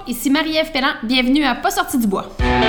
Bonjour, 0.00 0.08
ici 0.08 0.30
Marie-Ève 0.30 0.70
Pellan. 0.72 0.92
Bienvenue 1.02 1.44
à 1.44 1.54
Pas 1.54 1.70
sorti 1.70 1.98
du 1.98 2.06
bois. 2.06 2.26
Mesdames, 2.40 2.68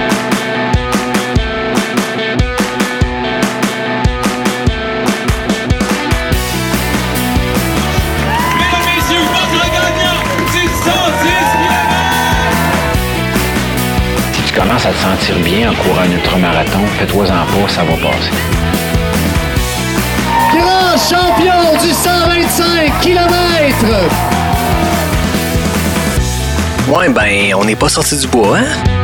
messieurs, 8.96 9.22
votre 9.22 9.64
gagnant 9.72 10.22
du 10.52 10.64
110 10.68 10.84
Si 14.34 14.42
tu 14.44 14.54
commences 14.60 14.86
à 14.86 14.92
te 14.92 14.98
sentir 14.98 15.36
bien 15.40 15.72
en 15.72 15.76
courant 15.76 16.02
un 16.02 16.12
ultramarathon, 16.12 16.86
fais-toi-en 16.98 17.28
pas, 17.28 17.68
ça 17.70 17.84
va 17.84 17.94
passer. 17.94 18.32
grand 20.54 20.98
champion 20.98 21.78
du 21.82 21.92
125 21.92 23.00
km. 23.02 24.41
Ouais, 26.92 27.08
ben, 27.08 27.54
on 27.56 27.64
n'est 27.64 27.78
pas 27.78 27.88
sorti 27.88 28.18
du 28.18 28.28
bois, 28.28 28.58
hein? 28.58 29.01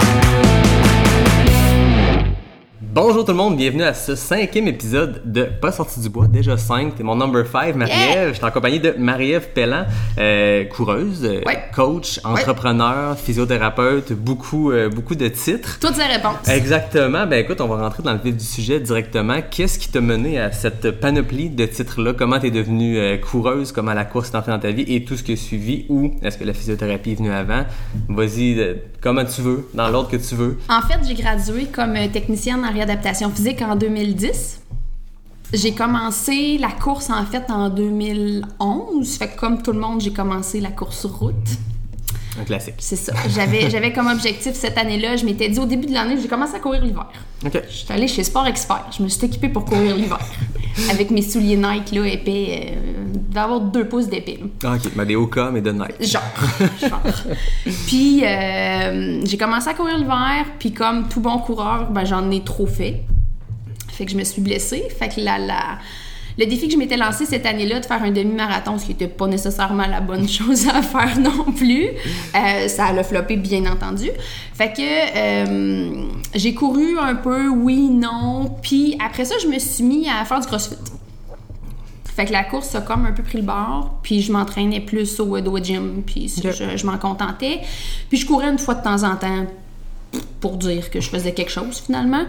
Bonjour 2.99 3.23
tout 3.23 3.31
le 3.31 3.37
monde, 3.37 3.57
bienvenue 3.57 3.83
à 3.83 3.93
ce 3.93 4.15
cinquième 4.15 4.67
épisode 4.67 5.21
de 5.23 5.43
Pas 5.43 5.71
sorti 5.71 5.99
du 5.99 6.09
bois, 6.09 6.25
déjà 6.27 6.57
5, 6.57 6.95
t'es 6.95 7.03
mon 7.03 7.15
number 7.15 7.45
5, 7.45 7.75
Marie-Ève. 7.75 8.29
Je 8.29 8.37
suis 8.37 8.43
en 8.43 8.49
compagnie 8.49 8.79
de 8.79 8.95
Marie-Ève 8.97 9.49
Pellan, 9.53 9.85
euh, 10.17 10.63
coureuse, 10.65 11.23
euh, 11.23 11.41
Ouais. 11.45 11.59
coach, 11.75 12.19
entrepreneur, 12.23 13.15
physiothérapeute, 13.15 14.13
beaucoup, 14.13 14.71
euh, 14.71 14.89
beaucoup 14.89 15.13
de 15.13 15.27
titres. 15.27 15.77
Toutes 15.79 15.95
les 15.97 16.05
réponses. 16.05 16.47
Exactement. 16.49 17.27
Ben 17.27 17.37
écoute, 17.37 17.61
on 17.61 17.67
va 17.67 17.75
rentrer 17.83 18.01
dans 18.01 18.13
le 18.13 18.19
vif 18.19 18.35
du 18.35 18.43
sujet 18.43 18.79
directement. 18.79 19.41
Qu'est-ce 19.47 19.77
qui 19.77 19.89
t'a 19.89 20.01
mené 20.01 20.39
à 20.39 20.51
cette 20.51 20.89
panoplie 20.99 21.51
de 21.51 21.67
titres-là? 21.67 22.13
Comment 22.17 22.39
t'es 22.39 22.49
devenue 22.49 22.97
euh, 22.97 23.17
coureuse? 23.17 23.73
Comment 23.73 23.93
la 23.93 24.05
course 24.05 24.31
est 24.31 24.35
entrée 24.37 24.53
dans 24.53 24.57
ta 24.59 24.71
vie? 24.71 24.85
Et 24.87 25.05
tout 25.05 25.15
ce 25.17 25.21
qui 25.21 25.33
a 25.33 25.35
suivi? 25.35 25.85
Ou 25.89 26.15
est-ce 26.23 26.39
que 26.39 26.43
la 26.45 26.53
physiothérapie 26.55 27.11
est 27.11 27.15
venue 27.19 27.31
avant? 27.31 27.63
Vas-y, 28.09 28.75
comment 29.01 29.23
tu 29.23 29.41
veux, 29.41 29.69
dans 29.75 29.87
l'ordre 29.89 30.09
que 30.09 30.17
tu 30.17 30.33
veux. 30.33 30.57
En 30.67 30.81
fait, 30.81 30.97
j'ai 31.07 31.13
gradué 31.13 31.67
comme 31.71 31.93
technicienne 32.11 32.65
en 32.65 32.71
réadaptation 32.87 33.29
physique 33.29 33.61
en 33.61 33.75
2010. 33.75 34.61
J'ai 35.53 35.73
commencé 35.73 36.57
la 36.57 36.71
course 36.71 37.09
en 37.09 37.25
fait 37.25 37.43
en 37.49 37.69
2011. 37.69 39.17
Fait 39.17 39.27
que 39.27 39.39
comme 39.39 39.61
tout 39.61 39.71
le 39.71 39.79
monde, 39.79 40.01
j'ai 40.01 40.11
commencé 40.11 40.59
la 40.59 40.71
course 40.71 41.01
sur 41.01 41.17
route. 41.17 41.35
Un 42.39 42.43
classique. 42.43 42.75
C'est 42.79 42.95
ça. 42.95 43.13
J'avais, 43.29 43.69
j'avais 43.69 43.93
comme 43.93 44.07
objectif 44.07 44.53
cette 44.53 44.77
année-là, 44.77 45.15
je 45.15 45.25
m'étais 45.25 45.49
dit 45.49 45.59
au 45.59 45.65
début 45.65 45.87
de 45.87 45.93
l'année, 45.93 46.17
j'ai 46.21 46.27
commencé 46.27 46.55
à 46.55 46.59
courir 46.59 46.83
l'hiver. 46.83 47.07
OK. 47.45 47.61
Je 47.69 47.73
suis 47.73 47.91
allée 47.93 48.07
chez 48.07 48.23
Sport 48.23 48.47
Expert. 48.47 48.85
Je 48.95 49.03
me 49.03 49.07
suis 49.07 49.25
équipée 49.25 49.49
pour 49.49 49.65
courir 49.65 49.95
l'hiver. 49.95 50.19
Avec 50.91 51.11
mes 51.11 51.21
souliers 51.21 51.57
Nike 51.57 51.91
là, 51.91 52.05
épais. 52.05 52.73
Euh, 52.75 52.93
d'avoir 53.29 53.59
deux 53.61 53.87
pouces 53.87 54.07
d'épais. 54.07 54.39
là. 54.41 54.47
Ah, 54.63 54.75
OK. 54.75 54.91
Ben 54.95 55.05
des 55.05 55.15
hauts 55.15 55.27
cas, 55.27 55.49
mais 55.51 55.61
de 55.61 55.71
Nike. 55.71 56.01
Genre, 56.01 56.21
genre. 56.81 57.01
Puis 57.87 58.21
euh, 58.23 59.21
j'ai 59.25 59.37
commencé 59.37 59.67
à 59.69 59.73
courir 59.73 59.97
l'hiver, 59.97 60.45
puis 60.59 60.71
comme 60.71 61.07
tout 61.07 61.19
bon 61.19 61.37
coureur, 61.39 61.89
ben, 61.91 62.05
j'en 62.05 62.29
ai 62.31 62.41
trop 62.43 62.65
fait. 62.67 63.01
Fait 63.89 64.05
que 64.05 64.11
je 64.11 64.17
me 64.17 64.23
suis 64.23 64.41
blessée. 64.41 64.83
Fait 64.97 65.09
que 65.09 65.19
la, 65.21 65.37
la- 65.39 65.77
le 66.37 66.45
défi 66.45 66.67
que 66.67 66.73
je 66.73 66.77
m'étais 66.77 66.97
lancé 66.97 67.25
cette 67.25 67.45
année-là 67.45 67.79
de 67.79 67.85
faire 67.85 68.01
un 68.03 68.11
demi-marathon, 68.11 68.77
ce 68.77 68.85
qui 68.85 68.91
n'était 68.91 69.07
pas 69.07 69.27
nécessairement 69.27 69.87
la 69.87 70.01
bonne 70.01 70.27
chose 70.29 70.67
à 70.67 70.81
faire 70.81 71.19
non 71.19 71.51
plus, 71.51 71.87
euh, 72.35 72.67
ça 72.67 72.87
a 72.87 73.03
floppé 73.03 73.37
bien 73.37 73.65
entendu. 73.65 74.09
Fait 74.53 74.71
que 74.71 74.81
euh, 74.81 76.07
j'ai 76.35 76.53
couru 76.53 76.97
un 76.99 77.15
peu, 77.15 77.49
oui, 77.49 77.89
non. 77.89 78.55
Puis 78.61 78.95
après 79.03 79.25
ça, 79.25 79.35
je 79.41 79.47
me 79.47 79.57
suis 79.59 79.83
mis 79.83 80.07
à 80.09 80.23
faire 80.25 80.39
du 80.39 80.47
crossfit. 80.47 80.75
Fait 82.05 82.25
que 82.25 82.31
la 82.31 82.43
course 82.43 82.73
a 82.73 82.81
comme 82.81 83.05
un 83.05 83.11
peu 83.11 83.21
pris 83.21 83.37
le 83.37 83.43
bord, 83.43 83.99
puis 84.01 84.21
je 84.21 84.31
m'entraînais 84.31 84.79
plus 84.79 85.19
au, 85.19 85.37
au 85.37 85.57
gym, 85.59 86.01
puis 86.03 86.33
je, 86.43 86.75
je 86.75 86.85
m'en 86.85 86.97
contentais. 86.97 87.61
Puis 88.09 88.17
je 88.17 88.25
courais 88.25 88.49
une 88.49 88.57
fois 88.57 88.73
de 88.73 88.83
temps 88.83 89.03
en 89.03 89.15
temps 89.15 89.45
pour 90.39 90.57
dire 90.57 90.89
que 90.89 90.99
je 90.99 91.09
faisais 91.09 91.33
quelque 91.33 91.51
chose 91.51 91.83
finalement. 91.85 92.25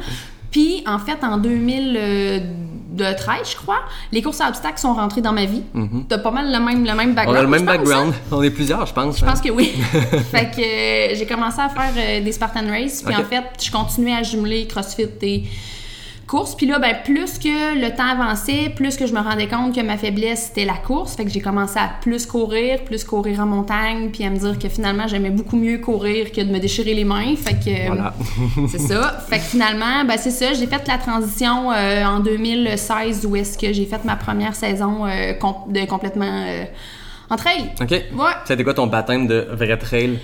Puis 0.51 0.83
en 0.87 0.99
fait, 0.99 1.19
en 1.23 1.37
2013, 1.37 3.51
je 3.51 3.57
crois, 3.57 3.81
les 4.13 4.23
courses 4.23 4.41
à 4.41 4.49
obstacles 4.49 4.79
sont 4.79 4.95
rentrées 4.95 5.21
dans 5.21 5.33
ma 5.33 5.45
vie. 5.45 5.63
T'as 6.09 6.19
pas 6.19 6.31
mal 6.31 6.47
le 6.53 6.59
même, 6.59 6.85
le 6.85 6.95
même 6.95 7.09
Mhm. 7.09 7.13
On 7.13 7.15
background. 7.15 7.39
a 7.39 7.43
le 7.43 7.49
même 7.49 7.65
background. 7.65 8.15
hein? 8.15 8.19
On 8.33 8.43
est 8.43 8.51
plusieurs, 8.51 8.87
je 8.87 8.93
pense. 8.95 9.19
Je 9.19 9.25
pense 9.25 9.41
que 9.41 9.51
oui. 9.51 9.67
fait 10.31 10.51
que 10.51 11.13
euh, 11.13 11.15
j'ai 11.15 11.27
commencé 11.27 11.61
à 11.61 11.69
faire 11.69 11.93
euh, 11.97 12.21
des 12.25 12.33
Spartan 12.33 12.67
Race, 12.69 13.03
puis 13.05 13.15
en 13.15 13.25
fait, 13.25 13.45
je 13.63 13.71
continuais 13.71 14.15
à 14.15 14.23
jumeler 14.23 14.67
CrossFit 14.67 15.07
et 15.23 15.45
course. 16.29 16.55
Puis 16.55 16.67
là, 16.67 16.79
ben, 16.79 16.95
plus 17.05 17.39
que 17.39 17.81
le 17.81 17.97
temps 17.97 18.07
avançait, 18.07 18.71
plus 18.77 18.97
que 18.97 19.07
je 19.07 19.13
me 19.13 19.19
rendais 19.21 19.49
compte 19.49 19.75
que 19.75 19.81
ma 19.81 19.97
faiblesse, 19.97 20.47
c'était 20.49 20.65
la 20.65 20.75
course. 20.75 21.17
Fait 21.17 21.25
que 21.25 21.31
j'ai 21.31 21.41
commencé 21.41 21.79
à 21.79 21.91
plus 22.01 22.27
courir, 22.27 22.85
plus 22.85 23.03
courir 23.03 23.41
en 23.41 23.47
montagne, 23.47 24.11
puis 24.13 24.25
à 24.25 24.31
me 24.31 24.37
dire 24.37 24.59
que 24.59 24.69
finalement, 24.69 25.09
j'aimais 25.09 25.31
beaucoup 25.31 25.57
mieux 25.57 25.79
courir 25.79 26.31
que 26.31 26.41
de 26.41 26.53
me 26.53 26.61
déchirer 26.61 26.95
les 26.95 27.05
mains. 27.05 27.35
Fait 27.37 27.55
que... 27.55 27.87
Voilà. 27.89 28.15
c'est 28.69 28.79
ça. 28.79 29.19
Fait 29.29 29.39
que 29.39 29.45
finalement, 29.45 30.05
ben, 30.07 30.17
c'est 30.19 30.31
ça. 30.31 30.53
J'ai 30.53 30.67
fait 30.69 30.87
la 30.87 30.99
transition 30.99 31.73
euh, 31.73 32.05
en 32.05 32.21
2016 32.21 33.27
où 33.27 33.35
est-ce 33.35 33.59
que 33.59 33.73
j'ai 33.73 33.87
fait 33.87 34.05
ma 34.05 34.15
première 34.17 34.55
saison 34.55 35.07
euh, 35.07 35.33
com- 35.33 35.55
de 35.69 35.85
complètement 35.87 36.45
euh, 36.47 36.65
en 37.31 37.37
trail. 37.37 37.71
OK. 37.81 37.91
Ouais. 37.91 38.33
Été 38.49 38.65
quoi 38.65 38.75
ton 38.75 38.87
baptême 38.87 39.27
de 39.27 39.49
vrai 39.53 39.77
trail? 39.77 40.19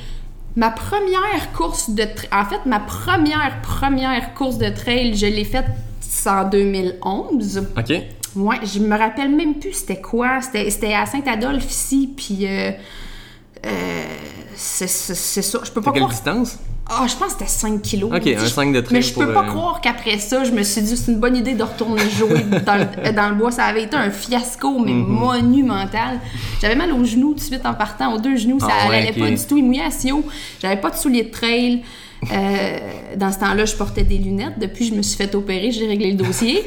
Ma 0.57 0.71
première 0.71 1.53
course 1.53 1.91
de 1.91 2.05
trail, 2.05 2.29
en 2.33 2.45
fait, 2.45 2.65
ma 2.67 2.81
première, 2.81 3.61
première 3.63 4.35
course 4.35 4.59
de 4.59 4.69
trail, 4.69 5.17
je 5.17 5.27
l'ai 5.27 5.45
faite 5.45 5.67
en 6.27 6.49
2011. 6.49 7.67
OK. 7.77 7.93
Ouais, 8.37 8.57
je 8.65 8.79
me 8.81 8.97
rappelle 8.97 9.35
même 9.35 9.55
plus 9.55 9.73
c'était 9.73 10.01
quoi. 10.01 10.41
C'était 10.41 10.95
à 10.95 11.07
Saint-Adolphe 11.07 11.71
ici, 11.71 12.13
puis 12.17 12.47
euh, 12.47 12.73
euh, 13.67 14.05
c'est 14.57 14.87
ça. 14.89 15.61
Je 15.63 15.71
peux 15.71 15.81
pas 15.81 15.93
quelle 15.93 16.03
croire. 16.03 16.11
distance? 16.11 16.59
Ah, 16.89 17.07
je 17.09 17.15
pense 17.17 17.33
que 17.35 17.39
c'était 17.41 17.51
5 17.51 17.81
kilos. 17.81 18.11
Ok, 18.15 18.27
un 18.27 18.39
je- 18.39 18.47
5 18.47 18.73
de 18.73 18.85
Mais 18.91 19.01
je 19.01 19.15
peux 19.15 19.25
pour, 19.25 19.33
pas 19.35 19.45
euh, 19.45 19.49
croire 19.49 19.81
qu'après 19.81 20.19
ça, 20.19 20.45
je 20.45 20.51
me 20.51 20.63
suis 20.63 20.83
dit 20.83 20.97
c'est 20.97 21.11
une 21.13 21.19
bonne 21.19 21.35
idée 21.37 21.55
de 21.55 21.63
retourner 21.63 22.03
jouer 22.11 22.45
dans, 22.67 22.77
le, 22.77 23.13
dans 23.17 23.31
le 23.31 23.35
bois. 23.37 23.51
Ça 23.51 23.65
avait 23.65 23.85
été 23.85 23.97
un 23.97 24.11
fiasco, 24.11 24.79
mais 24.79 24.93
Mhm. 24.93 25.07
monumental. 25.07 26.21
J'avais 26.61 26.75
mal 26.77 26.93
aux 26.93 27.05
genoux 27.05 27.29
tout 27.33 27.35
de 27.37 27.41
suite 27.41 27.65
en 27.65 27.73
partant, 27.75 28.13
aux 28.15 28.19
deux 28.19 28.37
genoux. 28.37 28.61
Ça 28.61 28.69
Ah 28.71 28.89
ouais, 28.89 28.97
allait 28.99 29.11
ok. 29.11 29.19
pas 29.19 29.31
du 29.31 29.37
tout. 29.47 29.57
Il 29.57 29.65
mouillait 29.65 29.85
à 29.85 29.91
Sio. 29.91 30.25
J'avais 30.61 30.77
pas 30.81 30.91
de 30.91 30.97
souliers 30.97 31.23
de 31.25 31.31
trail. 31.31 31.83
Euh, 32.33 32.79
dans 33.17 33.31
ce 33.33 33.39
temps-là, 33.39 33.65
je 33.67 33.75
portais 33.77 34.03
des 34.03 34.17
lunettes. 34.19 34.59
Depuis, 34.59 34.87
je 34.87 34.95
me 34.95 35.03
suis 35.03 35.17
fait 35.17 35.35
opérer, 35.35 35.71
j'ai 35.71 35.87
réglé 35.87 36.11
le 36.13 36.17
dossier. 36.17 36.65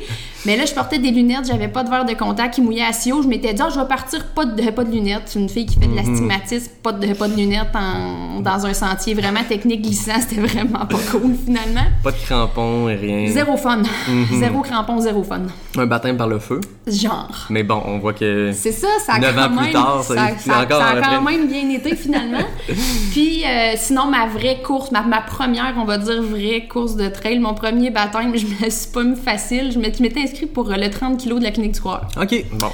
Mais 0.48 0.56
là, 0.58 0.66
je 0.66 0.74
portais 0.74 0.98
des 0.98 1.12
lunettes, 1.12 1.46
j'avais 1.46 1.68
pas 1.68 1.84
de 1.84 1.90
verre 1.90 2.06
de 2.06 2.14
contact 2.14 2.56
qui 2.56 2.62
mouillait 2.62 2.86
à 2.86 2.94
Sio. 2.94 3.22
Je 3.22 3.28
m'étais 3.28 3.54
dit, 3.54 3.62
Ah, 3.64 3.70
je 3.72 3.80
vais 3.80 3.86
partir 3.88 4.26
pas 4.28 4.46
de, 4.46 4.72
pas 4.72 4.84
de 4.86 4.92
lunettes. 4.92 5.34
Une 5.36 5.50
fille 5.50 5.66
qui 5.66 5.78
fait 5.78 5.88
de 5.88 5.96
l'astigmatisme, 5.96 6.72
pas 6.82 6.94
de, 6.94 7.14
pas 7.14 7.28
de 7.28 7.36
lunettes 7.36 7.76
en- 7.76 8.40
dans 8.40 8.66
un 8.66 8.74
sentier 8.74 9.14
vraiment 9.14 9.44
technique 9.48 9.82
glissant. 9.84 10.14
C'était 10.22 10.42
vraiment 10.42 10.86
pas 10.86 10.98
cool 11.12 11.36
finalement. 11.46 11.86
Pas 12.04 12.12
de 12.12 12.18
crampons, 12.26 12.86
rien. 12.86 13.28
Zéro 13.30 13.58
fun. 13.58 13.84
Mhm. 14.08 14.40
Zéro 14.40 14.62
crampon, 14.62 15.00
zéro 15.02 15.22
fun. 15.24 15.42
Un 15.78 15.86
baptême 15.86 16.16
par 16.18 16.28
le 16.30 16.40
feu. 16.40 16.62
Genre. 16.88 17.48
Mais 17.50 17.64
bon, 17.64 17.82
on 17.86 18.00
voit 18.00 18.14
que. 18.14 18.52
C'est 18.54 18.72
ça, 18.72 18.88
ça 19.06 19.16
a 19.16 19.20
quand 19.20 19.38
ans 19.44 19.50
plus 19.50 19.60
même, 19.66 19.74
tard, 19.74 20.02
ça- 20.04 20.16
ça, 20.16 20.28
c'est 20.40 20.50
ça- 20.50 20.60
encore 20.62 20.80
ça 20.82 20.94
dans 20.96 21.02
a 21.02 21.16
quand 21.18 21.22
même 21.24 21.48
bien 21.48 21.70
été 21.70 21.94
finalement. 21.96 22.38
Puis 23.12 23.44
euh, 23.46 23.74
sinon, 23.76 24.06
ma 24.06 24.28
vraie 24.28 24.62
course, 24.64 24.92
ma, 24.92 25.02
ma 25.02 25.20
première, 25.22 25.74
on 25.78 25.84
va 25.84 25.98
dire, 25.98 26.22
vraie 26.22 26.68
course 26.70 26.96
de 26.96 27.10
trail, 27.10 27.40
mon 27.40 27.54
premier 27.54 27.90
baptême, 27.90 28.34
je 28.38 28.46
me 28.46 28.70
suis 28.70 28.90
pas 28.94 29.04
mis 29.04 29.16
facile. 29.18 29.72
Je 29.74 29.80
m'étais 29.80 30.02
m'étais 30.02 30.22
inscrite 30.38 30.54
pour 30.54 30.72
euh, 30.72 30.76
le 30.78 30.90
30 30.90 31.20
kg 31.24 31.40
de 31.40 31.44
la 31.44 31.52
clinique 31.52 31.74
du 31.74 31.82
coureur. 31.82 32.08
OK, 32.22 32.46
bon. 32.54 32.68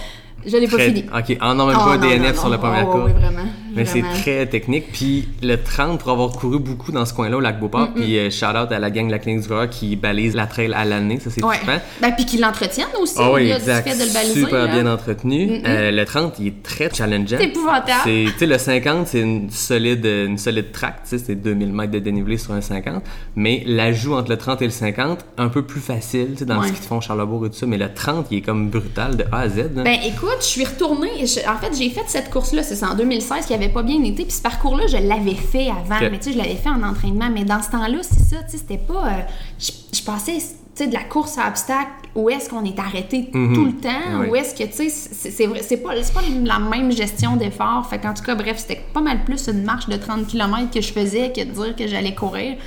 Je 0.45 0.57
l'ai 0.57 0.67
pas 0.67 0.75
Très- 0.75 0.87
fini. 0.87 1.05
OK, 1.17 1.37
ah 1.39 1.53
non, 1.53 1.65
même 1.67 1.77
Oh, 1.79 1.85
pas 1.85 1.97
non, 1.97 2.01
DNF 2.01 2.35
non, 2.35 2.41
sur 2.41 2.49
la 2.49 2.57
non. 2.57 2.61
première 2.61 2.87
Oh, 2.89 2.91
course. 2.91 3.05
oui, 3.15 3.21
vraiment. 3.21 3.49
Mais 3.75 3.85
c'est 3.85 4.01
très 4.21 4.45
technique. 4.47 4.91
Puis 4.91 5.27
le 5.41 5.55
30, 5.61 5.99
pour 5.99 6.11
avoir 6.11 6.31
couru 6.31 6.59
beaucoup 6.59 6.91
dans 6.91 7.05
ce 7.05 7.13
coin-là, 7.13 7.37
au 7.37 7.39
lac 7.39 7.59
Beauport, 7.59 7.89
puis 7.95 8.17
euh, 8.17 8.29
shout 8.29 8.45
out 8.45 8.71
à 8.71 8.79
la 8.79 8.89
gang 8.91 9.07
de 9.07 9.11
la 9.11 9.19
clinique 9.19 9.41
du 9.41 9.47
coureur 9.47 9.69
qui 9.69 9.95
balise 9.95 10.35
la 10.35 10.45
trail 10.47 10.73
à 10.73 10.85
l'année, 10.85 11.19
ça 11.19 11.29
c'est 11.29 11.43
Ouais. 11.43 11.57
Ben, 12.01 12.11
puis 12.11 12.25
qu'ils 12.25 12.41
l'entretiennent 12.41 12.87
aussi. 13.01 13.15
Ah 13.17 13.31
oui, 13.31 13.51
exact. 13.51 13.87
Fait 13.89 13.95
de 13.97 14.07
le 14.07 14.13
baliser. 14.13 14.39
Super 14.41 14.67
là. 14.67 14.81
bien 14.81 14.85
entretenu. 14.91 15.61
Euh, 15.65 15.91
le 15.91 16.05
30, 16.05 16.35
il 16.39 16.47
est 16.47 16.63
très 16.63 16.89
challengeant. 16.93 17.37
C'est 17.39 17.45
épouvantable. 17.45 18.01
Tu 18.05 18.29
sais, 18.37 18.45
le 18.45 18.57
50, 18.57 19.07
c'est 19.07 19.19
une 19.19 19.49
solide, 19.49 20.05
une 20.05 20.37
solide 20.37 20.71
track, 20.71 21.03
tu 21.03 21.17
sais, 21.17 21.23
c'est 21.25 21.35
2000 21.35 21.73
mètres 21.73 21.91
de 21.91 21.99
dénivelé 21.99 22.37
sur 22.37 22.53
un 22.53 22.61
50. 22.61 23.03
Mais 23.35 23.63
l'ajout 23.65 24.13
entre 24.15 24.29
le 24.29 24.37
30 24.37 24.61
et 24.61 24.65
le 24.65 24.71
50, 24.71 25.25
un 25.37 25.47
peu 25.49 25.63
plus 25.63 25.81
facile, 25.81 26.29
tu 26.33 26.39
sais, 26.39 26.45
dans 26.45 26.59
Ouais. 26.59 26.67
ce 26.67 26.73
qu'ils 26.73 26.83
font 26.83 27.01
Charlebourg 27.01 27.45
et 27.45 27.49
tout 27.49 27.55
ça. 27.57 27.65
Mais 27.65 27.77
le 27.77 27.93
30, 27.93 28.27
il 28.31 28.37
est 28.37 28.41
comme 28.41 28.69
brutal 28.69 29.17
de 29.17 29.25
A 29.31 29.39
à 29.41 29.49
Z. 29.49 29.57
là. 29.75 29.83
Ben 29.83 29.97
écoute, 30.05 30.37
je 30.39 30.45
suis 30.45 30.63
retournée. 30.65 31.09
je- 31.25 31.47
en 31.49 31.57
fait, 31.57 31.71
j'ai 31.77 31.89
fait 31.89 32.03
cette 32.07 32.29
course-là, 32.29 32.63
c'est 32.63 32.83
en 32.85 32.95
2016 32.95 33.45
qui 33.45 33.53
avait 33.53 33.62
pas 33.69 33.83
bien 33.83 34.03
été. 34.03 34.23
Puis 34.23 34.33
ce 34.33 34.41
parcours-là, 34.41 34.87
je 34.87 34.97
l'avais 34.97 35.35
fait 35.35 35.69
avant. 35.69 35.99
Mais 36.01 36.17
tu 36.19 36.25
sais, 36.25 36.33
je 36.33 36.37
l'avais 36.37 36.55
fait 36.55 36.69
en 36.69 36.83
entraînement. 36.83 37.29
Mais 37.33 37.43
dans 37.45 37.61
ce 37.61 37.69
temps-là, 37.71 37.97
c'est 38.01 38.19
ça, 38.19 38.43
tu 38.43 38.51
sais, 38.51 38.57
c'était 38.57 38.77
pas. 38.77 39.07
euh, 39.07 39.21
je, 39.59 39.71
je 39.97 40.01
passais. 40.03 40.37
tu 40.37 40.45
sais, 40.75 40.87
de 40.87 40.93
la 40.93 41.03
course 41.03 41.37
à 41.37 41.47
obstacles, 41.47 41.91
où 42.15 42.29
est-ce 42.29 42.49
qu'on 42.49 42.63
est 42.65 42.77
arrêté 42.79 43.29
tout 43.31 43.37
le 43.65 43.73
temps, 43.79 44.19
Oui. 44.21 44.27
où 44.29 44.35
est-ce 44.35 44.53
que, 44.55 44.63
tu 44.63 44.73
sais, 44.73 44.89
c'est 44.89 45.31
c'est 45.31 45.45
vrai- 45.47 45.61
c'est 45.63 45.77
pas, 45.77 45.91
c'est 46.01 46.13
pas 46.13 46.21
la 46.43 46.59
même 46.59 46.91
gestion 46.91 47.35
d'effort. 47.37 47.85
Fait 47.89 47.99
qu'en 47.99 48.13
tout 48.13 48.23
cas, 48.23 48.35
bref, 48.35 48.57
c'était 48.57 48.81
pas 48.93 49.01
mal 49.01 49.23
plus 49.23 49.47
une 49.47 49.63
marche 49.63 49.87
de 49.87 49.97
30 49.97 50.27
km 50.27 50.69
que 50.71 50.81
je 50.81 50.91
faisais 50.93 51.31
que 51.31 51.41
de 51.41 51.51
dire 51.51 51.75
que 51.75 51.87
j'allais 51.87 52.13
courir. 52.15 52.57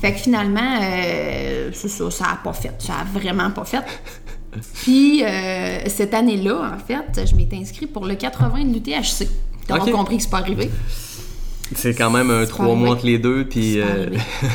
Fait 0.00 0.12
que 0.12 0.18
finalement, 0.18 0.78
euh, 0.82 1.70
c'est 1.72 1.88
ça, 1.88 2.10
ça 2.10 2.24
a 2.32 2.36
pas 2.36 2.52
fait. 2.52 2.72
Ça 2.78 2.94
a 3.00 3.04
vraiment 3.18 3.50
pas 3.50 3.64
fait. 3.64 3.82
Puis, 4.82 5.22
euh, 5.24 5.80
cette 5.86 6.14
année-là, 6.14 6.72
en 6.74 6.78
fait, 6.78 7.26
je 7.28 7.34
m'étais 7.34 7.56
inscrite 7.56 7.92
pour 7.92 8.06
le 8.06 8.14
80 8.14 8.64
de 8.64 8.72
l'UTHC. 8.74 9.28
T'auras 9.66 9.80
Ok. 9.84 9.90
compris 9.92 10.16
que 10.16 10.22
c'est 10.22 10.30
pas 10.30 10.38
arrivé? 10.38 10.70
C'est 11.74 11.94
quand 11.94 12.10
même 12.10 12.30
un 12.30 12.46
trois 12.46 12.74
mois 12.76 12.90
entre 12.90 13.06
les 13.06 13.18
deux, 13.18 13.44
puis... 13.44 13.80
Euh, 13.80 14.06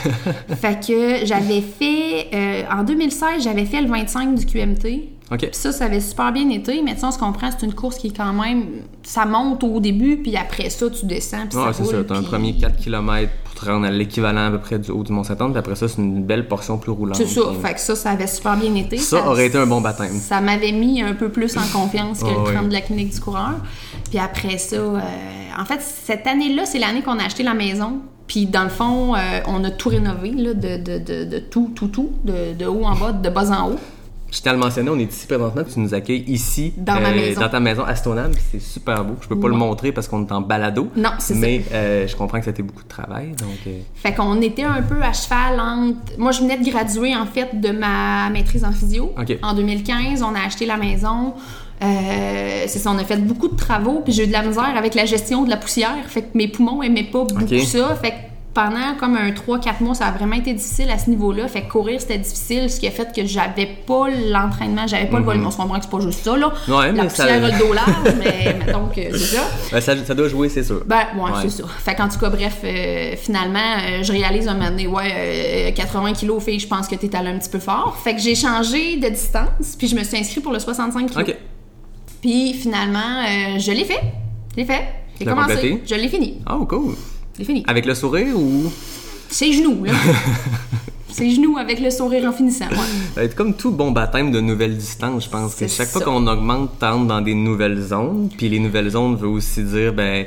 fait 0.61 0.79
que 0.87 1.25
j'avais 1.25 1.61
fait, 1.61 2.27
euh, 2.33 2.63
en 2.71 2.83
2016, 2.83 3.43
j'avais 3.43 3.65
fait 3.65 3.81
le 3.81 3.87
25 3.89 4.35
du 4.35 4.45
QMT. 4.45 5.09
OK. 5.31 5.39
Puis 5.39 5.49
ça, 5.53 5.71
ça 5.71 5.85
avait 5.85 6.01
super 6.01 6.31
bien 6.33 6.49
été, 6.49 6.81
mais 6.83 6.93
tu 6.93 6.99
sais, 6.99 7.05
on 7.05 7.11
se 7.11 7.17
comprend, 7.19 7.49
c'est 7.57 7.65
une 7.65 7.73
course 7.73 7.97
qui 7.97 8.07
est 8.07 8.15
quand 8.17 8.33
même. 8.33 8.65
Ça 9.03 9.25
monte 9.25 9.63
au 9.63 9.79
début, 9.79 10.17
puis 10.17 10.35
après 10.35 10.69
ça, 10.69 10.89
tu 10.89 11.05
descends, 11.05 11.47
puis 11.49 11.57
Ouais, 11.57 11.71
c'est 11.73 11.85
ça. 11.85 12.03
T'as 12.07 12.15
un 12.17 12.23
premier 12.23 12.55
4 12.57 12.75
km 12.77 13.31
pour 13.45 13.55
te 13.55 13.65
rendre 13.69 13.85
à 13.85 13.91
l'équivalent 13.91 14.47
à 14.47 14.51
peu 14.51 14.59
près 14.59 14.77
du 14.79 14.91
haut 14.91 15.03
du 15.03 15.11
Mont-Saint-Anne, 15.13 15.51
puis 15.51 15.59
après 15.59 15.75
ça, 15.75 15.87
c'est 15.87 15.99
une 16.01 16.23
belle 16.23 16.47
portion 16.47 16.77
plus 16.77 16.91
roulante. 16.91 17.15
C'est 17.17 17.27
ça. 17.27 17.41
Puis- 17.49 17.61
Fait 17.61 17.73
que 17.75 17.79
ça, 17.79 17.95
ça 17.95 18.09
avait 18.11 18.27
super 18.27 18.57
bien 18.57 18.75
été. 18.75 18.97
Ça 18.97 19.25
aurait 19.27 19.47
été 19.47 19.57
un 19.57 19.67
bon 19.67 19.79
baptême. 19.81 20.11
Ça 20.19 20.41
m'avait 20.41 20.73
mis 20.73 21.01
un 21.01 21.13
peu 21.13 21.29
plus 21.29 21.55
en 21.57 21.61
confiance 21.71 22.19
que 22.19 22.25
Ah 22.27 22.33
le 22.33 22.39
ouais. 22.49 22.53
30 22.53 22.67
de 22.69 22.73
la 22.73 22.81
clinique 22.81 23.13
du 23.13 23.19
coureur. 23.21 23.53
Puis 24.09 24.19
après 24.19 24.57
ça, 24.57 24.75
euh, 24.75 24.99
en 25.57 25.63
fait, 25.65 25.79
cette 25.81 26.27
année-là, 26.27 26.65
c'est 26.65 26.79
l'année 26.79 27.01
qu'on 27.01 27.17
a 27.19 27.23
acheté 27.23 27.43
la 27.43 27.53
maison. 27.53 27.99
Puis 28.27 28.45
dans 28.47 28.63
le 28.63 28.69
fond, 28.69 29.15
euh, 29.15 29.19
on 29.47 29.63
a 29.63 29.71
tout 29.71 29.89
rénové, 29.89 30.31
là, 30.31 30.53
de, 30.53 30.77
de, 30.77 30.99
de, 30.99 31.23
de 31.25 31.39
tout, 31.39 31.71
tout, 31.75 31.87
tout, 31.87 32.09
de 32.25 32.65
haut 32.65 32.83
en 32.85 32.95
bas, 32.95 33.11
de 33.13 33.29
bas 33.29 33.49
en 33.51 33.69
haut. 33.71 33.79
Je 34.31 34.39
tiens 34.41 34.51
à 34.51 34.55
le 34.55 34.61
mentionner, 34.61 34.89
on 34.89 34.97
est 34.97 35.11
ici 35.11 35.27
présentement, 35.27 35.61
tu 35.63 35.77
nous 35.79 35.93
accueilles 35.93 36.23
ici, 36.27 36.73
euh, 36.77 36.81
Dans 36.83 37.01
ma 37.01 37.11
dans 37.35 37.49
ta 37.49 37.59
maison 37.59 37.83
à 37.83 37.95
Stoneham, 37.95 38.31
c'est 38.51 38.61
super 38.61 39.03
beau. 39.03 39.15
Je 39.21 39.27
peux 39.27 39.37
pas 39.37 39.49
le 39.49 39.55
montrer 39.55 39.91
parce 39.91 40.07
qu'on 40.07 40.25
est 40.25 40.31
en 40.31 40.39
balado. 40.39 40.89
Non, 40.95 41.09
c'est 41.19 41.33
ça. 41.33 41.39
Mais 41.39 41.61
euh, 41.73 42.07
je 42.07 42.15
comprends 42.15 42.39
que 42.39 42.45
c'était 42.45 42.63
beaucoup 42.63 42.83
de 42.83 42.87
travail, 42.87 43.31
donc... 43.31 43.57
euh, 43.67 43.79
Fait 43.95 44.13
qu'on 44.13 44.41
était 44.41 44.63
un 44.63 44.81
peu 44.81 45.01
à 45.01 45.11
cheval 45.11 45.59
entre. 45.59 46.17
Moi, 46.17 46.31
je 46.31 46.41
venais 46.41 46.57
de 46.57 46.63
graduer, 46.69 47.13
en 47.13 47.25
fait, 47.25 47.59
de 47.59 47.71
ma 47.71 48.29
maîtrise 48.29 48.63
en 48.63 48.71
physio. 48.71 49.13
En 49.43 49.53
2015, 49.53 50.23
on 50.23 50.33
a 50.33 50.45
acheté 50.45 50.65
la 50.65 50.77
maison. 50.77 51.33
Euh, 51.83 52.63
c'est 52.67 52.79
ça, 52.79 52.91
on 52.91 52.97
a 52.99 53.03
fait 53.03 53.17
beaucoup 53.17 53.47
de 53.49 53.55
travaux, 53.57 54.01
puis 54.03 54.13
j'ai 54.13 54.23
eu 54.23 54.27
de 54.27 54.31
la 54.31 54.43
misère 54.43 54.77
avec 54.77 54.93
la 54.95 55.05
gestion 55.05 55.43
de 55.43 55.49
la 55.49 55.57
poussière. 55.57 55.95
Fait 56.07 56.21
que 56.21 56.37
mes 56.37 56.47
poumons 56.47 56.81
aimaient 56.83 57.09
pas 57.11 57.25
beaucoup 57.25 57.47
ça. 57.65 57.95
Fait 57.95 58.11
que 58.11 58.15
pendant 58.53 58.95
comme 58.99 59.15
un 59.15 59.29
3-4 59.31 59.81
mois, 59.81 59.95
ça 59.95 60.07
a 60.07 60.11
vraiment 60.11 60.35
été 60.35 60.53
difficile 60.53 60.89
à 60.91 60.97
ce 60.97 61.09
niveau-là. 61.09 61.47
Fait 61.47 61.61
que 61.61 61.71
courir, 61.71 62.01
c'était 62.01 62.17
difficile, 62.17 62.69
ce 62.69 62.79
qui 62.81 62.87
a 62.87 62.91
fait 62.91 63.07
que 63.15 63.25
j'avais 63.25 63.65
pas 63.65 64.09
l'entraînement, 64.09 64.85
j'avais 64.87 65.05
pas 65.05 65.19
le 65.19 65.23
volume. 65.23 65.45
On 65.45 65.51
se 65.51 65.57
comprend 65.57 65.77
que 65.77 65.85
c'est 65.85 65.89
pas 65.91 65.99
juste 66.01 66.23
ça, 66.23 66.35
là. 66.35 66.51
Mhm. 66.67 66.73
Ouais, 66.75 66.91
la 66.91 67.03
mais 67.03 67.09
ça- 67.09 67.23
poussière 67.25 67.43
a 67.45 67.49
le 67.49 67.57
dos 67.59 67.73
large, 67.73 68.15
mais 68.19 68.53
mettons 68.65 68.87
que 68.87 69.17
c'est 69.17 69.35
ça. 69.37 69.41
ben, 69.71 69.79
ça, 69.81 69.95
ça 70.05 70.13
doit 70.15 70.27
jouer, 70.27 70.49
c'est 70.49 70.63
sûr. 70.63 70.81
Ben, 70.85 70.97
ouais, 71.15 71.21
Ouais. 71.23 71.29
c'est 71.43 71.49
ça. 71.49 71.63
Fait 71.79 71.95
qu'en 71.95 72.09
tout 72.09 72.19
cas, 72.19 72.29
bref, 72.29 72.57
euh, 72.65 73.15
finalement, 73.15 73.59
euh, 73.59 74.03
je 74.03 74.11
réalise 74.11 74.47
un 74.49 74.53
moment 74.55 74.69
donné, 74.69 74.85
ouais, 74.87 75.69
euh, 75.69 75.71
80 75.71 76.11
kilos, 76.13 76.43
fille, 76.43 76.59
je 76.59 76.67
pense 76.67 76.87
que 76.89 76.95
t'es 76.95 77.15
allé 77.15 77.29
un 77.29 77.37
petit 77.37 77.49
peu 77.49 77.59
fort. 77.59 77.97
Fait 78.03 78.15
que 78.15 78.21
j'ai 78.21 78.35
changé 78.35 78.97
de 78.97 79.07
distance, 79.07 79.75
puis 79.77 79.87
je 79.87 79.95
me 79.95 80.03
suis 80.03 80.17
inscrite 80.17 80.43
pour 80.43 80.51
le 80.51 80.59
65 80.59 81.09
kilos. 81.09 81.23
OK. 81.29 81.35
Puis 82.21 82.53
finalement, 82.53 82.99
euh, 82.99 83.59
je 83.59 83.71
l'ai 83.71 83.85
fait. 83.85 84.01
Je 84.51 84.57
l'ai 84.61 84.65
fait. 84.65 84.83
J'ai 85.17 85.25
commencé. 85.25 85.81
Je 85.89 85.95
l'ai 85.95 86.07
fini. 86.09 86.41
Oh, 86.51 86.65
cool. 86.65 86.95
L'ai 87.39 87.45
fini. 87.45 87.63
Avec 87.67 87.85
le 87.85 87.95
sourire 87.95 88.37
ou... 88.37 88.71
C'est 89.29 89.51
genoux, 89.53 89.85
là. 89.85 89.93
C'est 91.11 91.29
genoux 91.31 91.57
avec 91.57 91.79
le 91.79 91.89
sourire 91.89 92.27
en 92.29 92.31
finissant, 92.31 92.65
ouais. 92.69 92.75
Ça 93.13 93.21
va 93.21 93.23
être 93.23 93.35
comme 93.35 93.53
tout 93.55 93.71
bon 93.71 93.91
baptême 93.91 94.31
de 94.31 94.39
nouvelles 94.41 94.77
distances, 94.77 95.25
je 95.25 95.29
pense. 95.29 95.55
que 95.55 95.67
chaque 95.67 95.89
fois 95.89 96.01
qu'on 96.01 96.25
augmente, 96.27 96.79
t'entres 96.79 97.05
dans 97.07 97.21
des 97.21 97.33
nouvelles 97.35 97.81
zones. 97.81 98.29
Puis 98.37 98.49
les 98.49 98.59
nouvelles 98.59 98.89
zones 98.89 99.15
veut 99.15 99.27
aussi 99.27 99.63
dire 99.63 99.93
ben, 99.93 100.25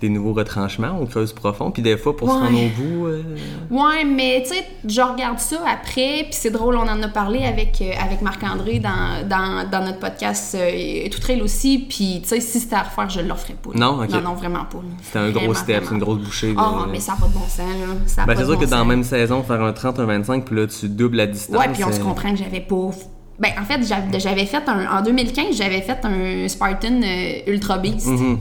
des 0.00 0.08
nouveaux 0.10 0.34
retranchements, 0.34 0.98
on 1.00 1.06
creuse 1.06 1.32
profond. 1.32 1.70
Puis 1.70 1.82
des 1.82 1.96
fois, 1.96 2.14
pour 2.16 2.28
se 2.30 2.34
Ouais. 2.34 2.40
rendre 2.46 2.58
au 2.58 2.68
bout... 2.82 3.06
euh, 3.06 3.22
Ouais, 3.70 4.04
mais 4.04 4.42
tu 4.46 4.54
sais, 4.54 4.64
je 4.86 5.00
regarde 5.00 5.38
ça 5.38 5.56
après, 5.66 6.24
puis 6.24 6.32
c'est 6.32 6.50
drôle, 6.50 6.76
on 6.76 6.80
en 6.88 7.02
a 7.02 7.08
parlé 7.08 7.44
avec, 7.44 7.80
euh, 7.80 7.90
avec 8.04 8.20
Marc-André 8.20 8.78
dans, 8.78 9.26
dans, 9.26 9.68
dans 9.70 9.84
notre 9.84 9.98
podcast 9.98 10.54
euh, 10.54 11.08
Tout 11.10 11.18
Trail 11.20 11.40
aussi, 11.40 11.78
puis 11.88 12.20
tu 12.22 12.28
sais, 12.28 12.40
si 12.40 12.60
c'était 12.60 12.76
à 12.76 12.82
refaire, 12.82 13.08
je 13.08 13.20
le 13.20 13.32
referais 13.32 13.54
pas. 13.54 13.70
là. 13.72 13.78
Non, 13.78 14.02
ok. 14.02 14.10
Non, 14.10 14.20
non, 14.20 14.34
vraiment 14.34 14.64
pas. 14.70 14.78
C'était 15.02 15.18
un 15.18 15.30
gros 15.30 15.54
step, 15.54 15.84
c'est 15.88 15.94
une 15.94 16.00
grosse 16.00 16.18
bouchée. 16.18 16.54
Ah, 16.58 16.84
mais 16.90 17.00
ça 17.00 17.12
n'a 17.12 17.18
pas 17.18 17.26
de 17.28 17.32
bon 17.32 17.40
sens, 17.48 17.58
là. 17.58 17.94
Ça 18.06 18.22
a 18.22 18.26
Ben, 18.26 18.34
c'est 18.36 18.44
sûr 18.44 18.54
bon 18.54 18.60
que 18.60 18.66
dans 18.66 18.78
la 18.78 18.84
même 18.84 19.02
saison, 19.04 19.42
faire 19.42 19.62
un 19.62 19.72
30, 19.72 19.98
un 19.98 20.04
25, 20.04 20.25
puis 20.44 20.56
là, 20.56 20.66
tu 20.66 20.88
doubles 20.88 21.16
la 21.16 21.26
distance. 21.26 21.56
Ouais, 21.56 21.68
puis 21.72 21.84
on 21.84 21.92
se 21.92 22.00
euh, 22.00 22.04
comprend 22.04 22.30
que 22.30 22.38
j'avais 22.38 22.60
pas. 22.60 22.90
Ben, 23.38 23.50
en 23.60 23.64
fait, 23.64 23.80
j'avais 24.18 24.46
fait 24.46 24.62
un. 24.68 24.98
En 24.98 25.02
2015, 25.02 25.56
j'avais 25.56 25.82
fait 25.82 25.98
un 26.04 26.48
Spartan 26.48 27.02
euh, 27.02 27.52
Ultra 27.52 27.78
Beast. 27.78 28.06
Mm-hmm. 28.06 28.38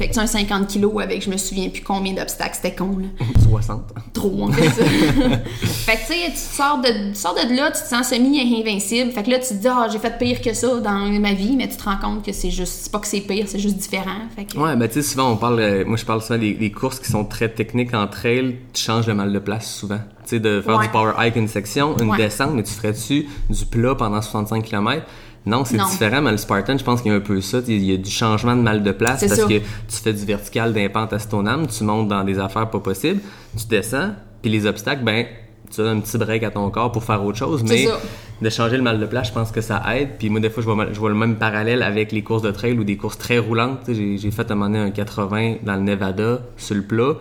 Fait 0.00 0.08
que 0.08 0.14
tu 0.14 0.18
un 0.18 0.26
50 0.26 0.66
kilos 0.66 0.94
avec, 1.02 1.22
je 1.22 1.28
me 1.28 1.36
souviens 1.36 1.68
plus 1.68 1.82
combien 1.82 2.14
d'obstacles, 2.14 2.54
c'était 2.54 2.74
con, 2.74 2.96
là. 2.98 3.24
60. 3.50 3.82
trop 4.14 4.44
en 4.44 4.50
fait. 4.50 4.62
fait 5.62 5.92
que 5.96 6.00
tu 6.00 6.06
sais, 6.06 6.30
tu 6.30 6.36
sors 6.38 6.80
de, 6.80 7.10
tu 7.10 7.14
sors 7.14 7.34
de 7.34 7.54
là, 7.54 7.70
tu 7.70 7.82
te 7.82 7.86
sens 7.86 8.08
semi-invincible. 8.08 9.10
Fait 9.10 9.22
que 9.22 9.28
là, 9.30 9.38
tu 9.38 9.48
te 9.48 9.54
dis, 9.60 9.68
ah, 9.68 9.88
j'ai 9.92 9.98
fait 9.98 10.16
pire 10.18 10.40
que 10.40 10.54
ça 10.54 10.80
dans 10.80 11.06
ma 11.20 11.34
vie, 11.34 11.54
mais 11.54 11.68
tu 11.68 11.76
te 11.76 11.84
rends 11.84 11.98
compte 11.98 12.24
que 12.24 12.32
c'est 12.32 12.50
juste, 12.50 12.72
c'est 12.84 12.92
pas 12.92 12.98
que 12.98 13.06
c'est 13.06 13.20
pire, 13.20 13.44
c'est 13.46 13.58
juste 13.58 13.76
différent. 13.76 14.20
Fait 14.34 14.46
que, 14.46 14.56
Ouais, 14.58 14.74
ben 14.74 14.88
tu 14.88 14.94
sais, 14.94 15.02
souvent 15.02 15.32
on 15.32 15.36
parle, 15.36 15.60
euh, 15.60 15.84
moi 15.84 15.98
je 15.98 16.06
parle 16.06 16.22
souvent 16.22 16.38
des, 16.38 16.54
des 16.54 16.72
courses 16.72 16.98
qui 16.98 17.10
sont 17.10 17.26
très 17.26 17.50
techniques 17.50 17.92
en 17.92 18.06
trail, 18.06 18.56
tu 18.72 18.82
changes 18.82 19.04
de 19.06 19.12
mal 19.12 19.30
de 19.30 19.38
place 19.38 19.70
souvent. 19.70 20.00
Tu 20.24 20.30
sais, 20.36 20.40
de 20.40 20.62
faire 20.62 20.78
Ouais. 20.78 20.86
du 20.86 20.92
power 20.92 21.12
hike 21.18 21.36
une 21.36 21.48
section, 21.48 21.94
une 21.98 22.08
Ouais. 22.08 22.16
descente, 22.16 22.52
mais 22.54 22.62
tu 22.62 22.72
ferais-tu 22.72 23.26
du 23.50 23.66
plat 23.66 23.94
pendant 23.94 24.22
65 24.22 24.64
km? 24.64 25.02
Non, 25.46 25.64
c'est 25.64 25.78
différent, 25.78 26.20
mais 26.20 26.32
le 26.32 26.36
Spartan, 26.36 26.76
je 26.76 26.84
pense 26.84 27.00
qu'il 27.00 27.10
y 27.10 27.14
a 27.14 27.16
un 27.16 27.20
peu 27.20 27.40
ça. 27.40 27.60
Il 27.66 27.82
y 27.82 27.94
a 27.94 27.96
du 27.96 28.10
changement 28.10 28.54
de 28.54 28.60
mal 28.60 28.82
de 28.82 28.92
place 28.92 29.20
parce 29.26 29.44
que 29.44 29.58
tu 29.58 29.96
fais 30.02 30.12
du 30.12 30.24
vertical 30.24 30.72
d'un 30.74 30.88
pente 30.88 31.12
à 31.12 31.18
Stoneham, 31.18 31.66
tu 31.66 31.82
montes 31.84 32.08
dans 32.08 32.24
des 32.24 32.38
affaires 32.38 32.68
pas 32.68 32.80
possibles, 32.80 33.20
tu 33.56 33.66
descends, 33.66 34.10
puis 34.42 34.50
les 34.50 34.66
obstacles, 34.66 35.02
ben, 35.02 35.24
tu 35.70 35.80
donnes 35.80 35.98
un 35.98 36.00
petit 36.00 36.18
break 36.18 36.42
à 36.42 36.50
ton 36.50 36.68
corps 36.70 36.92
pour 36.92 37.04
faire 37.04 37.24
autre 37.24 37.38
chose, 37.38 37.62
mais 37.62 37.86
ça. 37.86 37.98
de 38.42 38.50
changer 38.50 38.76
le 38.76 38.82
mal 38.82 38.98
de 39.00 39.06
place, 39.06 39.28
je 39.28 39.32
pense 39.32 39.50
que 39.50 39.60
ça 39.60 39.82
aide. 39.96 40.10
Puis 40.18 40.28
moi, 40.28 40.40
des 40.40 40.50
fois, 40.50 40.62
je 40.62 40.68
vois, 40.68 40.86
je 40.92 40.98
vois 40.98 41.10
le 41.10 41.14
même 41.14 41.36
parallèle 41.36 41.82
avec 41.82 42.12
les 42.12 42.22
courses 42.22 42.42
de 42.42 42.50
trail 42.50 42.78
ou 42.78 42.84
des 42.84 42.96
courses 42.96 43.18
très 43.18 43.38
roulantes. 43.38 43.80
J'ai, 43.88 44.18
j'ai 44.18 44.30
fait 44.30 44.50
à 44.50 44.52
un 44.52 44.56
moment 44.56 44.66
donné 44.70 44.80
un 44.80 44.90
80 44.90 45.56
dans 45.62 45.74
le 45.76 45.82
Nevada 45.82 46.40
sur 46.56 46.74
le 46.74 46.82
plat. 46.82 47.14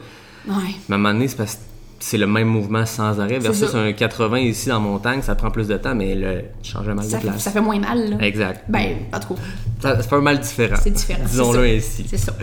ouais. 0.47 0.53
Mais 0.89 0.93
à 0.93 0.95
un 0.95 0.97
moment 0.97 1.13
donné, 1.13 1.27
c'est 1.27 1.37
parce 1.37 1.55
que 1.55 1.59
c'est 1.99 2.17
le 2.17 2.27
même 2.27 2.47
mouvement 2.47 2.85
sans 2.85 3.19
arrêt. 3.19 3.39
Versus 3.39 3.73
un 3.75 3.91
80 3.91 4.39
ici 4.39 4.69
dans 4.69 4.79
montagne, 4.79 5.21
ça 5.21 5.35
prend 5.35 5.51
plus 5.51 5.67
de 5.67 5.77
temps, 5.77 5.93
mais 5.95 6.15
le, 6.15 6.41
le 6.85 6.93
mal 6.95 7.05
Ça 7.05 7.17
de 7.17 7.21
fait, 7.21 7.27
place. 7.29 7.41
ça 7.43 7.51
fait 7.51 7.61
moins 7.61 7.79
mal, 7.79 8.09
là. 8.11 8.17
Exact. 8.25 8.63
Ben, 8.69 8.95
en 9.13 9.19
tout 9.19 9.33
cas, 9.35 9.41
Ça, 9.81 9.97
ça 9.97 10.03
fait 10.03 10.15
un 10.15 10.21
mal 10.21 10.39
différent. 10.39 10.77
c'est 10.81 10.91
différent. 10.91 11.23
Disons-le 11.25 11.63
ainsi. 11.65 12.05
C'est 12.09 12.17
ça. 12.17 12.33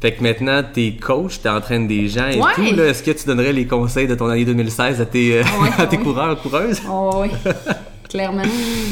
Fait 0.00 0.12
que 0.12 0.22
maintenant, 0.22 0.62
t'es 0.70 0.96
coach, 1.00 1.40
t'entraînes 1.40 1.88
des 1.88 2.08
gens 2.08 2.28
et 2.28 2.36
Ouais. 2.38 2.52
tout. 2.54 2.62
Est-ce 2.80 3.02
que 3.02 3.10
tu 3.12 3.26
donnerais 3.26 3.52
les 3.54 3.66
conseils 3.66 4.06
de 4.06 4.14
ton 4.14 4.26
année 4.28 4.44
2016 4.44 5.00
à 5.00 5.06
tes, 5.06 5.38
euh, 5.38 5.42
Ouais, 5.62 5.70
à 5.78 5.86
tes 5.86 5.96
ouais. 5.96 6.02
coureurs, 6.02 6.40
coureuses? 6.42 6.82
Oh, 6.88 7.22
oui. 7.22 7.28
Clairement. 8.10 8.42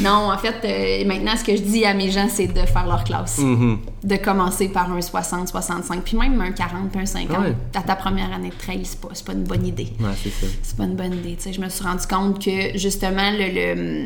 Non, 0.01 0.31
en 0.33 0.37
fait, 0.37 0.55
euh, 0.65 1.07
maintenant, 1.07 1.31
ce 1.37 1.43
que 1.45 1.55
je 1.55 1.61
dis 1.61 1.85
à 1.85 1.93
mes 1.93 2.09
gens, 2.11 2.27
c'est 2.29 2.47
de 2.47 2.59
faire 2.65 2.85
leur 2.87 3.03
classe. 3.05 3.37
Mhm. 3.37 3.77
De 4.03 4.17
commencer 4.17 4.67
par 4.67 4.91
un 4.91 5.01
60, 5.01 5.47
65, 5.47 6.01
puis 6.03 6.17
même 6.17 6.39
un 6.41 6.51
40, 6.51 6.89
puis 6.91 6.99
un 7.01 7.05
50. 7.05 7.37
Ouais. 7.37 7.55
À 7.73 7.81
ta 7.81 7.95
première 7.95 8.33
année 8.33 8.49
de 8.49 8.55
trail, 8.55 8.81
c'est 8.83 8.99
pas, 8.99 9.09
pas 9.25 9.31
une 9.33 9.43
bonne 9.43 9.65
idée. 9.65 9.87
Ouais, 9.99 10.07
c'est 10.21 10.29
ça. 10.29 10.47
C'est 10.61 10.75
pas 10.75 10.83
une 10.83 10.95
bonne 10.95 11.13
idée. 11.13 11.35
Tu 11.37 11.43
sais, 11.43 11.53
je 11.53 11.61
me 11.61 11.69
suis 11.69 11.83
rendu 11.83 12.05
compte 12.05 12.43
que 12.43 12.77
justement, 12.77 13.31
le, 13.31 13.47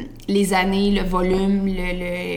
le- 0.02 0.04
les 0.28 0.54
années, 0.54 0.92
le 0.92 1.02
volume, 1.08 1.66
le- 1.66 1.74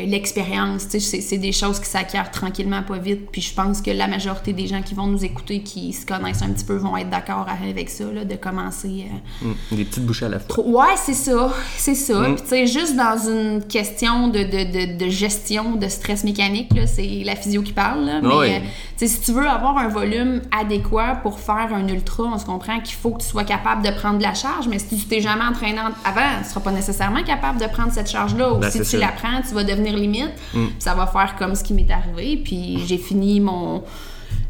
le- 0.06 0.10
l'expérience, 0.10 0.88
tu 0.88 1.00
sais, 1.00 1.20
c'est, 1.20 1.36
des 1.38 1.52
choses 1.52 1.78
qui 1.80 1.86
s'acquièrent 1.88 2.30
tranquillement, 2.30 2.82
pas 2.82 2.96
vite. 2.98 3.30
Puis 3.30 3.42
je 3.42 3.52
pense 3.54 3.80
que 3.82 3.90
la 3.90 4.06
majorité 4.06 4.52
des 4.52 4.66
gens 4.66 4.80
qui 4.82 4.94
vont 4.94 5.06
nous 5.06 5.24
écouter, 5.24 5.60
qui 5.62 5.92
se 5.92 6.06
connaissent 6.06 6.42
un 6.42 6.50
petit 6.50 6.64
peu, 6.64 6.76
vont 6.76 6.96
être 6.96 7.10
d'accord 7.10 7.46
avec 7.62 7.90
ça, 7.90 8.04
là, 8.12 8.24
de 8.24 8.36
commencer. 8.36 9.04
euh, 9.42 9.48
Mm. 9.72 9.76
Des 9.76 9.84
petites 9.84 10.04
bouchées 10.06 10.26
à 10.26 10.28
la 10.30 10.38
fois. 10.38 10.64
Ouais, 10.66 10.96
c'est 10.96 11.14
ça. 11.14 11.52
C'est 11.76 11.94
ça. 11.94 12.20
Mm. 12.20 12.34
Puis, 12.36 12.42
tu 12.42 12.48
sais, 12.48 12.66
juste 12.66 12.96
dans 12.96 13.18
une 13.28 13.62
question 13.64 14.28
de, 14.28 14.38
de, 14.38 14.94
de, 14.96 15.04
de 15.04 15.10
gestion 15.10 15.76
de 15.76 15.88
stress 15.88 16.24
mécanique, 16.24 16.70
c'est 16.86 17.22
la 17.24 17.36
physio 17.50 17.62
qui 17.62 17.72
parle. 17.72 18.04
là. 18.04 18.20
Mais, 18.22 18.28
Oui. 18.34 18.52
euh, 18.54 18.58
si 19.06 19.20
tu 19.20 19.32
veux 19.32 19.48
avoir 19.48 19.76
un 19.78 19.88
volume 19.88 20.40
adéquat 20.56 21.16
pour 21.22 21.40
faire 21.40 21.68
un 21.74 21.86
ultra, 21.88 22.24
on 22.24 22.38
se 22.38 22.44
comprend 22.44 22.78
qu'il 22.80 22.94
faut 22.94 23.10
que 23.10 23.22
tu 23.22 23.28
sois 23.28 23.44
capable 23.44 23.82
de 23.84 23.90
prendre 23.90 24.18
de 24.18 24.22
la 24.22 24.34
charge. 24.34 24.68
Mais 24.68 24.78
si 24.78 24.88
tu 24.98 25.04
t'es 25.06 25.20
jamais 25.20 25.44
entraîné 25.44 25.78
en- 25.80 26.08
avant, 26.08 26.20
tu 26.42 26.48
seras 26.48 26.60
pas 26.60 26.70
nécessairement 26.72 27.22
capable 27.24 27.60
de 27.60 27.66
prendre 27.66 27.92
cette 27.92 28.10
charge-là. 28.10 28.52
Ou 28.52 28.58
Ben, 28.58 28.70
si 28.70 28.80
tu. 28.82 28.96
Mm. 28.96 29.00
la 29.00 29.08
prends, 29.08 29.40
tu 29.48 29.54
vas 29.54 29.64
devenir 29.64 29.96
limite. 29.96 30.30
Puis 30.52 30.60
ça 30.78 30.94
va 30.94 31.06
faire 31.06 31.34
comme 31.38 31.54
ce 31.54 31.64
qui 31.64 31.74
m'est 31.74 31.90
arrivé. 31.90 32.40
Puis 32.44 32.82
j'ai 32.86 32.98
fini 32.98 33.40
mon. 33.40 33.82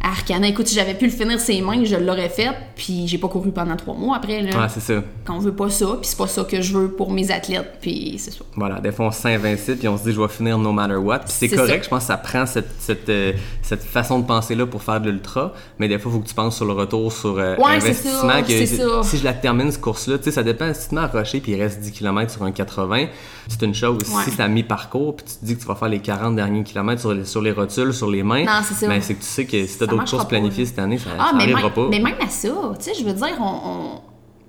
Arcana, 0.02 0.48
écoute, 0.48 0.66
si 0.66 0.74
j'avais 0.74 0.94
pu 0.94 1.04
le 1.06 1.10
finir 1.10 1.38
ses 1.38 1.60
mains, 1.60 1.84
je 1.84 1.96
l'aurais 1.96 2.28
fait, 2.30 2.50
puis 2.74 3.06
j'ai 3.06 3.18
pas 3.18 3.28
couru 3.28 3.50
pendant 3.52 3.76
trois 3.76 3.94
mois 3.94 4.16
après. 4.16 4.40
Là 4.42 4.58
Ouais, 4.62 4.66
c'est 4.68 4.80
ça. 4.80 5.02
qu'on 5.26 5.38
veut 5.38 5.52
pas 5.54 5.68
ça, 5.68 5.86
puis 6.00 6.08
c'est 6.08 6.16
pas 6.16 6.26
ça 6.26 6.42
que 6.44 6.60
je 6.62 6.72
veux 6.76 6.88
pour 6.90 7.10
mes 7.12 7.30
athlètes, 7.30 7.78
puis 7.82 8.16
c'est 8.18 8.30
ça. 8.30 8.40
Voilà, 8.56 8.80
des 8.80 8.92
fois 8.92 9.06
on 9.06 9.10
se 9.10 9.20
sent 9.20 9.34
invincible 9.34 9.76
puis 9.78 9.88
on 9.88 9.98
se 9.98 10.04
dit 10.04 10.12
je 10.12 10.20
vais 10.20 10.28
finir 10.28 10.56
no 10.58 10.72
matter 10.72 10.96
what. 10.96 11.20
Puis 11.20 11.34
c'est 11.36 11.48
correct, 11.48 11.82
ça. 11.82 11.82
je 11.84 11.88
pense 11.90 12.00
que 12.02 12.06
ça 12.06 12.16
prend 12.16 12.46
cette, 12.46 12.70
cette, 12.78 13.08
euh, 13.10 13.32
cette 13.62 13.82
façon 13.82 14.18
de 14.20 14.24
penser 14.26 14.54
là 14.54 14.64
pour 14.66 14.82
faire 14.82 15.00
de 15.00 15.10
l'ultra, 15.10 15.52
mais 15.78 15.86
des 15.86 15.98
fois 15.98 16.10
il 16.10 16.14
faut 16.16 16.20
que 16.22 16.28
tu 16.28 16.34
penses 16.34 16.56
sur 16.56 16.64
le 16.64 16.72
retour 16.72 17.12
sur 17.12 17.38
euh, 17.38 17.56
Ouais, 17.56 17.72
investissement. 17.76 18.30
ça, 18.30 18.42
que 18.42 18.48
c'est 18.48 18.66
ça. 18.66 19.02
Si 19.02 19.18
je 19.18 19.24
la 19.24 19.34
termine 19.34 19.70
cette 19.70 19.80
course-là, 19.82 20.16
tu 20.18 20.24
sais, 20.24 20.30
ça 20.30 20.42
dépend. 20.42 20.72
Si 20.72 20.88
tu 20.88 20.94
mets 20.94 21.02
à 21.02 21.06
rocher 21.08 21.40
puis 21.40 21.52
il 21.52 21.60
reste 21.62 21.78
10 21.80 21.92
km 21.92 22.30
sur 22.32 22.42
un 22.42 22.52
80, 22.52 23.06
c'est 23.52 23.62
une 23.66 23.74
chose. 23.74 23.98
Ouais. 23.98 24.24
Si 24.24 24.30
c'est 24.30 24.42
à 24.42 24.48
mi-parcours 24.48 25.16
puis 25.16 25.26
tu 25.26 25.34
te 25.38 25.44
dis 25.44 25.56
que 25.56 25.60
tu 25.60 25.66
vas 25.66 25.74
faire 25.74 25.88
les 25.88 26.00
40 26.00 26.36
derniers 26.36 26.62
kilomètres 26.64 27.00
sur 27.00 27.12
les, 27.12 27.24
sur 27.24 27.42
les 27.42 27.52
rotules, 27.52 27.92
sur 27.92 28.10
les 28.10 28.22
mains, 28.22 28.44
ça. 28.62 28.86
ben, 28.88 29.00
c'est 29.02 29.14
que 29.14 29.20
tu 29.20 29.26
sais 29.26 29.44
que 29.46 29.66
si 29.66 29.68
Ça 29.68 29.80
t'as 29.80 29.86
d'autres 29.86 30.08
courses 30.08 30.22
pas, 30.22 30.28
planifiées 30.28 30.66
cette 30.66 30.78
année, 30.78 30.98
ça, 30.98 31.10
Ah, 31.18 31.26
ça 31.30 31.36
mais 31.36 31.42
arrivera 31.44 31.62
même, 31.64 31.72
pas. 31.72 31.88
mais 31.90 31.98
même 32.00 32.14
à 32.24 32.28
ça, 32.28 32.48
tu 32.78 32.84
sais, 32.84 32.92
je 32.98 33.04
veux 33.04 33.12
dire, 33.12 33.36
on, 33.40 33.44
on- 33.44 34.00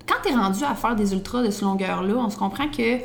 quand 0.06 0.16
t'es 0.22 0.34
rendu 0.34 0.62
à 0.64 0.74
faire 0.74 0.94
des 0.96 1.12
ultras 1.12 1.42
de 1.42 1.50
ce 1.50 1.64
longueur-là, 1.64 2.14
on 2.16 2.30
se 2.30 2.36
comprend 2.36 2.68
que 2.68 2.98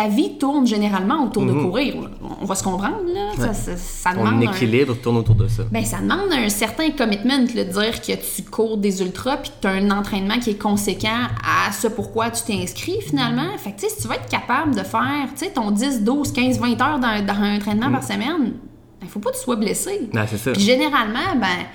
ta 0.00 0.06
vie 0.08 0.38
tourne 0.38 0.64
généralement 0.66 1.24
autour 1.24 1.44
de 1.44 1.52
courir. 1.52 2.00
là. 2.02 2.08
On 2.40 2.44
va 2.44 2.54
se 2.54 2.62
comprendre, 2.62 3.00
là. 3.12 3.30
Ça, 3.36 3.52
ça- 3.52 3.76
ça 3.76 4.12
demande 4.14 4.40
Ton 4.42 4.48
un- 4.48 4.52
équilibre 4.52 4.94
tourne 5.02 5.16
autour 5.16 5.34
de 5.34 5.48
ça. 5.48 5.64
ben, 5.72 5.84
ça 5.84 5.98
demande 5.98 6.32
un 6.32 6.48
certain 6.48 6.90
commitment, 6.92 7.38
le 7.38 7.64
dire 7.64 8.00
que 8.00 8.12
tu 8.12 8.42
cours 8.48 8.76
des 8.76 9.02
ultras 9.02 9.38
puis 9.38 9.50
que 9.50 9.56
tu 9.62 9.66
as 9.66 9.70
un 9.72 9.90
entraînement 9.90 10.38
qui 10.38 10.50
est 10.50 10.62
conséquent 10.62 11.26
à 11.42 11.72
ce 11.72 11.88
pourquoi 11.88 12.30
tu 12.30 12.42
t'es 12.44 12.62
inscrit 12.62 13.00
finalement. 13.00 13.56
Fait 13.58 13.72
que, 13.72 13.80
tu 13.80 13.88
sais, 13.88 13.94
si 13.96 14.02
tu 14.02 14.08
vas 14.08 14.14
être 14.14 14.28
capable 14.28 14.74
de 14.76 14.82
faire, 14.84 15.26
tu 15.36 15.44
sais, 15.46 15.50
ton 15.50 15.72
10, 15.72 16.04
12, 16.04 16.30
15, 16.32 16.60
20 16.60 16.80
heures 16.80 16.98
dans, 17.00 17.26
dans 17.26 17.42
un 17.42 17.56
entraînement 17.56 17.90
par 17.90 18.04
semaine, 18.04 18.52
ben, 19.00 19.08
faut 19.08 19.18
pas 19.18 19.30
que 19.30 19.36
tu 19.36 19.42
sois 19.42 19.56
blessé. 19.56 20.08
Ah, 20.14 20.26
c'est 20.28 20.38
ça. 20.38 20.54
Généralement, 20.54 21.34
ben, 21.40 21.66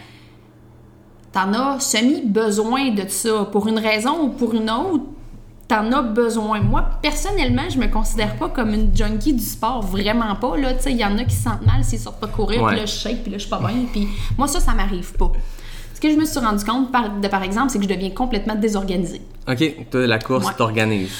t'en 1.34 1.52
as 1.54 1.80
semi-besoin 1.80 2.92
de 2.92 3.04
ça. 3.10 3.46
Pour 3.52 3.68
une 3.68 3.80
raison 3.80 4.24
ou 4.26 4.30
pour 4.30 4.54
une 4.54 4.70
autre, 4.70 5.04
t'en 5.68 5.92
as 5.92 6.02
besoin. 6.02 6.60
Moi, 6.62 6.84
personnellement, 7.02 7.64
je 7.70 7.78
me 7.80 7.88
considère 7.88 8.36
pas 8.36 8.50
comme 8.50 8.74
une 8.74 8.96
junkie 8.96 9.34
du 9.34 9.44
sport. 9.44 9.82
Vraiment 9.82 10.36
pas. 10.36 10.58
Là, 10.58 10.74
Tu 10.74 10.84
sais, 10.84 10.92
il 10.92 10.98
y 10.98 11.06
en 11.06 11.18
a 11.18 11.24
qui 11.24 11.36
se 11.36 11.44
sentent 11.44 11.66
mal 11.66 11.84
s'ils 11.84 12.00
sortent 12.00 12.20
pas 12.20 12.28
courir, 12.28 12.66
puis 12.68 12.76
là, 12.76 12.86
je 12.86 12.92
shake, 12.92 13.24
puis 13.24 13.32
là, 13.32 13.38
je 13.38 13.44
suis 13.44 13.50
pas 13.50 13.60
bien. 13.60 13.86
Puis 13.92 14.08
moi, 14.38 14.48
ça, 14.48 14.60
ça 14.60 14.74
m'arrive 14.74 15.14
pas. 15.14 15.32
Ce 15.94 16.02
que 16.02 16.12
je 16.12 16.18
me 16.18 16.26
suis 16.26 16.40
rendu 16.40 16.64
compte, 16.66 16.92
par, 16.92 17.10
de, 17.10 17.28
par 17.30 17.44
exemple, 17.44 17.70
c'est 17.70 17.78
que 17.80 17.86
je 17.86 17.90
deviens 17.90 18.10
complètement 18.10 18.56
désorganisée. 18.56 19.22
Ok, 19.48 19.90
toi, 19.90 20.06
la 20.06 20.20
course 20.20 20.46
Ouais. 20.46 20.54
t'organise. 20.58 21.12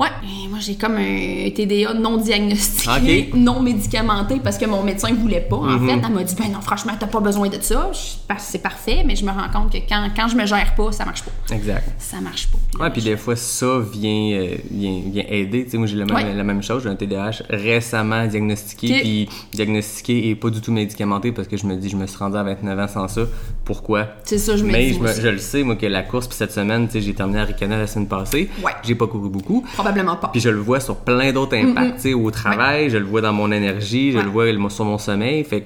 Ouais, 0.00 0.06
moi 0.48 0.58
j'ai 0.60 0.76
comme 0.76 0.94
un 0.96 1.50
TDA 1.50 1.92
non 1.94 2.18
diagnostiqué, 2.18 3.30
non 3.34 3.60
médicamenté 3.60 4.40
parce 4.42 4.56
que 4.56 4.64
mon 4.66 4.82
médecin 4.84 5.12
voulait 5.14 5.40
pas. 5.40 5.56
En 5.56 5.62
Mhm. 5.78 5.88
fait, 5.88 6.00
elle 6.06 6.14
m'a 6.14 6.22
dit 6.22 6.34
ben 6.36 6.52
non, 6.52 6.60
franchement, 6.60 6.92
t'as 6.98 7.06
pas 7.08 7.20
besoin 7.20 7.48
de 7.48 7.58
ça. 7.60 7.90
C'est 8.38 8.62
parfait, 8.62 9.02
mais 9.04 9.16
je 9.16 9.24
me 9.24 9.30
rends 9.30 9.48
compte 9.52 9.72
que 9.72 9.78
quand, 9.88 10.08
quand 10.16 10.28
je 10.28 10.36
me 10.36 10.46
gère 10.46 10.74
pas, 10.76 10.92
ça 10.92 11.04
marche 11.04 11.22
pas. 11.22 11.54
Exact. 11.54 11.84
Ça 11.98 12.20
marche 12.20 12.48
pas. 12.48 12.84
Ouais, 12.84 12.90
puis 12.90 13.02
des 13.02 13.16
fois, 13.16 13.34
ça 13.34 13.80
vient, 13.92 14.38
euh, 14.38 14.54
vient, 14.70 15.00
vient 15.06 15.24
aider. 15.28 15.64
Tu 15.64 15.70
sais, 15.72 15.78
moi, 15.78 15.86
j'ai 15.88 15.96
la 15.96 16.04
même, 16.04 16.14
Ouais. 16.14 16.34
la 16.34 16.44
même 16.44 16.62
chose. 16.62 16.82
J'ai 16.84 16.88
un 16.90 16.94
TDAH 16.94 17.42
récemment 17.50 18.24
diagnostiqué, 18.26 19.00
puis 19.00 19.28
diagnostiqué 19.52 20.28
et 20.28 20.34
pas 20.36 20.50
du 20.50 20.60
tout 20.60 20.70
médicamenté 20.72 21.32
parce 21.32 21.48
que 21.48 21.56
je 21.56 21.66
me 21.66 21.74
dis, 21.76 21.88
je 21.88 21.96
me 21.96 22.06
suis 22.06 22.16
rendu 22.18 22.36
à 22.36 22.42
29 22.44 22.78
ans 22.78 22.88
sans 22.88 23.08
ça. 23.08 23.22
Pourquoi? 23.64 24.06
C'est 24.24 24.38
ça, 24.38 24.56
je 24.56 24.62
me 24.64 24.70
Mais 24.72 24.86
dis 24.90 24.94
je, 24.94 25.00
me- 25.00 25.12
je 25.12 25.28
le 25.28 25.38
sais, 25.38 25.62
moi, 25.64 25.74
que 25.76 25.86
la 25.86 26.02
course, 26.02 26.28
puis 26.28 26.36
cette 26.36 26.52
semaine, 26.52 26.86
tu 26.86 26.92
sais, 26.94 27.00
j'ai 27.00 27.14
terminé 27.14 27.40
à 27.40 27.44
Ricana 27.44 27.76
la 27.78 27.86
semaine 27.86 28.06
passée. 28.08 28.48
Ouais. 28.64 28.72
J'ai 28.84 28.94
pas 28.94 29.06
couru 29.08 29.28
beaucoup. 29.28 29.64
Probablement 29.88 30.16
pas. 30.16 30.28
Puis 30.28 30.40
je 30.40 30.50
le 30.50 30.58
vois 30.60 30.80
sur 30.80 30.96
plein 30.96 31.32
d'autres 31.32 31.56
impacts, 31.56 32.00
sais, 32.00 32.14
au 32.14 32.30
travail, 32.30 32.90
je 32.90 32.98
le 32.98 33.04
vois 33.06 33.20
dans 33.20 33.32
mon 33.32 33.50
énergie, 33.50 34.12
je 34.12 34.18
Ouais. 34.18 34.24
le 34.24 34.30
vois 34.58 34.70
sur 34.70 34.84
mon 34.84 34.98
sommeil. 34.98 35.44
Fait 35.44 35.64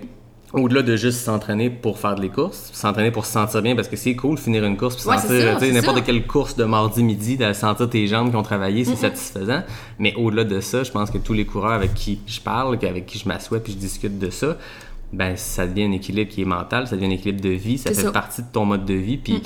au-delà 0.55 0.83
de 0.83 0.97
juste 0.97 1.21
s'entraîner 1.21 1.71
pour 1.71 1.99
faire 1.99 2.15
des 2.15 2.29
courses, 2.29 2.69
s'entraîner 2.75 3.11
pour 3.11 3.25
se 3.25 3.33
sentir 3.33 3.63
bien, 3.63 3.75
parce 3.75 3.89
que 3.89 3.97
c'est 3.97 4.15
cool 4.15 4.37
finir 4.37 4.65
une 4.65 4.77
course 4.77 4.97
puis 4.97 5.09
Ouais, 5.09 5.17
sentir, 5.17 5.73
n'importe 5.73 6.05
quelle 6.05 6.27
course 6.27 6.57
de 6.57 6.65
mardi 6.65 7.03
midi, 7.03 7.39
de 7.39 7.53
sentir 7.55 7.89
tes 7.89 8.07
jambes 8.07 8.29
qui 8.31 8.37
ont 8.37 8.43
travaillé, 8.43 8.85
c'est 8.85 8.97
satisfaisant. 8.97 9.63
Mais 9.99 10.15
au-delà 10.17 10.45
de 10.45 10.61
ça, 10.61 10.83
je 10.83 10.91
pense 10.93 11.11
que 11.11 11.17
tous 11.19 11.33
les 11.33 11.47
coureurs 11.47 11.73
avec 11.73 11.95
qui 11.95 12.21
je 12.27 12.41
parle, 12.41 12.79
avec 12.83 13.07
qui 13.07 13.19
je 13.19 13.27
m'assois 13.27 13.61
puis 13.61 13.73
je 13.73 13.79
discute 13.79 14.19
de 14.19 14.29
ça, 14.29 14.57
ben 15.13 15.37
ça 15.37 15.67
devient 15.67 15.85
un 15.85 15.93
équilibre 15.93 16.31
qui 16.31 16.43
est 16.43 16.47
mental, 16.47 16.87
ça 16.87 16.97
devient 16.97 17.07
un 17.07 17.11
équilibre 17.11 17.41
de 17.41 17.51
vie, 17.51 17.79
ça 17.79 17.91
fait 17.91 17.97
ça. 18.03 18.11
partie 18.13 18.43
de 18.43 18.47
ton 18.53 18.65
mode 18.65 18.85
de 18.87 18.95
vie, 18.95 19.17
puis 19.19 19.43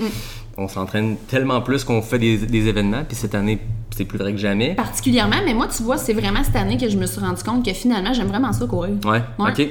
on 0.57 0.69
s'entraîne 0.69 1.17
tellement 1.29 1.61
plus 1.61 1.85
qu'on 1.85 2.03
fait 2.03 2.19
des, 2.19 2.39
des 2.39 2.67
événements, 2.69 3.03
puis 3.07 3.17
cette 3.17 3.35
année, 3.35 3.59
c'est 3.95 4.05
plus 4.05 4.19
vrai 4.19 4.33
que 4.33 4.39
jamais. 4.39 4.75
Particulièrement, 4.75 5.37
mais 5.45 5.55
moi, 5.55 5.69
tu 5.75 5.83
vois, 5.83 5.97
c'est 5.99 6.13
vraiment 6.15 6.45
cette 6.45 6.57
année 6.57 6.77
que 6.79 6.89
je 6.89 6.97
me 6.97 7.07
suis 7.07 7.21
rendu 7.21 7.43
compte 7.43 7.65
que 7.65 7.73
finalement, 7.73 8.13
j'aime 8.13 8.29
vraiment 8.29 8.53
ça 8.53 8.67
courir. 8.67 8.95
Ouais, 9.05 9.23
Ouais. 9.39 9.51
ok. 9.51 9.69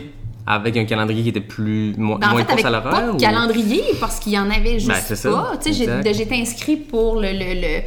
Avec 0.48 0.78
un 0.78 0.86
calendrier 0.86 1.24
qui 1.24 1.30
était 1.30 1.40
plus 1.40 1.96
mo- 1.98 2.20
Ben, 2.20 2.28
en 2.28 2.32
moins 2.34 2.42
fait, 2.46 2.56
de 2.56 2.62
course 2.62 2.66
à 2.66 2.72
pas 2.82 2.90
l'horaire 2.92 3.08
de 3.08 3.12
ou- 3.14 3.18
calendrier, 3.18 3.82
parce 4.00 4.20
qu'il 4.20 4.34
y 4.34 4.38
en 4.38 4.50
avait 4.52 4.80
juste 4.80 4.88
Ben, 5.24 5.32
pas. 5.32 5.54
Tu 5.64 5.74
sais, 5.74 6.14
j'étais 6.14 6.36
inscrit 6.36 6.76
pour 6.78 7.16
le, 7.20 7.30
le, 7.32 7.54
le, 7.60 7.82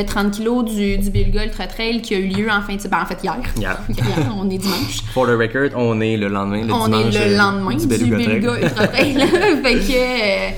le 0.00 0.04
30 0.06 0.38
kg 0.38 0.64
du, 0.64 0.98
du 0.98 1.10
Bilga 1.10 1.44
Ultra 1.46 1.66
Trail 1.66 2.02
qui 2.02 2.14
a 2.14 2.18
eu 2.18 2.28
lieu 2.28 2.48
en 2.48 2.62
fin 2.62 2.76
de... 2.76 2.88
Ben, 2.88 2.98
en 3.02 3.06
fait, 3.06 3.18
hier. 3.24 3.36
Hier. 3.58 3.76
Hier, 3.88 4.32
on 4.40 4.48
est 4.48 4.58
dimanche. 4.58 5.02
For 5.14 5.26
the 5.26 5.30
record, 5.36 5.70
on 5.76 6.00
est 6.00 6.16
le 6.16 6.28
lendemain, 6.28 6.64
le 6.64 6.72
on 6.72 6.84
dimanche. 6.86 7.14
est 7.16 7.28
le 7.28 7.34
euh, 7.34 7.38
lendemain 7.38 7.74
du. 7.74 7.86
Bilga 7.88 8.60
Ultra 8.62 8.86
Trail. 8.86 9.14
fait 9.64 9.74
que... 9.74 9.92
euh, 9.92 10.50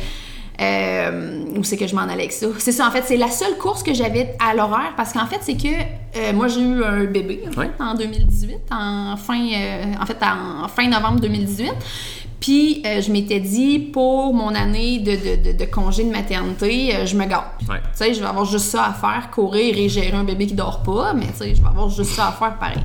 euh, 0.61 1.45
où 1.59 1.65
c'est 1.65 1.77
que 1.77 1.87
je 1.87 1.95
m'en 1.95 2.03
allais 2.03 2.13
avec 2.15 2.33
ça? 2.33 2.47
C'est 2.59 2.73
ça, 2.73 2.87
en 2.87 2.91
fait, 2.91 3.03
c'est 3.07 3.17
la 3.17 3.29
seule 3.31 3.57
course 3.59 3.83
que 3.83 3.93
j'avais 3.93 4.35
à 4.39 4.55
l'horaire 4.55 4.93
parce 4.97 5.13
qu'en 5.13 5.27
fait, 5.27 5.39
c'est 5.43 5.57
que 5.57 5.69
euh, 5.69 6.33
moi, 6.33 6.49
j'ai 6.49 6.61
eu 6.61 6.83
un 6.85 7.05
bébé 7.05 7.43
en, 7.49 7.53
fait, 7.53 7.61
Ouais. 7.61 7.71
en 7.81 7.95
2018, 7.95 8.57
en 8.71 9.17
fin, 9.17 9.41
euh, 9.41 9.85
en 10.01 10.07
fait, 10.07 10.17
en 10.23 10.69
fin 10.69 10.89
novembre 10.89 11.21
2018. 11.21 11.73
Puis, 12.41 12.83
euh, 12.87 13.03
je 13.03 13.11
m'étais 13.11 13.41
dit, 13.41 13.81
pour 13.81 14.33
mon 14.33 14.55
année 14.55 15.01
de, 15.01 15.11
de, 15.11 15.53
de, 15.53 15.59
de 15.59 15.65
congé 15.65 16.05
de 16.05 16.11
maternité, 16.11 16.95
euh, 16.95 17.05
je 17.05 17.17
me 17.17 17.25
gâte. 17.27 17.45
Ouais. 17.69 17.79
Tu 17.81 17.89
sais, 17.95 18.15
je 18.15 18.21
vais 18.21 18.27
avoir 18.27 18.45
juste 18.45 18.67
ça 18.67 18.85
à 18.87 18.93
faire, 18.93 19.29
courir 19.33 19.77
et 19.77 19.89
gérer 19.89 20.13
un 20.17 20.23
bébé 20.25 20.47
qui 20.47 20.55
dort 20.55 20.83
pas, 20.85 21.13
mais 21.15 21.27
tu 21.27 21.39
sais, 21.39 21.55
je 21.57 21.61
vais 21.61 21.67
avoir 21.69 21.91
juste 21.91 22.13
ça 22.13 22.29
à 22.29 22.33
faire 22.33 22.57
pareil. 22.57 22.79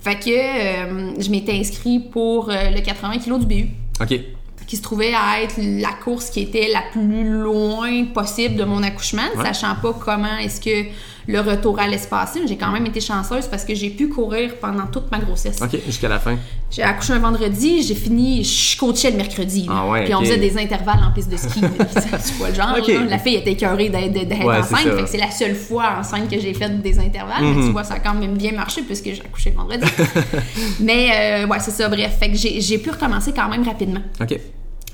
Fait 0.00 0.14
que 0.18 0.30
euh, 0.30 1.12
je 1.20 1.28
m'étais 1.30 1.52
inscrit 1.58 1.98
pour 1.98 2.46
le 2.48 2.80
80 2.80 3.18
kg 3.18 3.38
du 3.40 3.46
BU 3.46 3.68
Ok. 4.00 4.18
Qui 4.66 4.76
se 4.76 4.82
trouvait 4.82 5.14
à 5.14 5.42
être 5.42 5.54
la 5.58 5.92
course 5.92 6.30
qui 6.30 6.40
était 6.40 6.68
la 6.72 6.82
plus 6.92 7.24
loin 7.40 8.04
possible 8.12 8.56
de 8.56 8.64
mon 8.64 8.82
accouchement, 8.82 9.22
Ouais. 9.36 9.44
sachant 9.44 9.74
pas 9.76 9.92
comment 9.92 10.36
est-ce 10.38 10.60
que 10.60 10.88
le 11.28 11.40
retour 11.40 11.78
allait 11.78 11.98
se 11.98 12.08
passer. 12.08 12.40
Mais 12.40 12.48
J'ai 12.48 12.56
quand 12.56 12.70
même 12.72 12.86
été 12.86 13.00
chanceuse 13.00 13.46
parce 13.46 13.64
que 13.64 13.74
j'ai 13.74 13.90
pu 13.90 14.08
courir 14.08 14.56
pendant 14.60 14.86
toute 14.86 15.10
ma 15.10 15.18
grossesse. 15.18 15.60
Ok, 15.62 15.76
jusqu'à 15.84 16.08
la 16.08 16.18
fin. 16.18 16.36
J'ai 16.70 16.82
accouché 16.82 17.12
un 17.12 17.20
vendredi, 17.20 17.82
j'ai 17.82 17.94
fini, 17.94 18.42
je 18.42 18.76
coachais 18.76 19.10
le 19.12 19.16
mercredi. 19.16 19.66
Ah 19.70 19.86
ouais, 19.88 20.04
Puis 20.04 20.14
on 20.14 20.20
faisait 20.20 20.36
des 20.36 20.58
intervalles 20.58 21.00
en 21.08 21.12
piste 21.12 21.30
de 21.30 21.36
ski. 21.36 21.60
c'est 21.60 22.38
pas 22.38 22.48
le 22.48 22.54
genre. 22.54 22.76
La 23.08 23.18
fille 23.18 23.36
était 23.36 23.52
écœurée 23.52 23.88
d'être 23.88 24.44
Ouais, 24.44 24.58
enceinte. 24.58 24.80
Fait 24.80 25.02
que 25.02 25.08
c'est 25.08 25.18
la 25.18 25.30
seule 25.30 25.54
fois 25.54 25.96
enceinte 26.00 26.28
que 26.28 26.38
j'ai 26.40 26.52
fait 26.54 26.68
des 26.82 26.98
intervalles. 26.98 27.44
Mhm. 27.44 27.54
Mais 27.60 27.66
tu 27.66 27.72
vois, 27.72 27.84
ça 27.84 27.94
a 27.94 27.98
quand 28.00 28.14
même 28.14 28.36
bien 28.36 28.52
marché 28.52 28.82
puisque 28.82 29.04
j'ai 29.06 29.20
accouché 29.24 29.50
le 29.50 29.56
vendredi. 29.56 29.86
mais 30.80 31.44
euh, 31.44 31.46
ouais, 31.46 31.58
c'est 31.60 31.70
ça. 31.70 31.88
Bref, 31.88 32.18
fait 32.18 32.30
que 32.30 32.36
j'ai 32.36 32.60
j'ai 32.60 32.78
pu 32.78 32.90
recommencer 32.90 33.32
quand 33.32 33.48
même 33.48 33.62
rapidement. 33.64 34.00
Ok. 34.20 34.38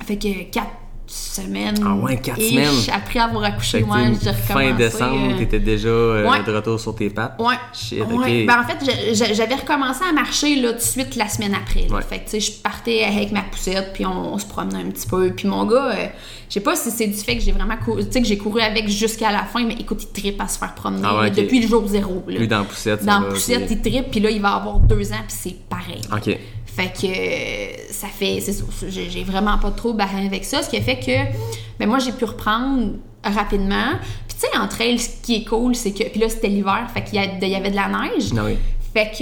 Fait 0.05 0.17
que 0.17 0.51
quatre 0.51 0.69
semaines. 1.07 1.75
Ah 1.85 1.95
ouais, 1.95 2.17
quatre 2.19 2.41
semaines. 2.41 2.69
Après 2.93 3.19
avoir 3.19 3.45
accouché, 3.45 3.79
t'es 3.83 3.87
j'ai 3.89 4.31
recommencé. 4.31 4.33
fin 4.53 4.73
décembre, 4.73 5.33
euh, 5.35 5.39
t'étais 5.39 5.59
déjà 5.61 5.89
euh, 5.89 6.31
ouais. 6.31 6.43
de 6.43 6.53
retour 6.55 6.81
sur 6.81 6.95
tes 6.95 7.11
pattes. 7.11 7.35
Ouais. 7.39 7.55
Shit, 7.73 8.01
Ouais. 8.01 8.43
ok. 8.43 8.47
Ben, 8.47 8.61
en 8.61 8.65
fait, 8.67 9.15
j'avais 9.35 9.55
recommencé 9.57 10.01
à 10.09 10.13
marcher 10.13 10.57
là, 10.57 10.71
tout 10.73 10.79
de 10.79 10.83
suite 10.83 11.17
la 11.17 11.29
semaine 11.29 11.55
après. 11.55 11.87
là. 11.89 11.97
Ouais. 11.97 12.03
Fait 12.03 12.19
que, 12.21 12.25
tu 12.25 12.31
sais, 12.31 12.41
je 12.41 12.53
partais 12.53 13.05
avec 13.05 13.33
ma 13.33 13.43
poussette, 13.43 13.93
puis 13.93 14.07
on, 14.07 14.35
on 14.35 14.39
se 14.39 14.47
promenait 14.47 14.79
un 14.83 14.91
petit 14.91 15.07
peu. 15.07 15.31
Puis 15.33 15.49
mon 15.49 15.65
gars, 15.67 15.93
euh, 15.93 16.07
je 16.49 16.55
sais 16.55 16.61
pas 16.61 16.77
si 16.77 16.91
c'est 16.91 17.07
du 17.07 17.15
fait 17.17 17.37
que 17.37 17.43
j'ai 17.43 17.53
vraiment 17.53 17.77
couru, 17.77 18.05
tu 18.07 18.13
sais, 18.13 18.21
que 18.23 18.27
j'ai 18.27 18.39
couru 18.39 18.61
avec 18.61 18.89
jusqu'à 18.89 19.33
la 19.33 19.45
fin, 19.45 19.65
mais 19.65 19.75
écoute, 19.75 20.03
il 20.05 20.21
trippe 20.21 20.41
à 20.41 20.49
se 20.49 20.59
faire 20.59 20.75
promener 20.75 21.03
Ah 21.05 21.21
ouais, 21.21 21.31
depuis 21.31 21.61
le 21.61 21.69
jour 21.69 21.87
zéro. 21.87 22.23
là. 22.29 22.39
Lui, 22.39 22.49
dans 22.49 22.59
la 22.59 22.65
poussette, 22.65 23.05
Dans 23.05 23.21
la 23.21 23.27
poussette, 23.29 23.67
il 23.71 23.81
trippe, 23.81 24.11
puis 24.11 24.21
là, 24.21 24.31
il 24.31 24.41
va 24.41 24.51
avoir 24.55 24.79
deux 24.79 25.13
ans, 25.13 25.23
puis 25.27 25.37
c'est 25.39 25.57
pareil. 25.69 26.01
Ok. 26.13 26.39
Fait 26.75 26.93
que 26.93 27.07
euh, 27.07 27.77
ça 27.91 28.07
fait. 28.09 28.41
C'est 28.41 28.53
ça. 28.53 28.65
J'ai 28.89 29.25
vraiment 29.25 29.59
pas 29.59 29.71
trop 29.71 29.93
barré 29.93 30.25
avec 30.27 30.45
ça. 30.45 30.63
Ce 30.63 30.71
qui 30.71 30.77
a 30.79 30.81
fait 30.81 30.99
que 30.99 31.39
ben 31.79 31.87
moi, 31.89 31.99
j'ai 31.99 32.13
pu 32.13 32.25
reprendre 32.25 32.93
rapidement. 33.23 33.93
Puis 34.27 34.37
tu 34.41 34.47
sais, 34.47 34.59
en 34.59 34.67
trail, 34.69 34.99
ce 34.99 35.11
qui 35.23 35.37
est 35.37 35.45
cool, 35.45 35.75
c'est 35.75 35.93
que. 35.93 36.05
Puis 36.05 36.21
là, 36.21 36.29
c'était 36.29 36.49
l'hiver, 36.49 36.87
fait 36.93 37.03
qu'il 37.05 37.15
y, 37.15 37.19
a- 37.19 37.27
il 37.41 37.49
y 37.49 37.55
avait 37.55 37.71
de 37.71 37.77
la 37.77 37.89
neige. 37.89 38.31
Ah 38.37 38.43
oui. 38.47 38.57
Fait 38.95 39.11
que, 39.11 39.17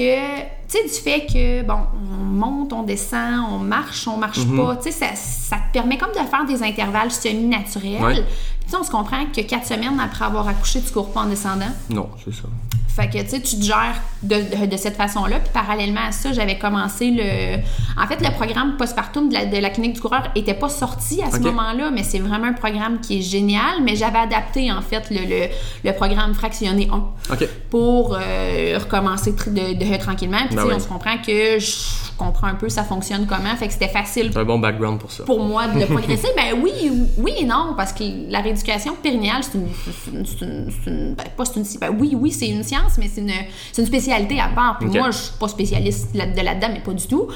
tu 0.69 0.79
sais, 0.79 0.83
du 0.83 0.89
fait 0.91 1.27
que, 1.33 1.63
bon, 1.63 1.79
on 1.95 2.25
monte, 2.25 2.73
on 2.73 2.83
descend, 2.83 3.45
on 3.53 3.59
marche, 3.59 4.07
on 4.09 4.17
marche 4.17 4.39
Mhm. 4.39 4.57
pas, 4.57 4.77
tu 4.77 4.91
sais, 4.91 4.91
ça, 4.91 5.07
ça 5.15 5.57
te 5.57 5.73
permet 5.73 5.97
comme 5.97 6.11
de 6.11 6.29
faire 6.29 6.45
des 6.45 6.61
intervalles 6.63 7.11
semi-naturels. 7.13 8.03
Ouais. 8.03 8.25
Sais, 8.71 8.77
on 8.81 8.85
se 8.85 8.91
comprend 8.91 9.25
que 9.35 9.41
quatre 9.41 9.67
semaines 9.67 9.99
après 10.01 10.25
avoir 10.25 10.47
accouché, 10.49 10.81
tu 10.81 10.93
cours 10.93 11.13
pas 11.13 11.21
en 11.23 11.27
descendant. 11.27 11.71
Non, 11.89 12.09
c'est 12.25 12.33
ça. 12.35 12.43
Fait 12.89 13.09
que, 13.09 13.19
tu 13.23 13.29
sais, 13.29 13.41
tu 13.41 13.57
te 13.57 13.63
gères 13.63 14.01
de, 14.23 14.35
de, 14.35 14.67
de 14.67 14.77
cette 14.77 14.97
façon-là. 14.97 15.39
Puis 15.39 15.51
parallèlement 15.55 16.01
à 16.09 16.13
ça, 16.13 16.33
j'avais 16.33 16.59
commencé 16.59 17.11
le... 17.13 17.59
En 18.01 18.07
fait, 18.09 18.21
le 18.21 18.33
programme 18.35 18.77
postpartum 18.77 19.29
de 19.29 19.35
la, 19.35 19.47
de 19.47 19.57
la 19.57 19.71
clinique 19.71 19.95
du 19.95 20.01
coureur 20.01 20.25
était 20.35 20.55
pas 20.55 20.69
sorti 20.69 21.23
à 21.23 21.31
ce 21.31 21.39
moment-là, 21.39 21.91
mais 21.93 22.03
c'est 22.03 22.19
vraiment 22.19 22.47
un 22.49 22.53
programme 22.53 23.01
qui 23.01 23.19
est 23.21 23.23
génial. 23.23 23.83
Mais 23.85 23.95
j'avais 23.95 24.19
adapté, 24.19 24.71
en 24.73 24.83
fait, 24.83 25.09
le, 25.11 25.21
le, 25.21 25.47
le 25.85 25.93
programme 25.97 26.35
fractionné 26.35 26.89
1 26.93 27.33
Ok. 27.33 27.49
pour 27.71 28.17
euh, 28.21 28.79
recommencer 28.81 29.33
de, 29.33 29.97
tranquillement. 29.97 30.39
Puis, 30.49 30.57
Ben 30.57 30.65
oui. 30.67 30.73
on 30.75 30.81
se 30.81 30.89
comprend 30.89 31.17
que 31.19 31.59
je 31.61 32.10
comprends 32.23 32.47
un 32.47 32.55
peu 32.55 32.69
ça 32.69 32.85
fonctionne 32.85 33.27
comment. 33.27 33.55
Fait 33.57 33.67
que 33.67 33.73
c'était 33.73 33.89
facile 33.89 34.31
un 34.37 34.45
bon 34.45 34.59
background 34.59 35.01
pour 35.01 35.11
ça. 35.11 35.25
pour 35.25 35.43
moi 35.43 35.67
de 35.69 35.85
progresser, 35.95 36.29
ben 36.37 36.61
oui, 36.63 36.71
oui 37.19 37.33
et 37.41 37.45
non, 37.45 37.75
parce 37.77 37.93
que 37.93 38.05
la 38.31 38.41
rééducation 38.41 38.95
périnéale, 38.95 39.43
c'est 39.43 39.59
une, 39.59 39.67
c'est 40.05 40.11
une, 40.11 40.27
c'est 40.27 40.45
une- 40.45 40.71
c'est 40.85 40.91
une- 40.91 41.15
ben, 41.15 41.25
pas 41.37 41.45
c'est 41.45 41.59
une, 41.61 41.67
ben 41.81 41.97
oui, 41.99 42.17
oui, 42.19 42.31
c'est 42.31 42.49
une 42.49 42.63
science, 42.63 42.99
mais 42.99 43.11
c'est 43.13 43.23
une, 43.23 43.33
c'est 43.73 43.83
une 43.83 43.89
spécialité 43.89 44.39
à 44.41 44.49
part. 44.49 44.79
Puis 44.79 44.89
moi, 44.89 45.11
je 45.11 45.17
suis 45.19 45.33
pas 45.41 45.49
spécialiste 45.49 46.15
là- 46.15 46.27
de 46.27 46.41
là-dedans, 46.41 46.69
mais 46.73 46.81
pas 46.81 46.93
du 46.93 47.07
tout. 47.07 47.29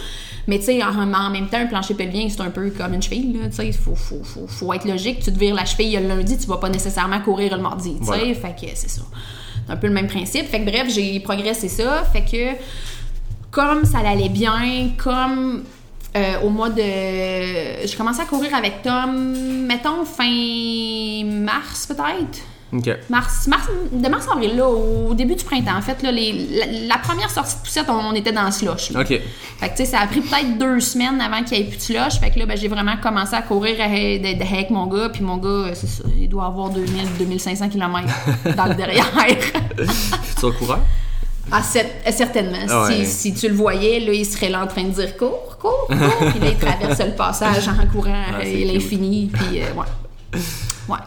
Mais 0.46 0.58
tu 0.58 0.66
sais, 0.66 0.82
en, 0.84 0.88
en 1.12 1.30
même 1.30 1.48
temps, 1.48 1.58
un 1.58 1.66
plancher 1.66 1.94
pelvien, 1.94 2.26
c'est 2.28 2.42
un 2.42 2.50
peu 2.50 2.68
comme 2.70 2.92
une 2.94 3.00
cheville, 3.02 3.38
tu 3.46 3.52
sais, 3.56 3.66
il 3.66 3.72
faut, 3.72 3.94
faut, 3.94 4.22
faut, 4.22 4.46
faut 4.46 4.72
être 4.74 4.84
logique. 4.86 5.20
Tu 5.20 5.32
te 5.32 5.38
vires 5.38 5.54
la 5.54 5.64
cheville 5.64 5.96
le 5.96 6.06
lundi, 6.06 6.36
tu 6.36 6.46
vas 6.46 6.58
pas 6.58 6.68
nécessairement 6.68 7.20
courir 7.20 7.56
le 7.56 7.62
mardi, 7.62 7.92
tu 7.92 7.98
sais, 8.00 8.04
Voilà. 8.04 8.34
fait 8.34 8.54
que 8.60 8.66
c'est 8.74 8.90
ça. 8.90 9.02
C'est 9.66 9.72
un 9.72 9.76
peu 9.76 9.86
le 9.86 9.94
même 9.94 10.06
principe. 10.08 10.44
Fait 10.46 10.60
que 10.60 10.70
bref, 10.70 10.88
j'ai 10.90 11.18
progressé 11.20 11.68
ça, 11.70 12.04
fait 12.12 12.20
que 12.20 12.58
comme 13.54 13.84
ça 13.84 13.98
allait 13.98 14.28
bien, 14.28 14.90
comme 15.02 15.62
euh, 16.16 16.40
au 16.42 16.50
mois 16.50 16.70
de. 16.70 16.82
J'ai 17.86 17.96
commencé 17.96 18.20
à 18.20 18.24
courir 18.24 18.54
avec 18.54 18.82
Tom, 18.82 19.34
mettons 19.66 20.04
fin 20.04 21.24
mars 21.24 21.86
peut-être. 21.86 22.40
Ok. 22.72 22.90
Mars, 23.08 23.46
mars, 23.46 23.68
de 23.92 24.08
mars 24.08 24.26
à 24.28 24.32
avril, 24.32 24.56
là, 24.56 24.68
au 24.68 25.14
début 25.14 25.36
du 25.36 25.44
printemps. 25.44 25.76
En 25.76 25.80
fait, 25.80 26.02
là, 26.02 26.10
les, 26.10 26.32
la, 26.32 26.66
la 26.88 26.98
première 26.98 27.30
sortie 27.30 27.54
de 27.54 27.60
poussette, 27.60 27.86
on, 27.88 27.92
on 28.10 28.14
était 28.14 28.32
dans 28.32 28.44
le 28.44 28.50
slush. 28.50 28.90
là. 28.90 29.02
Ok. 29.02 29.08
Fait 29.10 29.68
que, 29.68 29.76
tu 29.76 29.76
sais, 29.76 29.84
ça 29.84 30.00
a 30.00 30.08
pris 30.08 30.20
peut-être 30.20 30.58
deux 30.58 30.80
semaines 30.80 31.20
avant 31.20 31.44
qu'il 31.44 31.56
n'y 31.58 31.64
ait 31.64 31.68
plus 31.68 31.76
de 31.76 31.82
slush. 31.82 32.18
Fait 32.18 32.30
que 32.30 32.38
là, 32.40 32.46
ben, 32.46 32.56
j'ai 32.56 32.66
vraiment 32.66 32.96
commencé 33.00 33.34
à 33.34 33.42
courir 33.42 33.76
avec, 33.80 34.70
mon 34.70 34.86
gars. 34.86 35.08
Puis 35.10 35.22
mon 35.22 35.36
gars, 35.36 35.48
euh, 35.48 35.70
c'est 35.74 35.86
ça, 35.86 36.02
il 36.18 36.28
doit 36.28 36.46
avoir 36.46 36.70
2000, 36.70 36.90
2500 37.20 37.68
km 37.68 38.08
dans 38.56 38.66
le 38.66 38.74
derrière. 38.74 39.06
Futur 40.24 40.58
coureur? 40.58 40.80
Ah, 41.52 41.60
cer- 41.60 42.12
certainement. 42.12 42.84
Ouais. 42.86 43.04
Si, 43.04 43.32
si 43.32 43.34
tu 43.34 43.48
le 43.48 43.54
voyais, 43.54 44.00
là, 44.00 44.12
il 44.12 44.24
serait 44.24 44.48
là 44.48 44.62
en 44.62 44.66
train 44.66 44.84
de 44.84 44.90
dire 44.90 45.16
cours, 45.16 45.56
cours, 45.58 45.86
cours. 45.88 46.28
Puis 46.30 46.40
là, 46.40 46.48
il 46.48 46.56
traverse 46.58 46.98
le 47.00 47.12
passage 47.12 47.68
en 47.68 47.86
courant 47.86 48.24
Ah, 48.32 48.36
à 48.40 48.44
l'infini. 48.44 49.30
Puis, 49.32 49.60
euh, 49.60 49.66
ouais. 49.74 50.38
Ouais. 50.88 50.98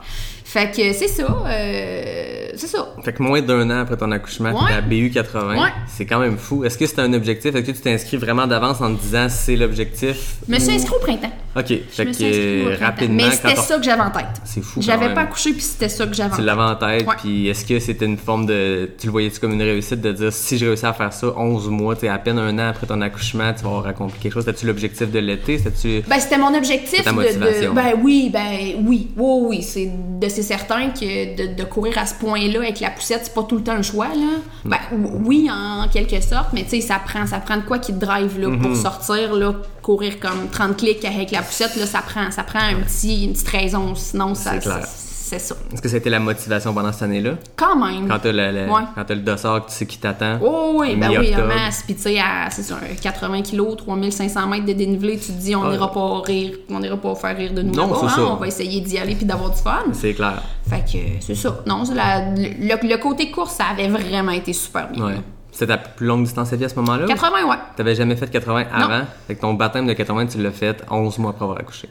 Fait 0.57 0.71
que 0.71 0.93
c'est 0.93 1.07
ça. 1.07 1.23
euh, 1.47 2.47
c'est 2.55 2.67
ça. 2.67 2.87
Fait 3.03 3.13
que 3.13 3.21
moins 3.21 3.41
d'un 3.41 3.69
an 3.69 3.81
après 3.81 3.97
ton 3.97 4.11
accouchement, 4.11 4.49
Ouais. 4.49 4.73
à 4.73 4.81
BU 4.81 5.11
80. 5.11 5.55
Ouais. 5.61 5.69
C'est 5.87 6.05
quand 6.05 6.19
même 6.19 6.37
fou. 6.37 6.63
Est-ce 6.65 6.77
que 6.77 6.85
c'est 6.87 6.99
un 6.99 7.13
objectif? 7.13 7.53
Est-ce 7.53 7.65
que 7.65 7.71
tu 7.71 7.81
t'inscris 7.81 8.17
vraiment 8.17 8.47
d'avance 8.47 8.81
en 8.81 8.93
te 8.95 9.01
disant 9.01 9.27
c'est 9.29 9.55
l'objectif? 9.55 10.35
Je 10.47 10.53
me 10.53 10.59
suis 10.59 10.71
inscrite 10.71 10.95
au 10.95 10.99
printemps. 10.99 11.31
Ok. 11.55 11.65
Je 11.69 11.75
Fait 11.89 12.05
me 12.05 12.09
que 12.11 12.15
suis 12.17 12.65
au 12.65 12.83
rapidement, 12.85 13.23
Mais 13.25 13.31
c'était 13.31 13.55
ça 13.55 13.77
que 13.77 13.83
j'avais 13.83 14.01
en 14.01 14.11
tête. 14.11 14.25
C'est 14.43 14.63
fou 14.63 14.79
J'avais 14.81 15.13
pas 15.13 15.21
accouché, 15.21 15.53
puis 15.53 15.61
c'était 15.61 15.89
ça 15.89 16.05
que 16.05 16.13
j'avais 16.13 16.29
en 16.29 16.35
Tu 16.35 16.37
tête. 16.37 16.45
l'avais 16.45 16.61
en 16.61 16.75
tête, 16.75 17.07
puis 17.19 17.47
est-ce 17.47 17.65
que 17.65 17.79
c'était 17.79 18.05
une 18.05 18.17
forme 18.17 18.45
de. 18.45 18.89
Tu 18.99 19.07
le 19.07 19.11
voyais-tu 19.11 19.39
comme 19.39 19.53
une 19.53 19.61
réussite 19.61 20.01
de 20.01 20.11
dire 20.11 20.31
si 20.33 20.57
je 20.57 20.65
réussis 20.65 20.85
à 20.85 20.93
faire 20.93 21.13
ça 21.13 21.27
11 21.35 21.69
mois, 21.69 21.95
tu 21.95 22.07
à 22.07 22.17
peine 22.19 22.37
un 22.39 22.55
an 22.59 22.69
après 22.69 22.85
ton 22.87 23.01
accouchement, 23.01 23.53
tu 23.55 23.63
vas 23.63 23.69
avoir 23.69 23.87
accompli 23.87 24.19
quelque 24.19 24.33
chose? 24.33 24.45
C'était-tu 24.45 24.65
l'objectif 24.67 25.11
de 25.11 25.19
l'été? 25.19 25.57
C'était-tu. 25.57 26.01
Ben, 26.07 26.19
c'était 26.19 26.37
mon 26.37 26.53
objectif 26.55 27.03
ta 27.03 27.11
de, 27.11 27.15
motivation? 27.15 27.71
de- 27.71 27.75
Ben 27.75 27.93
oui, 28.03 28.29
ben 28.31 28.47
oui. 28.85 29.07
Oui, 29.17 29.39
oui. 29.47 29.61
C'est, 29.63 29.89
de, 30.19 30.29
certain 30.47 30.89
que 30.89 31.35
de, 31.35 31.53
de 31.55 31.63
courir 31.63 31.97
à 31.97 32.05
ce 32.05 32.15
point-là 32.15 32.59
avec 32.59 32.79
la 32.79 32.89
poussette, 32.89 33.21
c'est 33.25 33.33
pas 33.33 33.43
tout 33.43 33.55
le 33.57 33.63
temps 33.63 33.73
un 33.73 33.81
choix, 33.81 34.07
là. 34.07 34.39
Ben 34.65 34.77
oui, 35.25 35.49
en 35.51 35.87
quelque 35.87 36.19
sorte, 36.21 36.49
mais 36.53 36.63
tu 36.63 36.69
sais, 36.69 36.81
ça 36.81 36.99
prend, 36.99 37.25
ça 37.27 37.39
prend 37.39 37.57
de 37.57 37.61
quoi 37.63 37.79
qui 37.79 37.93
te 37.93 37.99
drive, 38.03 38.39
là, 38.39 38.47
Mhm. 38.49 38.61
pour 38.61 38.75
sortir, 38.75 39.33
là, 39.35 39.53
courir 39.81 40.19
comme 40.19 40.49
30 40.51 40.77
clics 40.77 41.03
avec 41.05 41.31
la 41.31 41.41
poussette, 41.41 41.75
là, 41.75 41.85
ça 41.85 42.01
prend, 42.01 42.31
ça 42.31 42.43
prend 42.43 42.59
un 42.59 42.75
petit, 42.81 43.25
une 43.25 43.33
petite 43.33 43.49
raison, 43.49 43.93
sinon 43.95 44.33
ça, 44.35 44.51
C'est 44.53 44.59
clair. 44.59 44.85
ça- 44.85 45.03
c'est 45.27 45.39
ça. 45.39 45.55
Est-ce 45.73 45.81
que 45.81 45.89
ça 45.89 45.95
a 45.95 45.97
été 45.99 46.09
la 46.09 46.19
motivation 46.19 46.73
pendant 46.73 46.91
cette 46.91 47.03
année-là? 47.03 47.31
Quand 47.55 47.75
même. 47.75 48.07
Quand 48.07 48.19
t'as 48.19 48.31
le, 48.31 48.51
le- 48.51 48.71
Ouais. 48.71 48.81
quand 48.95 49.09
le 49.09 49.15
dossard 49.17 49.65
que 49.65 49.69
tu 49.69 49.75
sais 49.75 49.85
qui 49.85 49.97
t'attend? 49.97 50.39
Oh 50.41 50.73
oui, 50.75 50.95
ben 50.95 51.09
oui, 51.19 51.33
un 51.33 51.45
masse. 51.45 51.83
Puis 51.85 51.95
tu 51.95 52.01
sais, 52.03 52.19
à 52.19 52.45
un 52.47 52.95
80 53.01 53.41
kg, 53.41 53.75
3500 53.77 54.47
mètres 54.47 54.65
de 54.65 54.73
dénivelé, 54.73 55.17
tu 55.17 55.27
te 55.27 55.31
dis, 55.39 55.55
on 55.55 55.63
Ouais. 55.63 55.71
n'ira 55.71 55.91
pas 55.91 56.21
rire, 56.21 56.53
on 56.69 56.79
n'ira 56.79 56.97
pas 56.97 57.13
faire 57.15 57.35
rire 57.35 57.53
de 57.53 57.61
nous 57.61 57.73
Non, 57.73 57.93
c'est 57.95 58.05
hein, 58.05 58.09
ça. 58.09 58.21
on 58.21 58.35
va 58.35 58.47
essayer 58.47 58.81
d'y 58.81 58.97
aller 58.97 59.15
puis 59.15 59.25
d'avoir 59.25 59.49
du 59.51 59.57
fun. 59.61 59.83
C'est 59.93 60.13
clair. 60.13 60.41
Fait 60.69 60.79
que 60.85 60.97
c'est 61.21 61.35
ça. 61.35 61.59
Non, 61.65 61.83
la- 61.93 62.29
le, 62.35 62.87
le 62.89 62.97
côté 62.97 63.29
course, 63.31 63.53
ça 63.55 63.65
avait 63.71 63.87
vraiment 63.89 64.31
été 64.31 64.53
super 64.53 64.89
bien. 64.91 65.05
Ouais. 65.05 65.15
C'était 65.51 65.67
ta 65.67 65.77
plus 65.77 66.05
longue 66.05 66.23
distance 66.23 66.53
à 66.53 66.55
vie 66.55 66.65
à 66.65 66.69
ce 66.69 66.75
moment-là? 66.75 67.05
ou? 67.05 67.07
80, 67.07 67.49
ouais. 67.49 67.55
T'avais 67.75 67.95
jamais 67.95 68.15
fait 68.15 68.29
80 68.29 68.65
Non. 68.77 68.85
avant? 68.85 69.05
Fait 69.27 69.35
que 69.35 69.41
ton 69.41 69.53
baptême 69.55 69.87
de 69.87 69.93
80, 69.93 70.27
tu 70.27 70.37
l'as 70.41 70.51
fait 70.51 70.83
11 70.91 71.17
mois 71.17 71.31
après 71.31 71.43
avoir 71.45 71.57
accouché. 71.59 71.89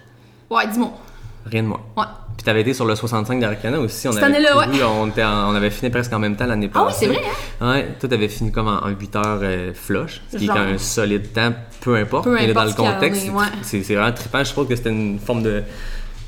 Ouais, 0.50 0.66
dis-moi. 0.69 0.93
Rien 1.47 1.62
de 1.62 1.69
moins. 1.69 1.81
Ouais. 1.97 2.05
Puis 2.37 2.45
t'avais 2.45 2.61
été 2.61 2.75
sur 2.75 2.85
le 2.85 2.95
65 2.95 3.41
d'Arcana 3.41 3.79
aussi. 3.81 4.07
On 4.09 4.12
Cette 4.12 4.23
avait 4.23 4.37
année-là, 4.37 4.67
couru, 4.67 4.83
on, 4.85 5.07
était 5.09 5.25
en- 5.25 5.50
on 5.50 5.55
avait 5.55 5.71
fini 5.71 5.91
presque 5.91 6.12
en 6.12 6.19
même 6.19 6.37
temps 6.37 6.45
l'année 6.47 6.69
Ah 6.75 6.81
oui, 6.81 6.87
passée. 6.88 7.07
c'est 7.07 7.12
vrai, 7.12 7.23
hein? 7.61 7.73
Ouais, 7.73 7.88
toi 7.99 8.09
t'avais 8.09 8.29
fini 8.29 8.53
comme 8.53 8.69
en, 8.69 8.85
en 8.85 8.88
8 8.88 9.17
heures 9.17 9.38
euh, 9.43 9.73
flush, 9.75 10.21
ce 10.31 10.37
qui 10.37 10.47
Genre. 10.47 10.57
est 10.57 10.73
un 10.75 10.79
solide 10.79 11.33
temps, 11.33 11.53
peu 11.81 11.97
importe. 11.97 12.25
Peu 12.25 12.35
mais 12.35 12.47
là, 12.47 12.53
dans 12.53 12.65
le 12.65 12.71
ce 12.71 12.76
qu'il 12.76 12.85
y 12.85 12.88
en 12.88 12.93
contexte, 12.95 13.26
est, 13.26 13.31
ouais. 13.31 13.45
c'est 13.62 13.83
c'est 13.83 13.95
vraiment 13.95 14.12
trippant. 14.12 14.45
Je 14.45 14.53
trouve 14.53 14.67
que 14.69 14.76
c'était 14.76 14.91
une 14.91 15.19
forme 15.19 15.43
de. 15.43 15.62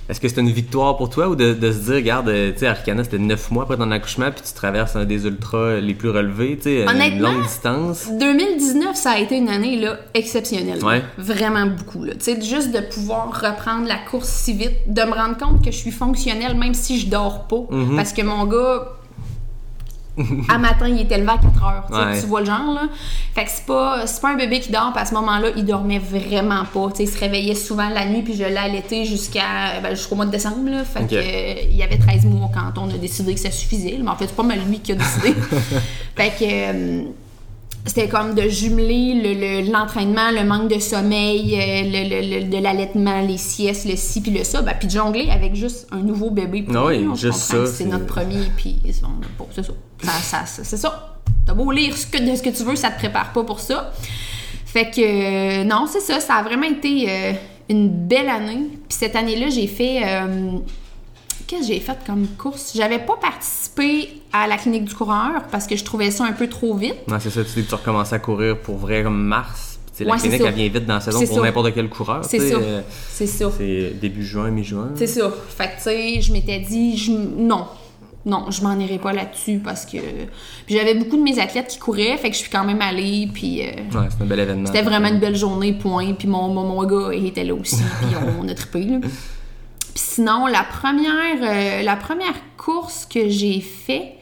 Est-ce 0.09 0.21
que 0.21 0.29
c'était 0.29 0.41
une 0.41 0.51
victoire 0.51 0.97
pour 0.97 1.11
toi 1.11 1.29
ou 1.29 1.37
de, 1.37 1.53
de 1.53 1.73
se 1.73 1.79
dire, 1.79 1.95
regarde, 1.97 2.29
euh, 2.29 2.53
tu 2.53 2.61
sais, 2.61 2.67
Arcana, 2.67 3.05
c'était 3.05 3.19
9 3.19 3.51
mois 3.51 3.65
après 3.65 3.77
ton 3.77 3.91
accouchement, 3.91 4.31
puis 4.31 4.43
tu 4.47 4.55
traverses 4.55 4.97
un 4.97 5.05
des 5.05 5.27
ultras 5.27 5.81
les 5.81 5.95
plus 5.95 6.11
relevés, 6.11 6.57
tu 6.57 6.63
sais, 6.65 6.87
une 6.87 7.21
longue 7.21 7.43
distance? 7.43 8.09
2019, 8.19 8.97
ça 8.97 9.13
a 9.13 9.19
été 9.19 9.37
une 9.37 9.49
année 9.49 9.77
là, 9.77 9.97
exceptionnelle. 10.15 10.83
Ouais. 10.83 11.03
Vraiment 11.19 11.67
beaucoup. 11.67 12.07
Tu 12.07 12.15
sais, 12.21 12.41
juste 12.41 12.73
de 12.73 12.81
pouvoir 12.81 13.29
reprendre 13.29 13.87
la 13.87 13.99
course 13.99 14.29
si 14.29 14.55
vite, 14.55 14.93
de 14.93 15.03
me 15.03 15.13
rendre 15.13 15.37
compte 15.37 15.65
que 15.65 15.71
je 15.71 15.77
suis 15.77 15.91
fonctionnelle 15.91 16.57
même 16.57 16.75
si 16.75 16.99
je 17.01 17.09
dors 17.09 17.47
pas. 17.47 17.67
Mhm. 17.71 17.97
Parce 17.97 18.13
que 18.13 18.23
mon 18.23 18.45
gars, 18.47 18.98
à 20.49 20.59
matin, 20.59 20.89
il 20.89 21.01
était 21.01 21.19
levé 21.19 21.31
à 21.31 21.39
4 21.39 21.65
heures. 21.65 21.85
Tu 21.89 21.95
sais, 21.95 22.01
Ouais. 22.05 22.21
Tu 22.21 22.27
vois 22.27 22.41
le 22.41 22.47
genre, 22.47 22.73
là. 22.75 22.83
Fait 23.35 23.45
que 23.45 23.51
c'est 23.51 23.67
pas, 23.67 24.07
c'est 24.07 24.21
pas 24.21 24.31
un 24.31 24.37
bébé 24.37 24.61
qui 24.61 24.71
dort, 24.73 24.93
puis 24.93 25.03
à 25.03 25.05
ce 25.07 25.15
moment-là, 25.15 25.49
il 25.57 25.65
dormait 25.65 25.99
vraiment 25.99 26.65
pas. 26.65 26.89
Il 26.99 27.09
se 27.09 27.19
réveillait 27.19 27.55
souvent 27.55 27.89
la 27.89 28.07
nuit, 28.07 28.23
puis 28.23 28.35
je 28.35 28.45
l'ai 28.45 28.57
allaité 28.57 29.05
jusqu'à, 29.05 29.81
ben, 29.83 29.91
jusqu'au 29.95 30.15
mois 30.17 30.27
de 30.27 30.31
décembre, 30.31 30.69
là. 30.71 30.85
Fait 30.85 31.07
que, 31.07 31.15
euh, 31.15 31.55
il 31.71 31.77
y 31.77 31.83
avait 31.83 31.99
13 31.99 32.25
mois 32.27 32.51
quand 32.53 32.81
on 32.81 32.89
a 32.91 32.99
décidé 32.99 33.35
que 33.35 33.41
ça 33.41 33.51
suffisait. 33.51 33.99
Mais 34.01 34.11
en 34.11 34.17
fait, 34.17 34.27
c'est 34.27 34.37
pas 34.37 34.43
mal 34.43 34.59
lui 34.69 34.81
qui 34.81 34.93
a 34.93 34.95
décidé. 34.97 35.35
fait 36.17 36.31
que. 36.31 36.45
euh, 36.45 37.03
c'était 37.89 38.09
comme 38.09 38.35
de 38.35 38.43
jumeler 38.49 39.15
le- 39.15 39.63
le- 39.63 39.73
l'entraînement, 39.73 40.31
le, 40.31 40.45
manque 40.45 40.69
de 40.73 40.79
sommeil, 40.79 41.55
euh, 41.55 41.83
le, 41.85 42.09
le- 42.09 42.41
le- 42.41 42.45
de 42.49 42.63
l'allaitement, 42.63 43.21
les 43.23 43.39
siestes, 43.39 43.87
le 43.87 43.97
ci 43.97 44.21
puis 44.21 44.31
le 44.31 44.45
ça, 44.45 44.63
ben, 44.63 44.75
puis 44.79 44.87
de 44.89 44.93
jongler 44.93 45.29
avec 45.31 45.55
juste 45.55 45.87
un 45.91 45.99
nouveau 45.99 46.31
bébé. 46.31 46.63
pour 46.63 46.85
oui, 46.87 47.01
nous, 47.03 47.17
juste 47.17 47.39
ça, 47.39 47.67
C'est 47.67 47.85
notre 47.87 48.07
premier, 48.07 48.45
puis 48.57 48.77
c'est 48.85 49.03
bon, 49.03 49.47
c'est 49.55 49.65
ça. 49.65 49.73
Ça, 50.03 50.11
ça- 50.23 50.47
ça- 50.47 50.65
c'est 50.65 50.77
ça. 50.77 51.17
T'as 51.47 51.55
beau 51.55 51.71
lire 51.73 51.97
ce 51.97 52.07
que, 52.07 52.19
de 52.19 52.37
ce 52.37 52.43
que 52.43 52.51
tu 52.51 52.63
veux, 52.63 52.77
ça 52.77 52.91
te 52.91 52.99
prépare 52.99 53.33
pas 53.33 53.43
pour 53.45 53.61
ça. 53.61 53.93
Fait 54.67 54.91
que, 54.91 55.01
euh, 55.63 55.65
non, 55.65 55.87
c'est 55.91 56.01
ça. 56.01 56.21
Ça 56.21 56.35
a 56.35 56.43
vraiment 56.43 56.67
été 56.69 57.07
euh, 57.09 57.33
une 57.71 57.89
belle 57.89 58.29
année. 58.29 58.67
Puis 58.89 58.99
cette 58.99 59.17
année-là, 59.17 59.49
j'ai 59.49 59.67
fait. 59.67 60.01
euh, 60.05 60.59
Qu'est-ce 61.47 61.61
que 61.63 61.67
j'ai 61.75 61.81
fait 61.81 61.97
comme 62.07 62.27
course? 62.37 62.73
J'avais 62.77 62.99
pas 62.99 63.17
participé 63.21 64.21
à 64.33 64.47
la 64.47 64.57
clinique 64.57 64.85
du 64.85 64.95
coureur 64.95 65.43
parce 65.51 65.67
que 65.67 65.77
je 65.77 65.85
trouvais 65.85 66.11
ça 66.11 66.25
un 66.25 66.33
peu 66.33 66.49
trop 66.49 66.75
vite. 66.77 66.97
Ouais, 67.09 67.17
c'est 67.21 67.31
ça, 67.31 67.43
tu 67.45 67.51
dis 67.61 67.65
que 67.65 67.69
tu 67.71 67.75
recommences 67.75 68.13
à 68.13 68.19
courir 68.19 68.59
pour 68.59 68.77
vrai 68.77 69.03
comme 69.03 69.21
mars. 69.23 69.79
Puis, 69.97 70.05
la 70.05 70.13
Ouais, 70.15 70.19
clinique, 70.21 70.43
elle 70.47 70.55
vient 70.55 70.69
vite 70.69 70.87
dans 70.87 70.95
la 70.95 71.01
saison 71.01 71.27
pour 71.27 71.43
n'importe 71.43 71.75
quel 71.75 71.89
coureur. 71.89 72.25
C'est 72.25 72.39
ça. 72.51 72.57
euh, 72.57 72.83
C'est 73.11 73.27
ça. 73.27 73.51
C'est 73.57 73.95
début 74.01 74.25
juin, 74.25 74.51
mi-juin. 74.51 74.91
C'est 74.95 75.07
ça. 75.09 75.29
Fait 75.57 75.65
que, 75.69 75.77
tu 75.77 75.83
sais, 75.85 76.21
je 76.21 76.33
m'étais 76.33 76.61
dit, 76.61 76.97
je, 76.97 77.11
non. 77.11 77.67
Non, 78.27 78.51
je 78.51 78.63
m'en 78.63 78.79
irai 78.79 78.99
pas 78.99 79.13
là-dessus 79.13 79.59
parce 79.65 79.87
que. 79.87 79.97
Puis 80.67 80.77
j'avais 80.77 80.95
beaucoup 80.95 81.17
de 81.17 81.23
mes 81.23 81.41
athlètes 81.41 81.69
qui 81.69 81.79
couraient, 81.79 82.17
fait 82.19 82.29
que 82.29 82.35
je 82.37 82.41
suis 82.43 82.51
quand 82.51 82.65
même 82.65 82.83
allée, 82.83 83.29
puis. 83.33 83.63
euh, 83.63 83.71
Ouais, 83.99 84.07
c'est 84.11 84.23
un 84.23 84.27
bel 84.27 84.39
événement. 84.41 84.67
C'était 84.67 84.83
vraiment 84.83 85.09
une 85.09 85.19
belle 85.21 85.37
journée, 85.37 85.73
point. 85.73 86.13
Puis 86.13 86.29
mon, 86.29 86.49
mon, 86.49 86.65
mon 86.65 86.85
gars, 86.85 87.15
il 87.15 87.27
était 87.27 87.45
là 87.45 87.55
aussi, 87.55 87.77
puis 87.77 88.15
on, 88.41 88.45
on 88.45 88.49
a 88.49 88.55
trippé, 88.55 88.83
là. 88.85 88.99
Puis 89.99 90.07
sinon, 90.15 90.47
la 90.47 90.63
première, 90.63 91.43
euh, 91.43 91.83
la 91.83 91.97
première 91.97 92.35
course 92.57 93.05
que 93.05 93.29
j'ai 93.29 93.61
fait, 93.61 94.13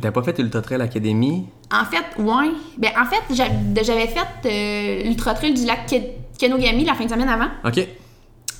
T'as 0.00 0.10
pas 0.10 0.22
fait 0.22 0.38
Ultra 0.38 0.62
Trail 0.62 0.80
Academy? 0.80 1.44
en 1.70 1.84
fait, 1.84 2.18
ouais. 2.18 2.50
Ben, 2.78 2.92
en 2.98 3.04
fait, 3.04 3.22
j'a- 3.34 3.82
j'avais 3.82 4.06
fait 4.06 4.22
euh, 4.46 5.02
l'Ultra 5.04 5.34
Trail 5.34 5.52
du 5.52 5.66
lac 5.66 5.86
Ke- 5.86 6.02
Kenogami 6.38 6.86
la 6.86 6.94
fin 6.94 7.04
de 7.04 7.10
semaine 7.10 7.28
avant. 7.28 7.48
Ok. 7.62 7.76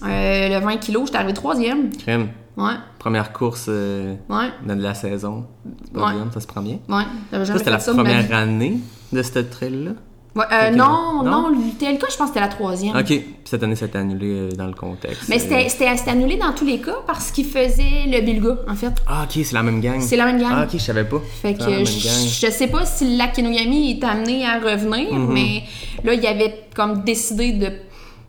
Euh, 0.05 0.49
le 0.51 0.61
20 0.62 0.77
kg, 0.77 1.07
j'étais 1.07 1.17
arrivée 1.17 1.33
troisième. 1.33 1.88
Crème. 1.97 2.29
Ouais, 2.59 2.75
Première 2.99 3.33
course 3.33 3.65
euh, 3.71 4.15
ouais, 4.29 4.51
de 4.67 4.75
la 4.83 4.93
saison. 4.93 5.47
Ouais. 5.95 6.12
bien, 6.12 6.29
ça 6.35 6.41
se 6.41 6.47
prend 6.47 6.61
bien. 6.61 6.81
ouais. 6.91 7.05
C'était 7.47 7.71
la 7.71 7.79
première 7.79 8.35
année 8.35 8.77
de 9.11 9.23
cette 9.23 9.49
trail-là? 9.49 9.93
Ouais, 10.35 10.45
euh, 10.51 10.71
non, 10.71 11.23
non. 11.23 11.51
l'UTLK, 11.51 12.01
je 12.11 12.16
pense 12.16 12.16
que 12.16 12.27
c'était 12.29 12.40
la 12.40 12.49
troisième. 12.49 12.97
Ok. 12.97 13.05
Puis 13.07 13.25
cette 13.45 13.62
année, 13.62 13.77
ça 13.77 13.85
a 13.85 13.88
été 13.88 13.99
annulé 13.99 14.27
euh, 14.31 14.49
dans 14.53 14.66
le 14.66 14.73
contexte. 14.73 15.29
Mais 15.29 15.37
euh. 15.37 15.38
c'était 15.40 15.68
c'était- 15.68 15.97
c'était 15.99 16.11
annulé 16.12 16.37
dans 16.38 16.53
tous 16.53 16.64
les 16.64 16.79
cas 16.81 16.97
parce 17.07 17.31
qu'il 17.31 17.45
faisait 17.45 18.07
le 18.07 18.21
Bilga, 18.23 18.57
en 18.66 18.75
fait. 18.75 18.92
Ah, 19.07 19.25
ok, 19.25 19.42
c'est 19.45 19.53
la 19.53 19.62
même 19.62 19.81
gang. 19.83 20.01
C'est 20.01 20.16
la 20.16 20.25
même 20.25 20.40
gang. 20.40 20.53
Ah, 20.53 20.62
ok, 20.64 20.71
je 20.73 20.79
savais 20.79 21.05
pas. 21.05 21.21
Fait 21.42 21.53
que 21.53 21.61
je, 21.62 21.66
gang. 21.68 21.85
je 21.85 22.51
sais 22.51 22.68
pas 22.68 22.87
si 22.87 23.18
Kenogami 23.35 23.90
est 23.90 24.05
amené 24.05 24.47
à 24.47 24.59
revenir, 24.59 25.12
Mhm. 25.12 25.33
mais 25.33 25.62
là, 26.03 26.14
il 26.14 26.27
avait 26.27 26.64
comme 26.75 27.03
décidé 27.03 27.53
de 27.53 27.68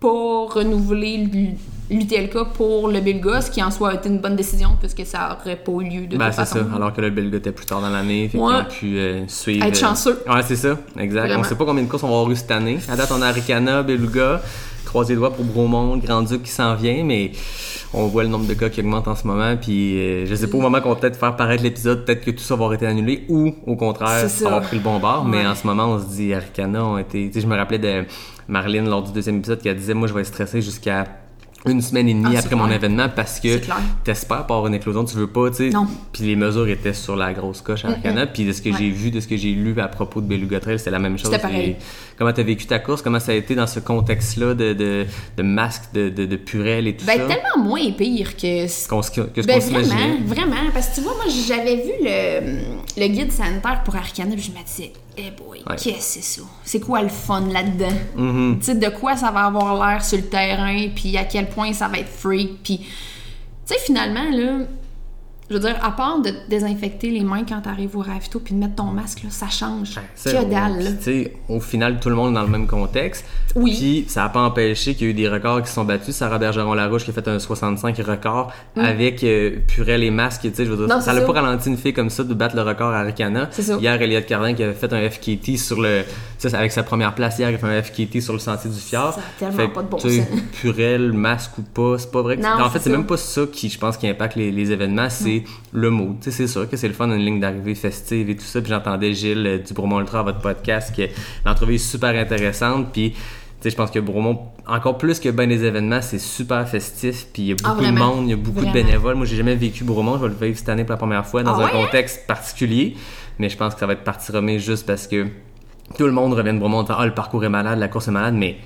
pas 0.01 0.09
renouveler 0.53 1.29
l'UTLK 1.89 2.53
pour 2.53 2.87
le 2.87 2.99
Bilga, 3.01 3.41
ce 3.41 3.51
qui 3.51 3.61
en 3.61 3.69
soi 3.71 3.91
a 3.91 3.93
été 3.95 4.09
une 4.09 4.19
bonne 4.19 4.35
décision 4.35 4.69
puisque 4.79 5.05
ça 5.05 5.37
aurait 5.39 5.55
pas 5.57 5.71
eu 5.73 5.83
lieu 5.89 6.07
de 6.07 6.17
Ben, 6.17 6.25
toute 6.25 6.33
c'est 6.35 6.41
façon. 6.41 6.59
ça. 6.69 6.75
Alors 6.75 6.93
que 6.93 7.01
le 7.01 7.09
Belga 7.09 7.37
était 7.37 7.51
plus 7.51 7.65
tard 7.65 7.81
dans 7.81 7.89
l'année. 7.89 8.29
Fait 8.29 8.37
Ouais. 8.37 8.53
qu'ils 8.79 8.87
ont 8.89 8.93
pu 8.93 8.97
euh, 8.99 9.27
suivre. 9.27 9.65
Être 9.65 9.77
euh, 9.77 9.87
chanceux. 9.87 10.19
Ouais, 10.27 10.41
c'est 10.43 10.55
ça. 10.55 10.77
Exact. 10.97 11.27
Vraiment. 11.27 11.41
On 11.41 11.43
sait 11.43 11.55
pas 11.55 11.65
combien 11.65 11.83
de 11.83 11.89
courses 11.89 12.03
on 12.03 12.07
va 12.07 12.13
avoir 12.15 12.31
eu 12.31 12.35
cette 12.35 12.51
année. 12.51 12.77
À 12.89 12.95
date, 12.95 13.11
on 13.11 13.21
a 13.21 13.27
Aricana, 13.27 13.83
Beluga. 13.83 14.41
Croisez 14.85 15.13
les 15.13 15.17
doigts 15.19 15.33
pour 15.33 15.43
Bromont, 15.45 15.97
Grand-Duc 15.97 16.43
qui 16.43 16.51
s'en 16.51 16.75
vient, 16.75 17.03
mais 17.03 17.31
on 17.95 18.05
voit 18.07 18.23
le 18.23 18.29
nombre 18.29 18.45
de 18.47 18.53
cas 18.53 18.69
qui 18.69 18.79
augmente 18.81 19.07
en 19.07 19.15
ce 19.15 19.25
moment. 19.25 19.55
Puis 19.59 19.97
euh, 19.99 20.25
je 20.27 20.35
sais 20.35 20.47
pas 20.47 20.57
au 20.57 20.61
moment 20.61 20.81
qu'on 20.81 20.89
va 20.89 20.95
peut-être 20.95 21.17
faire 21.17 21.35
paraître 21.35 21.63
l'épisode, 21.63 22.05
peut-être 22.05 22.23
que 22.23 22.31
tout 22.31 22.43
ça 22.43 22.53
va 22.55 22.59
avoir 22.65 22.73
été 22.73 22.85
annulé 22.85 23.23
ou 23.29 23.55
au 23.65 23.75
contraire, 23.75 24.19
C'est 24.21 24.29
ça 24.43 24.47
avoir 24.47 24.61
pris 24.61 24.77
le 24.77 24.83
bon 24.83 24.99
bord. 24.99 25.25
Mais 25.25 25.45
en 25.47 25.55
ce 25.55 25.65
moment, 25.65 25.85
on 25.87 25.99
se 25.99 26.05
dit 26.05 26.33
Aricana 26.33 26.85
ont 26.85 26.97
été. 26.97 27.27
Tu 27.27 27.33
sais, 27.33 27.41
je 27.41 27.47
me 27.47 27.55
rappelais 27.55 27.79
de 27.79 28.03
Marlène 28.47 28.87
lors 28.87 29.01
du 29.03 29.11
deuxième 29.11 29.37
épisode 29.37 29.59
qui 29.59 29.67
elle 29.67 29.77
disait 29.77 29.93
Moi, 29.95 30.07
je 30.07 30.13
vais 30.13 30.23
stresser 30.23 30.61
jusqu'à 30.61 31.05
une 31.65 31.81
semaine 31.81 32.09
et 32.09 32.13
demie 32.13 32.25
Ah, 32.27 32.31
c'est 32.41 32.45
après 32.47 32.55
mon 32.57 32.69
événement 32.69 33.07
parce 33.15 33.39
que 33.39 33.47
C'est 33.59 33.69
t'espères 34.03 34.45
pas 34.47 34.55
avoir 34.55 34.67
une 34.67 34.73
éclosion, 34.73 35.05
tu 35.05 35.15
veux 35.15 35.27
pas, 35.27 35.49
tu 35.49 35.71
sais. 35.71 35.77
Puis 36.11 36.23
les 36.23 36.35
mesures 36.35 36.67
étaient 36.67 36.93
sur 36.93 37.15
la 37.15 37.31
grosse 37.33 37.61
coche 37.61 37.85
à 37.85 37.89
Arcana, 37.89 38.27
puis 38.27 38.43
de 38.45 38.51
ce 38.51 38.61
que 38.61 38.69
Ouais. 38.69 38.75
j'ai 38.79 38.89
vu, 38.89 39.11
de 39.11 39.19
ce 39.19 39.27
que 39.27 39.37
j'ai 39.37 39.51
lu 39.51 39.73
à 39.79 39.87
propos 39.87 40.19
de 40.21 40.27
Beluga 40.27 40.59
Trail, 40.59 40.77
c'était 40.77 40.91
la 40.91 40.99
même 40.99 41.17
chose. 41.17 41.31
Pareil. 41.31 41.77
Comment 42.17 42.33
t'as 42.33 42.43
vécu 42.43 42.65
ta 42.65 42.79
course? 42.79 43.01
Comment 43.01 43.19
ça 43.19 43.31
a 43.31 43.35
été 43.35 43.55
dans 43.55 43.65
ce 43.67 43.79
contexte-là 43.79 44.53
de, 44.53 44.73
de, 44.73 45.05
de 45.37 45.43
masque, 45.43 45.83
de, 45.93 46.09
de, 46.09 46.25
de 46.25 46.35
purelle 46.35 46.87
et 46.87 46.95
tout 46.95 47.05
Ben, 47.05 47.17
ça? 47.17 47.25
tellement 47.27 47.63
moins 47.69 47.91
pire 47.91 48.35
que 48.35 48.67
ce 48.67 48.87
Qu'on 48.87 48.99
que 49.01 49.41
ce 49.41 49.47
Ben 49.47 49.59
vraiment, 49.59 50.17
vraiment. 50.25 50.55
Parce 50.73 50.89
que 50.89 50.95
tu 50.95 51.01
vois, 51.01 51.13
moi, 51.15 51.25
j'avais 51.47 51.77
vu 51.77 51.91
le, 52.03 53.01
le 53.01 53.07
guide 53.07 53.31
sanitaire 53.31 53.81
pour 53.83 53.95
Arcana, 53.95 54.31
puis 54.35 54.43
je 54.43 54.51
me 54.51 54.63
disais, 54.65 54.91
eh 55.17 55.31
boy, 55.31 55.59
Ouais. 55.69 55.75
qu'est-ce 55.75 55.83
que 55.97 56.01
c'est 56.01 56.21
ça? 56.23 56.41
C'est 56.63 56.79
quoi 56.79 57.01
le 57.01 57.09
fun 57.09 57.41
là-dedans? 57.51 58.55
Tu 58.59 58.65
sais, 58.65 58.75
de 58.75 58.89
quoi 58.89 59.15
ça 59.15 59.31
va 59.31 59.45
avoir 59.45 59.75
l'air 59.87 60.03
sur 60.03 60.17
le 60.17 60.25
terrain, 60.25 60.87
puis 60.95 61.15
à 61.17 61.23
quel 61.25 61.49
point 61.49 61.71
ça 61.73 61.87
va 61.87 61.99
être 61.99 62.09
freak, 62.09 62.63
puis... 62.63 62.79
Tu 62.79 62.85
sais, 63.73 63.79
finalement, 63.85 64.29
là, 64.31 64.65
je 65.53 65.57
veux 65.59 65.63
dire, 65.63 65.77
à 65.83 65.91
part 65.91 66.19
de 66.21 66.31
désinfecter 66.49 67.09
les 67.11 67.21
mains 67.23 67.43
quand 67.47 67.61
t'arrives 67.61 67.95
au 67.95 68.01
ravito, 68.01 68.39
puis 68.39 68.53
de 68.55 68.59
mettre 68.59 68.75
ton 68.75 68.85
masque, 68.85 69.23
là, 69.23 69.29
ça 69.29 69.47
change. 69.49 69.99
Ça, 70.15 70.31
que 70.33 70.49
dalle, 70.49 70.97
au 71.49 71.59
final, 71.59 71.99
tout 71.99 72.09
le 72.09 72.15
monde 72.15 72.31
est 72.31 72.35
dans 72.35 72.41
le 72.43 72.47
même 72.49 72.67
contexte. 72.67 73.25
Oui. 73.55 73.75
Puis, 73.77 74.05
ça 74.07 74.21
n'a 74.23 74.29
pas 74.29 74.41
empêché 74.41 74.95
qu'il 74.95 75.07
y 75.07 75.09
a 75.09 75.11
eu 75.11 75.13
des 75.13 75.29
records 75.29 75.61
qui 75.63 75.71
sont 75.71 75.83
battus. 75.85 76.15
Sarah 76.15 76.39
Bergeron-Larouche 76.39 77.03
qui 77.03 77.11
a 77.11 77.13
fait 77.13 77.27
un 77.27 77.37
65 77.39 77.95
record 77.99 78.51
avec 78.75 79.23
euh, 79.23 79.57
Purel 79.67 80.03
et 80.03 80.09
masque. 80.11 80.41
Tu 80.41 80.53
sais, 80.55 80.65
je 80.65 80.71
veux 80.71 80.77
dire, 80.77 80.85
Mm. 80.87 80.97
Non, 80.97 81.01
ça 81.01 81.13
n'a 81.13 81.21
pas 81.21 81.33
ralenti 81.33 81.69
une 81.69 81.77
fille 81.77 81.93
comme 81.93 82.09
ça 82.09 82.23
de 82.23 82.33
battre 82.33 82.55
le 82.55 82.61
record 82.63 82.89
à 82.91 82.99
Arcana. 83.01 83.49
Hier, 83.79 84.01
Elliot 84.01 84.21
Cardin 84.27 84.53
qui 84.53 84.63
avait 84.63 84.73
fait 84.73 84.91
un 84.91 85.09
FKT 85.09 85.57
sur 85.57 85.79
le. 85.81 86.03
Avec 86.51 86.71
sa 86.73 86.83
première 86.83 87.15
place 87.15 87.39
hier, 87.39 87.49
il 87.49 87.55
a 87.55 87.57
fait 87.57 87.67
un 87.67 87.81
FKT 87.81 88.19
sur 88.21 88.33
le 88.33 88.39
sentier 88.39 88.69
du 88.69 88.77
Fjord. 88.79 89.13
Ça 89.13 89.19
a 89.21 89.39
tellement 89.39 89.55
Fait 89.57 89.67
pas 89.69 89.81
de 89.83 89.87
bon 89.87 89.99
sens. 89.99 90.11
Purel, 90.59 91.13
masque 91.13 91.57
ou 91.57 91.61
pas, 91.61 91.97
c'est 91.97 92.11
pas 92.11 92.21
vrai. 92.21 92.37
que- 92.37 92.41
Non, 92.41 92.49
en 92.63 92.69
fait, 92.69 92.79
c'est 92.79 92.89
même 92.89 93.05
pas 93.05 93.17
ça 93.17 93.41
qui, 93.51 93.69
je 93.69 93.77
pense, 93.79 93.95
qui 93.97 94.07
impacte 94.07 94.35
les, 94.35 94.51
les 94.51 94.71
événements, 94.71 95.09
c'est 95.09 95.42
le 95.71 95.89
mot. 95.89 96.15
Tu 96.21 96.31
sais, 96.31 96.37
c'est 96.37 96.47
sûr 96.47 96.69
que 96.69 96.77
c'est 96.77 96.87
le 96.87 96.93
fun 96.93 97.07
d'une 97.07 97.17
ligne 97.23 97.39
d'arrivée 97.39 97.75
festive 97.75 98.29
et 98.29 98.35
tout 98.35 98.43
ça. 98.43 98.61
Puis 98.61 98.69
j'entendais 98.69 99.13
Gilles 99.13 99.45
euh, 99.47 99.57
du 99.59 99.73
Bromont 99.73 99.99
Ultra 99.99 100.19
à 100.19 100.23
votre 100.23 100.39
podcast, 100.39 100.95
que 100.95 101.03
l'entrevue 101.45 101.75
est 101.75 101.77
super 101.77 102.09
intéressante. 102.19 102.91
Puis, 102.91 103.11
tu 103.11 103.17
sais, 103.61 103.69
je 103.69 103.75
pense 103.75 103.91
que 103.91 103.99
Bromont, 103.99 104.39
encore 104.67 104.97
plus 104.97 105.19
que 105.19 105.29
bien 105.29 105.47
des 105.47 105.63
événements, 105.63 106.01
c'est 106.01 106.19
super 106.19 106.67
festif. 106.67 107.27
Puis 107.33 107.43
il 107.43 107.47
y 107.49 107.51
a 107.51 107.55
Ah, 107.63 107.69
beaucoup 107.73 107.85
de 107.85 107.91
monde, 107.91 108.23
il 108.27 108.29
y 108.31 108.33
a 108.33 108.35
beaucoup 108.37 108.59
Vraiment. 108.59 108.73
de 108.73 108.81
bénévoles. 108.83 109.15
Moi, 109.15 109.25
j'ai 109.25 109.37
jamais 109.37 109.55
vécu 109.55 109.83
Bromont. 109.83 110.17
Je 110.17 110.23
vais 110.23 110.29
le 110.29 110.35
vivre 110.47 110.57
cette 110.57 110.69
année 110.69 110.83
pour 110.83 110.91
la 110.93 110.97
première 110.97 111.25
fois 111.25 111.43
dans 111.43 111.53
Ah 111.59 111.63
un 111.63 111.65
ouais, 111.65 111.71
contexte 111.71 112.27
particulier. 112.27 112.95
Mais 113.39 113.49
je 113.49 113.57
pense 113.57 113.73
que 113.73 113.79
ça 113.79 113.85
va 113.87 113.93
être 113.93 114.03
partie 114.03 114.31
remise 114.31 114.61
juste 114.63 114.85
parce 114.85 115.07
que 115.07 115.27
tout 115.97 116.05
le 116.05 116.11
monde 116.11 116.33
revient 116.33 116.53
de 116.53 116.59
Bromont 116.59 116.77
en 116.79 116.83
disant, 116.83 116.95
Ah, 116.99 117.05
le 117.05 117.13
parcours 117.13 117.43
est 117.45 117.49
malade, 117.49 117.79
la 117.79 117.87
course 117.87 118.07
est 118.07 118.11
malade, 118.11 118.35
mais 118.35 118.57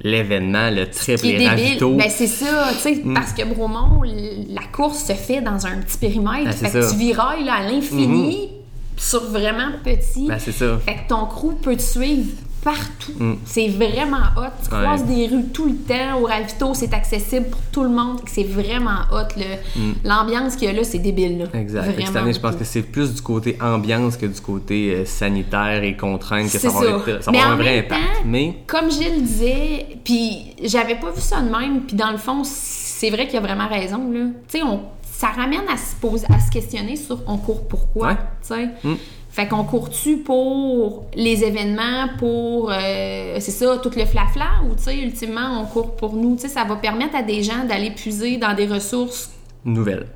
l'événement, 0.00 0.70
le 0.70 0.90
trip, 0.90 1.16
qui 1.16 1.30
est 1.30 1.38
les 1.38 1.48
débile. 1.48 1.48
ravitaux. 1.48 1.94
Ben, 1.94 2.10
c'est 2.10 2.26
ça, 2.26 2.68
tu 2.72 2.78
sais, 2.78 3.02
parce 3.14 3.32
que 3.32 3.44
Bromont, 3.44 4.02
la 4.02 4.62
course 4.72 5.04
se 5.04 5.14
fait 5.14 5.40
dans 5.40 5.66
un 5.66 5.78
petit 5.78 5.98
périmètre. 5.98 6.52
C'est 6.52 6.68
fait 6.68 6.80
que 6.80 6.90
tu 6.90 6.96
virailles 6.96 7.44
là, 7.44 7.54
à 7.54 7.70
l'infini 7.70 8.50
sur 8.96 9.24
vraiment 9.30 9.72
petit. 9.82 10.28
Ben, 10.28 10.38
c'est 10.38 10.52
ça. 10.52 10.78
Fait 10.84 10.94
que 10.94 11.08
ton 11.08 11.26
crew 11.26 11.54
peut 11.60 11.76
te 11.76 11.82
suivre 11.82 12.30
partout. 12.64 13.12
C'est 13.44 13.68
vraiment 13.68 14.16
hot. 14.36 14.50
Tu 14.68 14.74
Ouais. 14.74 14.82
croises 14.82 15.04
des 15.04 15.26
rues 15.28 15.44
tout 15.52 15.66
le 15.66 15.74
temps. 15.76 16.18
Au 16.20 16.24
ravito, 16.24 16.72
c'est 16.74 16.92
accessible 16.94 17.46
pour 17.50 17.60
tout 17.70 17.82
le 17.82 17.90
monde. 17.90 18.20
C'est 18.26 18.42
vraiment 18.44 19.02
hot. 19.12 19.28
le- 19.36 19.94
L'ambiance 20.08 20.56
qu'il 20.56 20.68
y 20.68 20.70
a 20.70 20.72
là, 20.74 20.82
c'est 20.82 20.98
débile. 20.98 21.38
Là. 21.38 21.44
Exact. 21.60 21.82
Vraiment 21.92 22.06
Cette 22.06 22.16
année, 22.16 22.32
je 22.32 22.40
pense 22.40 22.56
que 22.56 22.64
c'est 22.64 22.82
plus 22.82 23.14
du 23.14 23.20
côté 23.22 23.58
ambiance 23.60 24.16
que 24.16 24.26
du 24.26 24.40
côté 24.40 24.94
euh, 24.94 25.04
sanitaire 25.04 25.84
et 25.84 25.96
contrainte 25.96 26.50
que 26.50 26.58
ça 26.58 26.70
va 26.70 26.78
avoir, 26.80 27.22
ça 27.22 27.30
va 27.30 27.46
un 27.46 27.56
vrai 27.56 27.80
impact. 27.80 28.22
Mais 28.24 28.58
Comme 28.66 28.90
Gilles 28.90 29.22
disait, 29.22 29.86
puis 30.02 30.54
j'avais 30.62 30.94
pas 30.96 31.10
vu 31.10 31.20
ça 31.20 31.40
de 31.42 31.48
même, 31.50 31.82
puis 31.82 31.96
dans 31.96 32.10
le 32.10 32.18
fond, 32.18 32.42
c'est 32.44 33.10
vrai 33.10 33.26
qu'il 33.28 33.36
a 33.36 33.40
vraiment 33.40 33.68
raison, 33.68 34.10
là. 34.10 34.20
Tu 34.48 34.58
sais, 34.58 34.62
on- 34.64 34.80
ça 35.16 35.28
ramène 35.28 35.68
à 35.72 35.76
se, 35.76 35.94
poser, 36.00 36.26
à 36.34 36.40
se 36.40 36.50
questionner 36.50 36.96
sur 36.96 37.20
on 37.26 37.36
court 37.36 37.68
pourquoi, 37.68 38.08
Ouais. 38.08 38.14
tu 38.46 38.48
sais. 38.54 38.64
Mm. 38.82 38.94
Fait 39.34 39.48
qu'on 39.48 39.64
court-tu 39.64 40.18
pour 40.18 41.06
les 41.16 41.42
événements, 41.42 42.06
pour, 42.20 42.70
euh, 42.70 43.36
c'est 43.40 43.50
ça, 43.50 43.78
tout 43.78 43.90
le 43.96 44.04
flafla, 44.04 44.46
ou 44.64 44.76
tu 44.76 44.84
sais, 44.84 44.96
ultimement, 44.96 45.60
on 45.60 45.64
court 45.66 45.96
pour 45.96 46.12
nous? 46.14 46.36
Tu 46.36 46.42
sais, 46.42 46.48
ça 46.48 46.62
va 46.62 46.76
permettre 46.76 47.16
à 47.16 47.22
des 47.22 47.42
gens 47.42 47.64
d'aller 47.68 47.90
puiser 47.90 48.36
dans 48.36 48.54
des 48.54 48.68
ressources 48.68 49.32
nouvelle. 49.64 50.06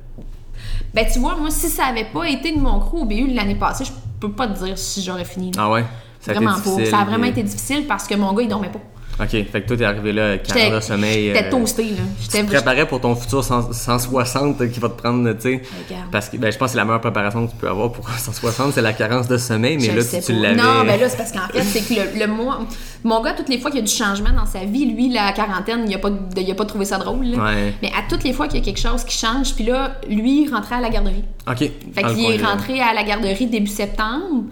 ben, 0.93 1.05
tu 1.11 1.19
vois, 1.19 1.35
moi, 1.35 1.49
si 1.51 1.67
ça 1.67 1.87
avait 1.87 2.05
pas 2.05 2.29
été 2.29 2.55
de 2.55 2.61
mon 2.61 2.79
crew 2.79 2.93
au 3.01 3.05
BU 3.05 3.27
l'année 3.33 3.55
passée, 3.55 3.83
je 3.83 3.91
peux 4.21 4.31
pas 4.31 4.47
te 4.47 4.63
dire 4.63 4.77
si 4.77 5.01
j'aurais 5.03 5.25
fini. 5.25 5.51
là. 5.51 5.63
Ah 5.65 5.69
ouais? 5.71 5.83
Ça 6.21 6.31
a 6.31 6.35
été 6.35 6.43
vraiment 6.45 6.57
pas. 6.57 6.63
difficile, 6.63 6.87
Ça 6.89 6.99
a 6.99 7.03
vraiment 7.03 7.25
été 7.25 7.43
difficile 7.43 7.87
parce 7.87 8.07
que 8.07 8.15
mon 8.15 8.31
gars, 8.31 8.43
il 8.43 8.47
dormait 8.47 8.69
pas. 8.69 8.79
Ok, 9.21 9.29
fait 9.29 9.43
que 9.61 9.67
toi, 9.67 9.75
t'es 9.77 9.83
arrivé 9.83 10.13
là, 10.13 10.37
40 10.37 10.47
J'étais 10.47 10.71
heures 10.71 10.79
de 10.79 10.85
sommeil. 10.85 11.25
j'étais 11.33 11.45
euh, 11.47 11.51
toasté, 11.51 11.83
là. 11.83 11.89
J'étais 12.21 12.39
Tu 12.39 12.45
te 12.45 12.51
préparais 12.51 12.87
pour 12.87 13.01
ton 13.01 13.15
futur 13.15 13.43
100 13.43 13.73
160 13.73 14.71
qui 14.71 14.79
va 14.79 14.89
te 14.89 15.01
prendre, 15.01 15.29
tu 15.33 15.41
sais. 15.41 15.61
Regarde. 15.87 16.09
Parce 16.11 16.29
que 16.29 16.37
ben, 16.37 16.51
je 16.51 16.57
pense 16.57 16.67
que 16.67 16.71
c'est 16.71 16.77
la 16.77 16.85
meilleure 16.85 17.01
préparation 17.01 17.45
que 17.45 17.51
tu 17.51 17.57
peux 17.57 17.67
avoir 17.69 17.91
pour 17.91 18.09
un 18.09 18.17
160, 18.17 18.73
c'est 18.73 18.81
la 18.81 18.93
carence 18.93 19.27
de 19.27 19.37
sommeil, 19.37 19.75
mais 19.77 19.83
Je 19.83 19.91
là, 19.91 20.21
tu, 20.25 20.33
l'avais. 20.33 20.55
Non, 20.55 20.85
ben 20.85 20.99
là, 20.99 21.09
c'est 21.09 21.17
parce 21.17 21.31
qu'en 21.31 21.47
fait, 21.51 21.63
c'est 21.63 21.81
que 21.81 21.99
le, 21.99 22.19
le 22.19 22.27
mois. 22.27 22.59
Mon 23.03 23.21
gars, 23.21 23.33
toutes 23.33 23.49
les 23.49 23.57
fois 23.59 23.71
qu'il 23.71 23.79
y 23.81 23.83
a 23.83 23.85
du 23.85 23.91
changement 23.93 24.31
dans 24.31 24.45
sa 24.45 24.59
vie, 24.65 24.85
lui, 24.85 25.09
la 25.11 25.31
quarantaine, 25.33 25.85
il 25.87 25.93
a 25.95 25.99
pas, 25.99 26.09
de- 26.09 26.17
il 26.41 26.49
a 26.51 26.55
pas 26.55 26.65
trouvé 26.65 26.85
ça 26.85 26.97
drôle. 26.97 27.25
là. 27.25 27.43
Ouais. 27.43 27.73
Mais 27.81 27.89
à 27.89 28.03
toutes 28.09 28.23
les 28.23 28.33
fois 28.33 28.47
qu'il 28.47 28.59
y 28.59 28.61
a 28.61 28.65
quelque 28.65 28.79
chose 28.79 29.03
qui 29.03 29.17
change, 29.17 29.53
puis 29.53 29.65
là, 29.65 29.97
lui, 30.09 30.43
il 30.43 30.53
rentrait 30.53 30.75
à 30.75 30.81
la 30.81 30.89
garderie. 30.89 31.23
Ok. 31.45 31.57
Fait 31.59 32.03
qu'il 32.13 32.31
est 32.31 32.43
rentré 32.43 32.79
à 32.81 32.93
la 32.93 33.03
garderie 33.03 33.47
début 33.47 33.67
septembre. 33.67 34.43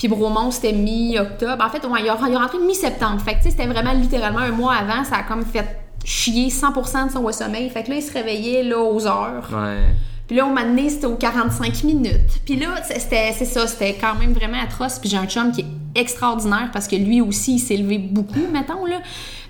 Puis 0.00 0.08
Bromont, 0.08 0.50
c'était 0.50 0.72
mi-octobre. 0.72 1.62
En 1.62 1.68
fait, 1.68 1.86
ouais, 1.86 2.00
il, 2.00 2.06
est 2.06 2.10
rentré 2.10 2.58
mi-septembre. 2.58 3.20
Fait 3.20 3.34
que, 3.34 3.36
tu 3.40 3.42
sais, 3.44 3.50
c'était 3.50 3.66
vraiment 3.66 3.92
littéralement 3.92 4.38
un 4.38 4.50
mois 4.50 4.72
avant. 4.72 5.04
Ça 5.04 5.16
a 5.16 5.22
comme 5.24 5.44
fait 5.44 5.78
chier 6.02 6.48
100% 6.48 7.08
de 7.08 7.12
son 7.12 7.30
sommeil. 7.32 7.68
Fait 7.68 7.82
que 7.82 7.90
là, 7.90 7.96
il 7.96 8.02
se 8.02 8.10
réveillait 8.10 8.62
là, 8.62 8.78
aux 8.78 9.06
heures. 9.06 9.46
Ouais. 9.52 9.94
Puis 10.26 10.36
là, 10.38 10.46
au 10.46 10.48
moment 10.48 10.62
donné, 10.62 10.88
c'était 10.88 11.04
aux 11.04 11.16
45 11.16 11.84
minutes. 11.84 12.40
Puis 12.46 12.56
là, 12.56 12.76
c'était, 12.82 13.34
c'est 13.36 13.44
ça, 13.44 13.66
c'était 13.66 13.92
quand 14.00 14.14
même 14.14 14.32
vraiment 14.32 14.56
atroce. 14.62 14.98
Puis 14.98 15.10
j'ai 15.10 15.18
un 15.18 15.26
chum 15.26 15.52
qui 15.52 15.60
est 15.60 16.00
extraordinaire 16.00 16.70
parce 16.72 16.88
que 16.88 16.96
lui 16.96 17.20
aussi, 17.20 17.56
il 17.56 17.58
s'est 17.58 17.76
levé 17.76 17.98
beaucoup, 17.98 18.46
mettons, 18.52 18.86
là. 18.86 19.02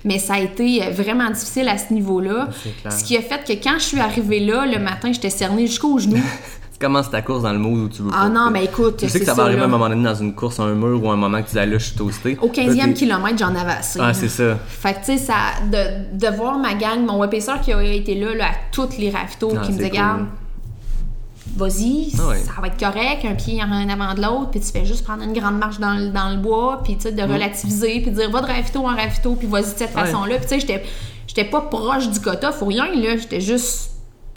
Mais 0.03 0.19
ça 0.19 0.33
a 0.33 0.39
été 0.39 0.83
euh, 0.83 0.89
vraiment 0.89 1.29
difficile 1.29 1.69
à 1.69 1.77
ce 1.77 1.93
niveau-là. 1.93 2.49
C'est 2.61 2.75
clair. 2.81 2.91
Ce 2.91 3.05
qui 3.05 3.15
a 3.15 3.21
fait 3.21 3.41
que 3.47 3.63
quand 3.63 3.75
je 3.75 3.85
suis 3.85 3.99
arrivée 4.01 4.41
là, 4.41 4.65
le 4.65 4.79
matin, 4.79 5.13
j'étais 5.13 5.29
cernée 5.29 5.67
jusqu'aux 5.67 5.97
genoux. 5.97 6.17
Commences 6.81 7.11
ta 7.11 7.21
course 7.21 7.43
dans 7.43 7.53
le 7.53 7.59
mood 7.59 7.79
où 7.79 7.87
tu 7.89 8.01
veux 8.01 8.09
Ah 8.13 8.27
non, 8.27 8.49
mais 8.51 8.65
écoute, 8.65 8.97
Tu 8.97 9.07
sais 9.07 9.19
que 9.19 9.25
ça 9.25 9.33
va 9.35 9.43
arriver 9.43 9.61
à 9.61 9.65
un 9.65 9.67
moment 9.67 9.87
donné 9.87 10.03
dans 10.03 10.15
une 10.15 10.33
course, 10.33 10.59
un 10.59 10.73
mur 10.73 11.01
ou 11.03 11.09
un 11.11 11.15
moment 11.15 11.39
que 11.41 11.47
tu 11.47 11.51
dis, 11.51 11.55
là, 11.57 11.67
je 11.67 11.77
suis 11.77 11.95
toasté. 11.95 12.37
Au 12.41 12.47
Là, 12.47 12.51
15e 12.53 12.87
t'es- 12.87 12.93
kilomètre, 12.93 13.37
j'en 13.37 13.53
avais 13.55 13.73
assez. 13.73 13.99
Ah, 14.01 14.13
c'est 14.13 14.27
ça. 14.29 14.57
Fait 14.67 14.93
que, 14.95 14.99
tu 14.99 15.05
sais, 15.05 15.17
ça, 15.17 15.33
de, 15.71 16.17
de 16.17 16.35
voir 16.35 16.57
ma 16.57 16.73
gang, 16.73 17.05
mon 17.05 17.23
épaisseur 17.23 17.61
qui 17.61 17.71
a 17.71 17.83
été 17.83 18.15
là, 18.15 18.33
là 18.33 18.45
à 18.45 18.53
toutes 18.71 18.97
les 18.97 19.09
ravitaux, 19.11 19.51
Ah, 19.55 19.61
qui 19.61 19.71
me 19.73 19.77
disait, 19.77 19.89
cool. 19.89 19.97
garde, 19.99 20.25
vas-y, 21.55 22.13
Ah 22.19 22.27
ouais. 22.29 22.37
ça 22.39 22.53
va 22.61 22.67
être 22.67 22.79
correct, 22.79 23.25
un 23.25 23.35
pied 23.35 23.61
en 23.61 23.89
avant 23.89 24.13
de 24.13 24.21
l'autre, 24.21 24.51
puis 24.51 24.59
tu 24.61 24.71
fais 24.71 24.85
juste 24.85 25.03
prendre 25.03 25.23
une 25.23 25.33
grande 25.33 25.57
marche 25.59 25.79
dans, 25.79 25.93
le- 25.93 26.09
dans 26.09 26.29
le 26.29 26.37
bois, 26.37 26.81
puis 26.83 26.95
tu 26.95 27.03
sais, 27.03 27.11
de 27.11 27.21
relativiser, 27.21 27.99
puis 28.01 28.11
de 28.11 28.15
dire, 28.15 28.31
va 28.31 28.41
de 28.41 28.47
ravito 28.47 28.79
en 28.79 28.95
ravito, 28.95 29.35
puis 29.35 29.47
vas-y 29.47 29.63
de 29.63 29.67
cette 29.77 29.93
Mm. 29.93 29.99
Ouais. 29.99 30.05
façon-là. 30.05 30.35
Puis 30.37 30.43
tu 30.45 30.47
sais, 30.49 30.59
j'étais, 30.61 30.83
j'étais 31.27 31.45
pas 31.45 31.61
proche 31.61 32.09
du 32.09 32.19
quota, 32.19 32.51
faut 32.51 32.65
rien, 32.67 32.85
là, 32.95 33.17
j'étais 33.17 33.41
juste 33.41 33.90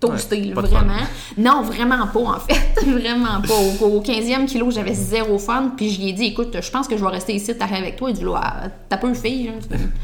toasté, 0.09 0.53
Ouais, 0.55 0.63
vraiment. 0.63 0.93
Non, 1.39 1.63
vraiment 1.63 2.07
pas, 2.07 2.21
en 2.21 2.41
fait. 2.41 2.81
vraiment 2.87 3.41
pas. 3.47 3.55
Au, 3.85 3.87
au 3.99 4.03
15e 4.03 4.47
kilo, 4.47 4.71
j'avais 4.71 4.95
zéro 4.95 5.39
fun, 5.39 5.73
puis 5.77 5.91
je 5.91 6.01
lui 6.01 6.09
ai 6.11 6.13
dit, 6.13 6.25
écoute, 6.27 6.57
je 6.61 6.71
pense 6.71 6.87
que 6.89 6.97
je 6.97 7.03
vais 7.05 7.11
rester 7.11 7.35
ici, 7.35 7.57
t'arrives 7.57 7.77
avec 7.79 7.97
toi. 7.97 8.13
Dit, 8.13 8.23
là, 8.25 8.41
Ah, 8.43 8.63
t'as 8.89 8.97
peu 8.97 9.13
fille, 9.15 9.45
là. 9.47 9.53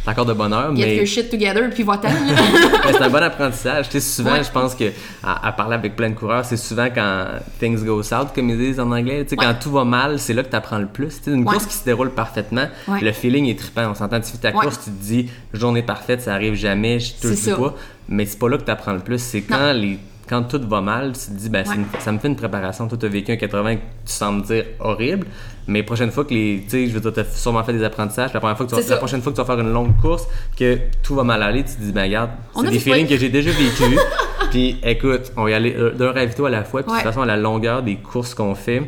C'est 0.05 0.11
encore 0.11 0.27
de 0.27 0.33
bonheur, 0.33 0.75
Get 0.77 0.85
mais 0.87 0.97
your 0.97 1.07
shit 1.07 1.31
together, 1.31 1.71
puis 1.71 1.83
va-t'en. 1.83 2.09
Mais 2.87 2.93
c'est 2.93 3.03
un 3.03 3.09
bon 3.11 3.23
apprentissage. 3.23 3.87
Tu 3.89 3.93
sais, 3.93 4.01
souvent, 4.01 4.33
Ouais. 4.33 4.45
je 4.45 4.51
pense 4.51 4.75
que 4.75 4.85
à, 5.23 5.47
à 5.49 5.53
parler 5.53 5.75
avec 5.75 5.97
plein 5.97 6.11
de 6.11 6.15
coureurs, 6.15 6.45
c'est 6.45 6.57
souvent 6.57 6.89
quand 6.95 7.25
things 7.59 7.85
go 7.85 8.03
south, 8.03 8.29
comme 8.35 8.49
ils 8.51 8.59
disent 8.59 8.81
en 8.81 8.91
anglais. 8.93 9.25
Tu 9.25 9.31
sais, 9.31 9.41
Ouais. 9.41 9.47
quand 9.47 9.55
tout 9.61 9.71
va 9.71 9.85
mal, 9.85 10.19
c'est 10.19 10.33
là 10.35 10.43
que 10.43 10.51
tu 10.51 10.57
apprends 10.57 10.79
le 10.79 10.87
plus. 10.87 11.09
Tu 11.19 11.25
sais, 11.25 11.31
une 11.33 11.45
course 11.45 11.67
qui 11.67 11.75
se 11.75 11.85
déroule 11.85 12.11
parfaitement, 12.11 12.67
le 13.01 13.13
feeling 13.13 13.47
est 13.47 13.59
trippant. 13.59 13.91
On 13.91 13.95
s'entend, 13.95 14.21
tu 14.21 14.31
fais 14.33 14.39
ta 14.39 14.53
course, 14.53 14.79
tu 14.85 14.91
te 14.91 15.03
dis 15.03 15.29
journée 15.53 15.83
parfaite, 15.83 16.23
ça 16.23 16.35
arrive 16.35 16.55
jamais, 16.55 16.99
je 17.01 17.13
touche 17.21 17.43
du 17.45 17.51
pas. 17.55 17.75
Mais 18.11 18.27
c'est 18.27 18.39
pas 18.39 18.49
là 18.49 18.59
que 18.59 18.65
tu 18.65 18.71
apprends 18.71 18.93
le 18.93 18.99
plus. 19.01 19.19
C'est 19.19 19.41
quand 19.43 19.73
les 19.73 19.99
quand 20.29 20.45
tout 20.45 20.61
va 20.69 20.81
mal, 20.81 21.11
tu 21.15 21.27
te 21.27 21.31
dis, 21.33 21.49
ben, 21.51 21.65
c'est 21.65 21.73
Ouais. 21.73 21.79
une- 21.79 21.87
ça 22.01 22.13
me 22.13 22.19
fait 22.21 22.29
une 22.29 22.37
préparation. 22.37 22.87
Toi, 22.87 22.97
tu 22.97 23.05
as 23.05 23.09
vécu 23.09 23.33
un 23.33 23.37
80 23.37 23.75
que 23.75 23.81
tu 24.07 24.13
sembles 24.13 24.43
dire 24.43 24.65
horrible, 24.79 25.27
mais 25.67 25.83
prochaine 25.83 26.13
fois 26.13 26.25
que 26.25 26.33
les. 26.33 26.61
Tu 26.63 26.71
sais, 26.71 26.87
je 26.87 26.93
veux 26.93 27.01
dire, 27.01 27.13
tu 27.13 27.19
as 27.19 27.25
sûrement 27.25 27.65
fait 27.65 27.73
des 27.73 27.83
apprentissages. 27.83 28.33
La, 28.33 28.39
première 28.39 28.57
fois 28.57 28.65
que 28.65 28.71
tu 28.71 28.77
vas- 28.77 28.83
C'est 28.83 28.91
la 28.91 28.95
ça. 28.95 28.99
prochaine 29.01 29.23
fois 29.23 29.33
que 29.33 29.37
tu 29.37 29.43
vas 29.43 29.47
faire 29.57 29.59
une 29.59 29.73
longue 29.73 29.97
course, 30.01 30.29
que 30.57 30.79
tout 31.03 31.17
va 31.17 31.25
mal 31.25 31.43
aller, 31.43 31.65
tu 31.65 31.75
te 31.75 31.81
dis, 31.81 31.91
ben, 31.91 32.03
regarde, 32.05 32.31
c'est 32.55 32.71
des 32.71 32.79
feelings 32.79 33.09
que 33.09 33.17
j'ai 33.17 33.29
déjà 33.29 33.51
vécu. 33.51 33.83
Puis 34.53 34.77
écoute, 34.85 35.33
on 35.37 35.45
va 35.45 35.51
y 35.51 35.55
aller 35.55 35.75
euh, 35.77 35.91
d'un 35.93 36.13
ravito 36.13 36.45
à 36.47 36.51
la 36.51 36.63
fois. 36.63 36.83
Puis 36.85 36.93
de 36.93 36.97
toute 36.97 37.05
façon, 37.05 37.23
à 37.23 37.27
la 37.27 37.37
longueur 37.37 37.83
des 37.83 37.97
courses 37.97 38.35
qu'on 38.35 38.55
fait, 38.55 38.83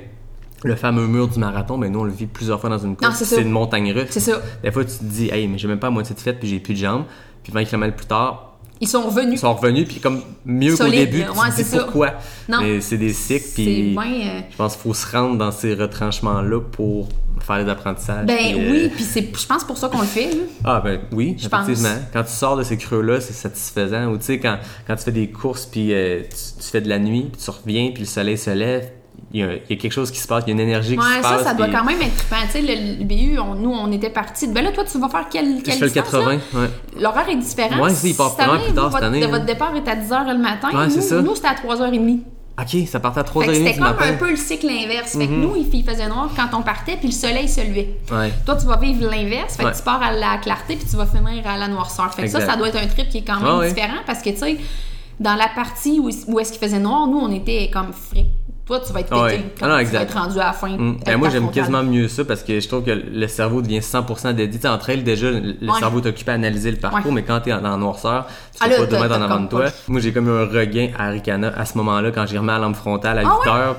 le 0.63 0.77
fameux 0.77 1.09
mur 1.09 1.27
du 1.27 1.41
marathon, 1.41 1.77
ben 1.77 1.91
nous 1.91 2.01
on 2.01 2.05
le 2.05 2.13
vit 2.13 2.27
plusieurs 2.27 2.61
fois 2.61 2.71
dans 2.71 2.79
une 2.79 2.95
course. 2.95 3.23
c'est 3.25 3.43
une 3.43 3.51
montagne 3.51 3.93
russe. 3.93 4.07
C'est 4.11 4.21
ça. 4.21 4.41
Des 4.63 4.71
fois, 4.71 4.85
tu 4.85 4.97
te 4.97 5.03
dis, 5.05 5.29
hey, 5.33 5.49
mais 5.49 5.59
j'ai 5.59 5.67
même 5.67 5.81
pas 5.81 5.89
la 5.89 5.93
moitié 5.93 6.15
de 6.15 6.21
fête, 6.21 6.39
puis 6.39 6.49
j'ai 6.49 6.61
plus 6.61 6.75
de 6.75 6.79
jambes. 6.79 7.05
Puis 7.43 7.53
20 7.53 7.65
km 7.65 7.97
plus 7.97 8.07
tard, 8.07 8.52
Ils 8.83 8.89
sont 8.89 9.03
revenus. 9.03 9.35
ils 9.35 9.39
sont 9.39 9.55
revenus, 9.55 9.87
puis 9.89 10.01
comme 10.01 10.21
mieux 10.45 10.77
qu'au 10.77 10.89
début, 10.89 11.21
Ouais, 11.21 11.27
tu 11.27 11.33
te 11.35 11.47
dis 11.51 11.53
c'est 11.57 11.65
ça. 11.65 11.85
pourquoi. 11.85 12.15
Non. 12.49 12.59
Mais 12.61 12.81
c'est 12.81 12.99
des 12.99 13.13
cycles, 13.13 13.49
puis 13.55 13.97
euh, 13.97 14.41
je 14.51 14.57
pense 14.57 14.73
qu'il 14.75 14.83
faut 14.83 14.93
se 14.95 15.07
rendre 15.17 15.39
dans 15.39 15.53
ces 15.53 15.75
retranchements-là 15.75 16.61
pour 16.73 17.09
faire 17.41 17.59
les 17.65 17.71
apprentissages. 17.71 18.27
Ben 18.27 18.37
puis, 18.37 18.55
euh, 18.55 18.71
oui, 18.71 18.89
puis 18.95 19.05
c'est, 19.05 19.29
je 19.37 19.47
pense 19.47 19.65
pour 19.65 19.79
ça 19.79 19.89
qu'on 19.89 20.01
le 20.01 20.07
fait. 20.07 20.31
là. 20.33 20.43
Ah 20.65 20.81
ben 20.85 21.01
oui, 21.13 21.37
Je 21.39 21.49
pense. 21.49 21.63
effectivement. 21.69 21.97
Quand 22.13 22.25
tu 22.25 22.33
sors 22.33 22.57
de 22.57 22.63
ces 22.65 22.77
creux-là, 22.77 23.21
c'est 23.21 23.33
satisfaisant. 23.33 24.07
Ou 24.09 24.19
tu 24.19 24.25
sais, 24.25 24.39
quand, 24.41 24.59
quand 24.87 24.97
tu 24.97 25.03
fais 25.05 25.13
des 25.13 25.29
courses, 25.31 25.67
puis 25.67 25.93
euh, 25.95 26.21
tu, 26.23 26.63
tu 26.63 26.69
fais 26.71 26.81
de 26.81 26.89
la 26.89 26.99
nuit, 26.99 27.29
puis 27.33 27.41
tu 27.43 27.51
reviens, 27.51 27.91
puis 27.93 28.03
le 28.03 28.09
soleil 28.09 28.37
se 28.39 28.51
lève, 28.51 28.89
il 29.35 29.41
y, 29.41 29.43
a, 29.43 29.55
il 29.55 29.61
y 29.71 29.73
a 29.73 29.77
quelque 29.81 29.93
chose 29.93 30.11
qui 30.11 30.19
se 30.21 30.29
passe, 30.29 30.45
il 30.47 30.51
y 30.51 30.53
a 30.53 30.55
une 30.55 30.61
énergie 30.61 30.97
qui 30.97 31.03
se 31.03 31.09
ça, 31.09 31.21
passe. 31.23 31.43
ça 31.45 31.55
doit 31.55 31.67
puis- 31.67 31.75
quand 31.77 31.85
même 31.85 32.03
être 32.03 32.17
trippant. 32.17 32.37
Tu 32.47 32.53
sais, 32.53 32.61
le, 32.61 32.99
le 32.99 33.05
BU, 33.05 33.39
on- 33.39 33.55
nous, 33.55 33.71
on 33.73 33.91
était 33.93 34.11
partis. 34.11 34.47
Ben 34.49 34.63
là, 34.63 34.73
toi, 34.73 34.85
tu 34.85 34.99
vas 34.99 35.09
faire 35.09 35.27
quelle, 35.31 35.63
quelle 35.63 35.75
Je 35.75 35.79
fais 35.79 35.85
le 35.87 35.91
distance, 35.91 36.13
là? 36.13 36.19
80, 36.21 36.41
ouais. 36.61 36.71
L'horaire 37.01 37.29
est 37.31 37.37
différent. 37.37 37.83
Ouais, 37.83 37.91
si, 37.95 38.11
il 38.11 38.15
part 38.17 38.37
plus 38.37 38.45
tard 38.45 38.59
cette 38.67 38.75
votre, 38.75 38.97
année, 39.05 39.21
Votre 39.23 39.35
hein. 39.37 39.45
départ 39.45 39.73
est 39.75 39.89
à 39.89 39.97
10h 39.97 40.33
le 40.33 40.39
matin. 40.39 40.69
Ouais, 40.75 40.87
nous, 40.89 41.01
ça. 41.01 41.23
nous, 41.23 41.35
c'était 41.35 41.49
à 41.49 41.55
3h30. 41.55 42.21
Ok, 42.61 42.87
ça 42.87 43.01
partait 43.01 43.21
à 43.21 43.25
Fait 43.25 43.31
3h30 43.31 43.47
que 43.47 43.55
c'était 43.55 43.73
comme 43.77 43.83
matin. 43.85 44.05
Mhm. 44.07 44.13
un 44.13 44.17
peu 44.19 44.31
le 44.31 44.37
cycle 44.37 44.69
inverse. 44.69 45.13
Fait 45.17 45.27
que 45.27 45.33
nous, 45.33 45.57
il 45.57 45.83
faisait 45.83 46.07
noir 46.09 46.29
quand 46.37 46.55
on 46.59 46.61
partait, 46.63 46.97
puis 46.99 47.09
le 47.09 47.15
soleil 47.15 47.49
se 47.49 47.63
levait. 47.63 47.95
Ouais. 48.13 48.31
Toi, 48.45 48.57
tu 48.57 48.67
vas 48.67 48.77
vivre 48.77 49.11
l'inverse. 49.11 49.57
Fait 49.57 49.65
Ouais. 49.65 49.73
que 49.73 49.77
tu 49.79 49.83
pars 49.83 50.03
à 50.03 50.13
la 50.13 50.37
clarté, 50.37 50.77
puis 50.77 50.85
tu 50.89 50.95
vas 50.97 51.07
finir 51.07 51.47
à 51.47 51.57
la 51.57 51.69
noirceur. 51.69 52.13
Fait 52.13 52.25
que 52.25 52.29
ça, 52.29 52.41
Exact. 52.41 52.51
ça 52.53 52.59
doit 52.59 52.69
être 52.69 52.77
un 52.77 52.87
trip 52.87 53.09
qui 53.09 53.19
est 53.19 53.23
quand 53.27 53.37
même 53.37 53.47
Ah 53.49 53.57
ouais. 53.61 53.69
différent 53.71 53.97
parce 54.07 54.21
que, 54.21 54.29
tu 54.29 54.37
sais, 54.37 54.59
dans 55.19 55.35
la 55.35 55.49
partie 55.55 55.99
où, 55.99 56.11
où 56.29 56.41
est-ce 56.41 56.53
qu'il 56.53 56.61
faisait 56.61 56.79
noir, 56.79 57.07
nous, 57.07 57.19
on 57.19 57.33
était 57.33 57.71
comme 57.73 57.93
frais. 57.95 58.27
Toi, 58.65 58.81
tu 58.87 58.93
vas 58.93 59.01
être 59.01 59.09
pété 59.09 59.21
Ah 59.21 59.25
ouais. 59.25 59.45
quand 59.59 59.67
Ah 59.67 59.69
non, 59.83 59.85
tu 59.85 59.93
vas 59.93 60.03
être 60.03 60.15
rendu 60.17 60.39
à 60.39 60.45
la 60.47 60.53
fin. 60.53 60.69
Mm. 60.77 60.99
Ben, 61.05 61.17
moi, 61.19 61.29
j'aime 61.31 61.51
quasiment 61.51 61.83
mieux 61.83 62.07
ça 62.07 62.25
parce 62.25 62.43
que 62.45 62.61
je 62.61 62.69
trouve 62.69 62.85
que 62.85 62.91
le 62.93 63.27
cerveau 63.27 63.61
devient 63.61 63.81
100% 63.81 64.33
dédié. 64.35 64.57
Tu 64.59 64.63
sais, 64.63 64.69
entre 64.69 64.91
elles, 64.91 65.03
déjà, 65.03 65.31
le 65.31 65.57
Ouais. 65.63 65.79
cerveau 65.81 66.01
est 66.01 66.07
occupé 66.07 66.31
à 66.31 66.35
analyser 66.35 66.71
le 66.71 66.77
parcours, 66.77 67.07
Ouais. 67.07 67.13
mais 67.13 67.23
quand 67.25 67.41
t'es 67.41 67.53
en, 67.53 67.65
en 67.65 67.77
noirceur, 67.77 68.27
tu 68.53 68.59
Ah 68.61 68.67
peux 68.67 68.71
là, 68.71 68.79
pas 68.79 68.87
te 68.87 68.95
mettre 69.03 69.17
en 69.19 69.23
avant 69.23 69.41
de 69.41 69.49
toi. 69.49 69.65
pas. 69.65 69.71
Moi, 69.89 70.01
j'ai 70.01 70.13
comme 70.13 70.29
eu 70.29 70.31
un 70.31 70.47
regain 70.47 70.91
à 70.97 71.09
Ricana 71.09 71.53
à 71.57 71.65
ce 71.67 71.77
moment-là 71.79 72.13
quand 72.13 72.25
j'ai 72.27 72.39
remis 72.39 72.49
la 72.51 72.59
lampe 72.59 72.77
frontale 72.77 73.19
à 73.19 73.23
8 73.23 73.29
Ah 73.47 73.57
heures. 73.57 73.77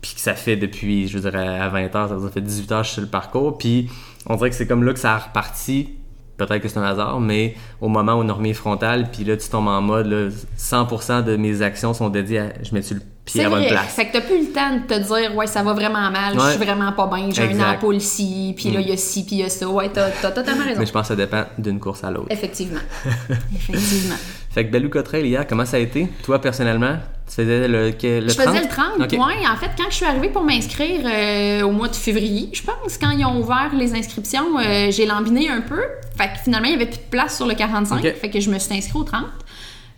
Puis 0.00 0.14
que 0.14 0.20
ça 0.20 0.34
fait 0.34 0.56
depuis, 0.56 1.08
je 1.08 1.18
dirais, 1.18 1.46
à 1.58 1.68
20 1.68 1.94
heures, 1.96 2.08
ça 2.08 2.16
dire, 2.16 2.30
fait 2.32 2.40
18 2.40 2.70
heures 2.72 2.78
que 2.80 2.84
je 2.84 2.88
suis 2.90 2.94
sur 2.94 3.02
le 3.02 3.08
parcours. 3.08 3.56
Puis 3.58 3.88
on 4.26 4.34
dirait 4.36 4.50
que 4.50 4.56
c'est 4.56 4.66
comme 4.66 4.82
là 4.84 4.92
que 4.92 4.98
ça 5.00 5.14
a 5.14 5.18
reparti. 5.18 5.90
Peut-être 6.36 6.62
que 6.62 6.68
c'est 6.68 6.78
un 6.78 6.84
hasard, 6.84 7.18
mais 7.18 7.56
au 7.80 7.88
moment 7.88 8.12
où 8.14 8.22
on 8.22 8.28
a 8.28 8.32
remis 8.32 8.54
frontal, 8.54 9.10
puis 9.12 9.24
là, 9.24 9.36
tu 9.36 9.48
tombes 9.48 9.66
en 9.66 9.80
mode, 9.82 10.06
là, 10.06 10.28
100% 10.56 11.22
de 11.24 11.34
mes 11.36 11.62
actions 11.62 11.94
sont 11.94 12.10
dédiées 12.10 12.38
à 12.38 12.52
je 12.62 12.72
mets 12.74 12.82
sur 12.82 12.94
le 12.94 13.02
C'est 13.30 13.44
à 13.44 13.48
bonne 13.50 13.60
vrai. 13.60 13.68
place. 13.70 13.94
Fait 13.94 14.06
que 14.06 14.12
t'as 14.12 14.20
plus 14.20 14.38
le 14.46 14.52
temps 14.52 14.74
de 14.76 14.86
te 14.94 14.98
dire, 15.00 15.34
ouais, 15.36 15.46
ça 15.46 15.62
va 15.62 15.72
vraiment 15.74 16.10
mal, 16.10 16.34
je 16.34 16.38
Ouais. 16.40 16.50
suis 16.54 16.64
vraiment 16.64 16.92
pas 16.92 17.06
bien, 17.14 17.28
j'ai 17.30 17.42
un 17.52 17.72
ampoule 17.72 17.96
ici, 17.96 18.54
puis 18.56 18.70
là, 18.70 18.80
il 18.80 18.88
y 18.88 18.92
a 18.92 18.96
ci, 18.96 19.24
puis 19.24 19.36
il 19.36 19.38
y 19.40 19.44
a 19.44 19.48
ça. 19.48 19.68
Ouais, 19.68 19.90
t'as 19.92 20.10
totalement 20.30 20.64
raison. 20.64 20.80
Mais 20.80 20.86
je 20.86 20.92
pense 20.92 21.02
que 21.02 21.08
ça 21.08 21.16
dépend 21.16 21.44
d'une 21.58 21.78
course 21.80 22.04
à 22.04 22.10
l'autre. 22.10 22.28
Effectivement. 22.30 22.80
Effectivement. 23.54 24.16
Fait 24.50 24.66
que 24.66 24.72
Belou 24.72 24.88
Cottrail 24.88 25.26
hier, 25.26 25.46
comment 25.46 25.64
ça 25.66 25.76
a 25.76 25.80
été? 25.80 26.08
Toi, 26.24 26.40
personnellement, 26.40 26.96
tu 27.28 27.34
faisais 27.34 27.68
le, 27.68 27.90
que- 27.92 28.20
le 28.20 28.28
je 28.28 28.34
30? 28.34 28.46
faisais 28.48 28.62
le 28.62 28.68
30 28.68 28.86
Ok. 29.00 29.12
ouais. 29.12 29.46
En 29.46 29.56
fait, 29.56 29.70
quand 29.76 29.90
je 29.90 29.94
suis 29.96 30.06
arrivée 30.06 30.30
pour 30.30 30.42
m'inscrire 30.42 31.00
euh, 31.04 31.62
au 31.62 31.70
mois 31.70 31.88
de 31.88 31.94
février, 31.96 32.48
je 32.52 32.62
pense, 32.62 32.96
quand 33.00 33.10
ils 33.10 33.24
ont 33.24 33.38
ouvert 33.40 33.70
les 33.76 33.92
inscriptions, 33.94 34.58
euh, 34.58 34.90
j'ai 34.90 35.04
lambiné 35.06 35.50
un 35.50 35.60
peu. 35.60 35.80
Fait 36.16 36.28
que 36.28 36.38
finalement, 36.44 36.66
il 36.66 36.72
y 36.72 36.76
avait 36.76 36.86
plus 36.86 36.96
de 36.96 37.10
place 37.10 37.36
sur 37.36 37.46
le 37.46 37.54
45. 37.54 37.98
Ok. 38.02 38.14
Fait 38.20 38.30
que 38.30 38.40
je 38.40 38.50
me 38.50 38.58
suis 38.58 38.74
inscrite 38.74 38.96
au 38.96 39.04
30. 39.04 39.24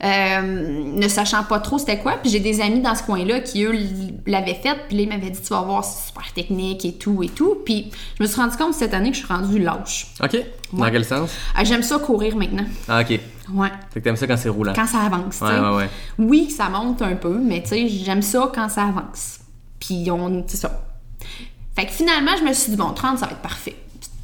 Euh, 0.03 0.41
ne 0.95 1.09
sachant 1.09 1.45
pas 1.45 1.59
trop 1.61 1.79
c'était 1.79 1.99
quoi. 1.99 2.15
Puis 2.23 2.31
j'ai 2.31 2.41
des 2.41 2.61
amis 2.61 2.81
dans 2.81 2.95
ce 2.95 3.03
coin-là 3.03 3.41
qui, 3.41 3.65
eux, 3.65 3.75
l'avaient 4.27 4.55
fait. 4.55 4.77
Puis 4.89 4.97
là, 4.97 5.03
ils 5.03 5.09
m'avaient 5.09 5.31
dit, 5.31 5.41
tu 5.41 5.49
vas 5.49 5.63
voir, 5.63 5.85
c'est 5.85 6.09
super 6.09 6.33
technique 6.33 6.85
et 6.85 6.95
tout 6.95 7.23
et 7.23 7.29
tout. 7.29 7.59
Puis 7.65 7.91
je 8.19 8.23
me 8.23 8.29
suis 8.29 8.41
rendu 8.41 8.57
compte 8.57 8.75
cette 8.75 8.95
année 8.95 9.11
que 9.11 9.17
je 9.17 9.25
suis 9.25 9.33
rendue 9.33 9.59
lâche. 9.59 10.07
OK. 10.23 10.37
Dans 10.73 10.91
quel 10.91 11.05
sens? 11.05 11.31
Ah, 11.55 11.65
J'aime 11.65 11.83
ça 11.83 11.99
courir 11.99 12.37
maintenant. 12.37 12.65
Ah, 12.89 13.01
OK. 13.03 13.21
Ouais. 13.53 13.69
Fait 13.93 14.01
que 14.01 14.05
t'aimes 14.05 14.17
ça 14.17 14.27
quand 14.27 14.37
c'est 14.37 14.49
roulant. 14.49 14.73
Quand 14.75 14.87
ça 14.87 15.01
avance, 15.01 15.41
Ouais, 15.41 15.59
ouais, 15.59 15.77
ouais. 15.77 15.91
Oui, 16.19 16.51
ça 16.51 16.69
monte 16.69 17.03
un 17.03 17.17
peu, 17.17 17.37
mais 17.39 17.63
tu 17.63 17.71
sais, 17.71 17.89
j'aime 17.89 18.23
ça 18.23 18.51
quand 18.55 18.69
ça 18.69 18.85
avance. 18.85 19.41
Puis 19.81 20.09
on, 20.11 20.45
c'est 20.47 20.57
ça. 20.57 20.85
Fait 21.75 21.87
que 21.87 21.93
finalement, 21.93 22.33
je 22.39 22.45
me 22.45 22.53
suis 22.53 22.71
dit, 22.71 22.77
bon, 22.77 22.93
30, 22.93 23.19
ça 23.19 23.27
va 23.27 23.33
être 23.33 23.41
parfait. 23.41 23.75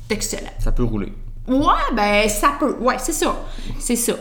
C'est 0.08 0.14
excellent. 0.14 0.50
Ça 0.58 0.72
peut 0.72 0.84
rouler. 0.84 1.12
Ouais, 1.48 1.94
ben, 1.94 2.28
ça 2.28 2.52
peut. 2.58 2.76
Ouais, 2.80 2.96
c'est 2.98 3.12
ça. 3.12 3.36
C'est 3.78 3.96
ça. 3.96 4.14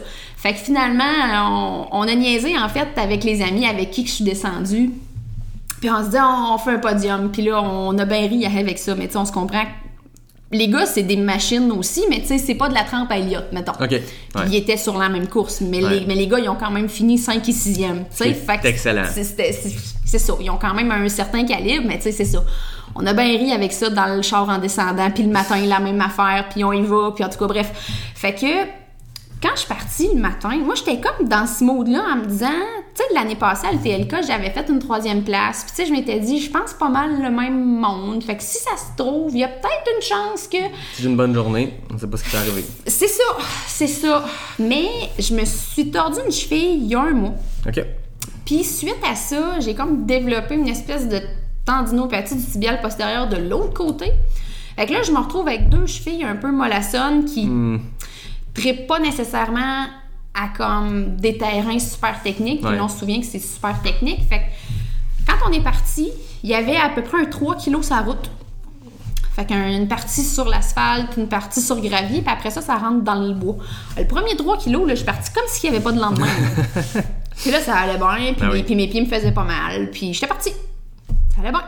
Fait 0.45 0.53
que 0.53 0.59
finalement, 0.59 1.03
on, 1.33 1.87
on 1.91 2.01
a 2.07 2.13
niaisé, 2.13 2.55
en 2.55 2.69
fait, 2.69 2.87
avec 2.97 3.23
les 3.23 3.41
amis 3.41 3.65
avec 3.65 3.89
qui 3.89 4.03
que 4.03 4.09
je 4.09 4.15
suis 4.15 4.23
descendue. 4.23 4.91
Puis 5.81 5.89
on 5.89 6.03
se 6.05 6.11
dit, 6.11 6.17
on, 6.19 6.53
on 6.53 6.57
fait 6.59 6.71
un 6.73 6.77
podium. 6.77 7.31
Puis 7.31 7.41
là, 7.41 7.63
on 7.63 7.97
a 7.97 8.05
bien 8.05 8.27
ri 8.27 8.45
avec 8.45 8.77
ça. 8.77 8.93
Mais 8.93 9.07
tu 9.07 9.13
sais, 9.13 9.17
on 9.17 9.25
se 9.25 9.31
comprend. 9.31 9.63
Les 10.51 10.67
gars, 10.67 10.85
c'est 10.85 11.01
des 11.01 11.17
machines 11.17 11.71
aussi, 11.71 12.03
mais 12.11 12.19
tu 12.21 12.27
sais, 12.27 12.37
c'est 12.37 12.53
pas 12.53 12.69
de 12.69 12.75
la 12.75 12.83
trempe 12.83 13.11
à 13.11 13.17
Elliott, 13.17 13.45
mettons. 13.53 13.71
OK. 13.71 13.87
Puis 13.87 13.99
Ouais. 14.35 14.41
ils 14.49 14.55
étaient 14.57 14.77
sur 14.77 14.95
la 14.99 15.09
même 15.09 15.27
course. 15.27 15.61
Mais, 15.61 15.83
Ouais. 15.83 16.01
les, 16.01 16.05
mais 16.05 16.13
les 16.13 16.27
gars, 16.27 16.37
ils 16.37 16.47
ont 16.47 16.55
quand 16.55 16.69
même 16.69 16.89
fini 16.89 17.17
5 17.17 17.49
et 17.49 17.51
6e. 17.51 18.05
C'est 18.11 18.37
excellent. 18.65 19.05
C'est 19.11 19.23
c'est 20.05 20.19
ça. 20.19 20.33
Ils 20.39 20.49
ont 20.51 20.57
quand 20.61 20.75
même 20.75 20.91
un 20.91 21.09
certain 21.09 21.43
calibre, 21.43 21.85
mais 21.87 21.97
tu 21.97 22.03
sais, 22.03 22.11
c'est 22.11 22.25
ça. 22.25 22.43
On 22.93 23.03
a 23.07 23.13
bien 23.13 23.25
ri 23.25 23.51
avec 23.51 23.73
ça 23.73 23.89
dans 23.89 24.15
le 24.15 24.21
char 24.21 24.47
en 24.47 24.59
descendant. 24.59 25.09
Puis 25.09 25.23
le 25.23 25.31
matin, 25.31 25.57
la 25.65 25.79
même 25.79 25.99
affaire. 26.01 26.45
Puis 26.51 26.63
on 26.63 26.71
y 26.71 26.83
va. 26.83 27.11
Puis 27.15 27.23
en 27.23 27.29
tout 27.29 27.39
cas, 27.39 27.47
bref. 27.47 27.71
Fait 28.13 28.35
que 28.35 28.45
quand 29.41 29.49
je 29.55 29.59
suis 29.61 29.67
partie 29.95 30.13
le 30.13 30.21
matin, 30.21 30.57
moi, 30.63 30.75
j'étais 30.75 30.99
comme 30.99 31.27
dans 31.27 31.47
ce 31.47 31.63
mode-là 31.63 32.03
en 32.13 32.15
me 32.17 32.25
disant, 32.25 32.47
tu 32.95 33.01
sais, 33.01 33.13
l'année 33.13 33.35
passée 33.35 33.67
à 33.67 33.71
l'TLK, 33.71 34.25
j'avais 34.25 34.49
fait 34.49 34.67
une 34.69 34.79
troisième 34.79 35.23
place. 35.23 35.63
Puis 35.63 35.71
tu 35.71 35.75
sais, 35.75 35.85
je 35.87 35.91
m'étais 35.91 36.19
dit, 36.19 36.39
je 36.39 36.49
pense 36.49 36.73
pas 36.73 36.89
mal 36.89 37.21
le 37.21 37.29
même 37.29 37.79
monde. 37.79 38.23
Fait 38.23 38.35
que 38.35 38.43
si 38.43 38.57
ça 38.57 38.71
se 38.77 38.95
trouve, 39.01 39.31
il 39.33 39.39
y 39.39 39.43
a 39.43 39.47
peut-être 39.47 39.95
une 39.95 40.01
chance 40.01 40.47
que 40.47 40.57
Si 40.93 41.03
j'ai 41.03 41.09
une 41.09 41.17
bonne 41.17 41.33
journée, 41.33 41.73
on 41.93 41.97
sait 41.97 42.07
pas 42.07 42.17
ce 42.17 42.23
qui 42.23 42.31
t'est 42.31 42.37
arrivé. 42.37 42.65
c'est 42.85 43.07
ça, 43.07 43.23
c'est 43.67 43.87
ça. 43.87 44.25
Mais 44.59 44.87
je 45.19 45.33
me 45.33 45.45
suis 45.45 45.91
tordu 45.91 46.19
une 46.25 46.31
cheville 46.31 46.77
il 46.83 46.87
y 46.87 46.95
a 46.95 47.01
un 47.01 47.13
mois. 47.13 47.35
OK. 47.67 47.83
Puis 48.45 48.63
suite 48.63 48.95
à 49.09 49.15
ça, 49.15 49.59
j'ai 49.59 49.75
comme 49.75 50.05
développé 50.05 50.55
une 50.55 50.67
espèce 50.67 51.07
de 51.07 51.19
tendinopathie 51.65 52.35
du 52.35 52.43
tibial 52.43 52.79
postérieur 52.81 53.27
de 53.27 53.37
l'autre 53.37 53.73
côté. 53.73 54.11
Fait 54.75 54.85
que 54.85 54.91
là, 54.91 55.03
je 55.03 55.11
me 55.11 55.17
retrouve 55.19 55.47
avec 55.47 55.69
deux 55.69 55.85
chevilles 55.85 56.25
un 56.25 56.35
peu 56.35 56.51
mollassonnes 56.51 57.23
qui 57.25 57.47
trippent 58.55 58.87
pas 58.87 58.99
nécessairement 58.99 59.85
à 60.33 60.47
comme 60.55 61.15
des 61.17 61.37
terrains 61.37 61.79
super 61.79 62.21
techniques. 62.21 62.63
Ouais. 62.63 62.79
on 62.79 62.87
se 62.87 62.99
souvient 62.99 63.19
que 63.19 63.25
c'est 63.25 63.39
super 63.39 63.81
technique. 63.81 64.27
Fait 64.27 64.39
que 64.39 65.25
quand 65.27 65.47
on 65.47 65.51
est 65.51 65.63
parti, 65.63 66.09
il 66.43 66.49
y 66.49 66.55
avait 66.55 66.75
à 66.75 66.89
peu 66.89 67.01
près 67.01 67.19
un 67.21 67.25
3 67.25 67.55
kg 67.57 67.77
la 67.89 68.01
route. 68.01 68.31
Fait 69.35 69.45
qu'une 69.45 69.87
partie 69.89 70.23
sur 70.23 70.45
l'asphalte, 70.45 71.17
une 71.17 71.27
partie 71.27 71.61
sur 71.61 71.75
le 71.75 71.81
gravier, 71.81 72.21
puis 72.21 72.31
après 72.31 72.51
ça, 72.51 72.61
ça 72.61 72.77
rentre 72.77 73.03
dans 73.03 73.15
le 73.15 73.33
bois. 73.33 73.57
Le 73.97 74.07
premier 74.07 74.35
3 74.37 74.57
kilos, 74.59 74.87
là, 74.87 74.93
je 74.93 74.99
suis 74.99 75.05
partie 75.05 75.31
comme 75.33 75.43
s'il 75.47 75.69
n'y 75.69 75.75
avait 75.75 75.83
pas 75.83 75.91
de 75.91 75.99
lendemain. 75.99 76.27
puis 77.37 77.51
là, 77.51 77.59
ça 77.59 77.75
allait 77.75 77.97
bien, 77.97 78.33
puis, 78.33 78.45
Ah 78.49 78.53
mes, 78.53 78.63
puis 78.63 78.75
mes 78.75 78.87
pieds 78.87 79.01
me 79.01 79.07
faisaient 79.07 79.33
pas 79.33 79.43
mal, 79.43 79.91
puis 79.91 80.13
j'étais 80.13 80.27
partie. 80.27 80.51
Ça 81.35 81.41
allait 81.41 81.51
bien. 81.51 81.63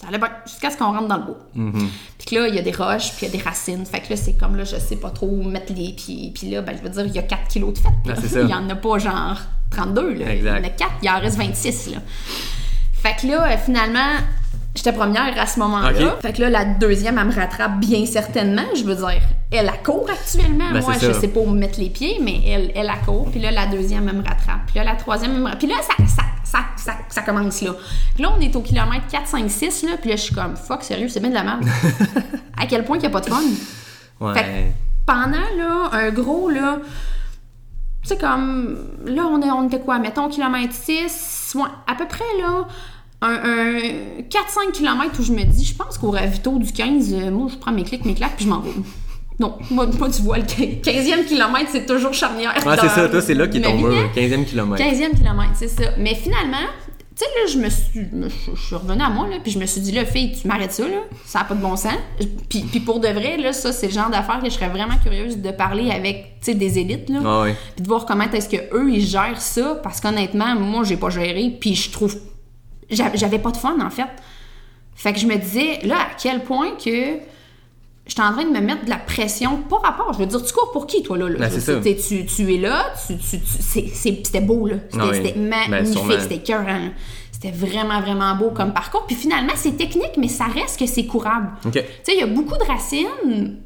Ça 0.00 0.06
allait 0.08 0.18
bien, 0.18 0.30
jusqu'à 0.46 0.70
ce 0.70 0.76
qu'on 0.76 0.92
rentre 0.92 1.08
dans 1.08 1.16
le 1.16 1.24
bois. 1.24 1.38
Mm-hmm. 1.56 1.88
Puis 2.18 2.26
que 2.28 2.34
là, 2.36 2.48
il 2.48 2.54
y 2.54 2.58
a 2.58 2.62
des 2.62 2.70
roches, 2.70 3.12
puis 3.16 3.26
il 3.26 3.32
y 3.32 3.34
a 3.34 3.36
des 3.36 3.42
racines. 3.42 3.84
Fait 3.84 4.00
que 4.00 4.10
là, 4.10 4.16
c'est 4.16 4.34
comme 4.34 4.54
là, 4.54 4.62
je 4.62 4.76
sais 4.76 4.96
pas 4.96 5.10
trop 5.10 5.26
où 5.26 5.42
mettre 5.42 5.72
les 5.72 5.92
pieds. 5.92 6.30
Puis 6.32 6.50
là, 6.50 6.62
ben, 6.62 6.76
je 6.76 6.82
veux 6.82 6.88
dire, 6.88 7.04
il 7.06 7.14
y 7.14 7.18
a 7.18 7.22
4 7.22 7.48
kilos 7.48 7.74
de 7.74 7.78
fête. 7.78 7.92
Ah, 8.04 8.10
là. 8.10 8.16
ça. 8.16 8.40
Il 8.42 8.48
y 8.48 8.54
en 8.54 8.70
a 8.70 8.76
pas 8.76 8.98
genre 8.98 9.38
32, 9.72 10.14
là. 10.14 10.32
Exact. 10.32 10.38
Il 10.40 10.46
y 10.46 10.50
en 10.50 10.68
a 10.68 10.70
4, 10.70 10.90
il 11.02 11.10
en 11.10 11.18
reste 11.18 11.36
26, 11.36 11.90
là. 11.90 11.98
Fait 12.92 13.16
que 13.20 13.26
là, 13.26 13.56
finalement, 13.58 14.18
j'étais 14.74 14.92
première 14.92 15.38
à 15.38 15.46
ce 15.46 15.58
moment-là. 15.58 16.16
Fait 16.20 16.32
que 16.32 16.42
là, 16.42 16.50
la 16.50 16.64
deuxième, 16.64 17.18
elle 17.18 17.26
me 17.26 17.34
rattrape 17.34 17.80
bien 17.80 18.06
certainement. 18.06 18.66
Je 18.76 18.84
veux 18.84 18.94
dire, 18.94 19.20
elle, 19.50 19.70
elle 19.72 19.82
court 19.82 20.08
actuellement. 20.10 20.70
Ben, 20.72 20.80
Moi, 20.80 20.94
je 21.00 21.12
sais 21.12 21.28
pas 21.28 21.40
où 21.40 21.50
mettre 21.50 21.80
les 21.80 21.90
pieds, 21.90 22.18
mais 22.22 22.40
elle, 22.46 22.72
elle, 22.74 22.90
elle 22.92 23.04
court. 23.04 23.28
Puis 23.30 23.40
là, 23.40 23.50
la 23.50 23.66
deuxième, 23.66 24.08
elle 24.08 24.16
me 24.16 24.22
rattrape. 24.22 24.66
Puis 24.66 24.76
là, 24.76 24.84
la 24.84 24.94
troisième, 24.94 25.32
elle 25.32 25.38
me 25.38 25.44
rattrape. 25.44 25.58
Puis 25.58 25.68
là, 25.68 25.76
ça, 25.82 25.94
ça, 26.06 26.22
ça, 26.50 26.60
ça, 26.76 26.94
ça 27.08 27.22
commence 27.22 27.60
là. 27.62 27.72
Puis 28.14 28.22
là, 28.22 28.32
on 28.36 28.40
est 28.40 28.54
au 28.56 28.62
kilomètre 28.62 29.06
4, 29.10 29.26
5, 29.26 29.50
6, 29.50 29.82
là. 29.84 29.96
Puis 30.00 30.10
là, 30.10 30.16
je 30.16 30.22
suis 30.22 30.34
comme, 30.34 30.56
fuck, 30.56 30.82
sérieux, 30.82 31.08
c'est 31.08 31.20
bien 31.20 31.30
de 31.30 31.34
la 31.34 31.44
merde. 31.44 31.64
à 32.56 32.66
quel 32.66 32.84
point 32.84 32.98
qu'il 32.98 33.08
n'y 33.08 33.14
a 33.14 33.18
pas 33.18 33.24
de 33.24 33.30
fun? 33.32 33.42
Ouais. 34.20 34.34
Fait 34.34 34.44
que 34.44 35.06
pendant 35.06 35.30
là, 35.56 35.90
un 35.92 36.10
gros 36.10 36.50
là, 36.50 36.78
tu 38.02 38.08
sais 38.08 38.18
comme 38.18 38.78
là 39.06 39.22
on, 39.26 39.40
est, 39.40 39.50
on 39.50 39.66
était 39.66 39.80
quoi, 39.80 39.98
mettons 39.98 40.28
kilomètre 40.28 40.74
6, 40.74 41.52
ouais, 41.54 41.62
à 41.86 41.94
peu 41.94 42.06
près 42.06 42.24
là 42.40 42.66
un, 43.22 43.28
un 43.28 43.78
4-5 44.22 44.72
km 44.72 45.18
où 45.18 45.22
je 45.22 45.32
me 45.32 45.44
dis, 45.44 45.64
je 45.64 45.74
pense 45.74 45.98
qu'au 45.98 46.10
ravito 46.10 46.58
du 46.58 46.72
15, 46.72 47.14
euh, 47.14 47.30
moi 47.30 47.48
je 47.50 47.56
prends 47.56 47.72
mes 47.72 47.84
clics, 47.84 48.04
mes 48.04 48.14
claques, 48.14 48.36
puis 48.36 48.44
je 48.44 48.50
m'en 48.50 48.60
vais. 48.60 48.70
Non, 49.40 49.56
moi, 49.70 49.86
moi, 49.98 50.08
tu 50.10 50.22
vois, 50.22 50.38
le 50.38 50.44
15e 50.44 51.24
kilomètre, 51.26 51.68
c'est 51.70 51.86
toujours 51.86 52.12
charnière. 52.12 52.52
Ouais, 52.66 52.76
c'est 52.80 52.88
ça, 52.88 53.08
toi, 53.08 53.20
c'est 53.22 53.34
là 53.34 53.46
qui 53.46 53.58
est 53.58 53.62
ton 53.62 53.76
vie, 53.76 53.84
mur, 53.84 53.92
hein. 53.96 54.10
15e 54.14 54.44
kilomètre. 54.44 54.82
15e 54.84 55.16
kilomètre, 55.16 55.52
c'est 55.54 55.68
ça. 55.68 55.90
Mais 55.96 56.16
finalement, 56.16 56.56
tu 57.16 57.24
sais, 57.24 57.24
là, 57.24 57.46
je 57.52 57.58
me 57.58 57.68
suis. 57.70 58.08
Je 58.56 58.60
suis 58.60 58.74
revenue 58.74 59.00
à 59.02 59.08
moi, 59.10 59.28
là, 59.28 59.36
puis 59.40 59.52
je 59.52 59.58
me 59.60 59.66
suis 59.66 59.80
dit, 59.80 59.92
là, 59.92 60.04
fille, 60.04 60.32
tu 60.32 60.48
m'arrêtes 60.48 60.72
ça, 60.72 60.82
là. 60.88 60.96
Ça 61.24 61.38
n'a 61.38 61.44
pas 61.44 61.54
de 61.54 61.60
bon 61.60 61.76
sens. 61.76 61.92
Puis, 62.48 62.62
puis 62.62 62.80
pour 62.80 62.98
de 62.98 63.06
vrai, 63.08 63.36
là, 63.36 63.52
ça, 63.52 63.70
c'est 63.72 63.86
le 63.86 63.92
genre 63.92 64.10
d'affaires 64.10 64.40
que 64.40 64.46
je 64.50 64.54
serais 64.54 64.68
vraiment 64.70 64.96
curieuse 65.02 65.36
de 65.38 65.50
parler 65.52 65.90
avec, 65.92 66.40
tu 66.40 66.46
sais, 66.46 66.54
des 66.54 66.78
élites, 66.80 67.08
là. 67.08 67.20
Ah 67.24 67.42
ouais. 67.42 67.54
Puis 67.76 67.82
de 67.84 67.88
voir 67.88 68.06
comment 68.06 68.28
est-ce 68.32 68.48
que 68.48 68.56
eux 68.74 68.90
ils 68.90 69.06
gèrent 69.06 69.40
ça. 69.40 69.78
Parce 69.84 70.00
qu'honnêtement, 70.00 70.56
moi, 70.56 70.82
j'ai 70.82 70.96
pas 70.96 71.10
géré, 71.10 71.56
puis 71.60 71.76
je 71.76 71.90
trouve. 71.92 72.16
j'a- 72.90 73.14
J'avais 73.14 73.38
pas 73.38 73.52
de 73.52 73.56
fun, 73.56 73.76
en 73.80 73.90
fait. 73.90 74.02
Fait 74.96 75.12
que 75.12 75.20
je 75.20 75.26
me 75.26 75.36
disais, 75.36 75.78
là, 75.84 75.96
à 75.98 76.06
quel 76.20 76.42
point 76.42 76.70
que. 76.72 77.18
J'étais 78.08 78.22
en 78.22 78.32
train 78.32 78.44
de 78.44 78.50
me 78.50 78.60
mettre 78.60 78.84
de 78.86 78.90
la 78.90 78.96
pression, 78.96 79.58
pas 79.68 79.76
rapport. 79.76 80.12
Je 80.14 80.18
veux 80.20 80.26
dire, 80.26 80.42
tu 80.42 80.52
cours 80.52 80.72
pour 80.72 80.86
qui, 80.86 81.02
toi, 81.02 81.16
là? 81.18 81.28
là? 81.28 81.38
Ben, 81.38 81.50
c'est 81.50 81.60
ça. 81.60 81.74
Tu, 81.80 82.24
tu 82.26 82.54
es 82.54 82.58
là, 82.58 82.86
tu, 83.06 83.16
tu, 83.18 83.38
tu- 83.38 83.46
c'est- 83.60 83.88
c'est- 83.94 84.20
c'était 84.24 84.40
beau, 84.40 84.66
là. 84.66 84.76
C'était 84.90 85.04
oui. 85.04 85.32
Ben, 85.36 85.68
magnifique, 85.68 86.02
c'était 86.22 86.36
écœurant. 86.36 86.88
C'était 87.30 87.50
vraiment, 87.52 88.00
vraiment 88.00 88.34
beau 88.34 88.50
comme 88.50 88.72
parcours. 88.72 89.04
Puis 89.06 89.14
finalement, 89.14 89.52
c'est 89.54 89.76
technique, 89.76 90.16
mais 90.16 90.26
ça 90.28 90.44
reste 90.46 90.78
que 90.80 90.86
c'est 90.86 91.04
courable. 91.06 91.50
Tu 91.70 91.70
sais, 92.02 92.14
il 92.14 92.18
y 92.18 92.22
a 92.22 92.26
beaucoup 92.26 92.56
de 92.56 92.64
racines, 92.64 93.58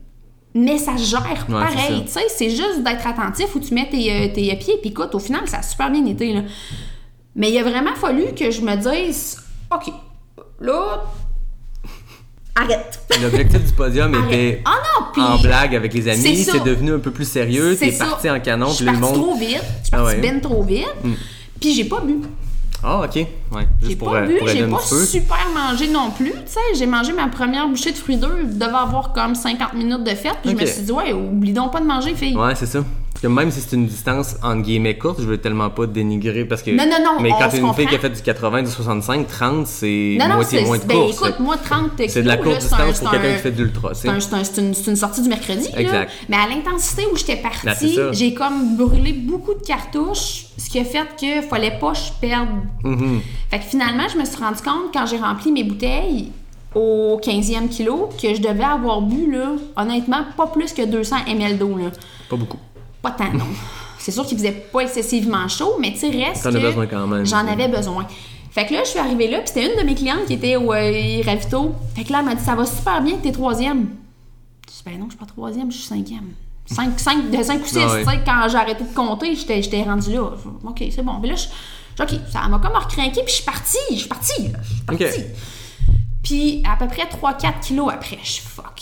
mais 0.54 0.76
ça 0.76 0.98
se 0.98 1.04
gère 1.04 1.46
Ouais, 1.48 1.54
pareil. 1.54 2.04
c'est 2.10 2.20
Tu 2.20 2.28
sais, 2.28 2.34
c'est 2.36 2.50
juste 2.50 2.82
d'être 2.82 3.06
attentif 3.06 3.54
où 3.54 3.60
tu 3.60 3.72
mets 3.72 3.88
tes, 3.88 4.12
euh, 4.12 4.28
tes 4.34 4.54
pieds. 4.56 4.76
Puis 4.80 4.90
écoute, 4.90 5.14
au 5.14 5.18
final, 5.18 5.46
ça 5.48 5.58
a 5.58 5.62
super 5.62 5.90
bien 5.90 6.04
été. 6.04 6.34
Là. 6.34 6.42
Mais 7.36 7.50
il 7.50 7.56
a 7.58 7.62
vraiment 7.62 7.94
fallu 7.94 8.34
que 8.36 8.50
je 8.50 8.60
me 8.60 8.74
dise, 8.76 9.40
OK, 9.74 9.90
là, 10.60 11.04
arrête. 12.54 13.00
L'objectif 13.22 13.64
du 13.64 13.72
podium 13.72 14.14
Arrête. 14.14 14.32
était 14.32 14.62
non, 14.64 15.06
puis 15.12 15.22
en 15.22 15.38
blague 15.38 15.74
avec 15.74 15.92
les 15.94 16.08
amis, 16.08 16.44
c'est 16.44 16.62
devenu 16.64 16.94
un 16.94 16.98
peu 16.98 17.10
plus 17.10 17.24
sérieux, 17.28 17.76
c'est 17.78 17.90
t'es 17.90 17.98
parti 17.98 18.30
en 18.30 18.40
canon, 18.40 18.68
Je 18.68 18.74
suis 18.74 18.84
le 18.84 18.92
monde. 18.92 19.14
trop 19.14 19.34
vite. 19.36 19.48
Je 19.80 19.86
suis 19.86 19.90
Ah 19.92 20.04
ouais. 20.04 20.20
ben 20.20 20.40
trop 20.40 20.62
vite. 20.62 20.86
Puis 21.60 21.74
j'ai 21.74 21.84
pas 21.84 22.00
bu. 22.00 22.16
Ah, 22.84 23.02
ok. 23.04 23.14
Ouais. 23.14 23.68
J'ai 23.80 23.94
pas 23.94 24.06
euh, 24.16 24.26
bu, 24.26 24.38
j'ai 24.48 24.66
pas 24.66 24.80
super 24.80 25.46
mangé 25.54 25.86
non 25.88 26.10
plus. 26.10 26.32
Tu 26.32 26.36
sais, 26.46 26.58
j'ai 26.76 26.86
mangé 26.86 27.12
ma 27.12 27.28
première 27.28 27.68
bouchée 27.68 27.92
de 27.92 27.96
fruits 27.96 28.16
d'œufs, 28.16 28.44
devait 28.44 28.64
avoir 28.64 29.12
comme 29.12 29.36
50 29.36 29.74
minutes 29.74 30.02
de 30.02 30.10
fête. 30.16 30.38
Puis 30.42 30.50
je 30.50 30.56
me 30.56 30.66
suis 30.66 30.82
dit, 30.82 30.90
ouais, 30.90 31.12
oublie 31.12 31.52
donc 31.52 31.70
pas 31.72 31.78
de 31.80 31.86
manger, 31.86 32.14
fille. 32.16 32.36
Ouais, 32.36 32.54
c'est 32.56 32.66
ça. 32.66 32.80
Que 33.22 33.28
même 33.28 33.52
si 33.52 33.60
c'est 33.60 33.76
une 33.76 33.86
distance 33.86 34.34
entre 34.42 34.62
guillemets 34.62 34.98
courte, 34.98 35.20
je 35.20 35.26
veux 35.28 35.38
tellement 35.38 35.70
pas 35.70 35.86
dénigrer 35.86 36.44
parce 36.44 36.60
que. 36.60 36.72
Non, 36.72 36.84
non, 36.84 36.98
non, 37.04 37.20
Mais 37.20 37.30
quand 37.30 37.48
t'es 37.48 37.58
une 37.60 37.72
fille 37.72 37.86
qui 37.86 37.94
a 37.94 37.98
fait 38.00 38.10
du 38.10 38.20
80, 38.20 38.62
du 38.64 38.68
65, 38.70 39.28
30, 39.28 39.66
c'est 39.68 40.16
Non, 40.18 40.26
non, 40.26 40.34
moitié 40.34 40.58
c'est. 40.58 40.64
moins 40.66 40.78
de 40.78 40.82
Ben 40.84 40.94
course. 40.96 41.14
écoute, 41.14 41.38
moi, 41.38 41.56
30 41.56 41.94
kilos. 41.96 42.12
c'est 42.12 42.22
de 42.24 42.26
la 42.28 42.36
courte 42.36 42.54
là, 42.54 42.58
distance 42.58 42.80
c'est 42.94 43.02
pour 43.02 43.10
quelqu'un 43.12 43.28
un- 43.28 43.34
qui 43.36 43.38
fait 43.42 43.50
de 43.52 43.62
l'ultra, 43.62 43.94
C'est 43.94 44.08
un- 44.08 44.18
une, 44.18 44.74
une 44.88 44.96
sortie 44.96 45.22
du 45.22 45.28
mercredi. 45.28 45.70
là. 45.72 45.80
Exact. 45.80 46.10
Mais 46.28 46.36
à 46.36 46.48
l'intensité 46.48 47.04
où 47.12 47.16
j'étais 47.16 47.36
partie, 47.36 47.94
ça. 47.94 48.10
j'ai 48.10 48.34
comme 48.34 48.76
brûlé 48.76 49.12
beaucoup 49.12 49.54
de 49.54 49.62
cartouches, 49.64 50.46
ce 50.58 50.68
qui 50.68 50.80
a 50.80 50.84
fait 50.84 51.06
que 51.20 51.42
fallait 51.46 51.78
pas 51.78 51.92
que 51.92 51.98
je 51.98 52.12
perde. 52.20 52.48
Mhm. 52.82 53.20
Fait 53.50 53.58
que 53.60 53.64
finalement, 53.66 54.08
je 54.12 54.18
me 54.18 54.24
suis 54.24 54.36
rendu 54.42 54.60
compte 54.62 54.92
quand 54.92 55.06
j'ai 55.06 55.18
rempli 55.18 55.52
mes 55.52 55.62
bouteilles 55.62 56.32
au 56.74 57.20
15e 57.22 57.68
kilo 57.68 58.08
que 58.20 58.34
je 58.34 58.40
devais 58.40 58.64
avoir 58.64 59.00
bu, 59.02 59.30
là, 59.30 59.52
honnêtement, 59.76 60.24
pas 60.36 60.48
plus 60.48 60.72
que 60.72 60.84
200 60.84 61.18
ml 61.28 61.56
d'eau. 61.58 61.76
là. 61.78 61.90
Pas 62.28 62.36
beaucoup. 62.36 62.58
Pas 63.02 63.10
tant, 63.10 63.32
non. 63.32 63.46
C'est 63.98 64.10
sûr 64.10 64.26
qu'il 64.26 64.36
faisait 64.36 64.52
pas 64.52 64.80
excessivement 64.80 65.46
chaud, 65.48 65.76
mais 65.80 65.92
tu 65.92 65.98
sais, 65.98 66.10
reste. 66.10 66.44
As 66.46 66.50
que 66.50 66.58
besoin 66.58 66.86
quand 66.86 67.06
même. 67.06 67.24
J'en 67.26 67.46
avais 67.46 67.68
besoin. 67.68 68.06
Fait 68.50 68.66
que 68.66 68.74
là, 68.74 68.80
je 68.84 68.90
suis 68.90 68.98
arrivée 68.98 69.28
là, 69.30 69.38
puis 69.38 69.48
c'était 69.48 69.72
une 69.72 69.80
de 69.80 69.86
mes 69.86 69.94
clientes 69.94 70.26
qui 70.26 70.34
était 70.34 70.56
au 70.56 70.72
euh, 70.72 71.22
ravito. 71.24 71.74
Fait 71.94 72.04
que 72.04 72.12
là, 72.12 72.18
elle 72.18 72.24
m'a 72.26 72.34
dit 72.34 72.44
Ça 72.44 72.54
va 72.54 72.66
super 72.66 73.00
bien 73.00 73.16
que 73.16 73.22
t'es 73.22 73.32
troisième. 73.32 73.90
Je 74.68 74.72
dis 74.72 74.82
Ben 74.84 74.98
non, 74.98 75.06
je 75.06 75.10
suis 75.10 75.18
pas 75.18 75.26
troisième, 75.26 75.70
je 75.70 75.76
suis 75.76 75.86
cinquième. 75.86 76.34
Cinq, 76.66 76.98
cinq, 76.98 77.30
de 77.30 77.42
5 77.42 77.62
ou 77.62 77.66
6, 77.66 77.76
Ah 77.78 77.92
ouais. 77.92 78.04
tu 78.04 78.10
sais, 78.10 78.20
quand 78.24 78.48
j'ai 78.48 78.56
arrêté 78.56 78.84
de 78.84 78.94
compter, 78.94 79.34
j'étais 79.34 79.62
j'étais 79.62 79.82
rendue 79.82 80.12
là. 80.12 80.30
Ok, 80.64 80.82
c'est 80.90 81.02
bon. 81.02 81.20
Puis 81.20 81.30
là, 81.30 81.36
je, 81.36 82.02
ok, 82.02 82.20
ça 82.30 82.46
m'a 82.48 82.58
comme 82.58 82.72
recrinqué, 82.72 83.22
puis 83.22 83.28
je 83.28 83.34
suis 83.34 83.44
partie, 83.44 83.76
je 83.90 83.96
suis 83.96 84.08
partie, 84.08 84.48
là, 84.48 84.58
je 84.62 84.74
suis 84.74 84.82
partie. 84.84 85.24
Puis 86.22 86.62
à 86.68 86.76
peu 86.76 86.86
près 86.86 87.04
3-4 87.04 87.60
kilos 87.60 87.90
après, 87.92 88.18
je 88.22 88.30
suis 88.32 88.42
fuck. 88.46 88.80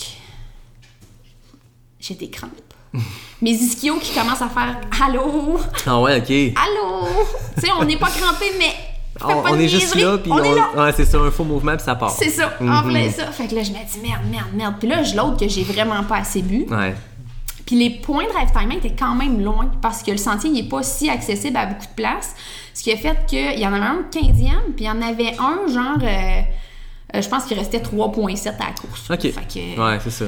J'ai 1.99 2.15
des 2.15 2.29
crampes. 2.31 2.70
Mes 3.43 3.51
ischios 3.53 3.99
qui 3.99 4.13
commencent 4.13 4.43
à 4.43 4.49
faire 4.49 4.81
Allô? 5.05 5.59
Ah 5.87 6.01
ouais, 6.01 6.19
ok. 6.19 6.31
Allô? 6.61 7.09
tu 7.55 7.61
sais, 7.63 7.69
on 7.79 7.85
n'est 7.85 7.97
pas 7.97 8.09
crampé, 8.11 8.47
mais. 8.59 8.75
On, 9.23 9.53
on 9.53 9.59
est 9.59 9.69
juste 9.69 9.95
là, 9.97 10.17
puis 10.19 10.31
on, 10.33 10.43
est 10.43 10.55
là. 10.55 10.71
Ouais, 10.77 10.93
c'est 10.97 11.05
ça, 11.05 11.19
un 11.19 11.31
faux 11.31 11.45
mouvement, 11.45 11.77
puis 11.77 11.85
ça 11.85 11.95
part. 11.95 12.11
C'est 12.11 12.31
ça, 12.31 12.53
en 12.61 12.65
Mhm. 12.65 12.89
plein 12.91 13.11
ça. 13.11 13.27
Fait 13.33 13.47
que 13.49 13.55
là, 13.55 13.63
je 13.63 13.71
me 13.71 13.77
dis 13.77 14.01
merde, 14.09 14.23
merde, 14.31 14.49
merde. 14.55 14.75
Puis 14.79 14.89
là, 14.89 15.03
j'ai 15.03 15.17
l'autre 15.17 15.37
que 15.37 15.49
j'ai 15.49 15.63
vraiment 15.65 16.03
pas 16.05 16.19
assez 16.19 16.43
bu. 16.43 16.67
Ouais. 16.71 16.95
Puis 17.67 17.77
les 17.79 17.91
points 17.91 18.25
de 18.25 18.33
ravitaillement 18.33 18.75
étaient 18.77 18.97
quand 18.99 19.15
même 19.15 19.43
loin 19.45 19.71
parce 19.83 20.03
que 20.03 20.11
le 20.11 20.17
sentier 20.17 20.51
n'est 20.51 20.65
pas 20.69 20.83
si 20.83 21.09
accessible 21.11 21.57
à 21.57 21.67
beaucoup 21.67 21.87
de 21.87 21.95
places. 21.95 22.35
Ce 22.75 22.83
qui 22.83 22.93
a 22.93 22.97
fait 22.97 23.17
qu'il 23.27 23.59
y 23.61 23.67
en 23.67 23.73
avait 23.73 23.85
un 23.85 23.97
au 23.97 24.11
15e, 24.11 24.73
puis 24.75 24.85
il 24.85 24.87
y 24.87 24.91
en 24.91 25.03
avait 25.03 25.35
un, 25.39 25.71
genre, 25.73 25.99
euh, 26.03 26.41
euh, 27.15 27.23
je 27.23 27.29
pense 27.29 27.45
qu'il 27.45 27.59
restait 27.59 27.81
3,7 27.81 28.49
à 28.61 28.67
la 28.67 28.73
course. 28.73 29.11
Ok. 29.11 29.21
Fait 29.21 29.31
que, 29.33 29.81
Ouais, 29.81 29.99
c'est 30.03 30.11
ça. 30.11 30.25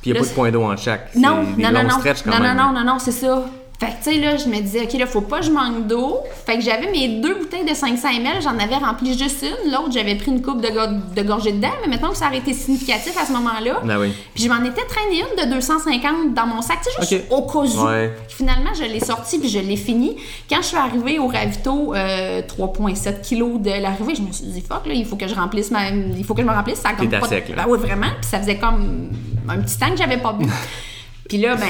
Puis 0.00 0.10
il 0.10 0.12
n'y 0.12 0.18
a 0.18 0.20
Là, 0.20 0.26
pas 0.26 0.30
de 0.30 0.34
point 0.34 0.50
d'eau 0.50 0.62
en 0.62 0.76
chaque. 0.76 1.14
Non, 1.14 1.42
non, 1.42 1.70
non, 1.70 1.82
non. 1.82 1.98
non, 2.26 2.38
non, 2.40 2.54
non, 2.54 2.72
non, 2.72 2.84
non, 2.84 2.98
c'est 2.98 3.12
ça. 3.12 3.44
Fait 3.80 3.86
que, 3.86 4.04
tu 4.04 4.12
sais, 4.12 4.18
là, 4.18 4.36
je 4.36 4.46
me 4.46 4.60
disais, 4.60 4.82
OK, 4.82 4.92
là, 4.92 5.06
faut 5.06 5.22
pas 5.22 5.38
que 5.40 5.46
je 5.46 5.50
manque 5.50 5.86
d'eau. 5.86 6.18
Fait 6.44 6.56
que 6.56 6.60
j'avais 6.60 6.90
mes 6.90 7.08
deux 7.20 7.34
bouteilles 7.36 7.64
de 7.64 7.72
500 7.74 8.08
ml, 8.10 8.42
j'en 8.42 8.58
avais 8.58 8.76
rempli 8.76 9.16
juste 9.18 9.42
une. 9.42 9.72
L'autre, 9.72 9.90
j'avais 9.92 10.16
pris 10.16 10.30
une 10.30 10.42
coupe 10.42 10.60
de, 10.60 10.68
go- 10.68 11.00
de 11.16 11.22
gorgée 11.22 11.52
dedans, 11.52 11.70
mais 11.80 11.88
maintenant 11.88 12.10
que 12.10 12.18
ça 12.18 12.26
aurait 12.26 12.36
été 12.38 12.52
significatif 12.52 13.16
à 13.16 13.24
ce 13.24 13.32
moment-là. 13.32 13.80
Ben 13.82 13.98
oui. 13.98 14.12
Puis 14.34 14.44
je 14.44 14.50
m'en 14.50 14.62
étais 14.64 14.84
traîné 14.84 15.20
une 15.22 15.44
de 15.48 15.54
250 15.54 16.34
dans 16.34 16.46
mon 16.46 16.60
sac, 16.60 16.80
tu 16.82 16.90
sais, 17.06 17.16
juste 17.16 17.24
au 17.30 17.40
cas 17.42 17.60
où. 17.60 17.86
Ouais. 17.86 18.12
Finalement, 18.28 18.74
je 18.78 18.84
l'ai 18.84 19.00
sorti 19.00 19.38
puis 19.38 19.48
je 19.48 19.60
l'ai 19.60 19.76
fini. 19.76 20.14
Quand 20.50 20.58
je 20.60 20.66
suis 20.66 20.76
arrivée 20.76 21.18
au 21.18 21.28
ravito, 21.28 21.94
euh, 21.94 22.42
3,7 22.42 23.22
kilos 23.22 23.58
de 23.60 23.70
l'arrivée, 23.70 24.14
je 24.14 24.20
me 24.20 24.30
suis 24.30 24.44
dit, 24.44 24.60
fuck, 24.60 24.84
là, 24.86 24.92
il 24.92 25.06
faut 25.06 25.16
que 25.16 25.26
je 25.26 25.34
remplisse 25.34 25.70
ma... 25.70 25.88
Il 25.88 26.22
faut 26.26 26.34
que 26.34 26.42
je 26.42 26.46
me 26.46 26.52
remplisse. 26.52 26.80
Ça 26.80 26.90
a 26.90 26.92
comme 26.92 27.08
pas 27.08 27.26
sec, 27.26 27.48
là. 27.48 27.56
Ben 27.56 27.64
oui, 27.66 27.78
vraiment. 27.78 28.08
Puis 28.20 28.28
ça 28.30 28.40
faisait 28.40 28.58
comme 28.58 29.08
un 29.48 29.58
petit 29.58 29.78
temps 29.78 29.90
que 29.90 29.96
j'avais 29.96 30.18
pas 30.18 30.34
bu. 30.34 30.44
puis 31.30 31.38
là, 31.38 31.54
ben, 31.56 31.66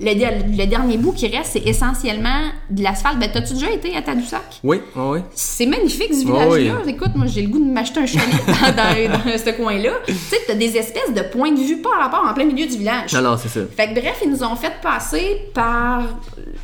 le, 0.00 0.14
der- 0.14 0.38
le 0.48 0.66
dernier 0.66 0.96
bout 0.96 1.12
qui 1.12 1.26
reste, 1.28 1.50
c'est 1.52 1.66
essentiellement 1.66 2.40
de 2.70 2.82
l'asphalte. 2.82 3.18
Ben, 3.18 3.30
t'as-tu 3.32 3.54
déjà 3.54 3.70
été 3.70 3.96
à 3.96 4.02
Tadoussac? 4.02 4.60
Oui, 4.64 4.80
oui, 4.96 5.02
oui. 5.12 5.18
C'est 5.34 5.66
magnifique 5.66 6.12
ce 6.14 6.24
Oh 6.26 6.32
village-là. 6.32 6.80
oui. 6.84 6.92
Écoute, 6.92 7.10
moi 7.14 7.26
j'ai 7.26 7.42
le 7.42 7.48
goût 7.48 7.58
de 7.58 7.70
m'acheter 7.70 8.00
un 8.00 8.06
chalet 8.06 8.24
dans, 8.46 8.52
dans- 8.52 9.30
dans 9.32 9.38
ce 9.38 9.50
coin-là. 9.56 9.90
Tu 10.06 10.14
sais, 10.14 10.36
t'as 10.46 10.54
des 10.54 10.76
espèces 10.76 11.12
de 11.14 11.22
points 11.22 11.52
de 11.52 11.60
vue 11.60 11.78
par 11.82 11.98
rapport 12.00 12.26
en 12.28 12.34
plein 12.34 12.44
milieu 12.44 12.66
du 12.66 12.76
village. 12.78 13.12
Non, 13.12 13.22
non, 13.22 13.36
c'est 13.36 13.48
ça. 13.48 13.60
Fait 13.76 13.88
que 13.88 14.00
bref, 14.00 14.20
ils 14.24 14.30
nous 14.30 14.42
ont 14.42 14.56
fait 14.56 14.72
passer 14.82 15.42
par. 15.54 16.02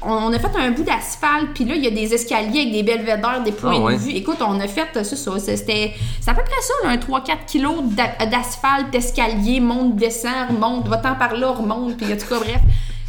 On 0.02 0.32
a 0.32 0.38
fait 0.38 0.48
un 0.58 0.70
bout 0.72 0.82
d'asphalte, 0.84 1.48
puis 1.54 1.64
là, 1.64 1.74
il 1.74 1.82
y 1.84 1.86
a 1.86 1.90
des 1.90 2.12
escaliers 2.14 2.60
avec 2.60 2.72
des 2.72 2.82
belvédères, 2.82 3.42
des 3.44 3.52
points 3.52 3.74
Ah 3.76 3.80
ouais. 3.84 3.94
de 3.94 3.98
vue. 4.00 4.10
Écoute, 4.12 4.36
on 4.40 4.58
a 4.60 4.68
fait 4.68 4.86
ça, 5.02 5.16
ça. 5.16 5.38
C'était. 5.38 5.92
C'est 6.20 6.30
à 6.30 6.34
peu 6.34 6.42
près 6.42 6.60
ça, 6.62 6.72
là, 6.86 6.90
un 6.92 6.96
3-4 6.96 7.44
kilos 7.46 7.74
d'a- 7.82 8.26
d'asphalte, 8.26 8.90
d'escalier, 8.92 9.60
monte, 9.60 9.96
descend, 9.96 10.32
remonte, 10.50 10.88
va-t'en 10.88 11.14
par 11.14 11.34
là, 11.36 11.48
remonte, 11.50 11.96
puis 11.96 12.06
en 12.12 12.16
tout 12.16 12.26
cas, 12.28 12.38
bref. 12.38 12.60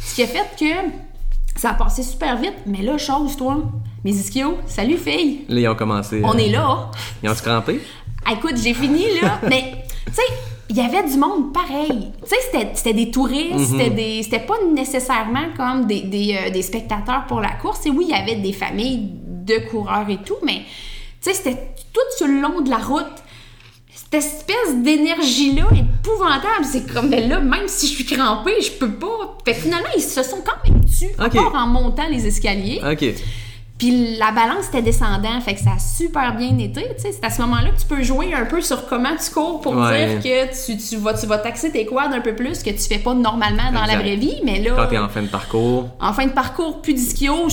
Ce 0.08 0.14
qui 0.14 0.22
a 0.22 0.26
fait 0.26 0.46
que 0.58 1.60
ça 1.60 1.70
a 1.70 1.74
passé 1.74 2.02
super 2.02 2.36
vite, 2.38 2.54
mais 2.66 2.82
là, 2.82 2.96
chose, 2.98 3.36
toi, 3.36 3.62
mes 4.04 4.12
ischios, 4.12 4.58
salut 4.66 4.96
fille, 4.96 5.44
Là, 5.48 5.60
ils 5.60 5.68
ont 5.68 5.74
commencé. 5.74 6.20
on 6.24 6.34
euh, 6.34 6.38
est 6.38 6.48
là. 6.48 6.90
Ils 7.22 7.28
ont-tu 7.30 7.42
crampé? 7.42 7.80
Ah, 8.24 8.32
Écoute, 8.32 8.56
j'ai 8.56 8.74
fini 8.74 9.04
là, 9.20 9.38
mais 9.48 9.84
tu 10.06 10.14
sais, 10.14 10.22
il 10.70 10.76
y 10.76 10.80
avait 10.80 11.08
du 11.08 11.16
monde 11.18 11.52
pareil. 11.52 12.12
Tu 12.22 12.28
sais, 12.28 12.36
c'était- 12.50 12.70
c'était 12.74 12.92
des 12.94 13.10
touristes, 13.10 13.58
c'était 13.70 13.90
des 13.90 14.22
c'était 14.22 14.40
pas 14.40 14.56
nécessairement 14.74 15.46
comme 15.56 15.86
des, 15.86 16.02
des, 16.02 16.36
euh, 16.46 16.50
des 16.50 16.62
spectateurs 16.62 17.24
pour 17.26 17.40
la 17.40 17.50
course. 17.52 17.84
Et 17.86 17.90
oui, 17.90 18.06
il 18.08 18.16
y 18.16 18.18
avait 18.18 18.36
des 18.36 18.52
familles 18.52 19.10
de 19.26 19.58
coureurs 19.70 20.08
et 20.08 20.18
tout, 20.18 20.36
mais 20.44 20.62
tu 21.22 21.30
sais, 21.30 21.34
c'était 21.34 21.58
tout 21.92 22.00
sur 22.16 22.26
le 22.26 22.40
long 22.40 22.60
de 22.60 22.70
la 22.70 22.78
route. 22.78 23.04
Cette 24.10 24.24
espèce 24.24 24.76
d'énergie-là 24.82 25.64
épouvantable. 25.72 26.64
C'est 26.64 26.90
comme, 26.92 27.10
ben 27.10 27.28
là, 27.28 27.40
même 27.40 27.66
si 27.68 27.86
je 27.88 27.92
suis 27.92 28.04
crampée, 28.06 28.54
je 28.62 28.70
peux 28.72 28.90
pas. 28.92 29.36
Fait 29.44 29.52
que 29.54 29.60
finalement, 29.60 29.88
ils 29.96 30.02
se 30.02 30.22
sont 30.22 30.38
quand 30.44 30.70
même 30.70 30.82
tus, 30.84 31.08
Ok. 31.22 31.34
encore 31.36 31.54
en 31.54 31.66
montant 31.66 32.08
les 32.10 32.26
escaliers. 32.26 32.80
Ok. 32.90 33.04
Puis 33.76 34.16
la 34.16 34.32
balance 34.32 34.66
était 34.68 34.82
descendant, 34.82 35.40
fait 35.40 35.54
que 35.54 35.60
ça 35.60 35.74
a 35.76 35.78
super 35.78 36.34
bien 36.36 36.58
été. 36.58 36.84
C'est 36.98 37.22
à 37.22 37.30
ce 37.30 37.40
moment-là 37.42 37.70
que 37.70 37.80
tu 37.80 37.86
peux 37.86 38.02
jouer 38.02 38.34
un 38.34 38.44
peu 38.44 38.60
sur 38.60 38.88
comment 38.88 39.14
tu 39.24 39.30
cours 39.32 39.60
pour 39.60 39.76
Ouais. 39.76 40.18
dire 40.18 40.20
que 40.20 40.66
tu, 40.66 40.76
tu 40.78 40.96
vas, 40.96 41.14
tu 41.14 41.26
vas 41.26 41.38
taxer 41.38 41.70
tes 41.70 41.86
quads 41.86 42.10
un 42.12 42.20
peu 42.20 42.34
plus 42.34 42.62
que 42.64 42.70
tu 42.70 42.78
fais 42.88 42.98
pas 42.98 43.14
normalement 43.14 43.70
dans 43.72 43.84
la 43.84 43.98
vraie 43.98 44.16
vie. 44.16 44.34
Mais 44.44 44.58
là, 44.60 44.72
Quand 44.74 44.88
t'es 44.88 44.98
en 44.98 45.08
fin 45.08 45.22
de 45.22 45.28
parcours. 45.28 45.90
en 46.00 46.12
fin 46.12 46.26
de 46.26 46.32
parcours, 46.32 46.82
plus 46.82 46.94
d'ischio, 46.94 47.48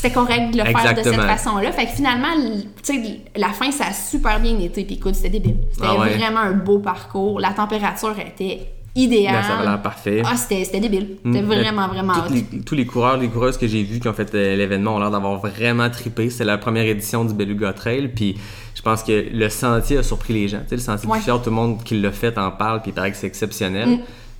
c'était 0.00 0.14
correct 0.14 0.52
de 0.52 0.58
le 0.58 0.64
faire 0.64 0.94
de 0.94 1.02
cette 1.02 1.14
façon-là. 1.20 1.72
Fait 1.72 1.86
que 1.86 1.90
finalement, 1.92 2.32
l- 2.36 2.64
tu 2.84 2.94
sais, 2.94 3.20
la 3.36 3.48
fin, 3.48 3.70
ça 3.72 3.86
a 3.88 3.92
super 3.92 4.38
bien 4.40 4.58
été. 4.58 4.84
Puis 4.84 4.94
écoute, 4.94 5.14
c'était 5.16 5.30
débile. 5.30 5.56
C'était 5.72 5.86
Ah 5.90 5.98
ouais. 5.98 6.16
vraiment 6.16 6.40
un 6.40 6.52
beau 6.52 6.78
parcours. 6.78 7.40
La 7.40 7.50
température 7.50 8.14
était 8.18 8.60
idéale. 8.94 9.34
Ben, 9.34 9.42
ça 9.42 9.54
avait 9.58 9.64
l'air 9.64 9.82
parfait. 9.82 10.22
Ah, 10.24 10.36
c'était 10.36 10.80
débile. 10.80 11.16
C'était 11.24 11.42
Mm. 11.42 11.46
vraiment, 11.46 11.88
vraiment 11.88 12.14
tous 12.26 12.32
les, 12.32 12.42
tous 12.62 12.74
les 12.74 12.86
coureurs, 12.86 13.16
les 13.16 13.28
coureuses 13.28 13.56
que 13.58 13.66
j'ai 13.66 13.82
vus 13.82 14.00
qui 14.00 14.08
ont 14.08 14.12
fait 14.12 14.32
euh, 14.34 14.56
l'événement 14.56 14.96
ont 14.96 14.98
l'air 15.00 15.10
d'avoir 15.10 15.36
vraiment 15.38 15.88
trippé. 15.90 16.30
C'est 16.30 16.44
la 16.44 16.58
première 16.58 16.84
édition 16.86 17.24
du 17.24 17.34
Beluga 17.34 17.72
Trail, 17.72 18.08
puis 18.08 18.36
je 18.74 18.82
pense 18.82 19.02
que 19.02 19.26
le 19.32 19.48
sentier 19.50 19.98
a 19.98 20.02
surpris 20.02 20.32
les 20.34 20.48
gens. 20.48 20.58
Tu 20.60 20.70
sais, 20.70 20.76
le 20.76 20.82
sentier 20.82 21.08
Ouais. 21.08 21.18
du 21.18 21.24
Fjord, 21.24 21.42
tout 21.42 21.50
le 21.50 21.56
monde 21.56 21.82
qui 21.84 22.00
l'a 22.00 22.12
fait 22.12 22.36
en 22.38 22.50
parle, 22.50 22.82
puis 22.82 22.90
il 22.90 22.94
paraît 22.94 23.10
que 23.10 23.16
c'est 23.16 23.26
exceptionnel. 23.26 23.98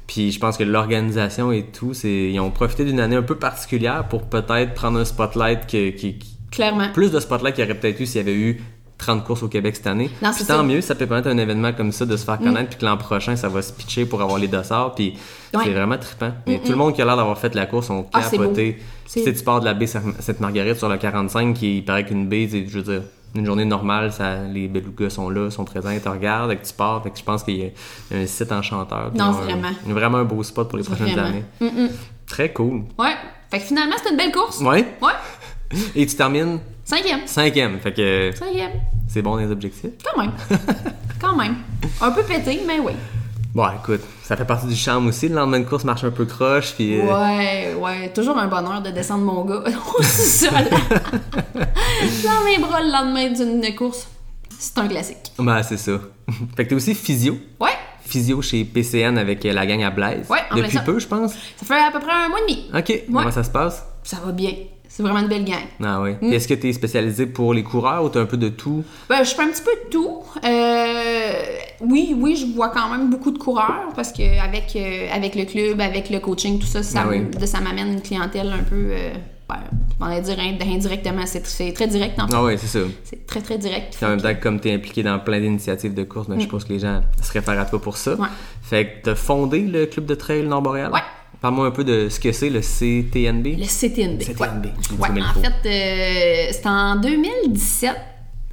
Puis 0.09 0.33
je 0.33 0.41
pense 0.41 0.57
que 0.57 0.65
l'organisation 0.65 1.53
et 1.53 1.63
tout, 1.65 1.95
c'est 1.95 2.31
ils 2.33 2.41
ont 2.41 2.51
profité 2.51 2.85
d'une 2.85 2.99
année 2.99 3.15
un 3.17 3.23
peu 3.23 3.37
particulière 3.37 4.09
pour 4.09 4.23
peut-être 4.25 4.75
prendre 4.75 4.99
un 4.99 5.05
spotlight 5.05 5.67
qui, 5.67 5.93
qui- 5.95 6.19
Clairement. 6.51 6.89
plus 6.93 7.13
de 7.13 7.21
spotlight 7.21 7.55
qu'il 7.55 7.65
y 7.65 7.69
aurait 7.71 7.79
peut-être 7.79 8.01
eu 8.01 8.07
s'il 8.07 8.17
y 8.17 8.21
avait 8.21 8.35
eu 8.35 8.61
30 8.97 9.23
courses 9.23 9.43
au 9.45 9.49
Québec 9.49 9.77
cette 9.77 9.87
année. 9.87 10.11
Non, 10.23 10.31
Puis 10.35 10.41
tant 10.47 10.57
ça. 10.57 10.63
Mm. 10.63 10.67
mieux, 10.67 10.81
ça 10.81 10.95
peut 10.97 11.07
permettre 11.07 11.29
un 11.29 11.37
événement 11.39 11.73
comme 11.73 11.93
ça 11.93 12.05
de 12.07 12.17
se 12.17 12.25
faire 12.25 12.39
connaître, 12.39 12.71
puis 12.71 12.79
que 12.79 12.85
l'an 12.87 12.97
prochain, 12.97 13.37
ça 13.37 13.49
va 13.49 13.63
se 13.63 13.73
pitcher 13.73 14.07
pour 14.07 14.23
avoir 14.23 14.39
les 14.39 14.49
dossards, 14.49 14.95
puis 14.97 15.13
Ouais. 15.55 15.61
c'est 15.65 15.71
vraiment 15.73 15.99
trippant. 15.99 16.33
Mais 16.49 16.59
tout 16.59 16.71
le 16.73 16.77
monde 16.79 16.95
qui 16.95 17.03
a 17.03 17.05
l'air 17.05 17.17
d'avoir 17.17 17.39
fait 17.39 17.55
la 17.55 17.67
course 17.67 17.91
ont 17.91 18.07
Ah, 18.13 18.23
capoté. 18.23 18.79
Si 19.07 19.23
C'est- 19.23 19.35
tu 19.35 19.45
pars 19.45 19.61
de 19.61 19.67
la 19.67 19.75
baie 19.75 19.87
Sainte- 19.87 20.21
Sainte-Marguerite 20.21 20.77
sur 20.79 20.89
le 20.89 20.97
45, 20.97 21.55
qui 21.55 21.77
il 21.79 21.85
paraît 21.85 22.05
qu'une 22.07 22.27
baie, 22.29 22.49
je 22.51 22.79
veux 22.79 22.83
dire, 22.83 23.03
une 23.39 23.47
journée 23.47 23.65
normale, 23.65 24.13
ça, 24.13 24.43
les 24.43 24.69
belugas 24.69 25.11
sont 25.11 25.31
là, 25.31 25.51
sont 25.51 25.65
présents, 25.65 25.91
ils 25.91 26.01
te 26.01 26.09
regardent, 26.09 26.53
et 26.53 26.57
que 26.57 26.67
tu 26.67 26.73
pars, 26.73 27.03
fait 27.03 27.11
que 27.11 27.19
je 27.19 27.25
pense 27.25 27.43
qu'il 27.45 27.57
y 27.57 27.65
a 27.65 28.17
un 28.17 28.27
site 28.27 28.53
enchanteur. 28.53 29.11
Non, 29.15 29.25
ont 29.25 29.29
un- 29.29 29.33
vraiment. 29.33 29.69
Vraiment 29.87 30.19
un 30.19 30.25
beau 30.25 30.43
spot 30.43 30.69
pour 30.69 30.79
les 30.79 30.85
prochaines 30.85 31.13
Vraiment. 31.15 31.29
années. 31.61 31.91
Très 32.27 32.53
cool. 32.53 32.83
Ouais. 32.99 33.15
Fait 33.51 33.59
que 33.59 33.65
finalement, 33.65 33.97
c'était 33.97 34.11
une 34.11 34.17
belle 34.17 34.33
course. 34.33 34.61
Ouais. 34.61 34.87
Ouais. 35.01 35.13
Et 35.95 36.07
tu 36.07 36.15
termines? 36.17 36.59
Cinquième. 36.85 37.27
cinquième. 37.27 37.79
Fait 37.81 37.93
que 37.93 38.31
Cinquième. 38.35 38.71
C'est 39.09 39.23
bon 39.23 39.37
les 39.37 39.51
objectifs. 39.51 39.91
Quand 40.05 40.21
même. 40.21 40.33
Quand 41.21 41.35
même. 41.37 41.57
Un 42.01 42.11
peu 42.11 42.23
pété, 42.23 42.61
mais 42.67 42.79
oui. 42.79 42.93
Bon, 43.55 43.67
écoute, 43.83 44.03
ça 44.23 44.37
fait 44.37 44.45
partie 44.45 44.67
du 44.67 44.77
charme 44.77 45.07
aussi. 45.09 45.29
Le 45.29 45.35
lendemain 45.35 45.61
de 45.61 45.65
course 45.65 45.85
marche 45.85 46.05
un 46.05 46.11
peu 46.11 46.27
croche, 46.27 46.75
puis. 46.75 47.01
euh, 47.01 47.05
Ouais, 47.05 47.75
ouais. 47.75 48.13
Toujours 48.13 48.37
un 48.39 48.47
bonheur 48.47 48.83
de 48.83 48.91
descendre 48.91 49.25
mon 49.25 49.45
gars 49.45 49.63
au 49.99 50.03
sol. 50.03 50.51
Dans 52.25 52.45
mes 52.45 52.59
bras 52.59 52.83
le 52.83 52.93
lendemain 52.93 53.31
d'une 53.31 53.75
course. 53.75 54.07
C'est 54.59 54.79
un 54.79 54.89
classique. 54.89 55.33
Ben, 55.39 55.63
c'est 55.63 55.77
ça. 55.79 55.93
fait 56.57 56.65
que 56.65 56.69
t'es 56.71 56.75
aussi 56.75 56.95
physio. 56.95 57.39
Ouais. 57.61 57.71
Physio 58.05 58.41
chez 58.43 58.65
PCN 58.65 59.19
avec 59.19 59.45
euh, 59.45 59.53
la 59.53 59.67
gang 59.67 59.83
à 59.83 59.91
Blaise. 59.91 60.27
Ouais, 60.31 60.39
en 60.51 60.57
Depuis 60.57 60.73
ça. 60.77 60.81
peu, 60.83 60.99
je 60.99 61.07
pense. 61.07 61.33
Ça 61.33 61.67
fait 61.67 61.75
à 61.75 61.91
peu 61.91 62.01
près 62.01 62.13
un 62.13 62.29
mois 62.29 62.39
et 62.47 62.51
demi. 62.53 62.71
Ok, 62.77 63.05
comment 63.13 63.31
ça 63.31 63.45
se 63.45 63.51
passe? 63.51 63.85
Ça 64.03 64.19
va 64.25 64.33
bien. 64.33 64.53
C'est 64.99 65.05
vraiment 65.05 65.21
une 65.21 65.29
belle 65.29 65.45
gang. 65.45 65.61
Ah 65.81 66.01
oui. 66.03 66.17
Mm. 66.21 66.33
Est-ce 66.33 66.49
que 66.49 66.55
t'es 66.55 66.73
spécialisé 66.73 67.27
pour 67.27 67.55
les 67.55 67.63
coureurs 67.63 68.03
ou 68.03 68.09
t'as 68.09 68.19
un 68.21 68.27
peu 68.27 68.37
de 68.37 68.49
tout? 68.49 68.83
Ben, 69.09 69.23
je 69.23 69.33
fais 69.33 69.43
un 69.43 69.47
petit 69.47 69.63
peu 69.63 69.71
de 69.85 69.91
tout. 69.91 70.23
Euh, 70.45 71.33
oui, 71.83 72.17
oui, 72.19 72.35
je 72.35 72.53
vois 72.53 72.71
quand 72.71 72.91
même 72.91 73.09
beaucoup 73.09 73.31
de 73.31 73.39
coureurs 73.39 73.93
parce 73.95 74.11
que 74.13 74.41
avec, 74.45 74.75
euh, 74.75 75.07
avec 75.15 75.37
le 75.37 75.45
club, 75.45 75.81
avec 75.81 76.11
le 76.11 76.19
coaching, 76.19 76.59
tout 76.59 76.67
ça, 76.67 76.83
ça, 76.83 77.03
Ah 77.05 77.09
oui. 77.09 77.23
ça 77.47 77.61
m'amène 77.61 77.93
une 77.93 78.03
clientèle 78.03 78.49
un 78.53 78.65
peu, 78.65 78.75
euh, 78.91 79.13
ben, 79.49 79.59
on 80.01 80.09
va 80.09 80.21
dire 80.21 80.37
ind- 80.37 80.61
indirectement. 80.69 81.23
C'est 81.27 81.73
très 81.73 81.87
direct 81.87 82.19
en 82.19 82.27
fait. 82.27 82.35
Ah 82.37 82.43
oui, 82.43 82.55
c'est 82.59 82.67
ça. 82.67 82.81
C'est 83.05 83.25
très, 83.25 83.41
très 83.41 83.57
direct. 83.57 83.95
Puis 83.97 84.05
en 84.05 84.09
même 84.09 84.21
temps, 84.21 84.35
comme 84.43 84.59
t'es 84.59 84.73
impliqué 84.75 85.05
dans 85.05 85.21
plein 85.21 85.39
d'initiatives 85.39 85.95
de 85.95 86.03
course, 86.03 86.27
ben, 86.29 86.41
je 86.41 86.47
pense 86.49 86.65
que 86.65 86.73
les 86.73 86.81
gens 86.81 87.03
se 87.23 87.33
réfèrent 87.33 87.61
à 87.61 87.67
toi 87.67 87.81
pour 87.81 87.97
ça. 87.97 88.15
Ouais. 88.17 88.27
Fait 88.63 88.85
que 88.85 88.91
t'as 89.05 89.15
fondé 89.15 89.61
le 89.61 89.87
club 89.87 90.07
de 90.07 90.17
trail 90.17 90.43
Nord-Boréal? 90.45 90.91
Ouais. 90.93 90.99
Parle-moi 91.41 91.67
un 91.67 91.71
peu 91.71 91.85
de 91.85 92.09
ce 92.09 92.19
que 92.19 92.33
c'est, 92.33 92.51
le 92.51 92.61
CTNB. 92.61 93.59
Le 93.59 93.65
CTNB. 93.65 94.21
CTNB, 94.23 94.67
Ouais. 94.99 95.11
Ouais, 95.11 95.21
en 95.23 95.41
fait, 95.41 95.69
euh, 95.69 96.49
c'était 96.53 96.69
en 96.69 96.97
2017. 96.97 97.95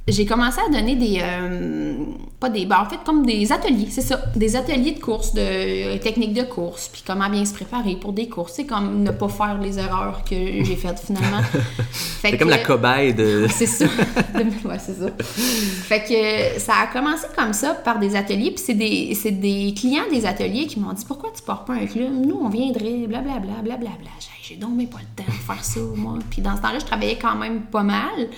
J'ai 0.08 0.24
commencé 0.24 0.60
à 0.60 0.70
donner 0.70 0.94
des. 0.94 1.18
euh, 1.20 1.96
pas 2.38 2.48
des. 2.48 2.64
ben, 2.64 2.78
en 2.78 2.88
fait, 2.88 2.98
comme 3.04 3.26
des 3.26 3.50
ateliers, 3.50 3.88
c'est 3.90 4.02
ça. 4.02 4.20
Des 4.36 4.54
ateliers 4.54 4.92
de 4.92 5.00
course, 5.00 5.34
de 5.34 5.40
euh, 5.40 5.98
techniques 5.98 6.32
de 6.32 6.42
course, 6.42 6.88
puis 6.92 7.02
comment 7.04 7.28
bien 7.28 7.44
se 7.44 7.52
préparer 7.52 7.96
pour 7.96 8.12
des 8.12 8.28
courses. 8.28 8.52
C'est 8.54 8.66
comme 8.66 9.02
ne 9.02 9.10
pas 9.10 9.28
faire 9.28 9.58
les 9.60 9.80
erreurs 9.80 10.22
que 10.22 10.36
j'ai 10.36 10.76
faites 10.76 11.00
finalement. 11.00 11.42
Fait 12.22 12.30
C'est 12.30 12.38
comme 12.38 12.50
la 12.50 12.58
cobaye 12.58 13.14
de. 13.14 13.48
c'est 13.50 13.66
ça. 13.66 13.86
ouais, 14.64 14.78
c'est 14.78 14.94
ça. 14.94 15.08
Fait 15.18 16.04
que 16.04 16.60
ça 16.60 16.74
a 16.84 16.86
commencé 16.86 17.26
comme 17.36 17.52
ça 17.52 17.74
par 17.74 17.98
des 17.98 18.14
ateliers, 18.14 18.52
puis 18.52 18.62
c'est 18.64 18.74
des, 18.74 19.12
c'est 19.20 19.32
des 19.32 19.74
clients 19.76 20.04
des 20.12 20.24
ateliers 20.24 20.68
qui 20.68 20.78
m'ont 20.78 20.92
dit 20.92 21.04
pourquoi 21.04 21.30
tu 21.36 21.42
portes 21.42 21.66
pas 21.66 21.74
un 21.74 21.86
club? 21.86 22.12
Nous, 22.12 22.38
on 22.40 22.48
viendrait, 22.48 23.08
blablabla, 23.08 23.54
blablabla. 23.60 24.10
J'ai, 24.20 24.54
j'ai 24.54 24.54
donc 24.54 24.70
mais 24.76 24.86
pas 24.86 24.98
le 25.00 25.24
temps 25.24 25.28
de 25.28 25.52
faire 25.52 25.64
ça, 25.64 25.80
moi. 25.96 26.20
Puis 26.30 26.42
dans 26.42 26.56
ce 26.56 26.62
temps-là, 26.62 26.78
je 26.78 26.86
travaillais 26.86 27.18
quand 27.20 27.34
même 27.34 27.62
pas 27.62 27.82
mal. 27.82 28.28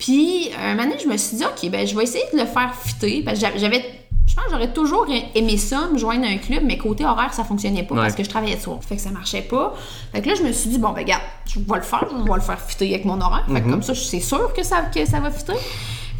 Puis 0.00 0.50
un 0.60 0.74
moment 0.74 0.88
donné, 0.88 0.98
je 1.00 1.06
me 1.06 1.16
suis 1.16 1.36
dit, 1.36 1.44
OK, 1.44 1.70
ben 1.70 1.86
je 1.86 1.94
vais 1.94 2.02
essayer 2.02 2.24
de 2.32 2.38
le 2.38 2.46
faire 2.46 2.74
fitter, 2.74 3.22
parce 3.22 3.38
que 3.38 3.46
j'avais-. 3.56 3.84
Je 4.26 4.34
pense 4.36 4.44
que 4.44 4.50
j'aurais 4.52 4.72
toujours 4.72 5.06
aimé 5.34 5.56
ça, 5.56 5.88
me 5.92 5.98
joindre 5.98 6.24
à 6.24 6.28
un 6.28 6.36
club, 6.38 6.62
mais 6.64 6.78
côté 6.78 7.04
horaire, 7.04 7.34
ça 7.34 7.42
fonctionnait 7.44 7.82
pas 7.82 7.94
Ouais. 7.96 8.00
parce 8.02 8.14
que 8.14 8.22
je 8.24 8.28
travaillais 8.28 8.54
de 8.56 8.60
soir. 8.60 8.78
Fait 8.80 8.94
que 8.96 9.02
ça 9.02 9.10
marchait 9.10 9.42
pas. 9.42 9.74
Fait 10.12 10.22
que 10.22 10.28
là, 10.28 10.34
je 10.36 10.42
me 10.42 10.52
suis 10.52 10.70
dit, 10.70 10.78
bon, 10.78 10.90
ben, 10.90 11.00
regarde, 11.00 11.22
je 11.46 11.58
vais 11.58 11.76
le 11.76 11.82
faire, 11.82 12.06
je 12.10 12.16
vais 12.30 12.34
le 12.36 12.40
faire 12.40 12.60
fitter 12.60 12.94
avec 12.94 13.04
mon 13.04 13.20
horaire. 13.20 13.44
Fait 13.52 13.60
que 13.60 13.68
comme 13.68 13.82
ça, 13.82 13.92
c'est 13.94 14.20
sûr 14.20 14.52
que 14.52 14.62
ça, 14.62 14.82
que 14.82 15.04
ça 15.04 15.18
va 15.20 15.30
fitter. 15.32 15.54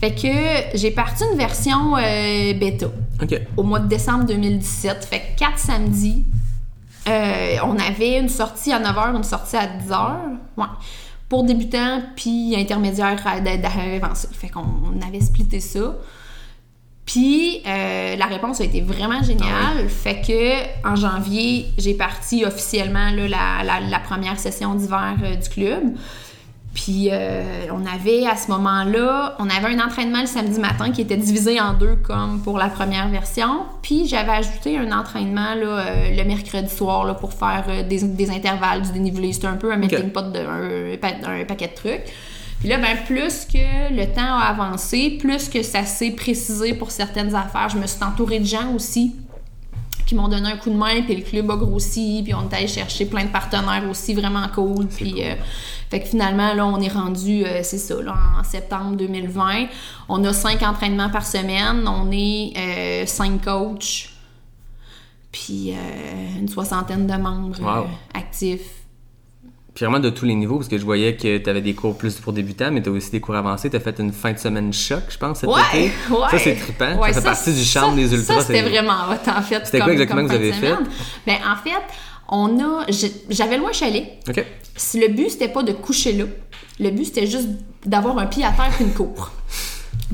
Fait 0.01 0.13
que 0.15 0.77
j'ai 0.77 0.91
parti 0.91 1.23
une 1.31 1.39
version 1.39 1.97
euh, 1.97 2.53
bêta 2.55 2.87
au 3.57 3.63
mois 3.63 3.79
de 3.81 3.87
décembre 3.87 4.25
2017. 4.25 5.05
Fait 5.05 5.21
que 5.21 5.39
4 5.39 5.59
samedis, 5.59 6.25
euh, 7.09 7.57
on 7.65 7.79
avait 7.79 8.19
une 8.19 8.29
sortie 8.29 8.73
à 8.73 8.81
9h, 8.81 9.15
une 9.17 9.23
sortie 9.23 9.57
à 9.57 9.67
10h. 9.67 10.17
Ouais. 10.57 10.65
Pour 11.31 11.45
débutants, 11.45 12.03
puis 12.17 12.55
intermédiaires 12.59 13.25
avancés. 13.27 14.29
Fait 14.33 14.49
qu'on 14.49 14.61
on 14.61 15.01
avait 15.07 15.21
splitté 15.21 15.61
ça. 15.61 15.95
Puis 17.07 17.63
euh, 17.67 18.17
la 18.17 18.27
réponse 18.27 18.61
a 18.61 18.65
été 18.65 18.83
vraiment 18.83 19.23
géniale. 19.23 19.89
Fait 19.89 20.21
que 20.21 20.87
en 20.89 20.95
janvier, 20.97 21.67
j'ai 21.79 21.95
parti 21.95 22.45
officiellement 22.45 23.11
là, 23.11 23.27
la, 23.27 23.65
la- 23.65 23.81
la 23.81 23.99
première 23.99 24.39
session 24.39 24.75
d'hiver 24.75 25.17
euh, 25.25 25.35
du 25.37 25.49
club. 25.49 25.83
Puis 26.73 27.09
euh, 27.11 27.43
on 27.73 27.85
avait 27.85 28.27
à 28.27 28.37
ce 28.37 28.49
moment-là, 28.53 29.35
on 29.41 29.51
avait 29.51 29.75
un 29.75 29.85
entraînement 29.85 30.21
le 30.21 30.27
samedi 30.27 30.61
matin 30.61 30.93
qui 30.93 31.01
était 31.01 31.17
divisé 31.17 31.61
en 31.61 31.75
deux 31.75 31.97
comme 31.97 32.41
pour 32.43 32.59
la 32.59 32.69
première 32.69 33.09
version. 33.09 33.65
Puis 33.83 34.07
j'avais 34.07 34.31
ajouté 34.31 34.79
un 34.79 34.93
entraînement 34.97 35.55
là, 35.57 35.67
euh, 35.81 36.17
le 36.17 36.25
mercredi 36.25 36.73
soir 36.73 37.05
là, 37.05 37.15
pour 37.15 37.33
faire 37.33 37.65
euh, 37.69 37.83
des, 37.83 38.03
des 38.05 38.31
intervalles, 38.31 38.83
du 38.83 38.93
dénivelé. 38.93 39.33
C'était 39.33 39.49
un 39.49 39.57
peu 39.57 39.73
un 39.73 39.77
melting 39.77 40.11
pot 40.11 40.31
de 40.31 40.39
un, 40.39 40.97
pa- 40.97 41.29
un 41.29 41.45
paquet 41.45 41.69
de 41.69 41.75
trucs. 41.75 42.05
Puis 42.61 42.69
là, 42.69 42.77
ben, 42.77 42.97
plus 43.07 43.47
que 43.47 43.93
le 43.93 44.07
temps 44.15 44.21
a 44.39 44.45
avancé, 44.51 45.19
plus 45.21 45.49
que 45.49 45.63
ça 45.63 45.85
s'est 45.85 46.11
précisé 46.13 46.75
pour 46.75 46.91
certaines 46.91 47.35
affaires, 47.35 47.71
je 47.71 47.79
me 47.79 47.87
suis 47.87 48.05
entourée 48.05 48.39
de 48.39 48.45
gens 48.45 48.73
aussi 48.77 49.17
qui 50.11 50.17
m'ont 50.17 50.27
donné 50.27 50.49
un 50.51 50.57
coup 50.57 50.71
de 50.71 50.75
main, 50.77 51.03
puis 51.03 51.15
le 51.15 51.23
club 51.23 51.49
a 51.53 51.57
grossi, 51.57 52.23
puis 52.25 52.35
on 52.35 52.49
est 52.51 52.55
allé 52.57 52.67
chercher 52.67 53.07
plein 53.07 53.25
de 53.27 53.31
partenaires 53.31 53.85
aussi 53.89 54.13
vraiment 54.13 54.49
cool. 54.53 54.89
Puis, 54.89 55.23
euh, 55.25 55.37
fait 55.89 56.01
que 56.01 56.09
finalement, 56.09 56.53
là, 56.53 56.67
on 56.67 56.81
est 56.81 56.89
rendu, 56.89 57.45
euh, 57.45 57.61
c'est 57.63 57.79
ça, 57.79 57.95
là, 58.03 58.17
en 58.37 58.43
septembre 58.43 58.97
2020. 58.97 59.67
On 60.09 60.25
a 60.25 60.33
cinq 60.33 60.65
entraînements 60.65 61.11
par 61.11 61.25
semaine, 61.25 61.87
on 61.87 62.11
est 62.11 62.53
euh, 62.57 63.07
cinq 63.07 63.45
coachs, 63.45 64.11
puis 65.31 65.73
une 66.41 66.49
soixantaine 66.49 67.07
de 67.07 67.15
membres 67.15 67.61
Wow. 67.61 67.87
actifs. 68.13 68.80
Puis 69.81 69.87
vraiment 69.87 69.99
de 69.99 70.11
tous 70.11 70.27
les 70.27 70.35
niveaux, 70.35 70.57
parce 70.57 70.69
que 70.69 70.77
je 70.77 70.85
voyais 70.85 71.17
que 71.17 71.39
tu 71.39 71.49
avais 71.49 71.63
des 71.63 71.73
cours 71.73 71.97
plus 71.97 72.17
pour 72.17 72.35
débutants, 72.35 72.71
mais 72.71 72.83
tu 72.83 72.91
as 72.91 72.93
aussi 72.93 73.11
des 73.13 73.21
cours 73.21 73.35
avancés. 73.35 73.71
Tu 73.71 73.77
as 73.77 73.81
fait 73.81 73.99
une 73.99 74.13
fin 74.13 74.31
de 74.31 74.39
semaine 74.39 74.75
choc, 74.75 75.05
je 75.09 75.17
pense, 75.17 75.39
cet 75.39 75.49
Ouais, 75.49 75.63
été. 75.73 75.85
ouais. 76.11 76.19
Ça, 76.33 76.39
c'est 76.39 76.55
trippant. 76.57 76.99
Ouais, 77.01 77.15
ça 77.15 77.23
fait 77.23 77.29
partie 77.29 77.55
du 77.55 77.65
charme 77.65 77.93
ça- 77.93 77.97
des 77.97 78.13
ultras. 78.15 78.35
Ça, 78.35 78.45
c'était 78.45 78.61
vraiment 78.61 78.93
hot, 79.11 79.31
en 79.35 79.41
fait. 79.41 79.65
C'était 79.65 79.79
quoi 79.81 79.93
exactement 79.93 80.21
que 80.21 80.27
vous 80.29 80.35
avez 80.35 80.53
semaine? 80.53 80.87
Ben, 81.27 81.37
en 81.51 81.57
fait, 81.57 81.81
on 82.29 82.61
a... 82.61 82.85
J'avais 83.31 83.57
loué 83.57 83.69
un 83.71 83.73
chalet. 83.73 84.19
OK. 84.29 84.45
Si 84.77 85.01
le 85.01 85.09
but, 85.09 85.31
c'était 85.31 85.49
pas 85.49 85.63
de 85.63 85.73
coucher 85.73 86.13
là. 86.13 86.25
Le 86.79 86.91
but, 86.91 87.07
c'était 87.07 87.27
juste 87.27 87.49
d'avoir 87.87 88.19
un 88.19 88.27
pied 88.27 88.45
à 88.45 88.51
terre 88.51 88.69
puis 88.77 88.85
une 88.85 88.93
cour. 88.93 89.31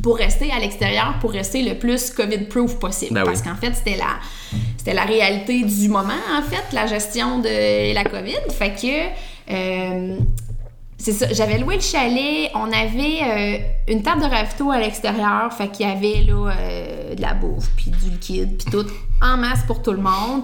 Pour 0.01 0.17
rester 0.17 0.53
à 0.53 0.61
l'extérieur, 0.61 1.15
pour 1.21 1.33
rester 1.33 1.63
le 1.65 1.75
plus 1.77 2.11
COVID-proof 2.11 2.79
possible. 2.79 3.15
Ben 3.15 3.23
oui. 3.23 3.27
Parce 3.27 3.43
qu'en 3.43 3.57
fait, 3.57 3.73
c'était 3.75 3.97
la, 3.97 4.21
c'était 4.79 4.95
la 4.95 5.03
réalité 5.03 5.65
du 5.65 5.89
moment, 5.89 6.13
en 6.39 6.43
fait, 6.43 6.63
la 6.73 6.87
gestion 6.87 7.41
de 7.41 7.93
la 7.93 8.05
COVID. 8.05 8.53
Fait 8.57 8.71
que, 8.71 9.27
euh, 9.51 10.19
c'est 10.99 11.13
ça, 11.13 11.27
j'avais 11.33 11.59
loué 11.59 11.77
le 11.77 11.83
chalet, 11.83 12.51
on 12.55 12.73
avait 12.73 13.21
euh, 13.23 13.59
une 13.93 14.03
table 14.03 14.23
de 14.23 14.27
ravito 14.27 14.71
à 14.71 14.79
l'extérieur, 14.79 15.53
fait 15.53 15.69
qu'il 15.69 15.87
y 15.87 15.91
avait 15.91 16.23
là 16.23 16.51
euh, 16.51 17.15
de 17.15 17.21
la 17.21 17.35
bouffe, 17.35 17.71
puis 17.77 17.91
du 17.91 18.11
liquide, 18.11 18.57
puis 18.57 18.71
tout 18.71 18.87
en 19.23 19.37
masse 19.37 19.63
pour 19.67 19.83
tout 19.83 19.93
le 19.93 20.03
monde. 20.03 20.43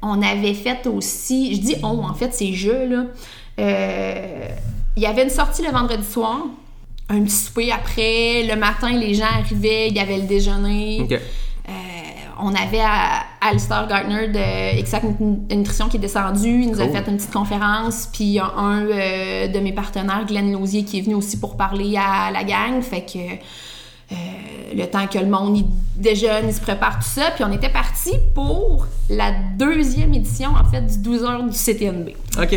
On 0.00 0.22
avait 0.22 0.54
fait 0.54 0.86
aussi, 0.86 1.56
je 1.56 1.60
dis 1.60 1.76
on, 1.82 2.04
en 2.04 2.14
fait, 2.14 2.32
c'est 2.32 2.52
je, 2.52 2.70
là. 2.70 3.04
Il 4.96 5.02
y 5.02 5.06
avait 5.06 5.24
une 5.24 5.30
sortie 5.30 5.62
le 5.62 5.70
vendredi 5.70 6.04
soir, 6.04 6.46
un 7.08 7.22
petit 7.22 7.34
souper 7.34 7.72
après, 7.72 8.44
le 8.44 8.56
matin, 8.56 8.90
les 8.90 9.14
gens 9.14 9.24
arrivaient, 9.24 9.88
il 9.88 9.94
y 9.94 10.00
avait 10.00 10.18
le 10.18 10.24
déjeuner. 10.24 11.06
On 12.40 12.54
avait 12.54 12.80
à 12.80 13.24
Alistair 13.40 13.86
Gardner 13.88 14.28
de 14.28 14.78
Exact 14.78 15.04
Nutrition 15.50 15.88
qui 15.88 15.96
est 15.96 16.00
descendu. 16.00 16.62
Il 16.62 16.70
nous 16.70 16.80
a 16.80 16.88
fait 16.88 17.08
une 17.08 17.16
petite 17.16 17.32
conférence. 17.32 18.08
Puis 18.12 18.24
il 18.24 18.32
y 18.32 18.38
a 18.38 18.52
un 18.56 18.86
euh, 18.86 19.48
de 19.48 19.58
mes 19.58 19.72
partenaires, 19.72 20.24
Glenn 20.26 20.52
Lausier, 20.52 20.84
qui 20.84 20.98
est 20.98 21.02
venu 21.02 21.14
aussi 21.14 21.38
pour 21.38 21.56
parler 21.56 21.96
à 21.96 22.30
la 22.30 22.44
gang. 22.44 22.80
Fait 22.80 23.02
que 23.02 23.18
euh, 23.18 24.14
le 24.74 24.86
temps 24.86 25.06
que 25.06 25.18
le 25.18 25.26
monde 25.26 25.58
il 25.58 25.66
déjeune, 25.96 26.46
il 26.48 26.54
se 26.54 26.60
prépare 26.60 26.98
tout 26.98 27.08
ça. 27.08 27.30
Puis 27.34 27.44
on 27.44 27.52
était 27.52 27.68
parti 27.68 28.12
pour 28.34 28.86
la 29.10 29.32
deuxième 29.56 30.14
édition, 30.14 30.50
en 30.50 30.64
fait, 30.70 30.82
du 30.82 30.98
12 30.98 31.24
heures 31.24 31.42
du 31.42 31.56
CTNB. 31.56 32.10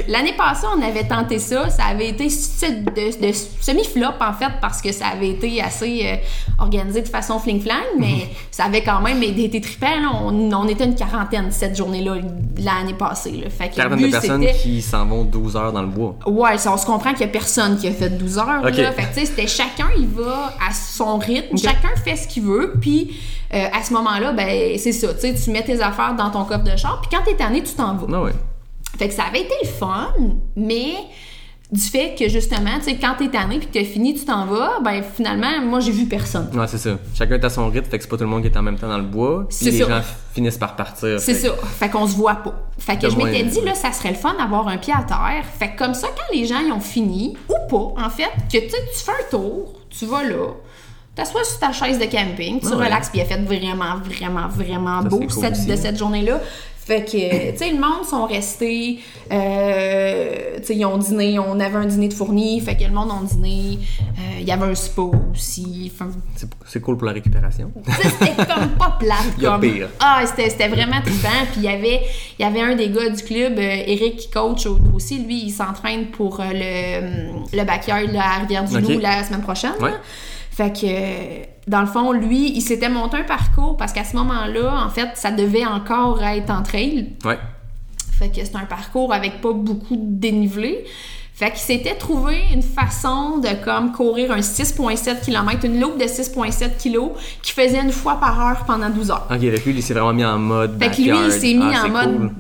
L'année 0.08 0.34
passée, 0.38 0.68
on 0.78 0.82
avait 0.82 1.06
tenté 1.08 1.40
ça. 1.40 1.70
Ça 1.70 1.86
avait 1.86 2.10
été 2.10 2.26
de, 2.26 3.28
de 3.28 3.34
semi-flop, 3.62 4.14
en 4.20 4.34
fait, 4.34 4.52
parce 4.62 4.82
que 4.82 4.92
ça 4.92 5.08
avait 5.08 5.30
été 5.30 5.62
assez 5.62 6.02
euh, 6.06 6.16
organisé 6.64 7.02
de 7.02 7.08
façon 7.08 7.40
fling-flang, 7.40 7.84
mais 8.00 8.30
ça 8.52 8.66
avait 8.66 8.84
quand 8.84 9.02
même 9.02 9.22
été 9.24 9.60
trippant. 9.62 9.88
là. 9.88 10.12
On, 10.24 10.52
on 10.54 10.68
était 10.68 10.86
une 10.86 10.96
quarantaine 10.96 11.52
cette 11.52 11.76
journée-là, 11.76 12.16
l'année 12.60 12.94
passée. 12.94 13.32
Là. 13.32 13.50
Fait 13.50 13.70
que 13.70 13.76
Quarantaine 13.76 14.06
de 14.08 14.12
personnes 14.12 14.42
c'était- 14.44 14.58
qui 14.58 14.82
s'en 14.82 15.06
vont 15.06 15.24
12 15.24 15.56
heures 15.56 15.72
dans 15.74 15.82
le 15.82 15.88
bois. 15.88 16.16
Ouais, 16.26 16.58
ça, 16.58 16.74
on 16.74 16.78
se 16.78 16.86
comprend 16.86 17.12
qu'il 17.12 17.22
y 17.22 17.26
a 17.26 17.28
personne 17.28 17.78
qui 17.78 17.88
a 17.88 17.92
fait 17.92 18.10
12 18.10 18.38
heures. 18.38 18.62
Ok. 18.64 18.78
Là. 18.78 18.92
Fait 18.92 19.04
que, 19.04 19.14
tu 19.14 19.20
sais, 19.22 19.26
c'était 19.26 19.48
chacun, 19.48 19.88
il 19.98 20.08
va 20.08 20.54
à 20.68 20.74
son 20.74 21.18
rythme, 21.18 21.58
chacun 21.58 21.90
fait 22.04 22.16
ce 22.16 22.28
qu'il 22.28 22.44
veut, 22.44 22.74
puis 22.80 23.16
euh, 23.54 23.66
à 23.74 23.84
ce 23.84 23.92
moment-là, 23.94 24.32
ben, 24.34 24.78
c'est 24.78 24.92
ça, 24.94 25.08
tu 25.14 25.50
mets 25.52 25.64
tes 25.64 25.82
affaires 25.82 26.16
dans 26.18 26.30
ton 26.30 26.46
coffre 26.46 26.64
de 26.64 26.76
char, 26.78 27.02
puis 27.02 27.10
quand 27.18 27.24
t'es 27.26 27.36
tanné, 27.36 27.62
tu 27.64 27.74
t'en 27.74 27.96
vas. 27.96 28.08
Ah 28.14 28.22
ouais. 28.24 28.32
Fait 28.98 29.08
que 29.08 29.14
ça 29.14 29.24
avait 29.24 29.42
été 29.42 29.54
le 29.64 29.68
fun, 29.68 30.14
mais 30.56 30.94
du 31.72 31.80
fait 31.80 32.16
que 32.20 32.28
justement, 32.28 32.78
tu 32.80 32.86
sais, 32.92 32.96
quand 32.98 33.16
t'es 33.18 33.30
tanné 33.30 33.58
puis 33.58 33.68
que 33.68 33.74
t'as 33.80 33.86
fini, 33.86 34.14
tu 34.14 34.26
t'en 34.26 34.46
vas, 34.46 34.80
ben 34.84 35.02
finalement, 35.16 35.62
moi 35.64 35.80
j'ai 35.80 35.94
vu 35.94 36.06
personne. 36.06 36.50
Ouais, 36.54 36.68
c'est 36.68 36.78
ça. 36.78 36.98
Chacun 37.16 37.36
est 37.36 37.46
à 37.46 37.50
son 37.50 37.70
rythme, 37.70 37.90
fait 37.90 37.98
que 37.98 38.04
c'est 38.04 38.10
pas 38.10 38.18
tout 38.18 38.26
le 38.26 38.30
monde 38.30 38.42
qui 38.42 38.50
est 38.50 38.58
en 38.58 38.62
même 38.62 38.78
temps 38.78 38.90
dans 38.90 38.98
le 38.98 39.06
bois. 39.06 39.48
Puis 39.48 39.66
les 39.72 39.80
ça. 39.80 39.88
gens 39.88 40.02
finissent 40.34 40.58
par 40.58 40.76
partir. 40.76 41.18
C'est 41.22 41.34
ça. 41.34 41.50
Fait 41.80 41.90
qu'on 41.90 42.06
se 42.06 42.16
voit 42.16 42.36
pas. 42.36 42.54
Fait 42.78 42.98
que 42.98 43.06
De 43.06 43.10
je 43.12 43.16
m'étais 43.16 43.44
dit, 43.44 43.62
là, 43.62 43.74
ça 43.74 43.94
serait 43.94 44.10
le 44.10 44.16
fun 44.18 44.34
d'avoir 44.38 44.68
un 44.68 44.78
pied 44.78 44.94
à 44.94 45.04
terre. 45.04 45.46
Fait 45.58 45.70
que 45.72 45.78
comme 45.78 45.94
ça, 45.94 46.08
quand 46.10 46.36
les 46.38 46.46
gens 46.46 46.60
y 46.60 46.72
ont 46.74 46.82
fini, 46.82 47.38
ou 47.48 47.56
pas, 47.70 48.04
en 48.06 48.10
fait, 48.10 48.30
que 48.52 48.58
tu 48.58 48.70
fais 49.06 49.12
un 49.12 49.30
tour, 49.32 49.74
tu 49.90 50.06
vas 50.06 50.24
là, 50.24 50.48
t'assois 51.16 51.46
sur 51.46 51.60
ta 51.60 51.72
chaise 51.72 51.98
de 52.00 52.06
camping, 52.06 52.60
tu 52.60 52.68
Ah 52.70 52.76
ouais. 52.76 52.86
relaxes, 52.86 53.10
puis 53.10 53.20
il 53.20 53.22
a 53.22 53.26
fait 53.26 53.42
vraiment, 53.44 53.96
vraiment, 54.04 54.48
vraiment 54.50 55.02
beau 55.04 55.20
cool 55.20 55.32
cette- 55.32 55.66
de 55.68 55.72
hein. 55.72 55.78
cette 55.78 55.98
journée-là. 55.98 56.42
Fait 56.84 57.06
que, 57.06 57.52
tu 57.52 57.58
sais, 57.58 57.70
le 57.72 57.80
monde 57.80 58.04
sont 58.10 58.26
restés, 58.26 59.00
euh, 59.32 60.58
tu 60.58 60.66
sais, 60.66 60.76
ils 60.76 60.84
ont 60.86 60.98
dîné, 60.98 61.38
on 61.40 61.60
avait 61.60 61.76
un 61.78 61.86
dîner 61.86 62.08
de 62.08 62.14
fourni, 62.14 62.60
fait 62.60 62.76
que 62.76 62.84
le 62.84 62.90
monde 62.92 63.12
a 63.12 63.24
dîné, 63.24 63.78
euh, 64.02 64.40
il 64.40 64.48
y 64.48 64.52
avait 64.52 64.66
un 64.66 64.74
spa 64.76 65.04
aussi, 65.32 65.92
C'est- 66.66 66.80
cool 66.82 66.98
pour 66.98 67.06
la 67.06 67.14
récupération. 67.14 67.72
c'était 68.20 68.36
comme 68.48 68.70
pas 68.80 68.98
plate. 69.00 69.18
Il 69.38 69.44
y 69.44 69.46
a 69.46 69.52
comme... 69.52 69.62
pire. 69.62 69.90
Ah, 70.00 70.24
c'était, 70.26 70.50
c'était 70.50 70.68
vraiment 70.70 71.02
trippant. 71.04 71.30
Puis 71.52 71.62
il 71.62 71.64
y 71.64 71.68
avait, 71.70 72.02
y 72.40 72.44
avait 72.44 72.62
un 72.62 72.76
des 72.76 72.90
gars 72.90 73.10
du 73.10 73.24
club, 73.24 73.54
euh, 73.60 73.84
Eric, 73.86 74.18
qui 74.18 74.30
coach 74.32 74.66
au- 74.66 74.80
aussi. 74.96 75.20
Lui, 75.24 75.44
il 75.46 75.52
s'entraîne 75.52 76.08
pour 76.08 76.40
euh, 76.40 76.46
le, 76.52 77.58
le 77.58 77.64
backyard 77.64 78.12
là, 78.12 78.24
à 78.38 78.40
Rivière-du-Loup 78.40 79.00
la 79.00 79.24
semaine 79.24 79.42
prochaine. 79.42 79.74
Ouais. 79.80 79.92
Fait 80.50 80.74
que, 80.74 81.51
dans 81.68 81.82
le 81.82 81.88
fond, 81.88 82.12
lui, 82.12 82.52
il 82.56 82.62
s'était 82.62 82.90
monté 82.90 83.18
un 83.18 83.24
parcours 83.24 83.78
parce 83.78 83.94
qu'à 83.94 84.04
ce 84.04 84.16
moment-là, 84.18 84.84
en 84.86 84.90
fait, 84.90 85.10
ça 85.16 85.32
devait 85.32 85.66
encore 85.66 86.22
être 86.24 86.50
en 86.50 86.64
trail. 86.64 87.14
Ouais. 87.26 87.38
Fait 88.18 88.30
que 88.30 88.36
c'est 88.36 88.56
un 88.56 88.66
parcours 88.66 89.14
avec 89.14 89.42
pas 89.42 89.54
beaucoup 89.54 89.96
de 89.96 90.02
dénivelé. 90.20 90.86
Fait 91.34 91.50
qu'il 91.50 91.60
s'était 91.62 91.96
trouvé 91.96 92.36
une 92.54 92.62
façon 92.62 93.40
de 93.40 93.48
comme 93.66 93.92
courir 93.94 94.32
un 94.32 94.42
6.7 94.42 95.22
km, 95.26 95.66
une 95.66 95.80
loupe 95.80 95.98
de 95.98 96.04
6.7 96.04 96.78
kg 96.78 97.14
qui 97.42 97.52
faisait 97.52 97.82
une 97.82 97.92
fois 97.92 98.20
par 98.20 98.40
heure 98.40 98.64
pendant 98.68 98.90
12 98.92 99.10
heures. 99.10 99.26
Ok, 99.28 99.38
avec 99.44 99.66
lui, 99.66 99.74
il 99.74 99.82
s'est 99.82 99.94
vraiment 99.96 100.14
mis 100.14 100.26
en 100.26 100.38
mode. 100.38 100.78
Fait 100.80 100.92
que 100.92 101.02
lui, 101.02 101.18
il 101.26 101.32
s'est 101.32 101.54
mis 101.56 101.74
Ah, 101.76 101.86
en 101.86 101.90
mode 101.90 102.18
cool. 102.18 102.32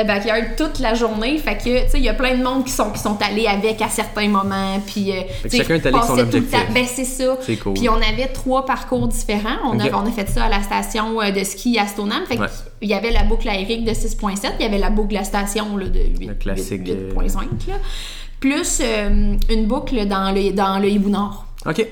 Euh, 0.00 0.04
backyard 0.04 0.56
toute 0.56 0.78
la 0.80 0.94
journée. 0.94 1.38
Fait 1.38 1.56
que, 1.56 1.84
tu 1.84 1.90
sais, 1.90 1.98
il 1.98 2.02
y 2.04 2.08
a 2.08 2.14
plein 2.14 2.36
de 2.36 2.42
monde 2.42 2.64
qui 2.64 2.72
sont, 2.72 2.90
qui 2.90 2.98
sont 2.98 3.16
allés 3.22 3.46
avec 3.46 3.80
à 3.82 3.88
certains 3.88 4.28
moments. 4.28 4.80
Puis, 4.86 5.12
euh, 5.12 5.22
chacun 5.50 5.74
est 5.76 5.86
allé 5.86 5.96
avec 5.96 6.04
son 6.08 6.18
objectif. 6.18 6.58
Ben, 6.74 6.84
c'est 6.86 7.04
ça. 7.04 7.36
C'est 7.40 7.56
cool. 7.56 7.74
Puis, 7.74 7.88
on 7.88 7.94
avait 7.96 8.28
trois 8.32 8.64
parcours 8.66 9.06
différents. 9.08 9.58
On, 9.64 9.78
a, 9.78 9.90
on 9.92 10.06
a 10.06 10.10
fait 10.10 10.28
ça 10.28 10.44
à 10.44 10.48
la 10.48 10.62
station 10.62 11.20
euh, 11.20 11.30
de 11.30 11.44
ski 11.44 11.78
à 11.78 11.86
Stoneham. 11.86 12.22
Fait 12.26 12.38
Ouais. 12.38 12.46
qu'il 12.80 12.88
y 12.90 12.94
avait 12.94 13.10
la 13.10 13.24
boucle 13.24 13.48
aérique 13.48 13.84
de 13.84 13.90
6.7. 13.92 14.52
Il 14.58 14.62
y 14.64 14.66
avait 14.68 14.78
la 14.78 14.90
boucle 14.90 15.08
de 15.10 15.14
la 15.14 15.24
station 15.24 15.76
là, 15.76 15.86
de 15.86 16.00
8, 16.18 16.26
Le 16.26 16.34
classique, 16.34 16.82
8, 16.86 17.14
8.5. 17.14 17.34
là. 17.68 17.74
Plus 18.40 18.80
euh, 18.82 19.34
une 19.50 19.66
boucle 19.66 20.06
dans 20.06 20.30
le, 20.34 20.52
dans 20.52 20.78
le 20.78 20.88
Hibou 20.88 21.10
Nord 21.10 21.46
Ok. 21.66 21.86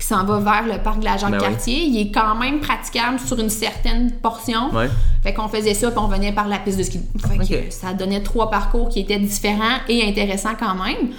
Qui 0.00 0.06
s'en 0.06 0.24
va 0.24 0.38
vers 0.38 0.66
le 0.66 0.82
parc 0.82 1.00
de 1.00 1.04
la 1.04 1.16
Ben 1.16 1.26
oui. 1.26 1.32
Jacques-Cartier. 1.32 1.84
Il 1.84 2.00
est 2.00 2.10
quand 2.10 2.34
même 2.34 2.60
praticable 2.60 3.20
sur 3.20 3.38
une 3.38 3.50
certaine 3.50 4.10
portion. 4.12 4.74
Ouais. 4.74 4.88
Fait 5.22 5.34
qu'on 5.34 5.48
faisait 5.48 5.74
ça, 5.74 5.90
puis 5.90 6.00
on 6.02 6.08
venait 6.08 6.32
par 6.32 6.48
la 6.48 6.58
piste 6.58 6.78
de 6.78 6.82
ski. 6.82 7.00
Fait 7.28 7.38
que 7.38 7.70
ça 7.72 7.92
donnait 7.92 8.22
trois 8.22 8.50
parcours 8.50 8.88
qui 8.88 9.00
étaient 9.00 9.18
différents 9.18 9.78
et 9.88 10.08
intéressants 10.08 10.54
quand 10.58 10.74
même. 10.74 11.10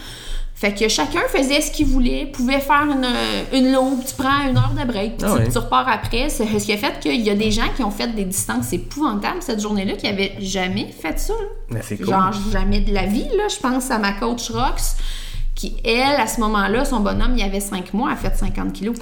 Fait 0.56 0.74
que 0.76 0.88
chacun 0.88 1.22
faisait 1.28 1.60
ce 1.60 1.72
qu'il 1.72 1.88
voulait, 1.88 2.28
pouvait 2.28 2.60
faire 2.60 2.84
une, 2.84 3.08
une 3.52 3.74
loupe, 3.74 4.06
tu 4.06 4.14
prends 4.16 4.48
une 4.48 4.56
heure 4.58 4.74
de 4.80 4.86
break, 4.86 5.18
puis 5.18 5.28
Ah 5.28 5.40
tu, 5.52 5.58
repars 5.58 5.88
après. 5.88 6.30
C'est 6.30 6.46
ce 6.46 6.64
qui 6.64 6.74
a 6.74 6.78
fait 6.78 7.00
qu'il 7.00 7.22
y 7.22 7.32
a 7.32 7.36
des 7.36 7.50
gens 7.50 7.68
qui 7.76 7.84
ont 7.84 7.90
fait 7.90 8.14
des 8.14 8.26
distances 8.26 8.72
épouvantables 8.72 9.42
cette 9.42 9.60
journée-là, 9.60 9.94
qui 9.94 10.08
avaient 10.08 10.34
jamais 10.40 10.88
fait 10.92 11.18
ça. 11.20 11.34
Ben, 11.72 11.82
c'est 11.84 11.98
cool. 11.98 12.10
Genre 12.10 12.32
jamais 12.52 12.82
de 12.82 12.94
la 12.94 13.08
vie, 13.08 13.28
là. 13.36 13.48
Je 13.50 13.60
pense 13.60 13.90
à 13.90 13.98
ma 13.98 14.12
coach 14.12 14.52
Rox, 14.52 14.98
qui, 15.56 15.76
elle, 15.84 16.20
à 16.20 16.28
ce 16.28 16.40
moment-là, 16.40 16.86
son 16.86 17.00
bonhomme, 17.02 17.34
il 17.38 17.44
avait 17.44 17.60
5 17.60 17.94
mois, 17.94 18.12
a 18.12 18.16
fait 18.16 18.36
50 18.36 18.74
kilos. 18.74 18.96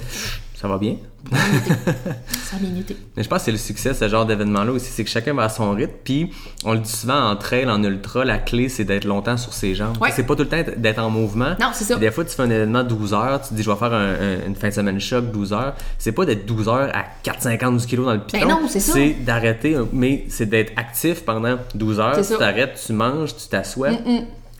Ça 0.54 0.68
va 0.68 0.76
bien? 0.76 0.96
Ça 1.32 2.56
a 2.56 2.58
bien 2.58 2.78
été. 2.78 2.94
Mais 3.16 3.22
je 3.22 3.28
pense 3.28 3.38
que 3.38 3.44
c'est 3.46 3.52
le 3.52 3.56
succès, 3.58 3.94
ce 3.94 4.08
genre 4.08 4.26
d'événement-là 4.26 4.72
aussi, 4.72 4.90
c'est 4.90 5.04
que 5.04 5.10
chacun 5.10 5.32
va 5.32 5.44
à 5.44 5.48
son 5.48 5.70
rythme. 5.72 5.92
Puis, 6.04 6.30
on 6.64 6.72
le 6.72 6.80
dit 6.80 6.90
souvent 6.90 7.30
en 7.30 7.36
trail, 7.36 7.66
en 7.70 7.82
ultra, 7.82 8.24
la 8.26 8.36
clé, 8.38 8.68
c'est 8.68 8.84
d'être 8.84 9.04
longtemps 9.06 9.36
sur 9.38 9.54
ses 9.54 9.74
jambes. 9.74 9.96
Ouais. 10.02 10.10
C'est 10.14 10.24
pas 10.24 10.34
tout 10.36 10.42
le 10.42 10.48
temps 10.48 10.62
d'être 10.76 10.98
en 10.98 11.08
mouvement. 11.08 11.54
Non, 11.60 11.68
c'est 11.72 11.84
ça. 11.84 11.96
Des 11.96 12.10
fois, 12.10 12.24
tu 12.24 12.34
fais 12.34 12.42
un 12.42 12.50
événement 12.50 12.82
de 12.82 12.88
12 12.88 13.14
heures, 13.14 13.40
tu 13.42 13.48
te 13.50 13.54
dis, 13.54 13.62
je 13.62 13.70
vais 13.70 13.76
faire 13.76 13.92
un- 13.94 14.12
un- 14.14 14.46
une 14.48 14.54
fin 14.56 14.68
de 14.68 14.74
semaine 14.74 15.00
choc 15.00 15.30
12 15.30 15.52
heures. 15.54 15.74
C'est 15.98 16.12
pas 16.12 16.26
d'être 16.26 16.44
12 16.44 16.68
heures 16.68 16.90
à 16.94 17.04
4,50 17.22 17.86
kg 17.86 18.04
dans 18.04 18.12
le 18.14 18.20
piton. 18.20 18.38
Ben 18.40 18.48
non, 18.48 18.60
c'est 18.68 18.80
ça. 18.80 18.92
C'est 18.92 19.12
d'arrêter, 19.24 19.76
mais 19.94 20.24
c'est 20.28 20.46
d'être 20.46 20.72
actif 20.76 21.24
pendant 21.24 21.56
12 21.74 22.00
heures. 22.00 22.16
Tu 22.20 22.36
t'arrêtes, 22.36 22.82
tu 22.86 22.92
manges, 22.92 23.34
tu 23.34 23.48
t'assois. 23.48 23.90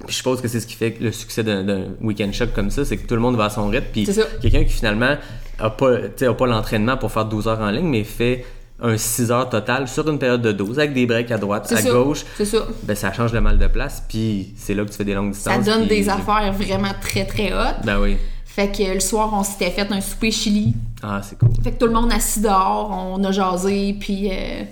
Puis 0.07 0.12
je 0.12 0.16
suppose 0.16 0.40
que 0.40 0.48
c'est 0.48 0.61
ce 0.61 0.66
qui 0.66 0.74
fait 0.76 0.96
le 1.01 1.12
succès 1.12 1.42
d'un 1.44 1.88
week-end 2.01 2.30
choc 2.32 2.53
comme 2.55 2.70
ça, 2.70 2.84
c'est 2.84 2.96
que 2.96 3.07
tout 3.07 3.14
le 3.14 3.20
monde 3.20 3.36
va 3.36 3.44
à 3.46 3.51
son 3.51 3.68
rythme. 3.68 3.86
Puis 3.92 4.07
ça. 4.07 4.22
quelqu'un 4.40 4.64
qui 4.64 4.72
finalement 4.72 5.16
a 5.59 5.70
pas, 5.70 5.90
a 6.20 6.32
pas 6.34 6.46
l'entraînement 6.46 6.96
pour 6.96 7.12
faire 7.12 7.26
12 7.26 7.48
heures 7.48 7.61
en 7.61 7.70
ligne, 7.70 7.86
mais 7.88 8.05
fait 8.05 8.44
un 8.82 8.96
6 8.96 9.30
heures 9.30 9.48
total 9.51 9.86
sur 9.88 10.09
une 10.09 10.18
période 10.18 10.40
de 10.40 10.53
12 10.53 10.78
avec 10.78 10.94
des 10.94 11.05
breaks 11.05 11.30
à 11.30 11.36
droite, 11.36 11.70
à 11.70 11.76
ça. 11.76 11.90
gauche. 11.90 12.24
C'est 12.38 12.46
ça. 12.46 12.66
Ben, 12.84 12.96
ça 12.96 13.12
change 13.12 13.32
le 13.34 13.42
mal 13.42 13.59
de 13.59 13.66
place, 13.66 14.03
puis 14.09 14.55
c'est 14.57 14.72
là 14.72 14.84
que 14.84 14.90
tu 14.90 14.96
fais 14.96 15.05
des 15.05 15.12
longues 15.14 15.34
Ça 15.34 15.57
distances. 15.59 15.66
donne 15.76 15.86
puis- 15.86 15.98
des 16.01 16.09
affaires 16.09 16.51
vraiment 16.53 16.92
très, 17.03 17.26
très 17.26 17.53
hautes. 17.53 17.84
Ben 17.84 18.01
oui. 18.01 18.16
Fait 18.46 18.68
que 18.74 18.94
le 18.94 19.01
soir, 19.01 19.30
on 19.34 19.44
s'était 19.44 19.70
fait 19.70 19.86
un 19.92 20.01
souper 20.01 20.30
chili. 20.30 20.72
Ah, 21.03 21.20
c'est 21.22 21.38
cool. 21.38 21.51
Fait 21.62 21.72
que 21.72 21.78
tout 21.78 21.86
le 21.86 21.92
monde 21.92 22.11
assis 22.12 22.40
dehors, 22.40 22.90
on 22.90 23.22
a 23.22 23.30
jasé, 23.32 23.94
puis 24.01 24.28
euh, 24.32 24.62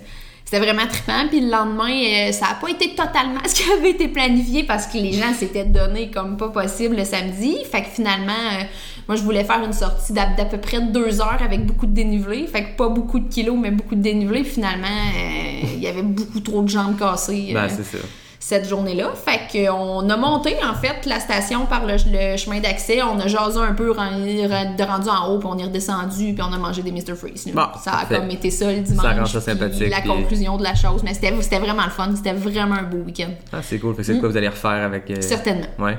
c'était 0.49 0.65
vraiment 0.65 0.87
trippant. 0.87 1.27
Puis 1.29 1.41
le 1.41 1.51
lendemain, 1.51 1.91
euh, 1.91 2.31
ça 2.31 2.47
a 2.47 2.55
pas 2.55 2.69
été 2.71 2.95
totalement 2.95 3.41
ce 3.45 3.53
qui 3.53 3.71
avait 3.71 3.91
été 3.91 4.07
planifié 4.07 4.63
parce 4.63 4.87
que 4.87 4.97
les 4.97 5.13
gens 5.13 5.31
s'étaient 5.33 5.65
donné 5.65 6.09
comme 6.09 6.37
pas 6.37 6.49
possible 6.49 6.95
le 6.95 7.05
samedi. 7.05 7.57
Fait 7.71 7.83
que 7.83 7.89
finalement, 7.89 8.31
euh, 8.31 8.63
moi, 9.07 9.15
je 9.15 9.21
voulais 9.21 9.43
faire 9.43 9.63
une 9.63 9.73
sortie 9.73 10.11
d'à 10.11 10.25
peu 10.49 10.57
près 10.57 10.81
deux 10.81 11.21
heures 11.21 11.39
avec 11.43 11.67
beaucoup 11.67 11.85
de 11.85 11.93
dénivelé. 11.93 12.47
Fait 12.47 12.63
que 12.63 12.75
pas 12.77 12.89
beaucoup 12.89 13.19
de 13.19 13.29
kilos, 13.29 13.57
mais 13.61 13.69
beaucoup 13.69 13.93
de 13.93 14.01
dénivelé. 14.01 14.43
Finalement, 14.43 14.87
euh, 14.87 15.67
il 15.75 15.81
y 15.81 15.87
avait 15.87 16.01
beaucoup 16.01 16.39
trop 16.39 16.63
de 16.63 16.69
jambes 16.69 16.97
cassées. 16.97 17.51
Ben, 17.53 17.69
c'est 17.69 17.83
ça. 17.83 18.03
Cette 18.41 18.67
journée-là. 18.67 19.11
Fait 19.15 19.41
qu'on 19.51 20.09
a 20.09 20.17
monté, 20.17 20.55
en 20.63 20.73
fait, 20.73 21.05
la 21.05 21.19
station 21.19 21.65
par 21.65 21.85
le, 21.85 21.95
le 22.11 22.37
chemin 22.37 22.59
d'accès. 22.59 23.01
On 23.03 23.19
a 23.19 23.27
jasé 23.27 23.59
un 23.59 23.73
peu, 23.73 23.91
ren- 23.91 24.17
de 24.17 24.83
rendu 24.83 25.09
en 25.09 25.27
haut, 25.29 25.39
puis 25.39 25.49
on 25.51 25.57
est 25.57 25.65
redescendu, 25.65 26.33
puis 26.33 26.41
on 26.41 26.53
a 26.53 26.57
mangé 26.57 26.81
des 26.81 26.91
Mr. 26.91 27.15
Freeze. 27.15 27.47
Bon, 27.53 27.67
ça 27.83 27.91
a 27.99 28.05
comme 28.05 28.29
été 28.31 28.49
ça 28.49 28.71
le 28.71 28.79
dimanche. 28.79 29.03
Ça 29.05 29.11
rend 29.13 29.25
ça 29.25 29.41
sympathique, 29.41 29.89
La 29.89 29.99
puis- 30.01 30.09
conclusion 30.09 30.57
de 30.57 30.63
la 30.63 30.73
chose. 30.75 31.01
Mais 31.03 31.13
c'était 31.13 31.31
vraiment 31.59 31.83
le 31.83 31.89
fun. 31.91 32.09
C'était 32.15 32.33
vraiment 32.33 32.75
un 32.75 32.83
beau 32.83 32.97
week-end. 32.99 33.29
Ah, 33.51 33.57
c'est 33.61 33.77
cool. 33.79 33.93
Fait 33.95 34.01
que 34.01 34.07
c'est 34.07 34.13
de 34.15 34.19
quoi 34.19 34.29
vous 34.29 34.37
allez 34.37 34.47
refaire 34.49 34.71
avec. 34.85 35.09
euh, 35.11 35.21
Certainement. 35.21 35.67
Ouais. 35.77 35.97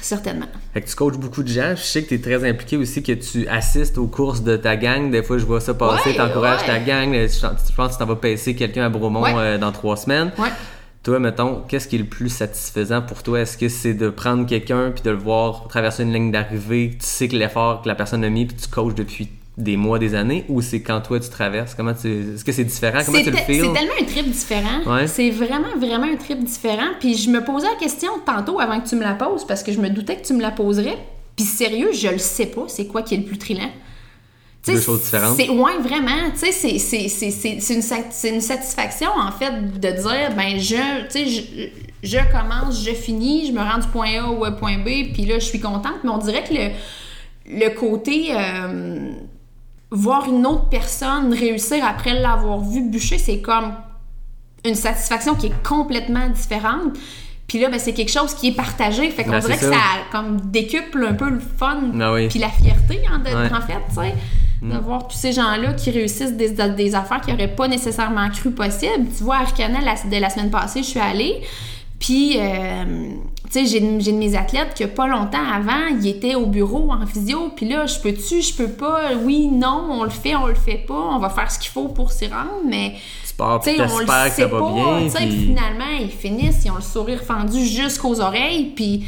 Certainement. 0.00 0.46
Fait 0.74 0.80
que 0.80 0.88
tu 0.88 0.96
coaches 0.96 1.16
beaucoup 1.16 1.42
de 1.44 1.48
gens. 1.48 1.74
Je 1.76 1.82
sais 1.82 2.02
que 2.02 2.08
tu 2.08 2.14
es 2.16 2.20
très 2.20 2.48
impliqué 2.48 2.76
aussi, 2.76 3.02
que 3.04 3.12
tu 3.12 3.46
assistes 3.46 3.98
aux 3.98 4.08
courses 4.08 4.42
de 4.42 4.56
ta 4.56 4.76
gang. 4.76 5.10
Des 5.12 5.22
fois, 5.22 5.38
je 5.38 5.44
vois 5.44 5.60
ça 5.60 5.74
passer. 5.74 6.10
Ouais, 6.10 6.14
tu 6.16 6.20
encourages 6.20 6.60
ouais. 6.62 6.66
ta 6.66 6.78
gang. 6.80 7.12
Je 7.12 7.28
je 7.28 7.72
pense 7.76 7.88
que 7.88 7.92
tu 7.92 7.98
t'en 7.98 8.06
vas 8.06 8.16
pacer 8.16 8.56
quelqu'un 8.56 8.86
à 8.86 8.88
Bromont 8.88 9.22
Ouais. 9.22 9.32
euh, 9.36 9.58
dans 9.58 9.70
trois 9.70 9.96
semaines. 9.96 10.32
Toi, 11.02 11.18
mettons, 11.18 11.62
qu'est-ce 11.66 11.88
qui 11.88 11.96
est 11.96 11.98
le 11.98 12.04
plus 12.04 12.28
satisfaisant 12.28 13.02
pour 13.02 13.24
toi? 13.24 13.40
Est-ce 13.40 13.58
que 13.58 13.68
c'est 13.68 13.94
de 13.94 14.08
prendre 14.08 14.46
quelqu'un 14.46 14.92
puis 14.92 15.02
de 15.02 15.10
le 15.10 15.16
voir 15.16 15.66
traverser 15.68 16.04
une 16.04 16.12
ligne 16.12 16.30
d'arrivée, 16.30 16.90
tu 16.92 16.98
sais 17.04 17.26
que 17.26 17.36
l'effort 17.36 17.82
que 17.82 17.88
la 17.88 17.96
personne 17.96 18.22
a 18.22 18.28
mis 18.30 18.46
puis 18.46 18.56
tu 18.56 18.68
coaches 18.68 18.94
depuis 18.94 19.28
des 19.58 19.76
mois, 19.76 19.98
des 19.98 20.14
années, 20.14 20.44
ou 20.48 20.62
c'est 20.62 20.80
quand 20.80 21.00
toi 21.00 21.18
tu 21.18 21.28
traverses? 21.28 21.74
Comment 21.74 21.92
tu... 21.92 22.34
Est-ce 22.34 22.44
que 22.44 22.52
c'est 22.52 22.64
différent? 22.64 23.00
Comment 23.04 23.18
C'est 23.18 23.24
tu 23.24 23.30
le 23.32 23.36
feels? 23.36 23.64
c'est 23.64 23.72
tellement 23.72 23.92
un 24.00 24.04
trip 24.04 24.30
différent. 24.30 24.80
Ouais. 24.86 25.06
C'est 25.08 25.30
vraiment, 25.30 25.76
vraiment 25.76 26.06
un 26.06 26.16
trip 26.16 26.42
différent. 26.42 26.92
Puis 27.00 27.16
je 27.16 27.28
me 27.30 27.44
posais 27.44 27.66
la 27.66 27.78
question 27.78 28.10
tantôt 28.24 28.60
avant 28.60 28.80
que 28.80 28.88
tu 28.88 28.94
me 28.94 29.02
la 29.02 29.14
poses 29.14 29.44
parce 29.44 29.62
que 29.62 29.72
je 29.72 29.80
me 29.80 29.90
doutais 29.90 30.16
que 30.16 30.26
tu 30.26 30.34
me 30.34 30.40
la 30.40 30.52
poserais. 30.52 30.96
Puis 31.36 31.44
sérieux, 31.44 31.90
je 31.92 32.08
le 32.08 32.18
sais 32.18 32.46
pas, 32.46 32.64
c'est 32.68 32.86
quoi 32.86 33.02
qui 33.02 33.14
est 33.14 33.18
le 33.18 33.24
plus 33.24 33.38
trillant. 33.38 33.70
Tu 34.64 34.70
sais, 34.70 34.74
Deux 34.74 34.80
choses 34.82 35.02
différentes. 35.02 35.36
C'est, 35.36 35.48
ouais, 35.48 35.78
vraiment. 35.80 36.30
Tu 36.32 36.38
sais, 36.38 36.52
c'est, 36.52 36.78
c'est, 36.78 37.08
c'est, 37.08 37.30
c'est, 37.30 37.58
c'est 37.60 37.74
une, 37.74 37.82
c'est 38.10 38.28
une 38.28 38.40
satisfaction, 38.40 39.10
en 39.18 39.32
fait, 39.32 39.80
de 39.80 39.90
dire, 39.90 40.34
ben, 40.36 40.58
je, 40.58 41.02
tu 41.06 41.10
sais, 41.10 41.26
je, 41.26 42.08
je 42.08 42.18
commence, 42.30 42.84
je 42.84 42.92
finis, 42.92 43.46
je 43.48 43.52
me 43.52 43.58
rends 43.60 43.78
du 43.78 43.88
point 43.88 44.20
A 44.22 44.28
au 44.28 44.50
point 44.56 44.78
B, 44.78 45.12
puis 45.12 45.24
là, 45.26 45.38
je 45.40 45.44
suis 45.46 45.60
contente. 45.60 45.96
Mais 46.04 46.10
on 46.10 46.18
dirait 46.18 46.44
que 46.44 46.54
le, 46.54 46.70
le 47.60 47.68
côté. 47.74 48.28
euh, 48.36 49.10
voir 49.94 50.26
une 50.26 50.46
autre 50.46 50.70
personne 50.70 51.34
réussir 51.34 51.84
après 51.84 52.14
l'avoir 52.18 52.60
vu 52.60 52.80
bûcher, 52.88 53.18
c'est 53.18 53.40
comme 53.42 53.74
une 54.64 54.74
satisfaction 54.74 55.34
qui 55.34 55.48
est 55.48 55.62
complètement 55.62 56.30
différente. 56.30 56.96
Puis 57.46 57.60
là, 57.60 57.68
ben, 57.68 57.78
c'est 57.78 57.92
quelque 57.92 58.10
chose 58.10 58.32
qui 58.32 58.48
est 58.48 58.52
partagé. 58.56 59.10
Fait 59.10 59.24
qu'on 59.24 59.32
dirait 59.40 59.58
que 59.58 59.66
ça. 59.66 59.76
comme 60.10 60.40
décuple 60.40 61.04
un 61.04 61.12
peu 61.12 61.28
le 61.28 61.40
fun 61.40 61.78
Ah 62.00 62.12
oui. 62.14 62.28
puis 62.28 62.38
la 62.38 62.48
fierté, 62.48 63.00
hein, 63.06 63.18
de- 63.18 63.36
Ouais. 63.36 63.50
Mm. 63.50 63.54
en 63.54 63.60
fait, 63.60 63.74
tu 63.90 63.94
sais. 63.96 64.14
De 64.62 64.78
voir 64.78 65.08
tous 65.08 65.16
ces 65.16 65.32
gens-là 65.32 65.72
qui 65.72 65.90
réussissent 65.90 66.34
des, 66.34 66.50
des 66.50 66.94
affaires 66.94 67.20
qu'ils 67.20 67.34
n'auraient 67.34 67.54
pas 67.54 67.66
nécessairement 67.68 68.28
cru 68.30 68.52
possible. 68.52 69.06
Tu 69.16 69.24
vois, 69.24 69.36
à 69.36 69.40
Arcana, 69.40 69.80
la, 69.80 69.94
de 69.94 70.20
la 70.20 70.30
semaine 70.30 70.50
passée, 70.50 70.82
je 70.82 70.88
suis 70.88 71.00
allée. 71.00 71.40
Puis, 71.98 72.36
euh, 72.36 72.84
tu 73.52 73.64
sais, 73.64 73.66
j'ai 73.66 73.80
de 73.80 74.16
mes 74.18 74.34
athlètes 74.36 74.74
que 74.76 74.84
pas 74.84 75.06
longtemps 75.06 75.44
avant, 75.52 75.86
il 76.00 76.06
était 76.08 76.34
au 76.34 76.46
bureau 76.46 76.90
en 76.92 77.06
physio. 77.06 77.50
Puis 77.54 77.68
là, 77.68 77.86
je 77.86 77.98
peux-tu, 78.00 78.42
je 78.42 78.54
peux 78.54 78.68
pas, 78.70 79.10
oui, 79.24 79.48
non, 79.48 79.86
on 79.90 80.04
le 80.04 80.10
fait, 80.10 80.34
on 80.34 80.46
le 80.46 80.54
fait 80.54 80.84
pas, 80.86 80.94
on 81.12 81.18
va 81.18 81.28
faire 81.30 81.50
ce 81.50 81.58
qu'il 81.60 81.70
faut 81.70 81.88
pour 81.88 82.10
s'y 82.10 82.26
rendre, 82.26 82.62
mais 82.68 82.94
sais, 83.62 83.76
on 83.80 83.98
le 83.98 84.04
t'espères 84.06 84.24
que 84.24 84.30
sait 84.30 84.42
ça 84.42 84.48
va 84.48 84.58
pas. 84.58 84.72
bien. 84.72 85.00
tu 85.04 85.10
sais, 85.10 85.18
puis- 85.18 85.26
puis 85.28 85.38
finalement, 85.46 85.84
ils 86.00 86.08
finissent, 86.10 86.64
ils 86.64 86.70
ont 86.70 86.76
le 86.76 86.82
sourire 86.82 87.22
fendu 87.22 87.64
jusqu'aux 87.66 88.20
oreilles, 88.20 88.72
puis 88.74 89.04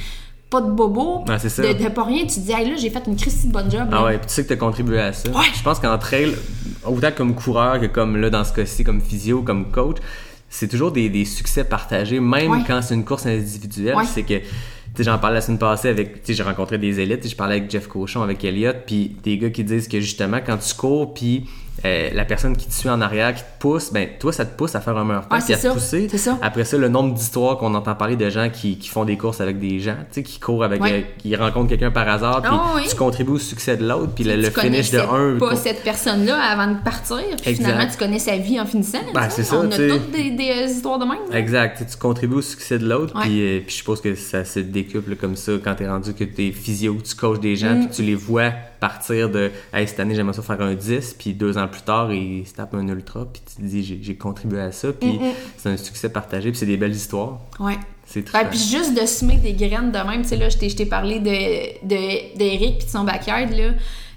pas 0.51 0.61
de 0.61 0.70
bobo. 0.70 1.24
C'est 1.38 1.49
ça. 1.49 1.62
De, 1.62 1.82
de 1.84 1.88
pas 1.88 2.05
rien, 2.05 2.22
tu 2.22 2.34
te 2.36 2.40
dis, 2.40 2.53
hey, 2.53 2.68
là, 2.70 2.76
j'ai 2.76 2.90
fait 2.90 3.03
une 3.07 3.16
Christie 3.16 3.49
de 3.49 3.53
bonne 3.53 3.70
job. 3.70 3.88
Ah 3.90 3.95
là. 3.97 4.05
ouais, 4.05 4.18
puis 4.18 4.26
tu 4.26 4.34
sais 4.34 4.42
que 4.42 4.49
tu 4.49 4.55
as 4.55 4.57
contribué 4.57 5.01
à 5.01 5.12
ça. 5.12 5.28
Ouais. 5.30 5.45
Je 5.57 5.62
pense 5.62 5.80
qu'en 5.80 5.99
trail, 5.99 6.34
autant 6.84 7.11
comme 7.16 7.34
coureur 7.34 7.80
que 7.80 7.86
comme 7.86 8.16
là 8.16 8.30
dans 8.30 8.45
ce 8.45 8.53
cas-ci, 8.53 8.84
comme 8.84 9.01
physio, 9.01 9.42
comme 9.42 9.70
coach, 9.70 9.97
c'est 10.49 10.68
toujours 10.68 10.92
des, 10.92 11.09
des 11.09 11.24
succès 11.24 11.64
partagés, 11.64 12.20
même 12.20 12.51
Ouais. 12.51 12.59
quand 12.66 12.80
c'est 12.82 12.95
une 12.95 13.05
course 13.05 13.26
individuelle. 13.26 13.97
Ouais. 13.97 14.05
C'est 14.05 14.22
que 14.22 14.34
sais, 14.97 15.03
j'en 15.03 15.18
parlais 15.18 15.36
la 15.36 15.40
semaine 15.40 15.59
passée 15.59 15.88
avec, 15.88 16.14
tu 16.14 16.20
sais, 16.26 16.34
j'ai 16.34 16.42
rencontré 16.42 16.78
des 16.78 17.01
élites, 17.01 17.28
je 17.28 17.34
parlais 17.34 17.57
avec 17.57 17.70
Jeff 17.70 17.88
Cochon, 17.88 18.22
avec 18.22 18.45
Elliot, 18.45 18.72
puis 18.86 19.16
des 19.22 19.38
gars 19.38 19.51
qui 19.51 19.64
disent 19.64 19.88
que 19.88 20.01
justement, 20.01 20.38
quand 20.45 20.57
tu 20.59 20.74
cours, 20.74 21.14
puis 21.14 21.45
euh, 21.85 22.11
la 22.12 22.24
personne 22.24 22.57
qui 22.57 22.66
te 22.66 22.72
suit 22.72 22.89
en 22.89 23.01
arrière, 23.01 23.35
qui 23.35 23.43
te 23.43 23.47
pousse, 23.59 23.93
ben 23.93 24.09
toi, 24.18 24.32
ça 24.32 24.45
te 24.45 24.57
pousse 24.57 24.74
à 24.74 24.80
faire 24.80 24.97
un 24.97 25.05
meilleur 25.05 25.28
temps, 25.28 25.37
puis 25.39 25.53
à 25.55 25.57
c'est 25.59 25.68
te 25.68 25.72
pousser. 25.74 26.09
c'est 26.11 26.18
ça. 26.18 26.39
Après 26.43 26.64
ça, 26.64 26.76
le 26.78 26.89
nombre 26.89 27.14
d'histoires 27.14 27.59
qu'on 27.59 27.74
entend 27.74 27.95
parler 27.95 28.16
de 28.16 28.28
gens 28.30 28.49
qui, 28.51 28.78
qui 28.78 28.89
font 28.89 29.05
des 29.05 29.16
courses 29.16 29.41
avec 29.41 29.59
des 29.59 29.80
gens, 29.80 29.97
tu 30.11 30.20
sais, 30.20 30.22
qui 30.22 30.39
courent 30.41 30.64
avec, 30.64 30.82
Ouais. 30.82 30.93
euh, 30.93 31.01
qui 31.18 31.35
rencontrent 31.37 31.68
quelqu'un 31.68 31.91
par 31.91 32.09
hasard, 32.09 32.41
puis 32.43 32.51
Ah 32.53 32.72
oui. 32.76 32.82
tu 32.89 32.97
contribues 32.97 33.32
au 33.32 33.39
succès 33.39 33.76
de 33.76 33.87
l'autre, 33.87 34.12
puis 34.14 34.24
le, 34.24 34.37
le 34.37 34.51
finish 34.51 34.91
de 34.91 34.99
un. 34.99 35.39
pas 35.39 35.57
cette 35.57 35.82
personne-là 35.82 36.37
avant 36.37 36.72
de 36.72 36.78
partir, 36.82 37.18
puis 37.43 37.55
finalement 37.55 37.87
tu 37.91 37.97
connais 37.99 38.18
sa 38.18 38.37
vie 38.37 38.59
en 38.61 38.66
finissant. 38.66 38.99
Ben, 39.14 39.28
c'est 39.30 39.43
ça, 39.45 39.57
On 39.59 39.70
a 39.70 39.76
toutes 39.76 40.11
des, 40.11 40.30
des, 40.30 40.51
euh, 40.51 40.66
histoires 40.66 40.99
de 40.99 41.05
même. 41.05 41.18
là. 41.30 41.39
Exact, 41.39 41.85
tu 41.91 41.97
contribues 41.97 42.37
au 42.37 42.43
succès 42.43 42.78
de 42.78 42.89
l'autre, 42.89 43.14
puis, 43.20 43.41
euh, 43.41 43.61
je 43.66 43.72
suppose 43.72 44.01
que 44.01 44.14
ça 44.14 44.45
se 44.45 44.61
décuple 44.61 45.16
comme 45.16 45.37
ça 45.37 45.53
quand 45.62 45.74
t'es 45.74 45.89
rendu 45.89 46.14
que 46.14 46.24
t'es 46.24 46.51
physio, 46.53 46.97
tu 47.07 47.14
coaches 47.14 47.41
des 47.41 47.53
Mm. 47.55 47.57
gens, 47.57 47.76
puis 47.80 47.89
tu 47.97 48.03
les 48.03 48.14
vois 48.14 48.53
partir 48.85 49.30
de 49.30 49.51
hey, 49.72 49.89
cette 49.89 49.99
année 49.99 50.14
j'aimerais 50.14 50.35
ça 50.35 50.43
faire 50.43 50.61
un 50.61 50.74
10, 50.74 51.14
puis 51.18 51.32
deux 51.32 51.57
ans 51.57 51.66
plus 51.68 51.80
tard 51.80 52.12
ils 52.12 52.47
se 52.47 52.53
tapent 52.53 52.74
un 52.74 52.87
ultra, 52.87 53.24
puis 53.24 53.41
tu 53.47 53.57
te 53.57 53.62
dis 53.62 53.99
j'ai, 54.03 54.14
contribué 54.14 54.61
à 54.61 54.72
ça, 54.72 54.93
puis 54.93 55.18
c'est 55.57 55.70
un 55.70 55.78
succès 55.78 56.11
partagé, 56.11 56.51
puis 56.51 56.59
c'est 56.59 56.66
des 56.66 56.76
belles 56.76 56.93
histoires. 56.93 57.39
Ouais. 57.59 57.78
C'est 58.05 58.26
très 58.26 58.47
puis 58.51 58.59
juste 58.59 58.93
de 58.93 59.07
semer 59.07 59.37
des 59.37 59.55
graines 59.55 59.91
de 59.91 59.99
même, 59.99 60.20
tu 60.20 60.28
sais, 60.28 60.37
là, 60.37 60.51
je 60.51 60.59
t'ai, 60.59 60.68
je 60.68 60.76
t'ai 60.76 60.85
parlé 60.85 61.18
de, 61.18 61.87
de, 61.87 62.37
d'Eric 62.37 62.76
puis 62.76 62.87
de 62.87 62.91
son 62.91 63.05
backyard, 63.05 63.51
là. 63.53 63.70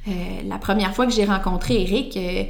Euh, 0.10 0.12
la 0.46 0.58
première 0.58 0.94
fois 0.94 1.06
que 1.06 1.14
j'ai 1.14 1.24
rencontré 1.24 1.82
Eric, 1.84 2.18
euh, 2.18 2.44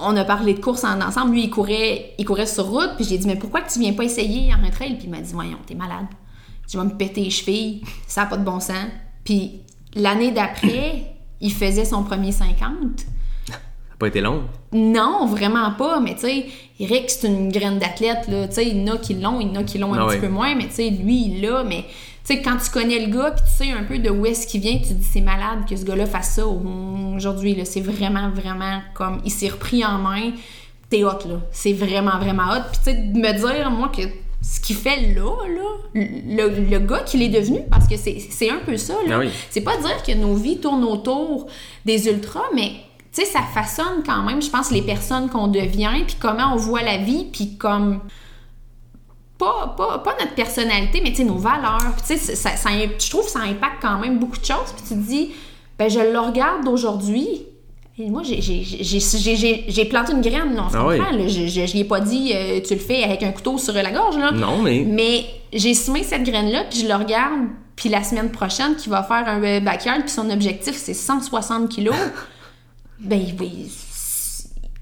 on 0.00 0.16
a 0.16 0.24
parlé 0.24 0.54
de 0.54 0.60
course 0.60 0.84
en 0.84 1.00
ensemble. 1.00 1.32
Lui, 1.32 1.44
il 1.44 1.50
courait, 1.50 2.14
il 2.16 2.24
courait 2.24 2.46
sur 2.46 2.66
route, 2.66 2.92
puis 2.94 3.04
j'ai 3.04 3.18
dit, 3.18 3.26
mais 3.26 3.36
pourquoi 3.36 3.62
que 3.62 3.72
tu 3.72 3.80
viens 3.80 3.92
pas 3.92 4.04
essayer 4.04 4.54
en 4.54 4.62
un 4.62 4.70
trail? 4.70 4.94
Puis 4.94 5.06
il 5.06 5.10
m'a 5.10 5.20
dit, 5.20 5.32
voyons, 5.32 5.58
t'es 5.66 5.74
malade. 5.74 6.06
Tu 6.68 6.76
vas 6.76 6.84
me 6.84 6.90
péter 6.90 7.22
les 7.22 7.30
chevilles, 7.30 7.82
ça 8.06 8.22
n'a 8.22 8.26
pas 8.28 8.36
de 8.36 8.44
bon 8.44 8.60
sens. 8.60 8.86
Puis 9.24 9.62
l'année 9.96 10.30
d'après, 10.30 11.15
il 11.40 11.52
faisait 11.52 11.84
son 11.84 12.02
premier 12.02 12.32
50. 12.32 12.68
Ça 13.48 13.52
n'a 13.52 13.58
pas 13.98 14.08
été 14.08 14.20
long. 14.20 14.42
Non, 14.72 15.26
vraiment 15.26 15.70
pas. 15.72 16.00
Mais 16.00 16.14
tu 16.14 16.20
sais, 16.22 16.46
Eric, 16.80 17.08
c'est 17.10 17.26
une 17.28 17.50
graine 17.50 17.78
d'athlète. 17.78 18.28
là. 18.28 18.48
Tu 18.48 18.54
sais, 18.54 18.66
il 18.68 18.82
y 18.86 18.90
en 18.90 18.94
a 18.94 18.98
qui 18.98 19.14
l'ont, 19.14 19.40
il 19.40 19.48
y 19.48 19.50
en 19.50 19.60
a 19.60 19.64
qui 19.64 19.78
l'ont 19.78 19.94
un 19.94 20.04
Ah 20.04 20.06
petit 20.10 20.18
peu 20.20 20.28
moins. 20.28 20.54
Mais 20.54 20.66
tu 20.68 20.74
sais, 20.74 20.90
lui, 20.90 21.26
il 21.26 21.42
l'a. 21.42 21.64
Mais 21.64 21.84
tu 22.26 22.34
sais, 22.34 22.42
quand 22.42 22.56
tu 22.56 22.70
connais 22.70 23.06
le 23.06 23.12
gars, 23.12 23.30
puis 23.30 23.44
tu 23.44 23.64
sais 23.64 23.72
un 23.72 23.84
peu 23.84 23.98
de 23.98 24.10
où 24.10 24.26
est-ce 24.26 24.46
qu'il 24.46 24.60
vient, 24.60 24.76
tu 24.78 24.88
te 24.88 24.92
dis 24.94 25.04
c'est 25.04 25.20
malade 25.20 25.60
que 25.68 25.76
ce 25.76 25.84
gars-là 25.84 26.06
fasse 26.06 26.34
ça 26.34 26.46
aujourd'hui. 26.46 27.54
là. 27.54 27.64
C'est 27.64 27.80
vraiment, 27.80 28.30
vraiment 28.30 28.80
comme 28.94 29.20
il 29.24 29.30
s'est 29.30 29.48
repris 29.48 29.84
en 29.84 29.98
main. 29.98 30.32
T'es 30.90 31.02
hot, 31.02 31.26
là. 31.28 31.40
C'est 31.50 31.72
vraiment, 31.72 32.18
vraiment 32.18 32.44
hot. 32.52 32.62
Puis 32.70 32.78
tu 32.84 32.90
sais, 32.90 32.94
de 32.94 33.18
me 33.18 33.32
dire, 33.32 33.70
moi, 33.70 33.88
que 33.88 34.02
ce 34.48 34.60
qu'il 34.60 34.76
fait 34.76 35.12
là, 35.14 35.30
là, 35.48 35.68
le, 35.94 36.70
le 36.70 36.78
gars 36.78 37.00
qu'il 37.00 37.22
est 37.22 37.28
devenu, 37.28 37.60
parce 37.70 37.88
que 37.88 37.96
c'est 37.96 38.50
un 38.50 38.58
peu 38.64 38.76
ça, 38.76 38.94
là. 39.06 39.16
Ah 39.16 39.18
oui. 39.18 39.30
C'est 39.50 39.60
pas 39.62 39.76
dire 39.78 40.02
que 40.06 40.12
nos 40.12 40.34
vies 40.34 40.58
tournent 40.58 40.84
autour 40.84 41.46
des 41.84 42.06
ultras, 42.08 42.44
mais 42.54 42.70
tu 43.12 43.22
sais, 43.22 43.24
ça 43.24 43.40
façonne 43.42 44.02
quand 44.04 44.22
même, 44.22 44.40
je 44.42 44.50
pense, 44.50 44.70
les 44.70 44.82
personnes 44.82 45.28
qu'on 45.30 45.48
devient, 45.48 46.04
puis 46.06 46.16
comment 46.20 46.52
on 46.52 46.56
voit 46.56 46.82
la 46.82 46.98
vie, 46.98 47.26
puis 47.32 47.56
comme. 47.56 48.00
Pas, 49.38 49.74
pas, 49.76 49.98
pas 49.98 50.14
notre 50.18 50.34
personnalité, 50.34 51.00
mais 51.02 51.10
tu 51.10 51.16
sais, 51.16 51.24
nos 51.24 51.36
valeurs. 51.36 51.92
Puis 51.96 52.16
tu 52.16 52.18
sais, 52.18 52.34
ça, 52.36 52.56
ça- 52.56 52.70
je 52.70 53.10
trouve 53.10 53.24
que 53.26 53.30
ça 53.30 53.40
impacte 53.40 53.82
quand 53.82 53.98
même 53.98 54.18
beaucoup 54.18 54.38
de 54.38 54.44
choses. 54.44 54.72
Puis 54.74 54.82
tu 54.88 54.94
te 54.94 55.08
dis, 55.08 55.32
ben 55.78 55.90
je 55.90 55.98
le 56.00 56.18
regarde 56.18 56.64
d'aujourd'hui. 56.64 57.42
Et 57.98 58.10
moi, 58.10 58.22
j'ai- 58.22 59.84
planté 59.86 60.12
une 60.12 60.20
graine, 60.20 60.54
là, 60.54 60.64
on 60.66 60.70
se 60.70 60.76
Ah 60.76 60.86
oui. 60.86 60.98
Je, 61.28 61.46
je, 61.46 61.66
je 61.66 61.72
lui 61.72 61.80
ai 61.80 61.84
pas 61.84 62.00
dit, 62.00 62.32
euh, 62.34 62.60
tu 62.60 62.74
le 62.74 62.80
fais 62.80 63.02
avec 63.02 63.22
un 63.22 63.32
couteau 63.32 63.56
sur 63.56 63.72
la 63.72 63.90
gorge. 63.90 64.18
Là. 64.18 64.32
Non, 64.32 64.60
mais- 64.60 64.84
Mais 64.86 65.24
j'ai 65.52 65.72
semé 65.72 66.02
cette 66.02 66.22
graine-là, 66.24 66.64
puis 66.68 66.80
je 66.80 66.86
le 66.88 66.94
regarde, 66.94 67.48
puis 67.74 67.88
la 67.88 68.02
semaine 68.04 68.30
prochaine, 68.30 68.76
qui 68.76 68.90
va 68.90 69.02
faire 69.02 69.26
un 69.26 69.42
euh, 69.42 69.60
backyard, 69.60 70.00
puis 70.00 70.10
son 70.10 70.28
objectif, 70.28 70.74
c'est 70.76 70.92
160 70.92 71.70
kilos. 71.70 71.94
ben, 73.00 73.18
il 73.18 73.34
va, 73.34 73.44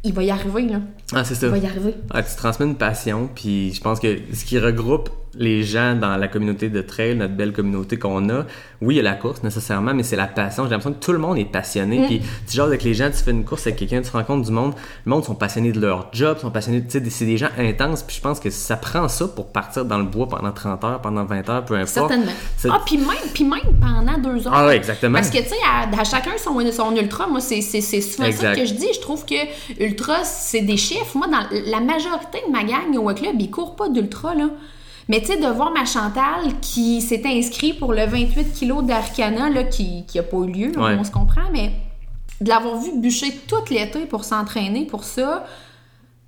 il 0.03 0.13
va 0.13 0.23
y 0.25 0.31
arriver, 0.31 0.63
là. 0.63 0.81
Ah, 1.13 1.25
c'est 1.25 1.35
ça. 1.35 1.47
Il 1.47 1.53
va 1.53 1.59
y 1.59 1.67
arriver. 1.67 1.95
Ah, 2.11 2.23
tu 2.23 2.35
transmets 2.37 2.67
une 2.67 2.77
passion, 2.77 3.29
puis 3.35 3.73
je 3.73 3.81
pense 3.81 4.01
que 4.01 4.19
ce 4.33 4.45
qui 4.45 4.59
regroupe 4.59 5.11
les 5.37 5.65
gens 5.65 5.95
dans 5.95 6.17
la 6.17 6.29
communauté 6.29 6.69
de 6.69 6.81
trail, 6.81 7.17
notre 7.17 7.35
belle 7.35 7.53
communauté 7.53 7.99
qu'on 7.99 8.29
a, 8.31 8.45
oui, 8.81 8.95
il 8.95 8.97
y 8.99 9.01
a 9.01 9.03
la 9.03 9.15
course 9.15 9.43
nécessairement, 9.43 9.95
mais 9.95 10.03
c'est 10.03 10.17
la 10.17 10.27
passion. 10.27 10.65
J'ai 10.65 10.71
l'impression 10.71 10.93
que 10.93 11.05
tout 11.05 11.13
le 11.13 11.19
monde 11.19 11.39
est 11.39 11.45
passionné. 11.45 11.99
Mm. 12.01 12.07
Puis 12.07 12.21
tu 12.47 12.57
jases 12.57 12.69
avec 12.69 12.83
les 12.83 12.95
gens, 12.95 13.11
tu 13.11 13.17
fais 13.17 13.31
une 13.31 13.45
course 13.45 13.67
avec 13.67 13.79
quelqu'un, 13.79 14.03
tu 14.03 14.11
rencontres 14.11 14.47
du 14.47 14.53
monde. 14.53 14.75
Le 15.05 15.11
monde 15.11 15.25
sont 15.25 15.35
passionnés 15.35 15.73
de 15.73 15.81
leur 15.81 16.09
job, 16.13 16.39
sont 16.39 16.51
passionnés, 16.51 16.85
tu 16.85 16.99
sais, 16.99 17.11
c'est 17.11 17.25
des 17.25 17.39
gens 17.39 17.49
intenses. 17.59 18.03
Puis 18.03 18.17
je 18.17 18.21
pense 18.21 18.41
que 18.41 18.51
ça 18.51 18.77
prend 18.77 19.09
ça 19.09 19.27
pour 19.27 19.47
partir 19.53 19.85
dans 19.85 19.99
le 19.99 20.05
bois 20.05 20.29
pendant 20.29 20.53
30 20.53 20.85
heures, 20.85 21.01
pendant 21.01 21.25
20 21.25 21.49
heures, 21.49 21.65
peu 21.65 21.75
importe. 21.75 21.89
Certainement. 21.89 22.33
Ah, 22.71 22.83
puis 22.85 22.99
même, 22.99 23.09
puis 23.33 23.45
même 23.45 23.61
pendant 23.81 24.19
deux 24.19 24.47
heures. 24.47 24.55
Ah 24.55 24.67
ouais, 24.67 24.77
exactement. 24.77 25.19
Parce 25.19 25.31
que, 25.31 25.39
tu 25.39 25.49
sais, 25.49 25.57
à, 25.67 26.01
à 26.01 26.05
chacun 26.05 26.33
son, 26.39 26.61
son 26.71 26.95
ultra, 26.95 27.27
moi, 27.27 27.41
c'est 27.41 27.61
souvent 27.61 28.27
Exact. 28.27 28.55
ça 28.55 28.55
que 28.55 28.67
je 28.67 28.75
dis. 28.75 28.89
Je 28.95 29.01
trouve 29.01 29.25
que 29.25 29.35
ultra, 29.83 30.23
c'est 30.25 30.61
des 30.63 30.77
chiffres. 30.77 30.94
Moi, 31.15 31.27
dans 31.29 31.45
la 31.71 31.81
majorité 31.81 32.39
de 32.47 32.53
ma 32.53 32.65
gang 32.65 32.95
au 32.97 33.13
club, 33.15 33.37
ils 33.41 33.51
courent 33.51 33.77
pas 33.77 33.89
d'ultra, 33.89 34.35
là. 34.35 34.49
Mais 35.09 35.21
tu 35.21 35.27
sais, 35.27 35.37
de 35.37 35.47
voir 35.47 35.71
ma 35.71 35.85
Chantal 35.85 36.59
qui 36.63 37.03
s'est 37.03 37.23
inscrite 37.27 37.79
pour 37.79 37.93
le 37.93 38.07
28 38.07 38.59
kg 38.59 38.83
d'Arcana, 38.87 39.51
là, 39.51 39.65
qui 39.65 40.05
n'a 40.15 40.23
pas 40.23 40.37
eu 40.39 40.47
lieu, 40.51 40.73
là, 40.75 40.83
Ouais. 40.83 40.97
on 40.99 41.05
se 41.05 41.11
comprend, 41.11 41.43
mais 41.53 41.73
de 42.41 42.49
l'avoir 42.49 42.79
vu 42.81 42.91
bûcher 42.99 43.33
tout 43.47 43.57
l'été 43.71 44.01
pour 44.07 44.25
s'entraîner 44.25 44.87
pour 44.87 45.05
ça, 45.05 45.45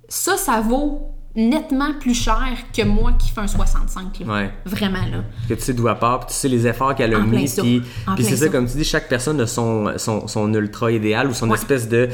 ça, 0.07 0.37
ça 0.37 0.61
vaut 0.61 1.11
nettement 1.35 1.93
plus 1.99 2.15
cher 2.15 2.47
que 2.75 2.81
moi 2.83 3.11
qui 3.13 3.29
fais 3.31 3.41
un 3.41 3.47
65 3.47 4.19
là. 4.25 4.33
Ouais. 4.33 4.51
Vraiment, 4.65 5.05
là. 5.11 5.19
que 5.47 5.53
tu 5.53 5.61
sais 5.61 5.73
d'où 5.73 5.87
elle 5.87 5.99
part, 5.99 6.21
puis 6.21 6.29
tu 6.29 6.33
sais 6.33 6.47
les 6.47 6.65
efforts 6.65 6.95
qu'elle 6.95 7.13
a 7.13 7.19
En 7.19 7.23
mis, 7.23 7.45
puis, 7.57 7.81
puis 8.15 8.23
c'est 8.23 8.35
ça, 8.35 8.45
ça. 8.45 8.49
comme 8.51 8.67
tu 8.67 8.77
dis, 8.77 8.83
chaque 8.83 9.07
personne 9.09 9.39
a 9.41 9.45
son, 9.47 9.93
son, 9.97 10.27
son 10.27 10.51
ultra 10.53 10.91
idéal 10.91 11.27
ou 11.29 11.33
son 11.33 11.49
Ouais. 11.49 11.55
espèce 11.57 11.87
de. 11.89 12.09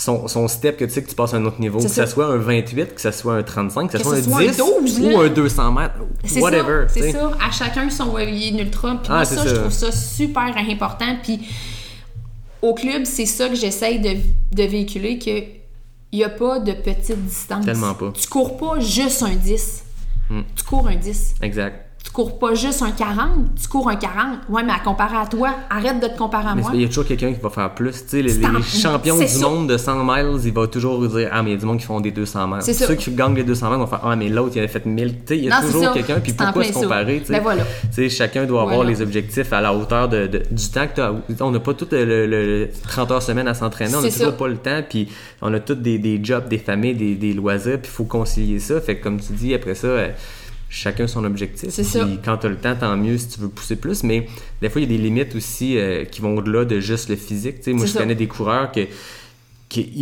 Son, 0.00 0.28
son 0.28 0.48
step 0.48 0.78
que 0.78 0.86
tu 0.86 0.92
sais 0.92 1.02
que 1.02 1.10
tu 1.10 1.14
passes 1.14 1.34
à 1.34 1.36
un 1.36 1.44
autre 1.44 1.60
niveau, 1.60 1.78
que 1.78 1.86
ce 1.86 1.94
ça. 1.94 2.06
soit 2.06 2.24
un 2.24 2.38
28, 2.38 2.94
que 2.94 3.00
ce 3.02 3.10
soit 3.10 3.34
un 3.34 3.42
35, 3.42 3.90
que 3.92 3.98
ce 3.98 4.02
soit 4.04 4.16
un 4.16 4.22
soit 4.22 4.38
un 4.38 4.46
10 4.46 4.56
12, 4.56 5.00
ou 5.00 5.08
là. 5.10 5.18
un 5.24 5.28
200 5.28 5.72
mètres, 5.72 5.94
whatever. 6.40 6.88
ça, 6.88 6.94
c'est 6.94 7.12
ça. 7.12 7.30
À 7.38 7.50
chacun 7.50 7.90
son 7.90 8.16
euh, 8.16 8.24
il 8.24 8.58
est 8.58 8.62
ultra. 8.62 8.92
Puis 8.94 9.08
Ah, 9.10 9.16
moi, 9.16 9.24
ça, 9.26 9.44
je 9.44 9.48
ça. 9.50 9.54
trouve 9.60 9.70
ça 9.72 9.92
super 9.92 10.54
important. 10.56 11.16
Puis 11.22 11.40
au 12.62 12.72
club, 12.72 13.04
c'est 13.04 13.26
ça 13.26 13.50
que 13.50 13.54
j'essaye 13.54 14.00
de, 14.00 14.16
de 14.56 14.62
véhiculer, 14.62 15.18
que 15.18 15.30
il 16.12 16.16
n'y 16.18 16.24
a 16.24 16.30
pas 16.30 16.58
de 16.60 16.72
petite 16.72 17.22
distance. 17.26 17.66
Tellement 17.66 17.92
pas. 17.94 18.06
Hmm. 18.06 18.12
Tu 18.14 18.26
cours 18.26 18.56
pas 18.56 18.80
juste 18.80 19.22
un 19.22 19.34
10. 19.34 19.84
Tu 20.56 20.64
cours 20.64 20.88
un 20.88 20.96
10. 20.96 21.34
Exact. 21.42 21.89
Tu 22.10 22.14
cours 22.16 22.40
pas 22.40 22.54
juste 22.54 22.82
un 22.82 22.90
40, 22.90 23.54
tu 23.62 23.68
cours 23.68 23.88
un 23.88 23.94
40. 23.94 24.38
Ouais, 24.48 24.64
mais 24.64 24.72
à 24.72 24.80
comparer 24.80 25.16
à 25.16 25.26
toi, 25.26 25.50
arrête 25.70 26.00
de 26.00 26.08
te 26.08 26.18
comparer 26.18 26.48
à 26.48 26.54
Mais 26.56 26.62
moi. 26.62 26.72
il 26.74 26.80
y 26.80 26.84
a 26.84 26.88
toujours 26.88 27.06
quelqu'un 27.06 27.32
qui 27.32 27.38
va 27.40 27.50
faire 27.50 27.72
plus. 27.72 28.02
Tu 28.02 28.08
sais, 28.08 28.22
les, 28.22 28.32
champions 28.64 29.16
du 29.16 29.38
monde 29.40 29.68
de 29.68 29.76
100 29.76 30.02
miles, 30.04 30.40
il 30.44 30.52
va 30.52 30.66
toujours 30.66 31.06
dire 31.06 31.28
Ah, 31.30 31.40
mais 31.44 31.50
il 31.50 31.52
y 31.52 31.56
a 31.56 31.60
du 31.60 31.66
monde 31.66 31.78
qui 31.78 31.86
font 31.86 32.00
des 32.00 32.10
200 32.10 32.48
miles. 32.48 32.62
Ceux 32.74 32.96
qui 32.96 33.12
gagnent 33.12 33.36
les 33.36 33.44
200 33.44 33.70
miles 33.70 33.78
vont 33.78 33.86
faire 33.86 34.00
Ah, 34.02 34.16
mais 34.16 34.28
l'autre, 34.28 34.50
il 34.56 34.58
avait 34.58 34.66
fait 34.66 34.84
1000. 34.84 35.08
Tu 35.08 35.18
sais, 35.24 35.38
il 35.38 35.44
y 35.44 35.50
a 35.52 35.60
Non, 35.60 35.68
toujours 35.70 35.92
quelqu'un, 35.92 36.18
puis 36.18 36.32
pourquoi 36.32 36.64
se 36.64 36.72
comparer? 36.72 37.22
Ben 37.28 37.40
voilà. 37.42 37.62
Tu 37.62 37.88
sais, 37.92 38.08
chacun 38.08 38.44
doit 38.44 38.62
avoir 38.62 38.74
Voilà. 38.78 38.90
les 38.90 39.02
objectifs 39.02 39.52
à 39.52 39.60
la 39.60 39.72
hauteur 39.72 40.08
de, 40.08 40.26
de- 40.26 40.42
du 40.50 40.68
temps 40.68 40.88
que 40.88 40.94
tu 40.96 41.00
as. 41.00 41.14
On 41.46 41.52
n'a 41.52 41.60
pas 41.60 41.74
tout 41.74 41.86
le, 41.92 42.04
le- 42.04 42.26
le 42.26 42.70
30 42.88 43.12
heures 43.12 43.22
semaine 43.22 43.46
à 43.46 43.54
s'entraîner, 43.54 43.94
on 43.94 44.00
n'a 44.02 44.10
toujours 44.10 44.36
pas 44.36 44.48
le 44.48 44.56
temps, 44.56 44.80
puis 44.88 45.08
on 45.42 45.54
a 45.54 45.60
tous 45.60 45.74
des, 45.76 45.98
des 45.98 46.18
jobs, 46.20 46.48
des 46.48 46.58
familles, 46.58 46.94
des, 46.96 47.14
des 47.14 47.34
loisirs, 47.34 47.78
puis 47.80 47.88
il 47.92 47.94
faut 47.94 48.02
concilier 48.02 48.58
ça. 48.58 48.80
Fait 48.80 48.96
que 48.96 49.04
comme 49.04 49.20
tu 49.20 49.32
dis, 49.32 49.54
après 49.54 49.76
ça. 49.76 49.86
Chacun 50.72 51.08
son 51.08 51.24
objectif. 51.24 51.68
C'est 51.70 51.82
Puis 51.82 51.90
ça. 51.90 52.06
quand 52.24 52.36
tu 52.38 52.46
as 52.46 52.50
le 52.50 52.56
temps, 52.56 52.76
tant 52.78 52.96
mieux 52.96 53.18
si 53.18 53.26
tu 53.28 53.40
veux 53.40 53.48
pousser 53.48 53.74
plus. 53.74 54.04
Mais 54.04 54.28
des 54.62 54.70
fois, 54.70 54.80
il 54.80 54.90
y 54.90 54.94
a 54.94 54.96
des 54.96 55.02
limites 55.02 55.34
aussi 55.34 55.76
euh, 55.76 56.04
qui 56.04 56.20
vont 56.20 56.36
au-delà 56.36 56.64
de 56.64 56.78
juste 56.78 57.08
le 57.08 57.16
physique. 57.16 57.56
Moi, 57.66 57.86
je 57.86 57.90
ça. 57.90 57.98
connais 57.98 58.14
des 58.14 58.28
coureurs 58.28 58.70
que, 58.70 58.82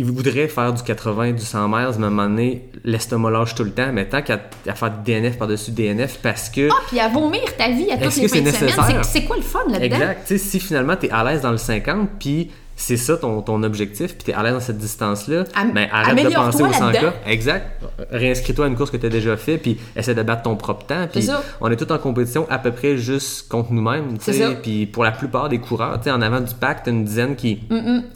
voudraient 0.03 0.47
faire 0.47 0.71
du 0.73 0.83
80, 0.83 1.31
du 1.33 1.41
100 1.43 1.67
miles, 1.67 1.75
mais 1.97 2.03
à 2.03 2.07
un 2.07 2.09
moment 2.11 2.29
donné, 2.29 2.65
l'estomac 2.83 3.31
lâche 3.31 3.55
tout 3.55 3.63
le 3.63 3.71
temps. 3.71 3.91
Mais 3.91 4.07
tant 4.07 4.21
qu'à 4.21 4.39
à 4.67 4.75
faire 4.75 4.91
du 4.91 5.11
DNF 5.11 5.37
par-dessus 5.39 5.71
DNF 5.71 6.19
parce 6.21 6.49
que. 6.49 6.69
Ah, 6.71 6.75
puis 6.87 6.99
à 6.99 7.07
vomir 7.09 7.41
ta 7.57 7.69
vie 7.71 7.89
à 7.91 7.97
toutes 7.97 8.15
les 8.17 8.27
fins 8.27 8.41
de 8.41 8.49
c'est 8.51 8.69
semaine, 8.69 9.03
c'est- 9.03 9.23
quoi 9.25 9.37
le 9.37 9.41
fun 9.41 9.59
là-dedans? 9.69 9.95
Exact. 9.95 10.37
Si 10.37 10.59
finalement 10.59 10.95
tu 10.95 11.07
es 11.07 11.09
à 11.11 11.23
l'aise 11.23 11.41
dans 11.41 11.51
le 11.51 11.57
50, 11.57 12.09
puis 12.19 12.51
c'est 12.81 12.97
ça 12.97 13.17
ton, 13.17 13.41
ton 13.41 13.61
objectif, 13.63 14.15
puis 14.15 14.25
tu 14.25 14.31
es 14.31 14.33
à 14.33 14.41
l'aise 14.43 14.53
dans 14.53 14.59
cette 14.59 14.77
distance-là, 14.77 15.43
Am- 15.55 15.71
ben 15.73 15.87
arrête 15.91 16.15
de 16.29 16.33
penser 16.33 16.63
au 16.63 16.71
100 16.73 16.89
là-dedans. 16.91 17.13
Exact. 17.27 17.65
Réinscris-toi 18.11 18.65
à 18.65 18.67
une 18.67 18.75
course 18.75 18.89
que 18.91 18.97
tu 18.97 19.05
as 19.05 19.09
déjà 19.09 19.35
fait, 19.37 19.57
puis 19.57 19.77
essaie 19.95 20.15
de 20.15 20.23
battre 20.23 20.43
ton 20.43 20.55
propre 20.55 20.85
temps. 20.85 21.07
Puis 21.11 21.27
on 21.61 21.69
est 21.69 21.75
tous 21.75 21.91
en 21.93 21.97
compétition 21.97 22.47
à 22.49 22.57
peu 22.57 22.71
près 22.71 22.97
juste 22.97 23.47
contre 23.49 23.71
nous-mêmes. 23.73 24.17
Puis 24.63 24.85
pour 24.85 25.03
la 25.03 25.11
plupart 25.11 25.49
des 25.49 25.59
coureurs, 25.59 25.99
en 26.07 26.21
avant 26.21 26.41
du 26.41 26.53
pack, 26.55 26.83
tu 26.83 26.89
une 26.89 27.03
dizaine 27.03 27.35
qui, 27.35 27.59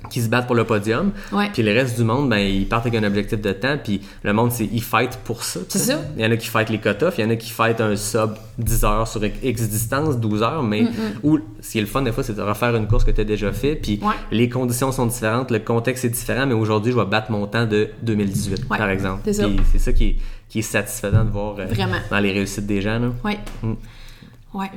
qui 0.09 0.21
se 0.21 0.29
battent 0.29 0.47
pour 0.47 0.55
le 0.55 0.63
podium. 0.63 1.11
Puis 1.53 1.61
le 1.63 1.71
reste 1.73 1.97
du 1.97 2.03
monde, 2.03 2.29
ben, 2.29 2.37
ils 2.37 2.67
partent 2.67 2.85
avec 2.87 3.01
un 3.01 3.05
objectif 3.05 3.39
de 3.41 3.51
temps, 3.51 3.77
puis 3.83 4.01
le 4.23 4.33
monde, 4.33 4.51
c'est 4.51 4.65
ils 4.71 4.81
fight 4.83 5.17
pour 5.23 5.43
ça. 5.43 5.59
C'est. 5.67 5.93
Il 6.17 6.23
y 6.23 6.25
en 6.25 6.31
a 6.31 6.37
qui 6.37 6.47
fight 6.47 6.69
les 6.69 6.79
cut-offs, 6.79 7.15
il 7.17 7.23
y 7.23 7.27
en 7.27 7.29
a 7.29 7.35
qui 7.35 7.49
fight 7.51 7.79
un 7.81 7.95
sub 7.95 8.31
10 8.57 8.83
heures 8.85 9.07
sur 9.07 9.21
X 9.25 9.67
distance, 9.69 10.17
12 10.17 10.41
heures, 10.43 10.63
mais 10.63 10.85
ou 11.23 11.39
ce 11.61 11.71
qui 11.71 11.77
est 11.79 11.81
le 11.81 11.87
fun 11.87 12.01
des 12.01 12.11
fois, 12.11 12.23
c'est 12.23 12.35
de 12.35 12.41
refaire 12.41 12.75
une 12.75 12.87
course 12.87 13.03
que 13.03 13.11
tu 13.11 13.21
as 13.21 13.25
déjà 13.25 13.51
fait, 13.51 13.75
puis 13.75 13.99
Ouais. 14.01 14.13
les 14.31 14.49
conditions 14.53 14.91
sont 14.93 15.05
différentes, 15.07 15.51
le 15.51 15.59
contexte 15.59 16.05
est 16.05 16.09
différent, 16.09 16.45
mais 16.45 16.53
aujourd'hui, 16.53 16.93
je 16.93 16.97
vais 16.97 17.05
battre 17.05 17.29
mon 17.31 17.45
temps 17.47 17.65
de 17.65 17.89
2018, 18.01 18.65
Ouais, 18.69 18.77
par 18.77 18.89
exemple. 18.89 19.21
c'est 19.25 19.33
ça. 19.33 19.47
Puis 19.47 19.59
c'est 19.73 19.79
ça 19.79 19.91
qui 19.91 20.05
est, 20.09 20.15
qui 20.47 20.59
est 20.59 20.61
satisfaisant 20.61 21.25
de 21.25 21.29
voir 21.31 21.55
euh, 21.59 21.65
dans 22.09 22.19
les 22.19 22.31
réussites 22.31 22.65
des 22.65 22.81
gens. 22.81 22.99
Là. 22.99 23.09
Ouais. 23.25 23.37
Mm. 23.61 23.73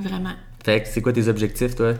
Vraiment. 0.00 0.30
Fait 0.64 0.82
que 0.82 0.88
c'est 0.88 1.02
quoi 1.02 1.12
tes 1.12 1.28
objectifs, 1.28 1.74
toi? 1.76 1.92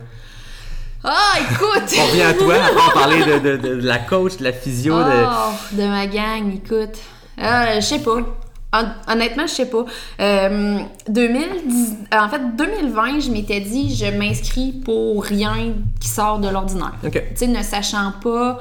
Ah, 1.03 1.35
écoute! 1.39 1.95
On 1.99 2.05
revient 2.07 2.21
à 2.23 2.33
toi, 2.33 2.55
part 2.75 2.93
parler 2.93 3.19
de, 3.23 3.39
de- 3.39 3.57
de- 3.57 3.75
de 3.81 3.87
la 3.87 3.99
coach, 3.99 4.37
de 4.37 4.43
la 4.43 4.51
physio, 4.51 4.97
de... 4.97 5.25
Oh, 5.25 5.53
de 5.75 5.87
ma 5.87 6.07
gang, 6.07 6.53
écoute. 6.55 6.97
Euh, 7.39 7.75
je 7.75 7.81
sais 7.81 7.99
pas. 7.99 8.17
Hon- 8.73 9.11
Honnêtement, 9.11 9.47
je 9.47 9.53
sais 9.53 9.69
pas. 9.69 9.85
Euh, 10.19 10.79
2010, 11.09 11.95
en 12.11 12.29
fait, 12.29 12.41
2020, 12.57 13.19
je 13.21 13.31
m'étais 13.31 13.59
dit, 13.61 13.95
je 13.95 14.05
m'inscris 14.17 14.71
pour 14.83 15.23
rien 15.23 15.73
qui 16.01 16.07
sort 16.09 16.39
de 16.39 16.49
l'ordinaire. 16.49 16.93
Tu 17.01 17.19
sais, 17.35 17.47
ne 17.47 17.63
sachant 17.63 18.11
pas. 18.21 18.59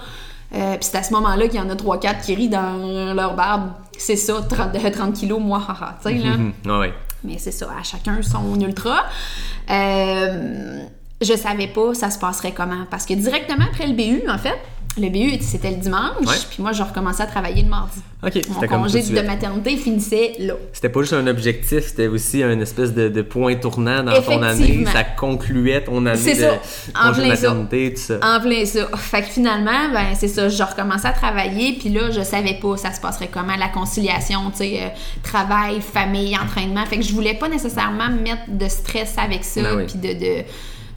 Euh, 0.55 0.77
Puis 0.77 0.89
c'est 0.91 0.99
à 0.99 1.03
ce 1.03 1.13
moment-là 1.15 1.49
qu'il 1.49 1.59
y 1.59 1.63
en 1.63 1.69
a 1.71 1.75
3-4 1.75 2.21
qui 2.25 2.35
rient 2.37 2.49
dans 2.49 3.13
leur 3.15 3.35
barbe. 3.35 3.71
C'est 3.99 4.15
ça, 4.17 4.35
30, 4.49 4.73
de 4.73 4.89
30 4.89 5.15
kilos, 5.15 5.41
moi, 5.41 5.61
haha. 5.69 5.99
Tu 6.03 6.09
sais, 6.09 6.15
là. 6.25 6.37
Mhm. 6.37 6.53
Ouais. 6.79 6.93
Mais 7.25 7.39
c'est 7.39 7.51
ça, 7.51 7.67
à 7.79 7.83
chacun 7.83 8.21
son 8.23 8.59
ultra. 8.61 8.99
Euh, 9.71 10.81
je 11.21 11.35
savais 11.35 11.67
pas 11.69 11.95
ça 11.95 12.11
se 12.11 12.19
passerait 12.19 12.53
comment. 12.53 12.85
Parce 12.91 13.07
que 13.07 13.15
directement 13.15 13.65
après 13.69 13.87
le 13.87 13.95
BU, 13.95 14.23
en 14.29 14.39
fait, 14.39 14.57
le 14.99 15.09
BU, 15.11 15.38
c'était 15.42 15.70
le 15.70 15.76
dimanche. 15.76 16.26
Ouais. 16.26 16.34
Puis 16.51 16.62
moi, 16.62 16.72
je 16.72 16.82
recommençais 16.82 17.22
à 17.22 17.26
travailler 17.26 17.62
le 17.62 17.68
mardi. 17.68 17.99
Ok, 18.24 18.40
Mon 18.49 18.66
congé 18.66 19.03
de 19.03 19.20
maternité 19.20 19.76
finissait 19.76 20.32
là. 20.38 20.55
C'était 20.72 20.88
pas 20.88 21.01
juste 21.03 21.12
un 21.12 21.26
objectif, 21.26 21.86
c'était 21.86 22.07
aussi 22.09 22.42
un 22.42 22.59
espèce 22.61 22.94
de, 22.94 23.09
de 23.09 23.22
point 23.22 23.55
tournant 23.57 24.03
dans 24.03 24.20
ton 24.22 24.42
année. 24.42 24.84
Ça 24.92 25.05
concluait 25.05 25.84
ton 25.84 26.05
année 26.07 26.34
de 26.34 26.40
ça. 26.40 26.59
En 26.94 27.09
congé 27.09 27.22
de 27.22 27.26
plein 27.26 27.36
ça. 27.36 27.49
maternité, 27.55 27.94
tout 27.94 28.01
ça. 28.01 28.18
En 28.22 28.40
plein 28.40 28.64
ça. 28.64 28.88
Fait 28.97 29.22
que 29.22 29.28
finalement, 29.28 29.90
ben 29.92 30.07
c'est 30.14 30.28
ça, 30.28 30.49
je 30.49 30.62
recommençais 30.62 31.09
à 31.09 31.12
travailler, 31.12 31.74
puis 31.78 31.90
là, 31.90 32.11
je 32.11 32.22
savais 32.22 32.55
pas 32.61 32.76
ça 32.76 32.92
se 32.92 33.01
passerait 33.01 33.28
comment, 33.30 33.57
la 33.57 33.68
conciliation, 33.68 34.51
tu 34.51 34.59
sais, 34.59 34.78
euh, 34.82 34.88
travail, 35.22 35.80
famille, 35.80 36.36
entraînement. 36.36 36.84
Fait 36.86 36.97
que 36.97 37.03
je 37.05 37.12
voulais 37.12 37.34
pas 37.34 37.49
nécessairement 37.49 38.09
me 38.09 38.20
mettre 38.22 38.49
de 38.49 38.68
stress 38.68 39.14
avec 39.18 39.44
ça, 39.44 39.62
Ben 39.62 39.76
oui. 39.76 39.84
puis 39.86 39.99
de, 39.99 40.18
de 40.18 40.44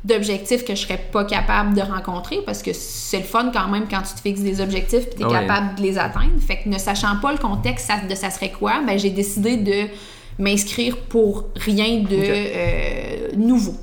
d'objectifs 0.03 0.63
que 0.63 0.75
je 0.75 0.81
serais 0.81 0.97
pas 1.11 1.25
capable 1.25 1.75
de 1.75 1.81
rencontrer 1.81 2.39
parce 2.45 2.61
que 2.61 2.71
c'est 2.73 3.17
le 3.19 3.23
fun 3.25 3.51
quand 3.53 3.67
même 3.67 3.85
quand 3.89 4.01
tu 4.01 4.13
te 4.15 4.21
fixes 4.21 4.41
des 4.41 4.61
objectifs 4.61 5.05
puis 5.09 5.15
tu 5.17 5.21
es 5.21 5.25
Ah 5.25 5.29
ouais. 5.29 5.47
capable 5.47 5.75
de 5.75 5.81
les 5.81 5.97
atteindre. 5.97 6.39
Fait 6.45 6.57
que 6.57 6.69
ne 6.69 6.77
sachant 6.77 7.17
pas 7.21 7.31
le 7.31 7.37
contexte 7.37 7.91
de 8.09 8.15
ça 8.15 8.29
serait 8.29 8.51
quoi, 8.51 8.81
ben 8.85 8.97
j'ai 8.97 9.09
décidé 9.09 9.57
de 9.57 9.87
m'inscrire 10.37 10.95
pour 10.97 11.45
rien 11.55 11.99
de 11.99 12.07
euh, 12.17 13.27
nouveau. 13.35 13.75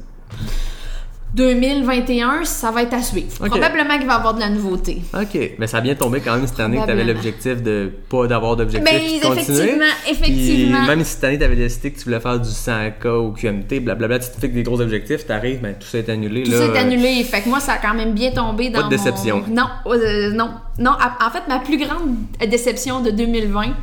2021, 1.36 2.44
ça 2.44 2.70
va 2.70 2.82
être 2.82 2.94
à 2.94 3.02
suivre. 3.02 3.28
Probablement 3.44 3.98
qu'il 3.98 4.06
va 4.06 4.14
y 4.14 4.16
avoir 4.16 4.34
de 4.34 4.40
la 4.40 4.48
nouveauté. 4.48 5.02
Ok, 5.14 5.38
mais 5.58 5.66
ça 5.66 5.78
a 5.78 5.80
bien 5.82 5.94
tombé 5.94 6.20
quand 6.20 6.34
même 6.34 6.46
cette 6.46 6.58
année 6.60 6.78
que 6.78 6.84
tu 6.84 6.90
avais 6.90 7.04
l'objectif 7.04 7.62
de 7.62 7.92
pas 8.08 8.26
d'avoir 8.26 8.56
d'objectif 8.56 8.90
Ben, 8.90 9.00
puis 9.00 9.18
de 9.20 9.22
continuer. 9.26 9.58
effectivement, 9.58 9.84
effectivement. 10.08 10.78
Puis 10.78 10.86
même 10.88 11.04
si 11.04 11.12
cette 11.12 11.24
année 11.24 11.38
tu 11.38 11.44
avais 11.44 11.56
décidé 11.56 11.90
que 11.92 11.98
tu 11.98 12.04
voulais 12.04 12.20
faire 12.20 12.40
du 12.40 12.48
100K 12.48 13.06
ou 13.08 13.32
QMT, 13.32 13.80
blablabla, 13.80 14.18
tu 14.18 14.30
te 14.30 14.40
fixes 14.40 14.54
des 14.54 14.62
gros 14.62 14.80
objectifs, 14.80 15.26
t'arrives, 15.26 15.60
ben 15.60 15.74
tout 15.78 15.86
ça 15.86 15.98
est 15.98 16.08
annulé. 16.08 16.42
Tout 16.44 16.52
là, 16.52 16.58
ça 16.58 16.64
est 16.66 16.78
annulé. 16.78 17.22
Fait 17.24 17.42
que 17.42 17.48
moi, 17.50 17.60
ça 17.60 17.74
a 17.74 17.78
quand 17.78 17.94
même 17.94 18.12
bien 18.14 18.30
tombé 18.30 18.70
dans 18.70 18.80
Pas 18.80 18.84
de 18.86 18.90
déception. 18.90 19.44
mon- 19.46 19.54
Non, 19.54 19.68
euh, 19.86 20.30
non. 20.32 20.50
Non, 20.78 20.92
en 20.92 21.30
fait, 21.30 21.42
ma 21.48 21.58
plus 21.58 21.76
grande 21.78 22.16
déception 22.50 23.00
de 23.02 23.10
2020, 23.10 23.74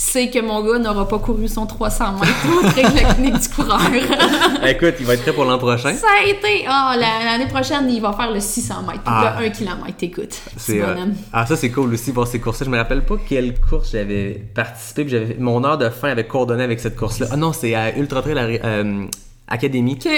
c'est 0.00 0.30
que 0.30 0.38
mon 0.40 0.62
gars 0.62 0.78
n'aura 0.78 1.08
pas 1.08 1.18
couru 1.18 1.48
son 1.48 1.66
300 1.66 2.12
mètres 2.20 2.32
au 2.56 2.60
train 2.70 2.88
de 2.88 2.94
la 3.02 3.14
clinique 3.14 3.40
du 3.40 3.48
coureur. 3.48 3.80
Écoute, 4.64 4.94
il 5.00 5.04
va 5.06 5.14
être 5.14 5.22
prêt 5.22 5.32
pour 5.32 5.44
l'an 5.44 5.58
prochain. 5.58 5.92
ça 5.92 6.06
a 6.22 6.28
été... 6.28 6.64
Ah, 6.68 6.94
la- 6.96 7.24
l'année 7.24 7.48
prochaine, 7.50 7.90
il 7.90 8.00
va 8.00 8.12
faire 8.12 8.30
le 8.32 8.38
600 8.38 8.82
mètres. 8.86 9.00
Ah. 9.06 9.34
Le 9.40 9.46
1 9.46 9.50
km, 9.50 9.94
écoute. 10.02 10.40
C'est, 10.56 10.80
euh, 10.80 10.94
ah, 11.32 11.44
ça, 11.46 11.56
c'est 11.56 11.70
cool 11.72 11.92
aussi, 11.92 12.12
voir 12.12 12.28
ces 12.28 12.38
courses-là. 12.38 12.66
Je 12.66 12.70
me 12.70 12.76
rappelle 12.76 13.04
pas 13.04 13.16
quelle 13.28 13.58
course 13.58 13.90
j'avais 13.90 14.40
participé, 14.54 15.02
puis 15.02 15.10
j'avais 15.10 15.34
mon 15.36 15.64
heure 15.64 15.78
de 15.78 15.88
fin 15.90 16.10
avait 16.10 16.28
coordonné 16.28 16.62
avec 16.62 16.78
cette 16.78 16.94
course-là. 16.94 17.26
Ah 17.32 17.36
non, 17.36 17.52
c'est 17.52 17.74
à 17.74 17.96
Ultra 17.98 18.22
Trail 18.22 18.60
euh, 18.64 19.04
Academy. 19.50 19.98
OK. 20.04 20.10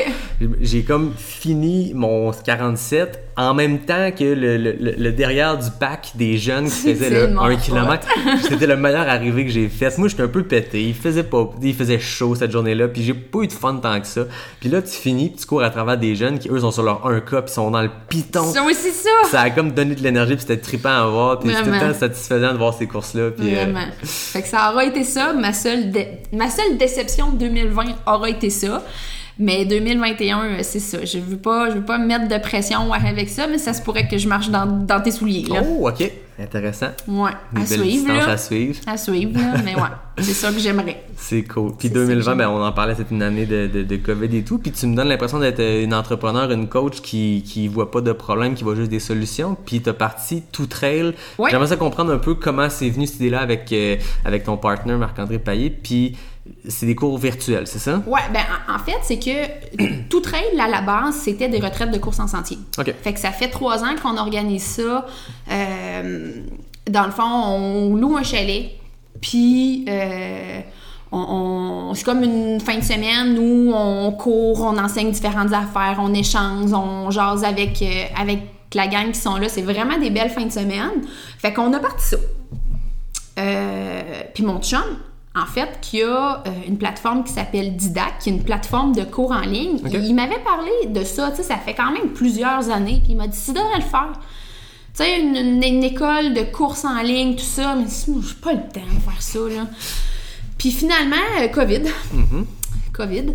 J'ai 0.61 0.83
comme 0.83 1.13
fini 1.17 1.93
mon 1.95 2.33
47 2.33 3.19
en 3.37 3.55
même 3.55 3.79
temps 3.81 4.11
que 4.11 4.25
le, 4.25 4.57
le- 4.57 4.73
le- 4.79 4.95
le 4.99 5.13
derrière 5.13 5.57
du 5.57 5.71
pack 5.79 6.13
des 6.17 6.37
jeunes 6.37 6.65
qui 6.65 6.71
C'est 6.71 6.95
faisaient 6.95 7.11
le 7.11 7.21
tellement 7.27 7.43
1 7.45 7.55
hot. 7.55 7.57
km. 7.65 8.09
C'était 8.49 8.67
le 8.67 8.77
meilleur 8.77 9.09
arrivé 9.09 9.47
que 9.47 9.51
j'ai 9.53 9.69
fait. 9.69 9.97
Moi, 9.99 10.09
j'étais 10.09 10.25
un 10.25 10.29
peu 10.29 10.43
pété. 10.43 10.83
Il 10.83 10.95
faisait 10.95 11.23
pas, 11.23 11.49
il 11.63 11.75
faisait 11.75 11.99
chaud 12.01 12.35
cette 12.35 12.51
journée-là, 12.51 12.89
puis 12.89 13.03
j'ai 13.05 13.15
pas 13.15 13.41
eu 13.41 13.47
de 13.47 13.53
fun 13.53 13.77
tant 13.77 14.01
que 14.01 14.07
ça. 14.07 14.23
Puis 14.61 14.69
là, 14.69 14.83
tu 14.83 14.91
finis, 14.91 15.29
puis 15.31 15.39
tu 15.41 15.47
cours 15.47 15.63
à 15.63 15.71
travers 15.71 15.97
des 15.97 16.17
jeunes 16.17 16.39
qui 16.39 16.49
eux 16.51 16.59
sont 16.61 16.73
sur 16.73 16.83
leur 16.83 17.03
1K, 17.09 17.43
puis 17.45 17.53
sont 17.55 17.71
dans 17.71 17.83
le 17.83 17.91
piton. 18.09 18.45
C'est 18.53 18.61
aussi 18.61 18.91
ça. 18.91 19.09
Ça 19.31 19.41
a 19.43 19.51
comme 19.51 19.71
donné 19.73 19.95
de 19.95 20.03
l'énergie, 20.03 20.33
puis 20.35 20.41
c'était 20.43 20.59
trippant 20.61 20.89
à 20.91 21.07
voir, 21.07 21.39
puis 21.39 21.51
c'était 21.55 21.79
temps 21.79 21.95
satisfaisant 21.95 22.53
de 22.53 22.59
voir 22.59 22.75
ces 22.75 22.87
courses-là. 22.87 23.31
Puis, 23.31 23.55
euh, 23.55 23.63
Vraiment. 23.63 23.87
Fait 24.03 24.43
que 24.43 24.49
ça 24.49 24.71
aura 24.73 24.85
été 24.85 25.05
ça. 25.05 25.33
Ma 25.33 25.53
seule, 25.53 25.91
dé- 25.91 26.19
ma 26.33 26.51
seule 26.51 26.77
déception 26.79 27.31
de 27.31 27.39
2020 27.39 27.85
aura 28.07 28.29
été 28.29 28.51
ça. 28.51 28.83
Mais 29.41 29.65
2021, 29.65 30.39
euh, 30.43 30.59
c'est 30.63 30.81
ça. 30.81 31.03
Je 31.03 31.19
veux 31.19 31.39
pas, 31.39 31.71
je 31.71 31.77
veux 31.77 31.85
pas 31.85 31.97
me 31.97 32.07
mettre 32.07 32.29
de 32.29 32.39
pression 32.39 32.93
avec 32.93 33.31
ça, 33.31 33.47
mais 33.47 33.57
ça 33.57 33.73
se 33.73 33.81
pourrait 33.81 34.07
que 34.07 34.19
je 34.19 34.29
marche 34.29 34.51
dans, 34.51 34.67
dans 34.67 35.01
tes 35.01 35.11
souliers, 35.11 35.47
là. 35.49 35.63
Oh, 35.67 35.89
ok. 35.89 36.11
Intéressant. 36.39 36.89
Ouais. 37.09 37.31
À 37.55 37.67
suivre, 37.67 38.09
là. 38.09 38.31
à 38.31 38.37
suivre. 38.39 38.79
À 38.87 38.97
suivre, 38.97 39.33
là. 39.39 39.61
Mais 39.65 39.75
ouais. 39.75 39.83
C'est 40.19 40.33
ça 40.35 40.51
que 40.53 40.59
j'aimerais. 40.59 41.05
C'est 41.17 41.43
cool. 41.43 41.73
Puis 41.79 41.89
C'est 41.89 41.95
ça 41.95 42.01
que 42.01 42.07
2020, 42.07 42.23
j'aime. 42.23 42.39
ben, 42.39 42.49
on 42.49 42.63
en 42.65 42.73
parlait, 42.73 42.95
c'était 42.95 43.15
une 43.15 43.23
année 43.23 43.47
de, 43.47 43.67
de, 43.67 43.83
de 43.83 43.97
COVID 43.97 44.35
et 44.37 44.43
tout. 44.43 44.59
Puis 44.59 44.73
tu 44.73 44.87
me 44.87 44.95
donnes 44.97 45.09
l'impression 45.09 45.39
d'être 45.39 45.61
une 45.61 45.93
entrepreneur, 45.95 46.51
une 46.51 46.69
coach 46.69 47.01
qui, 47.01 47.43
qui 47.47 47.69
voit 47.69 47.91
pas 47.91 48.01
de 48.03 48.13
problème, 48.13 48.55
qui 48.55 48.65
voit 48.65 48.75
juste 48.75 48.91
des 48.91 49.01
solutions. 49.01 49.57
Puis 49.67 49.81
t'as 49.81 49.93
parti 49.95 50.43
tout 50.53 50.67
trail. 50.67 51.13
Ouais. 51.39 51.51
J'aimerais 51.51 51.69
ça 51.69 51.77
comprendre 51.77 52.13
un 52.13 52.19
peu 52.19 52.35
comment 52.35 52.69
c'est 52.71 52.89
venu 52.91 53.07
cette 53.07 53.17
idée-là 53.17 53.41
avec, 53.41 53.71
euh, 53.73 53.97
avec 54.25 54.45
ton 54.45 54.57
partner 54.57 54.95
Marc-André 54.97 55.39
Paillé. 55.39 55.71
Puis 55.71 56.17
c'est 56.69 56.87
des 56.87 56.95
cours 56.95 57.17
virtuels, 57.19 57.67
c'est 57.67 57.79
ça? 57.79 58.03
Ouais, 58.07 58.21
ben 58.33 58.43
en, 58.69 58.79
fait, 58.79 58.97
c'est 59.03 59.19
que 59.19 60.03
tout 60.09 60.21
trail, 60.21 60.59
à 60.61 60.69
la 60.69 60.81
base, 60.83 61.15
c'était 61.17 61.49
des 61.49 61.59
retraites 61.61 61.91
de 61.91 61.99
course 61.99 62.21
en 62.21 62.27
sentier. 62.27 62.59
OK. 62.79 62.95
Fait 63.03 63.13
que 63.13 63.19
ça 63.21 63.31
fait 63.33 63.49
trois 63.49 63.83
ans 63.85 63.95
qu'on 64.03 64.17
organise 64.17 64.63
ça. 64.65 65.07
Euh, 65.51 66.33
dans 66.89 67.05
le 67.05 67.11
fond, 67.11 67.23
on 67.25 67.95
loue 67.97 68.17
un 68.17 68.23
chalet, 68.23 68.71
puis 69.21 69.85
euh, 69.89 70.61
on, 71.13 71.19
on- 71.91 71.95
c'est 71.95 72.05
comme 72.05 72.23
une 72.23 72.61
fin 72.61 72.79
de 72.79 72.85
semaine 72.85 73.39
où 73.39 73.73
on 73.75 74.13
court, 74.13 74.61
on 74.63 74.79
enseigne 74.79 75.11
différentes 75.11 75.53
affaires, 75.53 75.99
on 76.01 76.13
échange, 76.15 76.73
on 76.73 77.11
jase 77.11 77.45
avec, 77.45 77.81
euh, 77.83 78.05
avec 78.21 78.41
la 78.75 78.87
gang 78.87 79.11
qui 79.13 79.19
sont 79.21 79.37
là. 79.37 79.49
C'est 79.49 79.63
vraiment 79.63 79.99
des 79.99 80.11
belles 80.11 80.31
fins 80.31 80.47
de 80.47 80.53
semaine. 80.53 81.03
Fait 81.39 81.53
qu'on 81.53 81.73
a 81.73 81.79
parti 81.81 82.05
ça. 82.07 82.17
Puis 84.35 84.43
mon 84.45 84.61
chum, 84.61 84.81
en 85.35 85.47
fait, 85.47 85.79
qui 85.81 86.03
a 86.03 86.43
euh, 86.47 86.51
une 86.67 86.77
plateforme 86.77 87.23
qui 87.25 87.33
s'appelle 87.33 87.77
Didac, 87.77 88.19
qui 88.21 88.31
est 88.31 88.33
une 88.33 88.43
plateforme 88.43 88.95
de 88.95 89.05
cours 89.05 89.31
en 89.31 89.41
ligne. 89.43 89.79
Il, 89.93 90.15
m'avait 90.15 90.41
parlé 90.41 90.71
de 90.89 91.05
ça, 91.05 91.31
tu 91.31 91.37
sais, 91.37 91.43
ça 91.45 91.57
fait 91.57 91.75
quand 91.75 91.93
même 91.93 92.09
plusieurs 92.13 92.69
années, 92.71 93.01
puis 93.05 93.13
il 93.13 93.17
m'a 93.17 93.29
dit, 93.29 93.39
tu 93.45 93.53
devrais 93.53 93.77
le 93.77 93.83
faire. 93.83 94.11
Tu 94.93 95.05
sais, 95.05 95.21
une, 95.21 95.37
une- 95.37 95.63
une 95.63 95.85
école 95.85 96.35
de 96.35 96.43
course 96.43 96.85
en 96.85 97.01
ligne, 97.01 97.37
tout 97.37 97.45
ça, 97.45 97.77
mais 97.77 97.85
j'ai 97.87 98.35
pas 98.43 98.53
le 98.55 98.59
temps 98.73 98.81
de 98.93 99.01
faire 99.11 99.21
ça, 99.23 99.39
là. 99.39 99.67
Puis 100.59 100.73
finalement, 100.73 101.17
euh, 101.41 101.47
COVID. 101.49 101.83
COVID. 102.93 103.27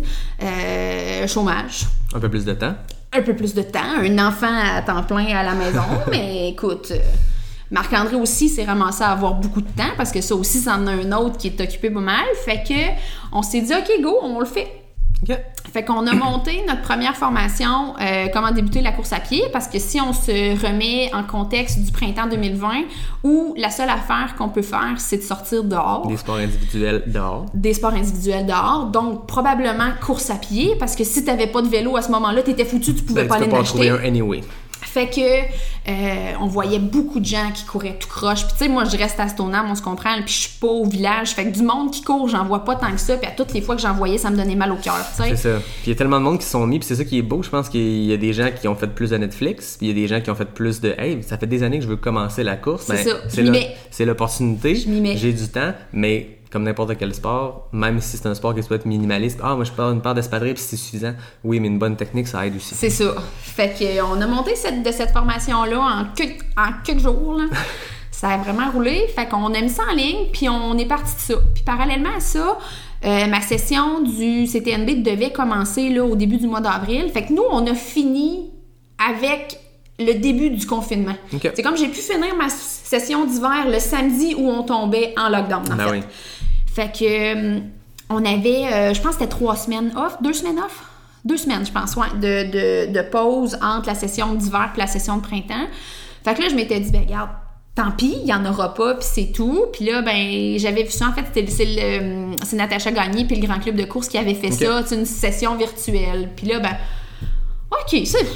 euh, 0.42 1.26
chômage 1.26 1.86
Un 2.14 2.20
peu 2.20 2.28
plus 2.28 2.44
de 2.44 2.52
temps. 2.52 2.74
un 3.12 3.22
peu 3.22 3.34
plus 3.34 3.54
de 3.54 3.62
temps, 3.62 3.80
un 4.00 4.18
enfant 4.28 4.46
à 4.52 4.82
temps 4.82 5.02
plein 5.02 5.34
à 5.34 5.42
la 5.42 5.54
maison, 5.54 5.82
mais 6.10 6.50
écoute, 6.50 6.92
Marc-André 7.70 8.16
aussi 8.16 8.48
s'est 8.48 8.64
ramassé 8.64 9.02
à 9.02 9.10
avoir 9.10 9.34
beaucoup 9.34 9.60
de 9.60 9.68
temps 9.68 9.92
parce 9.96 10.12
que 10.12 10.20
ça 10.20 10.34
aussi, 10.34 10.60
c'en 10.60 10.86
a 10.86 10.92
un 10.92 11.12
autre 11.12 11.36
qui 11.36 11.48
est 11.48 11.60
occupé 11.60 11.90
pas 11.90 12.00
mal. 12.00 12.24
Fait 12.44 12.62
que 12.66 12.74
on 13.32 13.42
s'est 13.42 13.60
dit, 13.60 13.72
OK, 13.72 14.02
go, 14.02 14.16
on 14.22 14.38
le 14.40 14.46
fait. 14.46 14.68
Fait 15.72 15.82
qu'on 15.82 16.06
a 16.06 16.14
monté 16.14 16.62
notre 16.68 16.82
première 16.82 17.16
formation, 17.16 17.94
euh, 18.00 18.26
comment 18.32 18.50
débuter 18.52 18.82
la 18.82 18.92
course 18.92 19.12
à 19.12 19.18
pied, 19.20 19.44
parce 19.52 19.66
que 19.66 19.78
si 19.78 20.00
on 20.00 20.12
se 20.12 20.30
remet 20.64 21.10
en 21.14 21.22
contexte 21.22 21.80
du 21.80 21.90
printemps 21.90 22.26
2020, 22.28 22.68
où 23.24 23.54
la 23.56 23.70
seule 23.70 23.88
affaire 23.88 24.34
qu'on 24.38 24.48
peut 24.50 24.62
faire, 24.62 24.94
c'est 24.98 25.16
de 25.18 25.22
sortir 25.22 25.64
dehors 25.64 26.06
Des 26.06 26.16
sports 26.18 26.36
individuels 26.36 27.02
dehors. 27.06 27.46
des 27.54 27.74
sports 27.74 27.94
individuels 27.94 28.46
dehors, 28.46 28.86
donc 28.92 29.26
probablement 29.26 29.88
course 30.04 30.30
à 30.30 30.36
pied, 30.36 30.76
parce 30.78 30.94
que 30.94 31.02
si 31.04 31.24
t'avais 31.24 31.46
pas 31.46 31.62
de 31.62 31.68
vélo 31.68 31.96
à 31.96 32.02
ce 32.02 32.10
moment-là, 32.12 32.42
t'étais 32.42 32.64
foutu, 32.66 32.94
tu 32.94 33.02
pouvais 33.02 33.22
Ben, 33.22 33.28
pas 33.28 33.36
tu 33.36 33.42
aller 33.42 33.50
peux 33.50 33.56
en 33.56 33.62
pas 33.62 33.64
en 33.64 33.66
trouver 33.66 33.90
un 33.90 33.98
anyway. 34.04 34.42
Fait 34.88 35.08
que 35.08 35.20
euh, 35.20 36.32
on 36.40 36.46
voyait 36.46 36.78
beaucoup 36.78 37.20
de 37.20 37.24
gens 37.26 37.50
qui 37.54 37.64
couraient 37.64 37.96
tout 37.98 38.08
croche. 38.08 38.44
Puis 38.44 38.52
tu 38.58 38.64
sais, 38.64 38.68
moi 38.68 38.84
je 38.84 38.96
reste 38.96 39.20
à 39.20 39.28
Stoneham, 39.28 39.66
on 39.70 39.74
se 39.74 39.82
comprend, 39.82 40.14
puis 40.24 40.32
je 40.34 40.38
suis 40.48 40.58
pas 40.60 40.66
au 40.68 40.84
village. 40.84 41.30
Fait 41.30 41.44
que 41.44 41.50
du 41.50 41.62
monde 41.62 41.90
qui 41.92 42.02
court, 42.02 42.28
j'en 42.28 42.44
vois 42.44 42.64
pas 42.64 42.76
tant 42.76 42.90
que 42.92 43.00
ça. 43.00 43.16
Puis 43.16 43.26
à 43.28 43.32
toutes 43.32 43.52
les 43.52 43.60
fois 43.60 43.76
que 43.76 43.82
j'en 43.82 43.94
voyais, 43.94 44.18
ça 44.18 44.30
me 44.30 44.36
donnait 44.36 44.54
mal 44.56 44.72
au 44.72 44.76
cœur. 44.76 44.98
C'est 45.14 45.36
ça. 45.36 45.56
Puis 45.82 45.86
il 45.86 45.88
y 45.90 45.92
a 45.92 45.94
tellement 45.96 46.18
de 46.18 46.24
monde 46.24 46.38
qui 46.38 46.46
sont 46.46 46.66
mis, 46.66 46.78
puis 46.78 46.88
c'est 46.88 46.96
ça 46.96 47.04
qui 47.04 47.18
est 47.18 47.22
beau. 47.22 47.42
Je 47.42 47.50
pense 47.50 47.68
qu'il 47.68 48.04
y 48.04 48.12
a 48.12 48.16
des 48.16 48.32
gens 48.32 48.48
qui 48.58 48.68
ont 48.68 48.74
fait 48.74 48.86
plus 48.88 49.10
de 49.10 49.16
Netflix, 49.16 49.76
puis 49.76 49.86
il 49.86 49.90
y 49.90 49.92
a 49.92 49.94
des 50.02 50.08
gens 50.08 50.20
qui 50.20 50.30
ont 50.30 50.34
fait 50.34 50.46
plus 50.46 50.80
de 50.80 50.94
Hey, 50.98 51.22
ça 51.22 51.36
fait 51.36 51.46
des 51.46 51.62
années 51.62 51.78
que 51.78 51.84
je 51.84 51.88
veux 51.88 51.96
commencer 51.96 52.42
la 52.42 52.56
course. 52.56 52.84
C'est 52.86 53.04
Ben, 53.04 53.54
ça. 53.54 53.66
C'est 53.90 54.04
l'opportunité. 54.04 54.74
Je 54.74 54.88
m'y 54.88 55.00
mets. 55.00 55.16
J'ai 55.16 55.32
du 55.32 55.48
temps, 55.48 55.72
mais 55.92 56.38
comme 56.56 56.62
n'importe 56.64 56.96
quel 56.96 57.12
sport, 57.14 57.68
même 57.72 58.00
si 58.00 58.16
c'est 58.16 58.26
un 58.26 58.34
sport 58.34 58.54
qui 58.54 58.62
peut 58.62 58.76
être 58.76 58.86
minimaliste, 58.86 59.40
ah, 59.42 59.54
moi 59.56 59.64
je 59.64 59.72
pars 59.72 59.90
une 59.90 60.00
paire 60.00 60.14
d'espadrilles 60.14 60.54
puis 60.54 60.62
c'est 60.66 60.76
suffisant. 60.78 61.12
Oui, 61.44 61.60
mais 61.60 61.68
une 61.68 61.78
bonne 61.78 61.96
technique, 61.96 62.28
ça 62.28 62.46
aide 62.46 62.56
aussi. 62.56 62.74
C'est 62.74 62.88
ça. 62.88 63.14
Fait 63.42 63.74
que 63.78 64.02
on 64.02 64.18
a 64.22 64.26
monté 64.26 64.56
cette, 64.56 64.82
de 64.82 64.90
cette 64.90 65.10
formation-là 65.10 65.78
en 65.78 66.04
quelques, 66.16 66.40
en 66.56 66.82
quelques 66.82 67.00
jours. 67.02 67.34
là. 67.34 67.44
ça 68.10 68.30
a 68.30 68.38
vraiment 68.38 68.70
roulé. 68.70 69.06
Fait 69.14 69.26
qu'on 69.28 69.52
a 69.52 69.60
mis 69.60 69.68
ça 69.68 69.82
en 69.92 69.94
ligne, 69.94 70.28
puis 70.32 70.48
on 70.48 70.78
est 70.78 70.86
parti 70.86 71.14
de 71.14 71.20
ça. 71.20 71.34
Puis 71.54 71.62
parallèlement 71.62 72.16
à 72.16 72.20
ça, 72.20 72.56
Euh, 73.04 73.26
ma 73.26 73.42
session 73.42 74.00
du 74.00 74.46
CTNB 74.46 75.02
devait 75.02 75.30
commencer 75.30 75.90
là, 75.90 76.02
au 76.02 76.16
début 76.16 76.38
du 76.38 76.46
mois 76.48 76.62
d'avril. 76.62 77.10
Fait 77.12 77.26
que 77.26 77.32
nous, 77.34 77.44
on 77.50 77.66
a 77.66 77.74
fini 77.74 78.50
avec 78.98 79.58
le 79.98 80.14
début 80.14 80.48
du 80.50 80.66
confinement. 80.66 81.14
C'est 81.54 81.62
comme 81.62 81.76
j'ai 81.76 81.88
pu 81.88 82.00
finir 82.00 82.34
ma 82.36 82.48
session 82.48 83.26
d'hiver 83.26 83.66
le 83.70 83.78
samedi 83.78 84.34
où 84.36 84.48
on 84.48 84.62
tombait 84.62 85.14
en 85.18 85.28
lockdown, 85.28 85.62
en 85.72 85.76
Ben 85.76 85.84
fait. 85.88 85.90
oui. 85.90 86.00
Fait 86.76 86.92
que 86.92 87.04
euh, 87.56 87.60
on 88.10 88.22
avait, 88.22 88.66
euh, 88.70 88.92
je 88.92 89.00
pense 89.00 89.14
que 89.14 89.22
c'était 89.22 89.30
trois 89.30 89.56
semaines 89.56 89.94
off, 89.96 90.18
deux 90.20 90.34
semaines 90.34 90.58
off? 90.58 90.84
Deux 91.24 91.38
semaines, 91.38 91.64
je 91.64 91.72
pense, 91.72 91.96
ouais, 91.96 92.08
de, 92.20 92.50
de, 92.86 92.92
de 92.92 93.02
pause 93.08 93.56
entre 93.62 93.86
la 93.86 93.94
session 93.94 94.34
d'hiver 94.34 94.72
et 94.76 94.78
la 94.78 94.86
session 94.86 95.16
de 95.16 95.22
printemps. 95.22 95.66
Fait 96.22 96.34
que 96.34 96.42
là, 96.42 96.50
je 96.50 96.54
m'étais 96.54 96.78
dit, 96.78 96.90
ben 96.90 97.00
regarde, 97.00 97.30
tant 97.74 97.92
pis, 97.92 98.18
il 98.22 98.28
y 98.28 98.34
en 98.34 98.44
aura 98.44 98.74
pas, 98.74 98.94
puis 98.94 99.08
c'est 99.10 99.32
tout. 99.32 99.64
Puis 99.72 99.86
là, 99.86 100.02
ben, 100.02 100.58
j'avais 100.58 100.82
vu 100.82 100.90
ça, 100.90 101.08
en 101.08 101.12
fait, 101.14 101.24
c'est 101.34 102.56
Natacha 102.56 102.92
Gagné 102.92 103.24
puis 103.24 103.40
le 103.40 103.46
Grand 103.46 103.58
Club 103.58 103.76
de 103.76 103.84
course 103.84 104.08
qui 104.08 104.18
avait 104.18 104.34
fait 104.34 104.52
Ok. 104.52 104.58
ça, 104.60 104.82
c'est 104.84 104.96
une 104.96 105.06
session 105.06 105.56
virtuelle. 105.56 106.28
Puis 106.36 106.46
là, 106.46 106.60
ben, 106.60 106.76
OK, 107.70 108.02
c'est. 108.04 108.26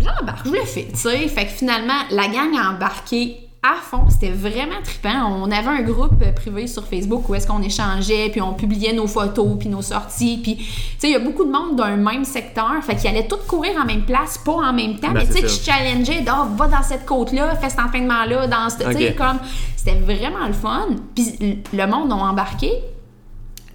J'embarque, 0.00 0.46
je 0.46 0.50
le 0.50 0.64
fais, 0.64 0.88
tu 0.92 0.98
sais. 0.98 1.28
Fait 1.28 1.44
que 1.46 1.52
finalement, 1.52 2.00
la 2.10 2.26
gang 2.26 2.52
a 2.58 2.70
embarqué 2.72 3.43
à 3.66 3.76
fond. 3.80 4.04
C'était 4.10 4.30
vraiment 4.30 4.82
trippant. 4.84 5.24
On 5.42 5.50
avait 5.50 5.68
un 5.68 5.80
groupe 5.82 6.22
privé 6.34 6.66
sur 6.66 6.86
Facebook 6.86 7.26
où 7.28 7.34
est-ce 7.34 7.46
qu'on 7.46 7.62
échangeait, 7.62 8.28
puis 8.28 8.42
on 8.42 8.52
publiait 8.52 8.92
nos 8.92 9.06
photos, 9.06 9.56
puis 9.58 9.70
nos 9.70 9.80
sorties. 9.80 10.38
Puis, 10.42 10.56
tu 10.56 10.64
sais, 10.98 11.08
il 11.08 11.12
y 11.12 11.14
a 11.14 11.18
beaucoup 11.18 11.44
de 11.46 11.50
monde 11.50 11.76
d'un 11.76 11.96
même 11.96 12.24
secteur. 12.26 12.72
Fait 12.82 12.94
qu'ils 12.94 13.08
allaient 13.08 13.26
tous 13.26 13.38
courir 13.48 13.72
en 13.80 13.86
même 13.86 14.04
place, 14.04 14.36
pas 14.36 14.52
en 14.52 14.72
même 14.74 14.96
temps. 14.98 15.12
Ben, 15.12 15.20
mais 15.20 15.26
tu 15.26 15.32
sais, 15.32 15.40
que 15.40 15.48
je 15.48 15.60
challengeais, 15.62 16.22
oh, 16.28 16.54
va 16.56 16.68
dans 16.68 16.82
cette 16.82 17.06
côte-là, 17.06 17.56
fais 17.56 17.70
cet 17.70 17.80
entraînement-là, 17.80 18.46
dans 18.46 18.68
ce. 18.68 18.84
Tu 18.84 18.92
sais, 18.92 19.14
comme. 19.14 19.38
C'était 19.76 19.98
vraiment 19.98 20.46
le 20.46 20.52
fun. 20.52 20.86
Puis 21.14 21.58
le 21.72 21.86
monde 21.86 22.12
a 22.12 22.16
embarqué. 22.16 22.70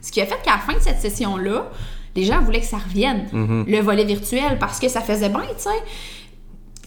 Ce 0.01 0.11
qui 0.11 0.21
a 0.21 0.25
fait 0.25 0.39
qu'à 0.43 0.51
la 0.53 0.57
fin 0.59 0.73
de 0.73 0.79
cette 0.81 0.99
session-là, 1.01 1.69
les 2.15 2.23
gens 2.23 2.41
voulaient 2.41 2.61
que 2.61 2.65
ça 2.65 2.77
revienne, 2.77 3.27
Mhm. 3.31 3.65
le 3.67 3.79
volet 3.81 4.05
virtuel, 4.05 4.57
parce 4.59 4.79
que 4.79 4.87
ça 4.87 5.01
faisait 5.01 5.29
bien, 5.29 5.41
tu 5.55 5.63
sais. 5.63 5.69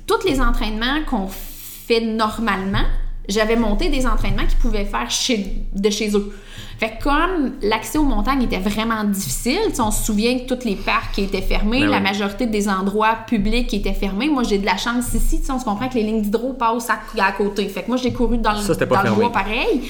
Tous 0.07 0.25
les 0.27 0.41
entraînements 0.41 1.03
qu'on 1.09 1.27
fait 1.29 1.52
normalement, 2.01 2.85
j'avais 3.29 3.57
monté 3.57 3.89
des 3.89 4.07
entraînements 4.07 4.47
qu'ils 4.47 4.59
pouvaient 4.59 4.85
faire 4.85 5.11
chez, 5.11 5.65
de 5.75 5.91
chez 5.91 6.11
eux. 6.17 6.33
Fait 6.79 6.99
que 6.99 7.05
comme 7.05 7.53
l'accès 7.63 7.97
aux 7.99 8.03
montagnes 8.05 8.43
était 8.43 8.59
vraiment 8.59 9.05
difficile, 9.05 9.59
on 9.79 9.93
se 9.93 10.05
souvient 10.05 10.37
que 10.41 10.53
tous 10.53 10.65
les 10.67 10.75
parcs 10.75 11.17
étaient 11.21 11.41
fermés, 11.43 11.81
Ben 11.83 11.91
la 11.91 11.99
oui. 11.99 12.03
majorité 12.03 12.47
des 12.47 12.69
endroits 12.69 13.19
publics 13.29 13.73
étaient 13.73 13.93
fermés. 13.93 14.29
Moi, 14.29 14.43
j'ai 14.43 14.59
de 14.59 14.67
la 14.67 14.77
chance 14.77 15.15
ici, 15.15 15.41
on 15.49 15.61
se 15.61 15.65
comprend 15.65 15.89
que 15.89 15.95
les 15.95 16.03
lignes 16.03 16.23
d'hydro 16.23 16.55
passent 16.55 16.91
à, 16.91 16.99
à 17.25 17.31
côté. 17.33 17.69
Fait 17.69 17.83
que 17.85 17.89
moi, 17.89 17.97
j'ai 17.97 18.13
couru 18.13 18.39
dans, 18.39 18.51
le- 18.53 18.59
Ça, 18.59 18.73
c'était 18.75 18.87
pas 18.87 19.05
dans 19.05 19.11
le 19.11 19.17
bois 19.17 19.31
pareil. 19.31 19.83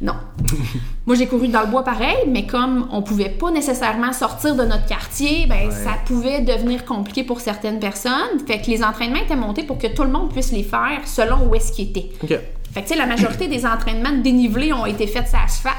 Non. 0.00 0.14
Moi, 1.06 1.16
j'ai 1.16 1.26
couru 1.26 1.48
dans 1.48 1.62
le 1.62 1.66
bois 1.68 1.82
pareil, 1.82 2.16
mais 2.28 2.46
comme 2.46 2.86
on 2.92 3.02
pouvait 3.02 3.30
pas 3.30 3.50
nécessairement 3.50 4.12
sortir 4.12 4.54
de 4.54 4.62
notre 4.64 4.86
quartier, 4.86 5.46
ben 5.48 5.70
ça 5.70 5.92
pouvait 6.06 6.40
devenir 6.42 6.84
compliqué 6.84 7.24
pour 7.24 7.40
certaines 7.40 7.80
personnes. 7.80 8.38
Fait 8.46 8.60
que 8.60 8.70
les 8.70 8.84
entraînements 8.84 9.20
étaient 9.20 9.34
montés 9.36 9.64
pour 9.64 9.78
que 9.78 9.88
tout 9.88 10.04
le 10.04 10.10
monde 10.10 10.30
puisse 10.32 10.52
les 10.52 10.62
faire 10.62 11.00
selon 11.06 11.48
où 11.48 11.54
est-ce 11.54 11.72
qu'ils 11.72 11.88
étaient. 11.88 12.10
Fait 12.20 12.82
que 12.82 12.86
tu 12.88 12.92
sais, 12.92 12.96
la 12.96 13.06
majorité 13.06 13.48
des 13.48 13.64
entraînements 13.66 14.12
de 14.12 14.22
dénivelé 14.22 14.72
ont 14.72 14.86
été 14.86 15.06
faits 15.06 15.28
sur 15.28 15.38
asphalte. 15.38 15.74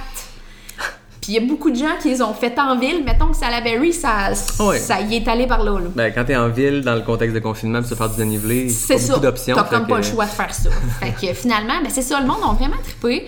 Puis 1.22 1.34
il 1.34 1.36
y 1.36 1.38
a 1.38 1.47
beaucoup 1.47 1.70
de 1.70 1.76
gens 1.76 1.97
qui 2.01 2.09
les 2.09 2.22
ont 2.22 2.34
fait 2.34 2.57
en 2.57 2.78
ville. 2.80 3.03
Mettons 3.05 3.28
que 3.28 3.38
Salaberry, 3.38 3.93
ça, 3.93 4.32
Ouais. 4.59 4.80
ça 4.80 5.01
y 5.01 5.17
est 5.17 5.28
allé 5.28 5.45
par 5.47 5.63
là. 5.63 5.74
là. 5.80 5.88
Ben, 5.93 6.11
quand 6.13 6.24
t'es 6.26 6.36
en 6.36 6.47
ville, 6.49 6.82
dans 6.82 6.95
le 6.95 7.01
contexte 7.01 7.36
de 7.36 7.39
confinement, 7.41 7.80
puis 7.82 7.89
se 7.89 7.95
faire 7.95 8.09
du 8.09 8.17
dénivelé, 8.17 8.70
C'est 8.70 8.93
pas 8.95 8.99
ça. 8.99 9.07
beaucoup 9.13 9.26
d'options. 9.26 9.55
T'as 9.55 9.63
comme 9.65 9.84
que- 9.86 9.89
pas 9.91 9.97
le 9.97 10.03
choix 10.03 10.26
de 10.26 10.32
faire 10.32 10.53
ça. 10.53 10.70
fait 11.01 11.28
que 11.28 11.34
finalement, 11.34 11.74
ben 11.84 11.89
c'est 11.89 12.01
ça, 12.01 12.20
le 12.20 12.26
monde 12.26 12.39
a 12.43 12.53
vraiment 12.53 12.78
trippé. 12.84 13.28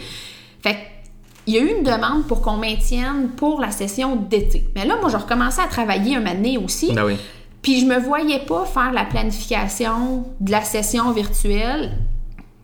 Il 1.48 1.56
y 1.56 1.58
a 1.58 1.62
eu 1.62 1.78
une 1.78 1.84
demande 1.84 2.28
pour 2.28 2.42
qu'on 2.42 2.58
maintienne 2.58 3.30
pour 3.36 3.60
la 3.62 3.72
session 3.72 4.16
d'été. 4.16 4.68
Mais 4.76 4.86
là, 4.86 4.96
moi, 5.00 5.10
je 5.10 5.18
recommençais 5.18 5.62
à 5.62 5.68
travailler 5.68 6.16
un 6.16 6.26
année 6.26 6.58
aussi. 6.58 6.94
Ben 6.94 7.06
oui. 7.06 7.18
Puis 7.62 7.80
je 7.80 7.86
me 7.86 8.00
voyais 8.00 8.40
pas 8.40 8.66
faire 8.66 8.92
la 8.92 9.06
planification 9.06 10.26
de 10.40 10.52
la 10.52 10.62
session 10.62 11.12
virtuelle 11.12 11.92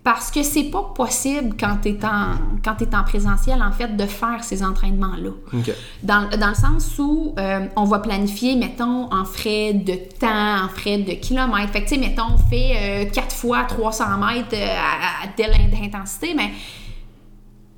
parce 0.03 0.31
que 0.31 0.41
c'est 0.41 0.63
pas 0.71 0.93
possible 0.95 1.55
quand 1.59 1.79
tu 1.83 1.89
es 1.89 2.05
en 2.05 2.35
quand 2.63 2.75
t'es 2.75 2.95
en 2.95 3.03
présentiel 3.03 3.61
en 3.61 3.73
fait 3.73 3.97
de 3.97 4.05
faire 4.05 4.41
ces 4.41 4.63
entraînements 4.63 5.17
là. 5.17 5.31
OK. 5.53 5.71
Dans, 6.01 6.29
dans 6.29 6.47
le 6.47 6.55
sens 6.55 6.97
où 6.97 7.35
euh, 7.37 7.65
on 7.75 7.83
va 7.83 7.99
planifier, 7.99 8.55
mettons, 8.55 9.13
en 9.13 9.25
frais 9.25 9.73
de 9.73 9.95
temps, 10.17 10.63
en 10.63 10.69
frais 10.69 10.99
de 10.99 11.11
kilomètres. 11.11 11.73
Fait 11.73 11.83
que, 11.83 11.89
tu 11.89 11.95
sais, 11.95 11.99
mettons, 11.99 12.33
on 12.33 12.37
fait 12.49 13.11
4 13.13 13.35
fois 13.35 13.65
300 13.65 14.05
mètres 14.17 14.47
euh, 14.53 14.65
à, 14.65 15.25
à 15.25 15.27
telle 15.35 15.51
intensité, 15.83 16.33
mais 16.35 16.51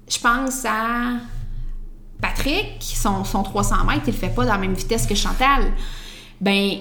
je 0.09 0.19
pense 0.19 0.65
à 0.65 1.13
Patrick, 2.21 2.81
son, 2.81 3.23
son 3.23 3.43
300 3.43 3.85
mètres, 3.85 4.01
il 4.07 4.13
le 4.13 4.17
fait 4.19 4.29
pas 4.29 4.45
dans 4.45 4.51
la 4.53 4.57
même 4.57 4.73
vitesse 4.73 5.05
que 5.07 5.15
Chantal. 5.15 5.71
Ben, 6.41 6.77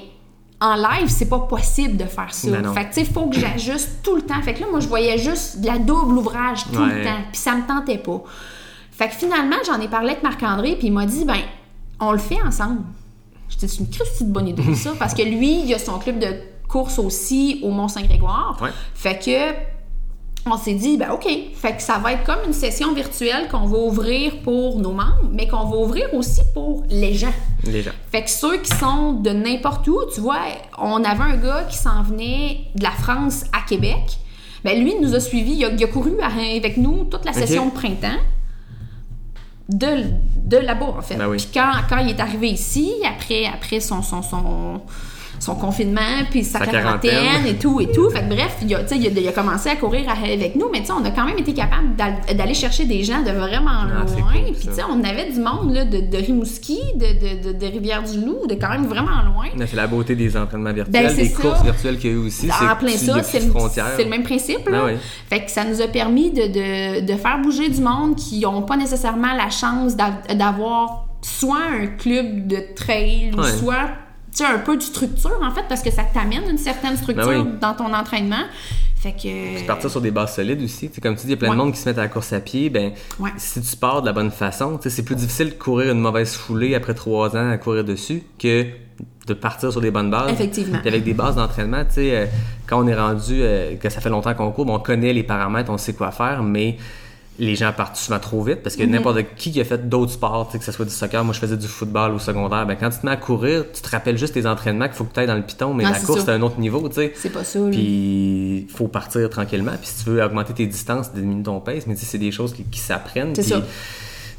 en 0.61 0.75
live, 0.75 1.07
c'est 1.09 1.29
pas 1.29 1.39
possible 1.41 1.97
de 1.97 2.05
faire 2.05 2.35
ça. 2.35 2.51
Ben 2.51 2.73
fait 2.75 2.85
que, 2.85 2.89
tu 2.89 2.95
sais, 2.95 3.01
il 3.03 3.13
faut 3.13 3.27
que 3.27 3.39
j'ajuste 3.39 4.03
tout 4.03 4.17
le 4.17 4.23
temps. 4.23 4.41
Fait 4.43 4.55
que 4.55 4.61
là, 4.61 4.67
moi, 4.71 4.81
je 4.81 4.89
voyais 4.89 5.17
juste 5.19 5.61
de 5.61 5.67
la 5.67 5.79
double 5.79 6.19
ouvrage 6.19 6.65
tout 6.73 6.81
Ouais. 6.81 6.99
le 6.99 7.05
temps. 7.05 7.19
Puis 7.31 7.41
ça 7.41 7.55
me 7.55 7.65
tentait 7.67 7.99
pas. 7.99 8.21
Fait 8.91 9.09
que 9.09 9.15
finalement, 9.15 9.57
j'en 9.65 9.81
ai 9.81 9.87
parlé 9.87 10.11
avec 10.11 10.23
Marc-André, 10.25 10.75
puis 10.77 10.89
il 10.89 10.93
m'a 10.93 11.07
dit, 11.07 11.25
ben, 11.25 11.39
on 12.01 12.11
le 12.11 12.19
fait 12.19 12.43
ensemble. 12.43 12.81
J'étais 13.49 13.69
c'est 13.69 13.79
une 13.79 13.89
Christie 13.91 14.25
de 14.25 14.33
bonne 14.33 14.49
idée, 14.49 14.75
ça, 14.75 14.91
parce 14.99 15.15
que 15.15 15.23
lui, 15.23 15.63
il 15.65 15.73
a 15.75 15.79
son 15.79 15.99
club 16.01 16.19
de 16.19 16.35
course 16.67 16.99
aussi 16.99 17.61
au 17.63 17.71
Mont-Saint-Grégoire. 17.71 18.59
Ouais. 18.61 18.71
Fait 18.95 19.19
que, 19.19 19.55
on 20.47 20.57
s'est 20.57 20.75
dit, 20.75 20.97
ben 20.97 21.11
OK, 21.11 21.27
fait 21.55 21.77
que 21.77 21.83
ça 21.83 21.99
va 21.99 22.13
être 22.13 22.25
comme 22.25 22.39
une 22.47 22.53
session 22.53 22.95
virtuelle 22.95 23.49
qu'on 23.49 23.67
va 23.67 23.79
ouvrir 23.79 24.41
pour 24.43 24.79
nos 24.79 24.93
membres, 24.93 25.29
mais 25.31 25.47
qu'on 25.47 25.65
va 25.65 25.77
ouvrir 25.77 26.13
aussi 26.15 26.41
pour 26.55 26.85
les 26.89 27.15
gens. 27.15 27.33
Les 27.65 27.83
gens. 27.83 27.93
Fait 28.11 28.23
que 28.23 28.31
ceux 28.31 28.59
qui 28.59 28.75
sont 28.75 29.15
de 29.15 29.31
n'importe 29.31 29.87
où, 29.89 29.99
tu 30.13 30.21
vois, 30.21 30.41
on 30.79 31.05
avait 31.05 31.25
un 31.25 31.37
gars 31.37 31.65
qui 31.69 31.77
s'en 31.77 32.03
venait 32.03 32.61
de 32.75 32.83
la 32.83 32.93
France 32.93 33.45
à 33.53 33.67
Québec. 33.69 34.19
Ben 34.65 34.83
lui, 34.83 34.95
il 34.97 35.07
nous 35.07 35.15
a 35.15 35.21
suivis, 35.21 35.53
il 35.53 35.65
a, 35.65 35.69
il 35.71 35.85
a 35.85 35.87
couru 35.87 36.13
avec 36.21 36.77
nous 36.77 37.05
toute 37.05 37.25
la 37.25 37.33
session 37.33 37.67
de 37.67 37.73
printemps. 37.73 38.19
De, 39.69 39.87
de 40.47 40.57
là-bas, 40.57 40.95
en 40.99 41.03
fait. 41.03 41.17
Ben 41.17 41.29
oui. 41.29 41.37
Puis 41.37 41.49
quand, 41.53 41.71
quand 41.91 41.99
il 41.99 42.09
est 42.09 42.21
arrivé 42.21 42.49
ici, 42.49 42.91
après, 43.07 43.45
après 43.45 43.81
son, 43.81 44.03
son, 44.03 44.23
son, 44.23 44.81
son 45.41 45.55
confinement, 45.55 46.01
puis 46.31 46.45
sa, 46.45 46.59
Sa 46.61 46.67
quarantaine, 46.67 47.11
quarantaine. 47.11 47.47
et 47.47 47.55
tout, 47.59 47.81
et 47.81 47.91
tout. 47.91 48.11
Fait 48.11 48.21
que 48.21 48.29
bref, 48.29 48.57
il 48.63 48.75
a, 48.75 48.81
tu 48.83 48.89
sais, 48.89 48.97
il 48.97 49.07
a, 49.07 49.21
il 49.21 49.29
a 49.29 49.33
commencé 49.33 49.69
à 49.69 49.77
courir 49.77 50.05
avec 50.11 50.57
nous, 50.57 50.69
mais 50.73 50.81
tu 50.81 50.87
sais, 50.87 50.93
on 50.93 51.05
a 51.05 51.11
quand 51.11 51.25
même 51.25 51.39
été 51.39 51.55
capable 51.55 51.95
d'al- 51.97 52.17
d'aller 52.37 52.55
chercher 52.55 52.85
des 52.85 53.05
gens 53.05 53.23
de 53.23 53.31
vraiment 53.31 53.71
Ah, 53.71 54.05
c'est 54.07 54.21
loin. 54.21 54.33
cool, 54.33 54.53
Puis 54.55 54.65
ça. 54.65 54.71
tu 54.71 54.77
sais, 54.77 54.83
on 54.89 55.03
avait 55.05 55.31
du 55.31 55.41
monde 55.41 55.73
là, 55.75 55.85
de, 55.85 56.01
de 56.01 56.17
Rimouski, 56.17 56.79
de, 56.95 57.53
de, 57.53 57.59
de, 57.59 57.67
Rivière-du-Loup, 57.67 58.47
de 58.49 58.55
quand 58.55 58.71
même 58.71 58.87
vraiment 58.87 59.23
loin. 59.25 59.47
C'est 59.67 59.77
la 59.77 59.87
beauté 59.87 60.15
des 60.17 60.37
entraînements 60.37 60.73
virtuels, 60.73 61.07
Ben, 61.09 61.17
des 61.17 61.29
ça. 61.29 61.43
courses 61.43 61.63
virtuelles 61.63 61.99
qu'il 61.99 62.11
y 62.11 62.13
a 62.13 62.17
eu 62.17 62.27
aussi. 62.27 62.49
c'est 62.49 62.65
En 62.69 62.77
plein 62.77 62.89
ça, 62.91 63.23
c'est 63.23 63.41
le, 64.05 64.09
même 64.11 64.23
principe. 64.23 64.69
Là. 64.69 64.81
Ben 64.81 64.93
oui. 64.95 64.99
Fait 65.29 65.45
que 65.45 65.51
ça 65.51 65.65
nous 65.65 65.81
a 65.81 65.89
permis 65.89 66.31
de, 66.31 66.43
de, 66.47 67.07
de 67.07 67.17
faire 67.17 67.39
bouger 67.43 67.69
du 67.69 67.81
monde 67.81 68.17
qui 68.17 68.41
n'ont 68.41 68.63
pas 68.63 68.77
nécessairement 68.77 69.35
la 69.35 69.51
chance 69.51 69.97
d'av- 69.97 70.37
d'avoir 70.37 71.07
soit 71.23 71.59
un 71.83 71.87
club 71.87 72.47
de 72.47 72.59
trail 72.75 73.33
ou 73.37 73.41
Ouais. 73.41 73.51
soit 73.51 73.89
tu 74.39 74.45
sais, 74.45 74.51
un 74.53 74.59
peu 74.59 74.77
de 74.77 74.83
structure 74.83 75.39
en 75.43 75.51
fait 75.51 75.65
parce 75.69 75.83
que 75.83 75.91
ça 75.91 76.05
t'amène 76.05 76.49
une 76.49 76.59
certaine 76.59 76.97
structure 76.97 77.27
Ben 77.27 77.41
oui. 77.43 77.59
dans 77.61 77.75
ton 77.75 77.93
entraînement. 77.93 78.45
Fait 78.97 79.13
que 79.13 79.65
Partir 79.67 79.89
sur 79.91 80.01
des 80.01 80.11
bases 80.11 80.35
solides 80.35 80.61
aussi. 80.63 80.91
Comme 81.01 81.15
tu 81.15 81.23
dis, 81.23 81.29
il 81.29 81.31
y 81.31 81.35
a 81.35 81.37
plein 81.37 81.51
Ouais. 81.51 81.55
de 81.57 81.61
monde 81.61 81.73
qui 81.73 81.79
se 81.79 81.89
mettent 81.89 81.99
à 81.99 82.03
la 82.03 82.09
course 82.09 82.33
à 82.33 82.41
pied. 82.41 82.69
Ben, 82.69 82.93
Ouais. 83.21 83.31
si 83.37 83.61
tu 83.61 83.77
pars 83.77 84.01
de 84.03 84.07
la 84.07 84.13
bonne 84.13 84.33
façon, 84.33 84.79
c'est 84.83 85.05
plus 85.05 85.15
difficile 85.15 85.51
de 85.51 85.55
courir 85.55 85.93
une 85.93 86.01
mauvaise 86.01 86.35
foulée 86.35 86.75
après 86.75 86.95
trois 86.95 87.37
ans 87.37 87.51
à 87.51 87.59
courir 87.59 87.85
dessus 87.85 88.23
que 88.41 88.67
de 89.29 89.35
partir 89.35 89.71
sur 89.71 89.81
des 89.81 89.93
bonnes 89.93 90.11
bases. 90.11 90.33
Effectivement. 90.33 90.79
Puis 90.81 90.89
avec 90.89 91.05
des 91.05 91.15
bases 91.15 91.37
d'entraînement, 91.37 91.85
tu 91.85 91.95
sais, 91.95 92.17
euh, 92.17 92.27
quand 92.67 92.83
on 92.83 92.89
est 92.89 92.95
rendu, 92.95 93.35
euh, 93.41 93.77
que 93.77 93.89
ça 93.89 94.01
fait 94.01 94.09
longtemps 94.09 94.35
qu'on 94.35 94.51
court, 94.51 94.65
ben, 94.67 94.73
on 94.73 94.79
connaît 94.81 95.13
les 95.13 95.23
paramètres, 95.23 95.71
on 95.71 95.79
sait 95.79 95.93
quoi 95.95 96.11
faire, 96.11 96.43
mais 96.43 96.77
les 97.39 97.55
gens 97.55 97.73
partent 97.73 97.97
souvent 97.97 98.19
trop 98.19 98.43
vite 98.43 98.63
parce 98.65 98.75
que 98.77 98.83
Mhm. 98.83 98.91
n'importe 98.91 99.19
qui 99.37 99.53
qui 99.53 99.61
a 99.61 99.65
fait 99.65 99.89
d'autres 99.89 100.13
sports, 100.13 100.51
que 100.53 100.65
ce 100.65 100.73
soit 100.73 100.85
du 100.85 100.91
soccer, 100.91 101.23
moi 101.25 101.33
je 101.35 101.39
faisais 101.39 101.57
du 101.57 101.69
football 101.69 102.13
au 102.13 102.19
secondaire, 102.19 102.67
ben 102.67 102.75
quand 102.75 102.91
tu 102.91 102.99
te 102.99 103.07
mets 103.07 103.13
à 103.13 103.17
courir, 103.17 103.65
tu 103.73 103.81
te 103.81 103.89
rappelles 103.91 104.19
juste 104.19 104.35
tes 104.35 104.47
entraînements 104.47 104.87
qu'il 104.87 104.95
faut 104.97 105.05
que 105.05 105.15
tu 105.15 105.21
ailles 105.21 105.27
dans 105.29 105.37
le 105.37 105.43
piton, 105.43 105.73
mais 105.75 105.85
Ah, 105.87 105.93
la 105.93 106.01
course 106.01 106.25
c'est 106.25 106.31
un 106.33 106.43
autre 106.43 106.59
niveau, 106.59 106.89
tu 106.89 106.97
sais. 106.97 107.13
c'est 107.15 107.31
pas 107.33 107.45
ça. 107.45 107.61
Puis 107.71 108.67
il 108.69 108.75
faut 108.75 108.89
partir 108.89 109.31
tranquillement. 109.31 109.73
Puis 109.81 109.89
si 109.95 110.05
tu 110.05 110.11
veux 110.11 110.23
augmenter 110.23 110.53
tes 110.53 110.67
distances, 110.67 111.13
diminuer 111.15 111.43
ton 111.45 111.61
pace, 111.61 111.87
mais 111.87 111.95
c'est 111.97 112.19
des 112.19 112.33
choses 112.33 112.53
qui, 112.55 112.65
qui 112.65 112.81
s'apprennent. 112.81 113.35
C'est 113.35 113.43
ça. 113.43 113.63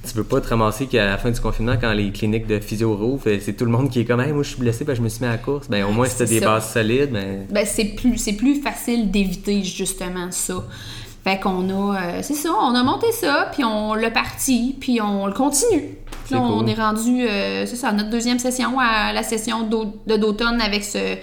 Tu 0.07 0.13
veux 0.15 0.23
pas 0.23 0.39
te 0.39 0.47
ramasser 0.47 0.85
qu'à 0.87 1.05
la 1.05 1.17
fin 1.17 1.29
du 1.29 1.39
confinement, 1.41 1.75
quand 1.79 1.91
les 1.91 2.11
cliniques 2.13 2.47
de 2.47 2.59
physio 2.61 2.95
rouvrent, 2.95 3.27
c'est 3.41 3.51
tout 3.51 3.65
le 3.65 3.71
monde 3.71 3.89
qui 3.89 3.99
est 3.99 4.05
comme 4.05 4.21
hey, 4.21 4.31
moi 4.31 4.43
je 4.43 4.49
suis 4.51 4.59
blessé, 4.59 4.85
ben, 4.85 4.95
je 4.95 5.01
me 5.01 5.09
suis 5.09 5.19
mis 5.21 5.27
à 5.27 5.31
la 5.33 5.37
course. 5.37 5.67
Ben 5.69 5.83
au 5.83 5.91
moins 5.91 6.05
t'as 6.07 6.25
C'est 6.25 6.25
des 6.25 6.39
bases 6.39 6.71
solides, 6.71 7.11
ben. 7.11 7.45
ben, 7.49 7.65
c'est 7.65 7.83
plus 7.83 8.17
c'est 8.17 8.33
plus 8.33 8.61
facile 8.61 9.11
d'éviter 9.11 9.61
justement 9.63 10.31
ça. 10.31 10.63
Fait 11.30 11.39
qu'on 11.39 11.69
a 11.69 11.95
euh, 11.95 12.19
c'est 12.23 12.34
ça, 12.34 12.49
on 12.59 12.73
a 12.73 12.82
monté 12.82 13.11
ça 13.11 13.49
puis 13.53 13.63
on 13.63 13.93
l'a 13.93 14.09
parti 14.09 14.75
puis 14.80 14.99
on 14.99 15.27
le 15.27 15.34
continue. 15.34 15.95
Puis 16.25 16.34
là, 16.34 16.38
C'est 16.38 16.38
on 16.38 16.65
est 16.65 16.73
rendu 16.73 17.21
euh, 17.21 17.67
c'est 17.67 17.75
ça 17.75 17.91
notre 17.91 18.09
deuxième 18.09 18.39
session 18.39 18.80
à 18.80 19.13
la 19.13 19.21
session 19.21 19.61
de 19.61 20.17
d'automne 20.17 20.59
avec 20.59 20.84
ce 20.84 21.17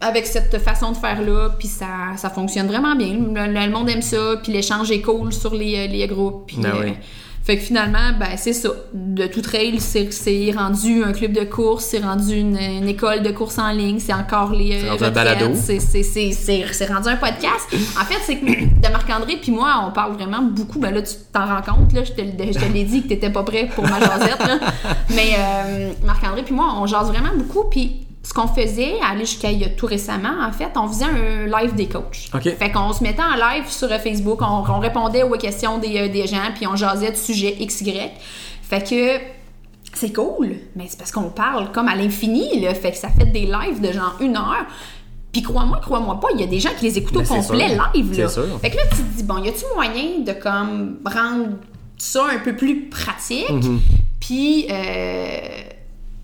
avec 0.00 0.26
cette 0.26 0.58
façon 0.58 0.90
de 0.90 0.96
faire 0.96 1.22
là 1.22 1.50
puis 1.56 1.68
ça, 1.68 1.86
ça 2.16 2.30
fonctionne 2.30 2.66
vraiment 2.66 2.96
bien. 2.96 3.12
Le, 3.12 3.70
monde 3.70 3.88
aime 3.90 4.02
ça 4.02 4.36
puis 4.42 4.52
l'échange 4.52 4.90
est 4.90 5.02
cool 5.02 5.32
sur 5.32 5.54
les, 5.54 5.86
les 5.86 6.06
groupes 6.08 6.48
puis 6.48 6.56
Ben 6.56 6.72
euh, 6.74 6.82
oui. 6.82 6.92
Fait 7.42 7.56
que 7.56 7.62
finalement, 7.62 8.12
ben 8.18 8.36
c'est 8.36 8.52
ça. 8.52 8.68
De 8.92 9.26
tout 9.26 9.40
trail, 9.40 9.80
c'est 9.80 10.12
c'est 10.12 10.52
rendu 10.56 11.02
un 11.02 11.12
club 11.12 11.32
de 11.32 11.44
course, 11.44 11.84
c'est 11.86 11.98
rendu 12.00 12.34
une, 12.36 12.56
une 12.58 12.86
école 12.88 13.22
de 13.22 13.30
course 13.30 13.58
en 13.58 13.70
ligne, 13.70 13.98
c'est 13.98 14.12
encore 14.12 14.52
les 14.52 14.84
euh, 14.84 14.90
rendu 14.90 15.04
un 15.04 15.10
balado. 15.10 15.46
c'est- 15.54 15.80
c'est- 15.80 16.02
c'est 16.02 16.32
c'est- 16.32 16.66
c'est 16.72 16.86
rendu 16.92 17.08
un 17.08 17.16
podcast. 17.16 17.66
En 18.00 18.04
fait, 18.04 18.18
c'est 18.26 18.36
que 18.36 18.44
de 18.46 18.92
Marc-André 18.92 19.38
puis 19.42 19.52
moi, 19.52 19.84
on 19.88 19.90
parle 19.90 20.12
vraiment 20.12 20.42
beaucoup. 20.42 20.78
Ben 20.78 20.92
là, 20.94 21.00
tu 21.02 21.14
t'en 21.32 21.46
rends 21.46 21.62
compte, 21.62 21.92
là, 21.94 22.04
je 22.04 22.12
te, 22.12 22.20
l'ai 22.20 22.84
dit 22.84 23.02
que 23.02 23.08
t'étais 23.08 23.30
pas 23.30 23.42
prêt 23.42 23.68
pour 23.74 23.84
ma 23.84 23.98
jasette, 24.00 24.38
là. 24.46 24.58
Mais 25.08 25.32
euh, 25.38 25.92
Marc-André 26.04 26.42
puis 26.42 26.54
moi, 26.54 26.74
on 26.78 26.86
jase 26.86 27.08
vraiment 27.08 27.34
beaucoup. 27.36 27.68
Puis 27.70 28.06
ce 28.22 28.34
qu'on 28.34 28.46
faisait, 28.46 28.94
aller 29.00 29.24
jusqu'à 29.24 29.50
il 29.50 29.60
y 29.60 29.64
a 29.64 29.70
tout 29.70 29.86
récemment, 29.86 30.44
en 30.46 30.52
fait, 30.52 30.70
on 30.76 30.86
faisait 30.88 31.06
un 31.06 31.46
live 31.46 31.74
des 31.74 31.86
coachs. 31.86 32.28
OK. 32.34 32.42
Fait 32.42 32.70
qu'on 32.70 32.92
se 32.92 33.02
mettait 33.02 33.22
en 33.22 33.34
live 33.34 33.66
sur 33.68 33.88
Facebook, 33.88 34.40
on, 34.42 34.64
on 34.68 34.78
répondait 34.78 35.22
aux 35.22 35.30
questions 35.38 35.78
des, 35.78 35.98
euh, 35.98 36.08
des 36.08 36.26
gens, 36.26 36.50
puis 36.54 36.66
on 36.66 36.76
jasait 36.76 37.10
de 37.10 37.16
sujets 37.16 37.56
XY. 37.58 38.10
Fait 38.62 38.88
que 38.88 39.20
c'est 39.94 40.12
cool, 40.12 40.56
mais 40.76 40.86
c'est 40.88 40.98
parce 40.98 41.12
qu'on 41.12 41.30
parle 41.30 41.72
comme 41.72 41.88
à 41.88 41.96
l'infini, 41.96 42.60
là. 42.60 42.74
Fait 42.74 42.92
que 42.92 42.96
ça 42.96 43.08
fait 43.08 43.26
des 43.26 43.46
lives 43.46 43.80
de 43.80 43.92
genre 43.92 44.16
une 44.20 44.36
heure. 44.36 44.66
Puis 45.32 45.42
crois-moi, 45.42 45.80
crois-moi 45.82 46.18
pas, 46.20 46.28
il 46.34 46.40
y 46.40 46.44
a 46.44 46.46
des 46.46 46.60
gens 46.60 46.70
qui 46.78 46.86
les 46.86 46.98
écoutent 46.98 47.16
au 47.16 47.22
complet 47.22 47.68
sûr. 47.68 47.90
live, 47.94 48.18
là. 48.18 48.28
C'est 48.28 48.34
sûr. 48.34 48.60
Fait 48.60 48.70
que 48.70 48.76
là, 48.76 48.82
tu 48.90 48.96
te 48.96 49.16
dis, 49.16 49.22
bon, 49.22 49.42
y 49.42 49.48
a-tu 49.48 49.64
moyen 49.74 50.20
de 50.26 50.32
comme 50.32 50.98
rendre 51.04 51.56
ça 51.96 52.26
un 52.32 52.38
peu 52.38 52.54
plus 52.54 52.88
pratique? 52.88 53.48
Mm-hmm. 53.48 53.78
Puis, 54.20 54.66
euh, 54.70 55.38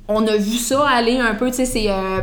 on 0.09 0.27
a 0.27 0.37
vu 0.37 0.57
ça 0.57 0.87
aller 0.89 1.19
un 1.19 1.35
peu, 1.35 1.49
tu 1.51 1.57
sais, 1.57 1.67
c'est 1.67 1.91
euh, 1.91 2.21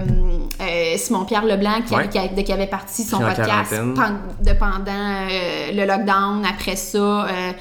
euh, 0.62 0.98
Simon-Pierre 0.98 1.46
Leblanc 1.46 1.82
qui, 1.86 1.94
Ouais. 1.96 2.08
qui, 2.08 2.18
a- 2.18 2.28
qui 2.28 2.52
avait 2.54 2.68
parti 2.68 3.04
son 3.04 3.18
en 3.18 3.28
podcast 3.28 3.74
de 3.74 4.54
pendant 4.54 5.28
euh, 5.30 5.72
le 5.74 5.86
lockdown. 5.86 6.46
Après 6.46 6.76
ça, 6.76 6.98
euh, 6.98 7.52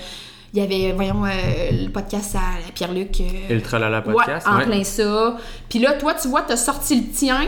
il 0.55 0.61
y 0.61 0.65
avait, 0.65 0.93
voyons, 0.93 1.25
euh, 1.25 1.31
le 1.73 1.89
podcast 1.89 2.37
à 2.37 2.71
Pierre-Luc. 2.73 3.23
Ultra 3.51 3.79
Lala 3.79 3.99
Ouais, 4.07 4.13
Podcast. 4.13 4.47
en 4.47 4.59
ouais. 4.59 4.67
plein 4.67 4.85
ça. 4.85 5.37
Puis 5.69 5.79
là, 5.79 5.95
toi, 5.95 6.15
tu 6.15 6.29
vois, 6.29 6.43
t'as 6.43 6.57
sorti 6.57 7.01
le 7.01 7.07
tien 7.11 7.41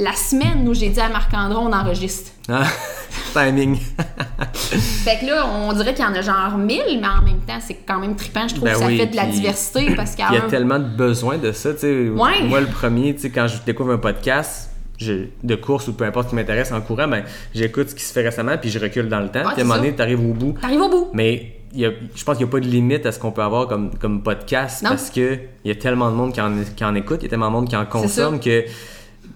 la 0.00 0.12
semaine 0.14 0.68
où 0.68 0.74
j'ai 0.74 0.88
dit 0.88 1.00
à 1.00 1.08
Marc-André, 1.08 1.56
on 1.60 1.72
enregistre. 1.72 2.30
Ah, 2.48 2.64
timing. 3.32 3.76
Fait 5.04 5.18
que 5.20 5.26
là, 5.26 5.46
on 5.46 5.72
dirait 5.72 5.94
qu'il 5.94 6.04
y 6.04 6.08
en 6.08 6.14
a 6.14 6.20
genre 6.22 6.56
1000, 6.58 6.98
mais 7.00 7.06
en 7.08 7.22
même 7.22 7.40
temps, 7.46 7.58
c'est 7.60 7.78
quand 7.86 7.98
même 8.00 8.16
trippant. 8.16 8.48
Je 8.48 8.54
trouve 8.54 8.64
Ben 8.64 8.74
que 8.74 8.78
ça 8.80 8.86
oui, 8.86 8.98
fait 8.98 9.06
de 9.06 9.16
la 9.16 9.24
puis 9.24 9.32
diversité 9.32 9.94
parce 9.94 10.14
qu'il 10.14 10.24
Il 10.30 10.34
y 10.34 10.38
a 10.38 10.44
un- 10.44 10.48
tellement 10.48 10.78
de 10.78 10.84
besoin 10.84 11.38
de 11.38 11.52
ça, 11.52 11.72
tu 11.74 11.80
sais. 11.80 12.08
Ouais. 12.08 12.42
Moi, 12.44 12.60
le 12.60 12.66
premier, 12.66 13.14
quand 13.34 13.46
je 13.46 13.56
découvre 13.64 13.92
un 13.92 13.98
podcast 13.98 14.70
de 15.00 15.54
course 15.54 15.88
ou 15.88 15.94
peu 15.94 16.04
importe 16.04 16.28
qui 16.28 16.34
m'intéresse 16.34 16.72
en 16.72 16.80
courant, 16.82 17.08
ben, 17.08 17.24
j'écoute 17.54 17.88
ce 17.90 17.94
qui 17.94 18.02
se 18.04 18.12
fait 18.12 18.22
récemment 18.22 18.56
puis 18.60 18.68
je 18.70 18.78
recule 18.78 19.08
dans 19.08 19.20
le 19.20 19.28
temps. 19.30 19.40
Ouais, 19.40 19.52
puis 19.54 19.62
à 19.62 19.64
un 19.64 19.68
moment 19.68 19.76
donné, 19.80 19.94
t'arrives 19.94 20.20
au 20.20 20.34
bout. 20.34 20.54
T'arrives 20.60 20.80
au 20.82 20.88
bout. 20.90 21.08
Mais 21.14 21.56
il 21.72 21.80
y 21.80 21.86
a- 21.86 21.90
je 22.14 22.22
pense 22.24 22.36
qu'il 22.36 22.44
n'y 22.44 22.50
a 22.50 22.52
pas 22.52 22.60
de 22.60 22.66
limite 22.66 23.06
à 23.06 23.12
ce 23.12 23.18
qu'on 23.18 23.32
peut 23.32 23.40
avoir 23.42 23.66
comme, 23.66 23.96
comme 23.98 24.22
podcast 24.22 24.82
Non. 24.82 24.90
parce 24.90 25.08
que 25.08 25.38
il 25.64 25.68
y 25.68 25.70
a 25.70 25.74
tellement 25.74 26.10
de 26.10 26.16
monde 26.16 26.32
qui 26.34 26.40
en, 26.42 26.52
qui 26.76 26.84
en 26.84 26.94
écoute, 26.94 27.18
il 27.20 27.24
y 27.24 27.26
a 27.26 27.30
tellement 27.30 27.46
de 27.48 27.52
monde 27.52 27.68
qui 27.68 27.76
en 27.76 27.86
consomme 27.86 28.40
que 28.40 28.64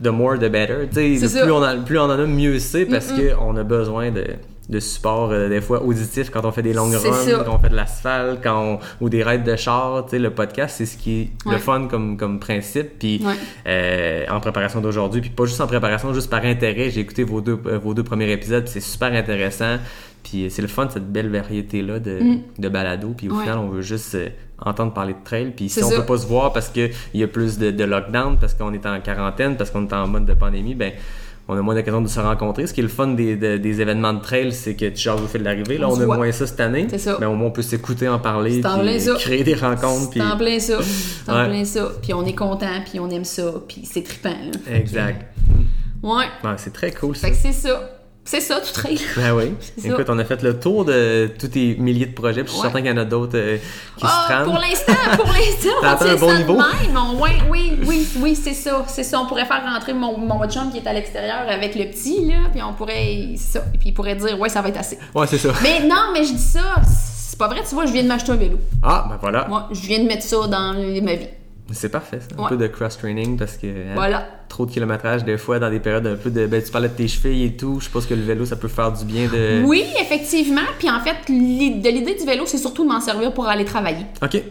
the 0.03 0.09
more 0.09 0.37
the 0.39 0.49
better. 0.51 0.89
Le 0.95 1.19
plus 1.43 1.51
on, 1.53 1.63
en, 1.63 1.83
plus 1.83 1.99
on 1.99 2.03
en 2.05 2.11
a, 2.11 2.27
mieux 2.27 2.59
c'est 2.59 2.87
parce 2.87 3.13
qu'on 3.13 3.57
a 3.57 3.63
besoin 3.63 4.11
de, 4.11 4.25
de 4.69 4.81
support 4.81 5.31
euh, 5.31 5.49
des 5.49 5.61
fois 5.61 5.83
auditif 5.83 6.31
quand 6.31 6.45
on 6.45 6.53
fait 6.53 6.63
des 6.63 6.73
longues 6.73 6.95
runs, 6.95 7.13
ça. 7.13 7.43
quand 7.45 7.55
on 7.55 7.59
fait 7.59 7.69
de 7.69 7.77
l'asphalte, 7.77 8.41
quand 8.43 8.63
on- 8.63 8.79
ou 9.05 9.09
des 9.09 9.23
raids 9.23 9.39
de 9.39 9.57
char. 9.57 10.07
Le 10.13 10.29
podcast, 10.31 10.77
c'est 10.79 10.87
ce 10.87 10.97
qui 10.97 11.21
est 11.23 11.51
le 11.51 11.59
fun 11.59 11.87
comme, 11.89 12.17
comme 12.17 12.39
principe. 12.41 12.99
Puis 12.99 13.23
Ouais. 13.25 13.35
euh, 13.67 14.25
en 14.31 14.41
préparation 14.41 14.81
d'aujourd'hui, 14.81 15.21
puis 15.21 15.31
pas 15.31 15.45
juste 15.45 15.61
en 15.61 15.67
préparation, 15.67 16.13
juste 16.15 16.31
par 16.31 16.45
intérêt, 16.45 16.91
j'ai 16.91 17.01
écouté 17.01 17.25
vos 17.25 17.41
deux, 17.41 17.59
euh, 17.67 17.79
vos 17.79 17.93
deux 17.95 18.05
premiers 18.05 18.31
épisodes, 18.33 18.67
c'est 18.67 18.81
super 18.81 19.13
intéressant. 19.13 19.77
Puis 20.25 20.47
c'est 20.51 20.63
le 20.63 20.69
fun, 20.69 20.89
cette 20.91 21.13
belle 21.13 21.29
variété-là 21.31 22.01
de, 22.01 22.19
de 22.59 22.69
balado. 22.69 23.15
Puis 23.17 23.29
au 23.29 23.35
Mm. 23.35 23.37
Ouais. 23.37 23.43
final, 23.45 23.59
on 23.59 23.69
veut 23.69 23.83
juste 23.83 24.15
euh, 24.17 24.29
entendre 24.59 24.93
parler 24.93 25.13
de 25.13 25.23
trail. 25.25 25.53
Puis 25.55 25.69
si 25.69 25.85
on 25.85 25.91
ça. 25.91 25.97
peut 26.01 26.07
pas 26.07 26.19
se 26.19 26.27
voir 26.27 26.53
parce 26.53 26.69
qu'il 26.71 26.91
y 27.15 27.23
a 27.23 27.29
plus 27.29 27.59
de, 27.59 27.71
de 27.71 27.85
lockdown, 27.85 28.39
parce 28.41 28.55
qu'on 28.55 28.73
est 28.73 28.85
en 28.87 28.99
quarantaine, 29.01 29.57
parce 29.57 29.71
qu'on 29.71 29.87
est 29.87 29.93
en 29.93 30.09
mode 30.09 30.25
de 30.27 30.35
pandémie, 30.35 30.75
ben 30.75 30.93
on 31.47 31.59
a 31.59 31.61
moins 31.61 31.75
d'occasion 31.75 32.01
de 32.01 32.09
se 32.09 32.19
rencontrer. 32.21 32.67
Ce 32.67 32.73
qui 32.73 32.81
est 32.81 32.85
le 32.85 32.89
fun 32.89 33.09
des, 33.09 33.37
de- 33.37 33.59
des 33.59 33.81
événements 33.83 34.15
de 34.15 34.21
trail, 34.23 34.51
c'est 34.51 34.75
que 34.77 34.87
tu 34.87 34.97
jases 35.03 35.21
au 35.21 35.27
fil 35.27 35.41
de 35.41 35.45
l'arrivée. 35.45 35.77
Là, 35.77 35.91
On 35.91 36.01
a 36.01 36.05
voit. 36.07 36.17
moins 36.17 36.33
ça 36.33 36.47
cette 36.47 36.59
année. 36.61 36.87
C'est 36.89 36.97
ça. 36.97 37.19
Mais 37.21 37.27
au 37.27 37.35
moins, 37.35 37.49
on 37.49 37.51
peut 37.51 37.61
s'écouter, 37.61 38.09
en 38.09 38.19
parler, 38.19 38.63
C'est 38.63 38.67
en 38.67 38.79
puis 38.79 38.89
plein 38.89 38.99
ça. 38.99 39.15
créer 39.17 39.45
des 39.45 39.55
rencontres. 39.55 40.05
C'est 40.05 40.21
Puis... 40.21 40.23
en 40.23 40.39
plein 40.39 40.59
ça. 40.59 40.79
C'est 40.81 41.31
en 41.31 41.35
Ouais. 41.43 41.49
plein 41.51 41.65
ça. 41.67 41.93
Puis 42.03 42.15
on 42.15 42.25
est 42.25 42.35
content, 42.35 42.81
puis 42.91 42.99
on 42.99 43.11
aime 43.11 43.25
ça, 43.27 43.53
puis 43.69 43.83
c'est 43.85 44.03
trippant. 44.03 44.31
là. 44.31 44.75
Exact. 44.75 45.27
Ouais. 46.03 46.25
Ouais, 46.43 46.51
c'est 46.57 46.73
très 46.73 46.93
cool 46.93 47.15
ça. 47.15 47.27
Fait 47.29 47.33
que 47.35 47.39
c'est 47.39 47.53
ça. 47.53 47.94
C'est 48.27 48.41
ça, 48.41 48.57
tout 48.61 48.73
trail. 48.73 48.99
Ben 49.17 49.33
oui. 49.35 49.53
ça. 49.79 49.89
Écoute, 49.89 50.07
on 50.09 50.19
a 50.19 50.25
fait 50.25 50.43
le 50.43 50.59
tour 50.59 50.85
de 50.87 51.31
tous 51.39 51.49
tes 51.49 51.77
milliers 51.77 52.07
de 52.07 52.15
projets, 52.15 52.43
puis 52.43 52.53
je 52.53 52.57
suis 52.57 52.61
Ouais. 52.61 52.63
certain 52.73 52.81
qu'il 52.81 52.91
y 52.91 52.95
en 52.95 52.97
a 52.97 53.05
d'autres 53.05 53.37
euh, 53.37 53.59
qui 53.99 54.07
se 54.07 54.13
trament. 54.27 54.45
pour 54.45 54.55
l'instant, 54.59 54.93
pour 55.17 55.27
l'instant, 55.33 55.69
on 55.83 55.97
tient 56.05 56.13
un 56.15 56.17
bon 56.17 56.29
ça 56.29 56.33
de 56.35 56.39
niveau? 56.39 56.55
même. 56.55 56.97
On- 56.97 57.21
ouais, 57.21 57.33
oui, 57.51 57.79
oui, 57.87 58.09
oui, 58.21 58.35
c'est 58.35 58.55
ça. 58.55 58.83
C'est 58.89 59.05
ça. 59.05 59.21
On 59.21 59.27
pourrait 59.27 59.45
faire 59.45 59.63
rentrer 59.63 59.93
mon, 59.93 60.17
mon 60.17 60.49
chum 60.49 60.71
qui 60.73 60.79
est 60.79 60.87
à 60.87 60.93
l'extérieur 60.95 61.47
avec 61.49 61.75
le 61.75 61.85
petit, 61.85 62.25
là, 62.27 62.49
puis 62.53 62.63
on 62.63 62.73
pourrait. 62.73 63.35
Ça. 63.37 63.61
Puis 63.79 63.91
il 63.91 63.93
pourrait 63.95 64.15
dire, 64.17 64.41
ouais, 64.41 64.49
ça 64.49 64.63
va 64.63 64.71
être 64.71 64.79
assez. 64.81 64.99
Ouais, 65.15 65.27
c'est 65.27 65.39
ça. 65.39 65.51
Mais 65.63 65.81
non, 65.87 66.11
mais 66.15 66.25
je 66.25 66.33
dis 66.33 66.39
ça, 66.43 66.77
c'est 66.87 67.39
pas 67.39 67.49
vrai, 67.49 67.61
tu 67.69 67.75
vois, 67.75 67.85
je 67.85 67.93
viens 67.93 68.05
de 68.05 68.09
m'acheter 68.09 68.33
un 68.33 68.37
vélo. 68.37 68.59
Ah, 68.83 69.05
ben 69.09 69.19
voilà. 69.21 69.47
Moi, 69.49 69.69
je 69.71 69.81
viens 69.87 69.99
de 69.99 70.05
mettre 70.09 70.23
ça 70.25 70.37
dans 70.47 70.73
ma 71.03 71.15
vie. 71.15 71.27
C'est 71.73 71.89
parfait, 71.89 72.21
ça. 72.21 72.29
Un 72.39 72.43
Ouais. 72.43 72.49
peu 72.51 72.57
de 72.57 72.67
cross-training 72.67 73.39
parce 73.39 73.57
que 73.57 73.67
hein, 73.67 73.93
Voilà. 73.95 74.27
trop 74.49 74.67
de 74.67 74.71
kilométrage, 74.71 75.25
des 75.25 75.39
fois, 75.39 75.59
dans 75.59 75.71
des 75.71 75.81
périodes 75.81 76.07
un 76.07 76.17
peu 76.17 76.31
de. 76.31 76.47
Ben, 76.47 76.63
tu 76.63 76.71
parlais 76.71 76.89
de 76.89 76.95
tes 76.95 77.09
chevilles 77.09 77.45
et 77.45 77.57
tout. 77.57 77.81
Je 77.81 77.89
pense 77.89 78.05
que 78.07 78.15
le 78.15 78.23
vélo, 78.23 78.45
ça 78.45 78.57
peut 78.57 78.69
faire 78.69 78.93
du 78.93 79.05
bien 79.07 79.29
de. 79.29 79.63
Oui, 79.65 79.83
effectivement. 80.01 80.61
Puis 80.79 80.91
en 80.91 81.01
fait, 81.01 81.17
de 81.27 81.89
l'idée 81.89 82.15
du 82.15 82.25
vélo, 82.27 82.45
c'est 82.47 82.59
surtout 82.59 82.85
de 82.85 82.89
m'en 82.93 83.01
servir 83.01 83.33
pour 83.33 83.47
aller 83.49 83.65
travailler. 83.65 84.05
Ok. 84.23 84.43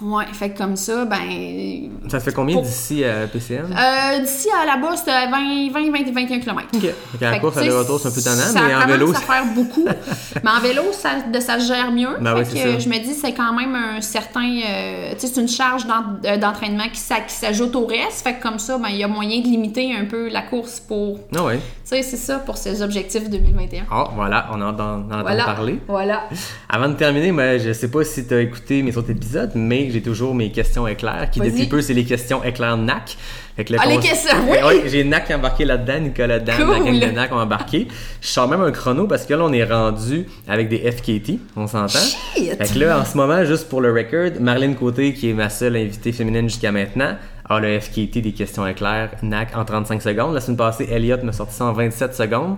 Ouais, 0.00 0.24
fait 0.32 0.50
que 0.50 0.58
comme 0.58 0.76
ça, 0.76 1.04
ben. 1.04 1.90
Ça 2.08 2.20
fait 2.20 2.32
combien 2.32 2.54
Pour- 2.54 2.62
d'ici 2.64 3.04
à 3.04 3.26
PCM? 3.26 3.66
Euh, 3.76 4.20
D'ici 4.20 4.48
à 4.50 4.64
là-bas, 4.64 4.96
c'était 4.96 5.26
20, 5.28 5.70
20, 5.72 5.90
20, 5.90 6.12
21 6.12 6.38
km. 6.38 6.68
Ok. 6.74 6.80
Fait 6.82 7.18
qu'à 7.18 7.26
la 7.26 7.32
Fait 7.32 7.36
que, 7.38 7.40
course, 7.42 7.54
tu 7.54 7.60
sais, 7.62 7.66
aller-retour, 7.66 7.98
c'est 8.00 8.08
un 8.08 8.10
peu 8.12 8.22
tannant, 8.22 8.42
ça 8.42 8.60
mais 8.62 8.74
en 8.76 8.86
vélo. 8.86 9.10
à 9.12 9.14
faire 9.20 9.44
beaucoup. 9.54 9.86
mais 10.44 10.50
en 10.50 10.60
vélo, 10.60 10.82
ça, 10.92 11.10
de, 11.32 11.40
ça 11.40 11.58
se 11.58 11.66
gère 11.66 11.90
mieux. 11.90 12.16
Ben 12.20 12.36
fait 12.44 12.52
oui, 12.54 12.62
que 12.62 12.72
ça. 12.74 12.78
je 12.78 12.88
me 12.88 12.98
dis, 12.98 13.14
c'est 13.14 13.32
quand 13.32 13.52
même 13.52 13.74
un 13.74 14.00
certain. 14.00 14.48
euh, 14.66 15.12
tu 15.14 15.20
sais, 15.26 15.32
c'est 15.34 15.40
une 15.40 15.48
charge 15.48 15.82
euh, 16.24 16.36
d'entraînement 16.36 16.88
qui, 16.92 17.00
s'a- 17.00 17.20
qui 17.20 17.34
s'ajoute 17.34 17.74
au 17.74 17.86
reste. 17.86 18.22
Fait 18.22 18.34
que 18.34 18.42
comme 18.42 18.60
ça, 18.60 18.78
ben, 18.78 18.88
il 18.90 18.96
y 18.98 19.02
a 19.04 19.08
moyen 19.08 19.40
de 19.40 19.46
limiter 19.46 19.92
un 19.94 20.04
peu 20.04 20.28
la 20.28 20.42
course 20.42 20.78
pour. 20.78 21.18
Ah 21.36 21.42
ouais. 21.44 21.58
Sais, 21.88 22.02
c'est 22.02 22.16
ça 22.16 22.38
pour 22.38 22.56
ces 22.56 22.82
objectifs 22.82 23.28
2021. 23.30 23.84
Ah, 23.90 24.04
voilà, 24.14 24.48
on 24.52 24.60
en 24.60 24.68
en 24.78 25.10
entend 25.10 25.24
parler. 25.44 25.78
Voilà. 25.88 26.24
Avant 26.68 26.88
de 26.88 26.94
terminer, 26.94 27.32
moi, 27.32 27.58
je 27.58 27.72
sais 27.72 27.90
pas 27.90 28.04
si 28.04 28.26
tu 28.26 28.34
as 28.34 28.40
écouté 28.40 28.82
mes 28.82 28.96
autres 28.96 29.10
épisodes, 29.10 29.52
mais 29.54 29.88
j'ai 29.90 30.02
toujours 30.02 30.34
mes 30.34 30.50
questions 30.52 30.86
éclairs, 30.86 31.30
qui 31.30 31.40
depuis 31.40 31.66
peu, 31.66 31.80
c'est 31.80 31.94
les 31.94 32.04
questions 32.04 32.44
éclairs 32.44 32.76
NAC. 32.76 33.16
Fait 33.56 33.70
le 33.70 33.78
Ah, 33.80 33.86
les 33.86 33.98
questions, 33.98 34.36
oui! 34.48 34.56
Ouais, 34.64 34.82
j'ai 34.88 35.02
NAC 35.02 35.30
embarqué 35.32 35.64
là-dedans, 35.64 35.98
Nicolas 36.00 36.38
Dan, 36.38 36.58
la 36.58 36.64
Cool. 36.64 36.84
gang 36.84 37.00
de 37.00 37.06
NAC 37.12 37.32
ont 37.32 37.40
embarqué. 37.40 37.88
Je 38.20 38.26
sors 38.28 38.46
même 38.46 38.60
un 38.62 38.70
chrono 38.70 39.06
parce 39.08 39.26
que 39.26 39.34
là, 39.34 39.42
on 39.44 39.52
est 39.52 39.64
rendu 39.64 40.26
avec 40.46 40.68
des 40.68 40.78
FKT, 40.92 41.40
on 41.56 41.66
s'entend. 41.66 41.98
Shit! 41.98 42.56
Fait 42.56 42.72
que 42.74 42.78
là, 42.78 43.00
en 43.00 43.04
ce 43.04 43.16
moment, 43.16 43.44
juste 43.44 43.68
pour 43.68 43.80
le 43.80 43.92
record, 43.92 44.40
Marlène 44.40 44.76
Côté, 44.76 45.12
qui 45.14 45.30
est 45.30 45.34
ma 45.34 45.48
seule 45.50 45.76
invitée 45.76 46.12
féminine 46.12 46.48
jusqu'à 46.48 46.70
maintenant, 46.70 47.16
a 47.48 47.60
le 47.60 47.80
FKT 47.80 48.18
des 48.18 48.32
questions 48.32 48.66
éclairs 48.66 49.10
NAC 49.22 49.56
en 49.56 49.64
35 49.64 50.02
secondes. 50.02 50.34
La 50.34 50.40
semaine 50.40 50.56
passée, 50.56 50.88
Elliot 50.90 51.16
m'a 51.22 51.32
sorti 51.32 51.54
ça 51.54 51.64
en 51.64 51.72
27 51.72 52.14
secondes. 52.14 52.56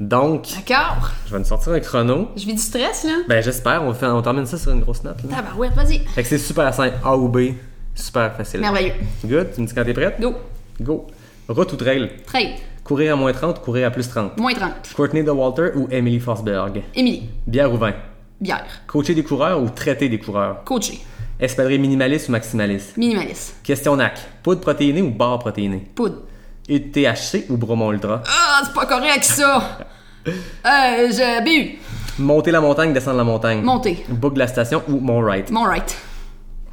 Donc, 0.00 0.48
D'accord. 0.66 1.10
je 1.26 1.32
vais 1.32 1.38
nous 1.38 1.44
sortir 1.44 1.72
un 1.72 1.80
chrono. 1.80 2.28
Je 2.36 2.46
vis 2.46 2.54
du 2.54 2.60
stress, 2.60 3.04
là. 3.04 3.18
Ben 3.28 3.42
j'espère, 3.42 3.84
on, 3.84 3.92
fait, 3.94 4.06
on 4.06 4.22
termine 4.22 4.46
ça 4.46 4.58
sur 4.58 4.72
une 4.72 4.80
grosse 4.80 5.04
note. 5.04 5.22
Là. 5.22 5.36
Tabarouette, 5.36 5.74
vas-y. 5.74 5.98
Fait 6.06 6.22
que 6.22 6.28
c'est 6.28 6.38
super 6.38 6.72
simple, 6.74 6.96
A 7.04 7.16
ou 7.16 7.28
B, 7.28 7.52
super 7.94 8.34
facile. 8.34 8.60
Merveilleux. 8.60 8.94
Good, 9.24 9.52
tu 9.54 9.60
me 9.60 9.66
dis 9.66 9.74
quand 9.74 9.84
t'es 9.84 9.92
prête? 9.92 10.20
Go. 10.20 10.34
Go. 10.80 11.06
Route 11.48 11.72
ou 11.72 11.76
trail? 11.76 12.10
Trade. 12.26 12.54
Courir 12.82 13.12
à 13.12 13.16
moins 13.16 13.32
30 13.32 13.58
ou 13.58 13.60
courir 13.60 13.86
à 13.86 13.90
plus 13.90 14.08
30? 14.08 14.38
Moins 14.38 14.54
30. 14.54 14.72
Courtney 14.96 15.22
de 15.22 15.30
Walter 15.30 15.70
ou 15.76 15.86
Emily 15.90 16.18
Forsberg? 16.18 16.82
Émilie. 16.96 17.28
Bière 17.46 17.72
ou 17.72 17.76
vin? 17.76 17.92
Bière. 18.40 18.64
Coacher 18.88 19.14
des 19.14 19.22
coureurs 19.22 19.62
ou 19.62 19.68
traiter 19.68 20.08
des 20.08 20.18
coureurs? 20.18 20.64
Coaché. 20.64 21.00
Espadrille 21.40 21.78
minimaliste 21.80 22.28
ou 22.28 22.32
maximaliste? 22.32 22.96
Minimaliste. 22.96 23.54
Question 23.62 23.96
NAC. 23.96 24.18
Poudre 24.42 24.60
protéinée 24.60 25.02
ou 25.02 25.10
barre 25.10 25.38
protéinée? 25.38 25.88
Poudre. 25.94 26.22
UTHC 26.68 27.46
ou 27.50 27.56
Bromont 27.56 27.92
Ultra? 27.92 28.22
Ah, 28.26 28.62
c'est 28.64 28.72
pas 28.74 28.86
correct, 28.86 29.24
ça! 29.24 29.78
euh, 30.26 30.30
je... 30.64 31.44
BU. 31.44 31.78
Monter 32.18 32.50
la 32.50 32.60
montagne, 32.60 32.92
descendre 32.92 33.16
la 33.16 33.24
montagne? 33.24 33.62
Monter. 33.62 34.04
Boucle 34.08 34.34
de 34.34 34.38
la 34.40 34.46
station 34.46 34.82
ou 34.88 35.00
Mont 35.00 35.20
Wright? 35.20 35.50
Mon 35.50 35.64
right. 35.64 35.96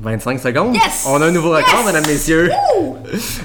25 0.01 0.39
secondes. 0.39 0.75
Yes! 0.75 1.05
On 1.09 1.21
a 1.21 1.25
un 1.25 1.31
nouveau 1.31 1.49
record, 1.51 1.79
Yes! 1.79 1.85
mesdames, 1.87 2.07
messieurs. 2.07 2.51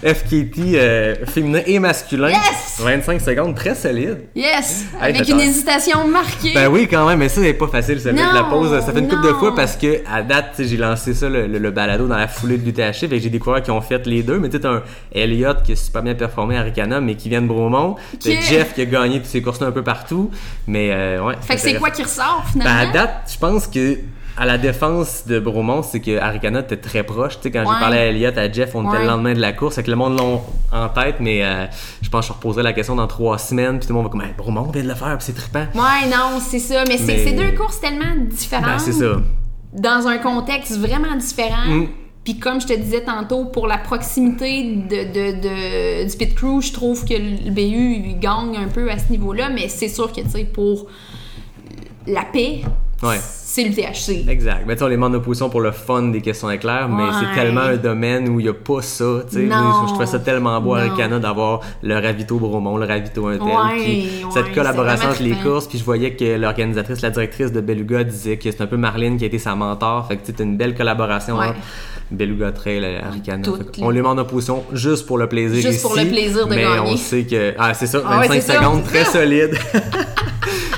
FKT 0.05 0.59
euh, 0.75 1.15
féminin 1.27 1.61
et 1.67 1.79
masculin. 1.79 2.29
Yes! 2.29 2.79
25 2.81 3.21
secondes, 3.21 3.55
très 3.57 3.75
solide. 3.75 4.27
Yes! 4.37 4.85
Hey, 5.01 5.17
Avec 5.17 5.29
une 5.29 5.41
hésitation 5.41 6.07
marquée. 6.07 6.53
Ben 6.55 6.69
oui, 6.69 6.87
quand 6.89 7.07
même, 7.09 7.19
mais 7.19 7.29
ça, 7.29 7.41
c'est 7.41 7.55
pas 7.55 7.67
facile, 7.67 7.99
ça. 8.01 8.13
Non, 8.13 8.33
la 8.33 8.45
pause, 8.45 8.71
ça 8.85 8.93
fait 8.93 9.01
une 9.01 9.09
couple 9.09 9.27
de 9.27 9.33
fois 9.33 9.55
parce 9.55 9.77
que, 9.77 10.01
à 10.11 10.23
date, 10.23 10.55
j'ai 10.61 10.77
lancé 10.77 11.13
ça, 11.15 11.29
le, 11.29 11.47
le- 11.49 11.59
le 11.59 11.71
balado, 11.71 12.07
dans 12.07 12.17
la 12.17 12.29
foulée 12.29 12.57
de 12.59 12.65
l'UTHC. 12.65 13.09
Fait 13.09 13.19
j'ai 13.19 13.31
des 13.31 13.39
coureurs 13.39 13.63
qui 13.63 13.71
ont 13.73 13.81
fait 13.81 14.07
les 14.07 14.23
deux. 14.23 14.39
Mais 14.39 14.49
tu 14.49 14.65
un 14.65 14.83
Elliott 15.13 15.63
qui 15.65 15.73
a 15.73 15.77
super 15.77 16.03
bien 16.03 16.15
performé 16.15 16.57
à 16.57 16.63
Ricana, 16.63 17.01
mais 17.01 17.17
qui 17.17 17.29
vient 17.29 17.43
de 17.43 17.49
Bromont. 17.49 17.97
Jeff 18.21 18.75
qui 18.75 18.83
a 18.83 18.85
gagné 18.85 19.17
toutes 19.19 19.27
ses 19.27 19.43
courses 19.43 19.61
un 19.63 19.73
peu 19.73 19.83
partout. 19.83 20.31
Mais, 20.69 20.91
euh, 20.93 21.21
ouais. 21.25 21.35
Fait 21.41 21.57
que 21.57 21.61
c'est 21.61 21.75
quoi 21.75 21.91
qui 21.91 22.03
ressort, 22.05 22.45
Ben, 22.55 22.61
finalement? 22.63 22.91
à 22.91 22.93
date, 22.93 23.31
je 23.33 23.39
pense 23.39 23.67
que 23.67 23.99
à 24.37 24.47
la 24.47 24.59
défense 24.59 25.27
de 25.27 25.39
Bromont, 25.39 25.83
c'est 25.83 26.01
que 26.01 26.19
Arikana 26.19 26.61
était 26.61 26.77
très 26.77 27.03
proche. 27.05 27.37
Tu 27.37 27.43
sais, 27.45 27.51
quand 27.53 27.61
Ouais. 27.61 27.67
j'ai 27.75 27.81
parlé 27.81 27.99
à 27.99 28.07
Elliot, 28.07 28.31
à 28.37 28.51
Jeff, 28.51 28.75
on 28.75 28.83
était 28.89 28.97
Ouais. 28.97 29.03
le 29.03 29.09
lendemain 29.09 29.33
de 29.33 29.41
la 29.41 29.53
course, 29.53 29.79
et 29.79 29.83
que 29.85 29.91
le 29.91 29.97
monde 29.97 30.19
l'ont 30.19 30.41
en 30.73 30.89
tête, 30.89 31.17
mais 31.21 31.45
euh, 31.45 31.67
je 32.03 32.09
pense 32.11 32.27
que 32.27 32.33
je 32.33 32.37
reposerai 32.39 32.63
la 32.65 32.73
question 32.73 32.97
dans 32.97 33.07
trois 33.07 33.39
semaines, 33.39 33.79
puis 33.79 33.87
tout 33.87 33.93
le 33.93 34.01
monde 34.01 34.07
va 34.07 34.11
comme, 34.11 34.23
hey, 34.23 34.35
Bromont 34.37 34.71
vient 34.73 34.83
de 34.83 34.89
le 34.89 34.95
faire, 34.95 35.17
puis 35.19 35.27
c'est 35.27 35.35
trippant. 35.35 35.67
Ouais, 35.75 36.09
non, 36.11 36.41
c'est 36.41 36.59
ça. 36.59 36.83
Mais, 36.89 36.99
c'est 36.99 37.05
Mais- 37.07 37.25
c'est 37.25 37.33
deux 37.33 37.53
courses 37.57 37.81
tellement 37.81 38.15
différentes. 38.29 38.65
Ben, 38.67 38.79
c'est 38.79 38.93
ça. 38.93 39.17
Dans 39.73 40.07
un 40.09 40.19
contexte 40.19 40.79
vraiment 40.79 41.17
différent. 41.17 41.67
Mm. 41.69 41.87
Puis 42.25 42.39
comme 42.39 42.59
je 42.61 42.67
te 42.67 42.73
disais 42.73 43.03
tantôt, 43.05 43.45
pour 43.45 43.67
la 43.67 43.77
proximité 43.77 44.63
de, 44.77 45.05
de- 45.13 45.41
de- 45.43 46.11
du 46.11 46.17
pit 46.17 46.35
crew, 46.35 46.61
je 46.63 46.73
trouve 46.73 47.05
que 47.05 47.13
le 47.13 47.51
BU 47.51 48.03
il 48.07 48.19
gagne 48.19 48.57
un 48.57 48.69
peu 48.69 48.91
à 48.91 48.99
ce 48.99 49.11
niveau-là. 49.11 49.51
Mais 49.51 49.69
c'est 49.69 49.89
sûr 49.89 50.11
que, 50.11 50.23
tu 50.23 50.31
sais, 50.31 50.45
pour 50.45 50.87
la 52.07 52.23
paix, 52.25 52.63
Ouais. 53.05 53.21
c'est 53.21 53.65
le 53.65 53.73
THC. 53.75 54.29
Exact. 54.29 54.65
Mais 54.67 54.75
tu 54.77 54.83
on 54.83 54.89
les 54.89 54.97
met 54.97 55.07
en 55.07 55.15
opposition 55.15 55.49
pour 55.49 55.61
le 55.61 55.71
fun 55.71 56.03
des 56.09 56.21
questions 56.21 56.51
éclairs, 56.51 56.89
mais 56.89 57.05
Ouais. 57.05 57.11
c'est 57.21 57.35
tellement 57.41 57.61
un 57.61 57.77
domaine 57.77 58.29
où 58.29 58.41
il 58.41 58.45
n'y 58.45 58.49
a 58.49 58.55
pas 58.55 58.83
ça. 58.83 59.05
tu 59.31 59.37
sais. 59.37 59.43
Non. 59.45 59.83
Je 59.85 59.89
trouvais 59.91 60.07
ça 60.07 60.19
tellement 60.19 60.61
beau 60.61 60.75
à. 60.75 60.81
Arikana 60.81 61.19
d'avoir 61.21 61.61
le 61.83 61.95
ravito 61.95 62.37
Bromont, 62.39 62.77
le 62.77 62.87
ravito 62.87 63.27
un 63.29 63.39
tel. 63.39 63.47
Ouais, 63.47 63.85
puis 63.85 64.09
cette 64.33 64.53
collaboration 64.55 65.09
c'est 65.13 65.23
entre 65.23 65.23
les 65.23 65.37
courses, 65.37 65.67
puis 65.69 65.79
je 65.79 65.85
voyais 65.85 66.15
que 66.17 66.37
l'organisatrice, 66.37 67.01
la 67.03 67.11
directrice 67.11 67.53
de 67.53 67.61
Beluga 67.61 68.03
disait 68.05 68.37
que 68.39 68.51
c'est 68.51 68.61
un 68.63 68.67
peu 68.67 68.77
Marlene 68.77 69.17
qui 69.19 69.25
a 69.25 69.27
été 69.29 69.39
sa 69.39 69.55
mentor. 69.55 70.07
Fait 70.09 70.17
que 70.17 70.33
t'as 70.33 70.43
une 70.45 70.57
belle 70.57 70.75
collaboration 70.75 71.37
Ouais. 71.39 71.47
entre 71.49 71.59
Beluga 72.11 72.53
Trail. 72.53 73.01
Toutes 73.43 73.57
Fait 73.75 73.81
qu'on 73.81 73.91
les 73.91 74.03
met 74.03 74.09
en 74.09 74.19
opposition 74.19 74.65
juste 74.73 75.07
pour 75.07 75.19
le 75.19 75.29
plaisir 75.29 75.63
Juste 75.63 75.75
ici, 75.79 75.83
pour 75.83 75.97
le 75.97 76.05
plaisir 76.07 76.47
de 76.47 76.55
mais 76.55 76.63
gagner. 76.63 76.81
on 76.93 76.97
sait 76.97 77.25
que... 77.25 77.55
Ah, 77.59 77.75
c'est 77.75 77.87
ça, 77.87 78.01
Ah 78.07 78.21
ouais, 78.21 78.29
25 78.29 78.35
c'est 78.35 78.53
ça, 78.53 78.59
secondes, 78.61 78.85
très 78.85 79.05
ça. 79.05 79.13
solide. 79.13 79.59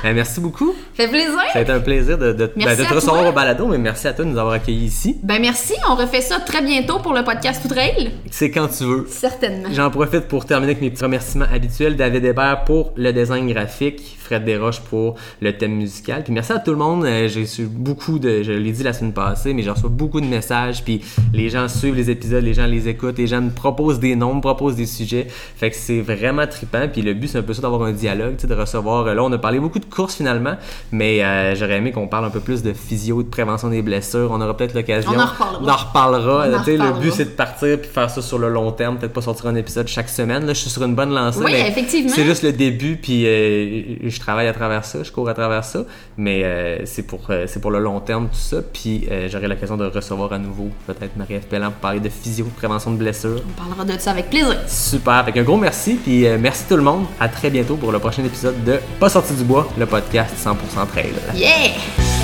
Eh, 0.03 0.13
merci 0.13 0.39
beaucoup. 0.39 0.73
Fait 0.93 1.07
plaisir. 1.07 1.33
Ça 1.51 1.59
a 1.59 1.61
été 1.63 1.71
un 1.71 1.79
plaisir 1.79 2.17
de, 2.17 2.31
de, 2.31 2.51
ben, 2.55 2.77
de 2.77 2.83
te 2.83 2.87
à 2.87 2.95
recevoir 2.95 3.21
toi. 3.21 3.29
au 3.29 3.33
balado, 3.33 3.65
mais 3.67 3.79
merci 3.79 4.07
à 4.07 4.13
toi 4.13 4.23
de 4.25 4.29
nous 4.29 4.37
avoir 4.37 4.53
accueillis 4.53 4.85
ici. 4.85 5.17
Ben 5.23 5.41
merci, 5.41 5.73
on 5.89 5.95
refait 5.95 6.21
ça 6.21 6.39
très 6.39 6.61
bientôt 6.61 6.99
pour 6.99 7.13
le 7.13 7.23
podcast 7.23 7.61
Tout 7.63 7.67
Trail. 7.69 8.11
C'est 8.31 8.51
quand 8.51 8.67
tu 8.67 8.83
veux. 8.85 9.07
Certainement. 9.09 9.69
J'en 9.73 9.89
profite 9.89 10.27
pour 10.27 10.45
terminer 10.45 10.73
avec 10.73 10.81
mes 10.83 10.91
petits 10.91 11.03
remerciements 11.03 11.47
habituels. 11.51 11.95
David 11.97 12.23
Hébert 12.23 12.63
pour 12.65 12.93
le 12.95 13.11
design 13.11 13.51
graphique, 13.51 14.16
Fred 14.27 14.43
Desroches 14.45 14.81
pour 14.81 15.15
le 15.41 15.57
thème 15.57 15.73
musical. 15.75 16.23
Puis 16.23 16.33
merci 16.33 16.51
à 16.51 16.59
tout 16.59 16.71
le 16.71 16.77
monde. 16.77 17.05
Euh, 17.05 17.27
J'ai 17.27 17.41
reçu 17.41 17.63
beaucoup 17.63 18.19
de, 18.19 18.43
je 18.43 18.51
l'ai 18.51 18.71
dit 18.71 18.83
la 18.83 18.93
semaine 18.93 19.13
passée, 19.13 19.53
mais 19.53 19.63
j'ai 19.63 19.69
reçu 19.71 19.87
beaucoup 19.89 20.19
de 20.21 20.25
messages. 20.25 20.83
Puis 20.83 21.01
les 21.33 21.49
gens 21.49 21.67
suivent 21.67 21.95
les 21.95 22.09
épisodes, 22.09 22.43
les 22.43 22.53
gens 22.53 22.65
les 22.67 22.87
écoutent, 22.89 23.17
les 23.17 23.27
gens 23.27 23.41
me 23.41 23.49
proposent 23.51 23.99
des 23.99 24.15
noms, 24.15 24.35
me 24.35 24.41
proposent 24.41 24.75
des 24.75 24.85
sujets. 24.85 25.27
Fait 25.29 25.69
que 25.69 25.75
c'est 25.75 26.01
vraiment 26.01 26.45
trippant. 26.47 26.87
Puis 26.91 27.01
le 27.01 27.13
but, 27.13 27.27
c'est 27.29 27.37
un 27.37 27.41
peu 27.43 27.53
ça 27.53 27.61
d'avoir 27.61 27.83
un 27.83 27.91
dialogue, 27.93 28.35
de 28.35 28.53
recevoir. 28.53 29.05
Là, 29.05 29.23
on 29.23 29.31
a 29.31 29.37
parlé 29.37 29.59
beaucoup 29.59 29.79
de 29.79 29.85
courses 29.85 30.15
finalement, 30.15 30.55
mais 30.91 31.23
euh, 31.23 31.55
j'aurais 31.55 31.77
aimé 31.77 31.91
qu'on 31.91 32.07
parle 32.07 32.25
un 32.25 32.29
peu 32.29 32.39
plus 32.39 32.63
de 32.63 32.73
physio, 32.73 33.23
de 33.23 33.29
prévention 33.29 33.69
des 33.69 33.81
blessures. 33.81 34.29
On 34.31 34.41
aura 34.41 34.55
peut-être 34.55 34.73
l'occasion. 34.73 35.11
On 35.15 35.19
en 35.19 35.25
reparlera. 35.25 35.75
reparlera. 35.75 36.45
On 36.49 36.53
en 36.53 36.63
sais, 36.63 36.71
le 36.71 36.83
reparlera. 36.83 36.99
but, 37.01 37.11
c'est 37.13 37.25
de 37.25 37.29
partir 37.29 37.79
puis 37.79 37.89
faire 37.89 38.09
ça 38.09 38.21
sur 38.21 38.37
le 38.39 38.49
long 38.49 38.71
terme, 38.71 38.97
peut-être 38.97 39.13
pas 39.13 39.21
sortir 39.21 39.47
un 39.47 39.55
épisode 39.55 39.87
chaque 39.87 40.09
semaine. 40.09 40.45
Là, 40.45 40.53
je 40.53 40.59
suis 40.59 40.69
sur 40.69 40.83
une 40.83 40.95
bonne 40.95 41.13
lancée. 41.13 41.39
Oui, 41.43 41.51
mais 41.51 41.69
effectivement. 41.69 42.11
C'est 42.13 42.25
juste 42.25 42.43
le 42.43 42.51
début, 42.53 42.97
puis 42.97 43.25
euh, 43.25 43.95
je 44.03 44.16
travaille 44.19 44.47
à 44.47 44.53
travers 44.53 44.85
ça, 44.85 45.03
je 45.03 45.11
cours 45.11 45.29
à 45.29 45.33
travers 45.33 45.63
ça, 45.63 45.79
mais 46.17 46.43
euh, 46.43 46.85
c'est 46.85 47.03
pour 47.03 47.21
euh, 47.29 47.45
c'est 47.47 47.59
pour 47.59 47.71
le 47.71 47.79
long 47.79 47.99
terme 47.99 48.27
tout 48.27 48.35
ça. 48.35 48.57
Puis 48.61 49.07
euh, 49.11 49.27
j'aurai 49.29 49.47
l'occasion 49.47 49.77
de 49.77 49.85
recevoir 49.85 50.33
à 50.33 50.39
nouveau 50.39 50.69
peut-être 50.85 51.15
Marie-Ève 51.17 51.47
Pellan 51.47 51.71
pour 51.71 51.79
parler 51.79 51.99
de 51.99 52.09
physio, 52.09 52.45
de 52.45 52.51
prévention 52.51 52.91
de 52.91 52.97
blessures. 52.97 53.41
On 53.47 53.61
parlera 53.61 53.85
de 53.85 53.99
ça 53.99 54.11
avec 54.11 54.29
plaisir. 54.29 54.57
Super, 54.67 55.13
avec 55.13 55.37
un 55.37 55.43
gros 55.43 55.57
merci, 55.57 55.95
puis 55.95 56.25
merci 56.39 56.65
tout 56.67 56.77
le 56.77 56.83
monde. 56.83 57.05
À 57.19 57.29
très 57.29 57.49
bientôt 57.49 57.75
pour 57.75 57.91
le 57.91 57.99
prochain 57.99 58.23
épisode 58.23 58.63
de 58.63 58.79
Pas 58.99 59.09
sorti 59.09 59.33
du 59.33 59.43
bois, 59.43 59.67
le 59.77 59.85
podcast 59.85 60.35
100% 60.37 60.87
trail. 60.87 61.13
Yeah! 61.35 62.16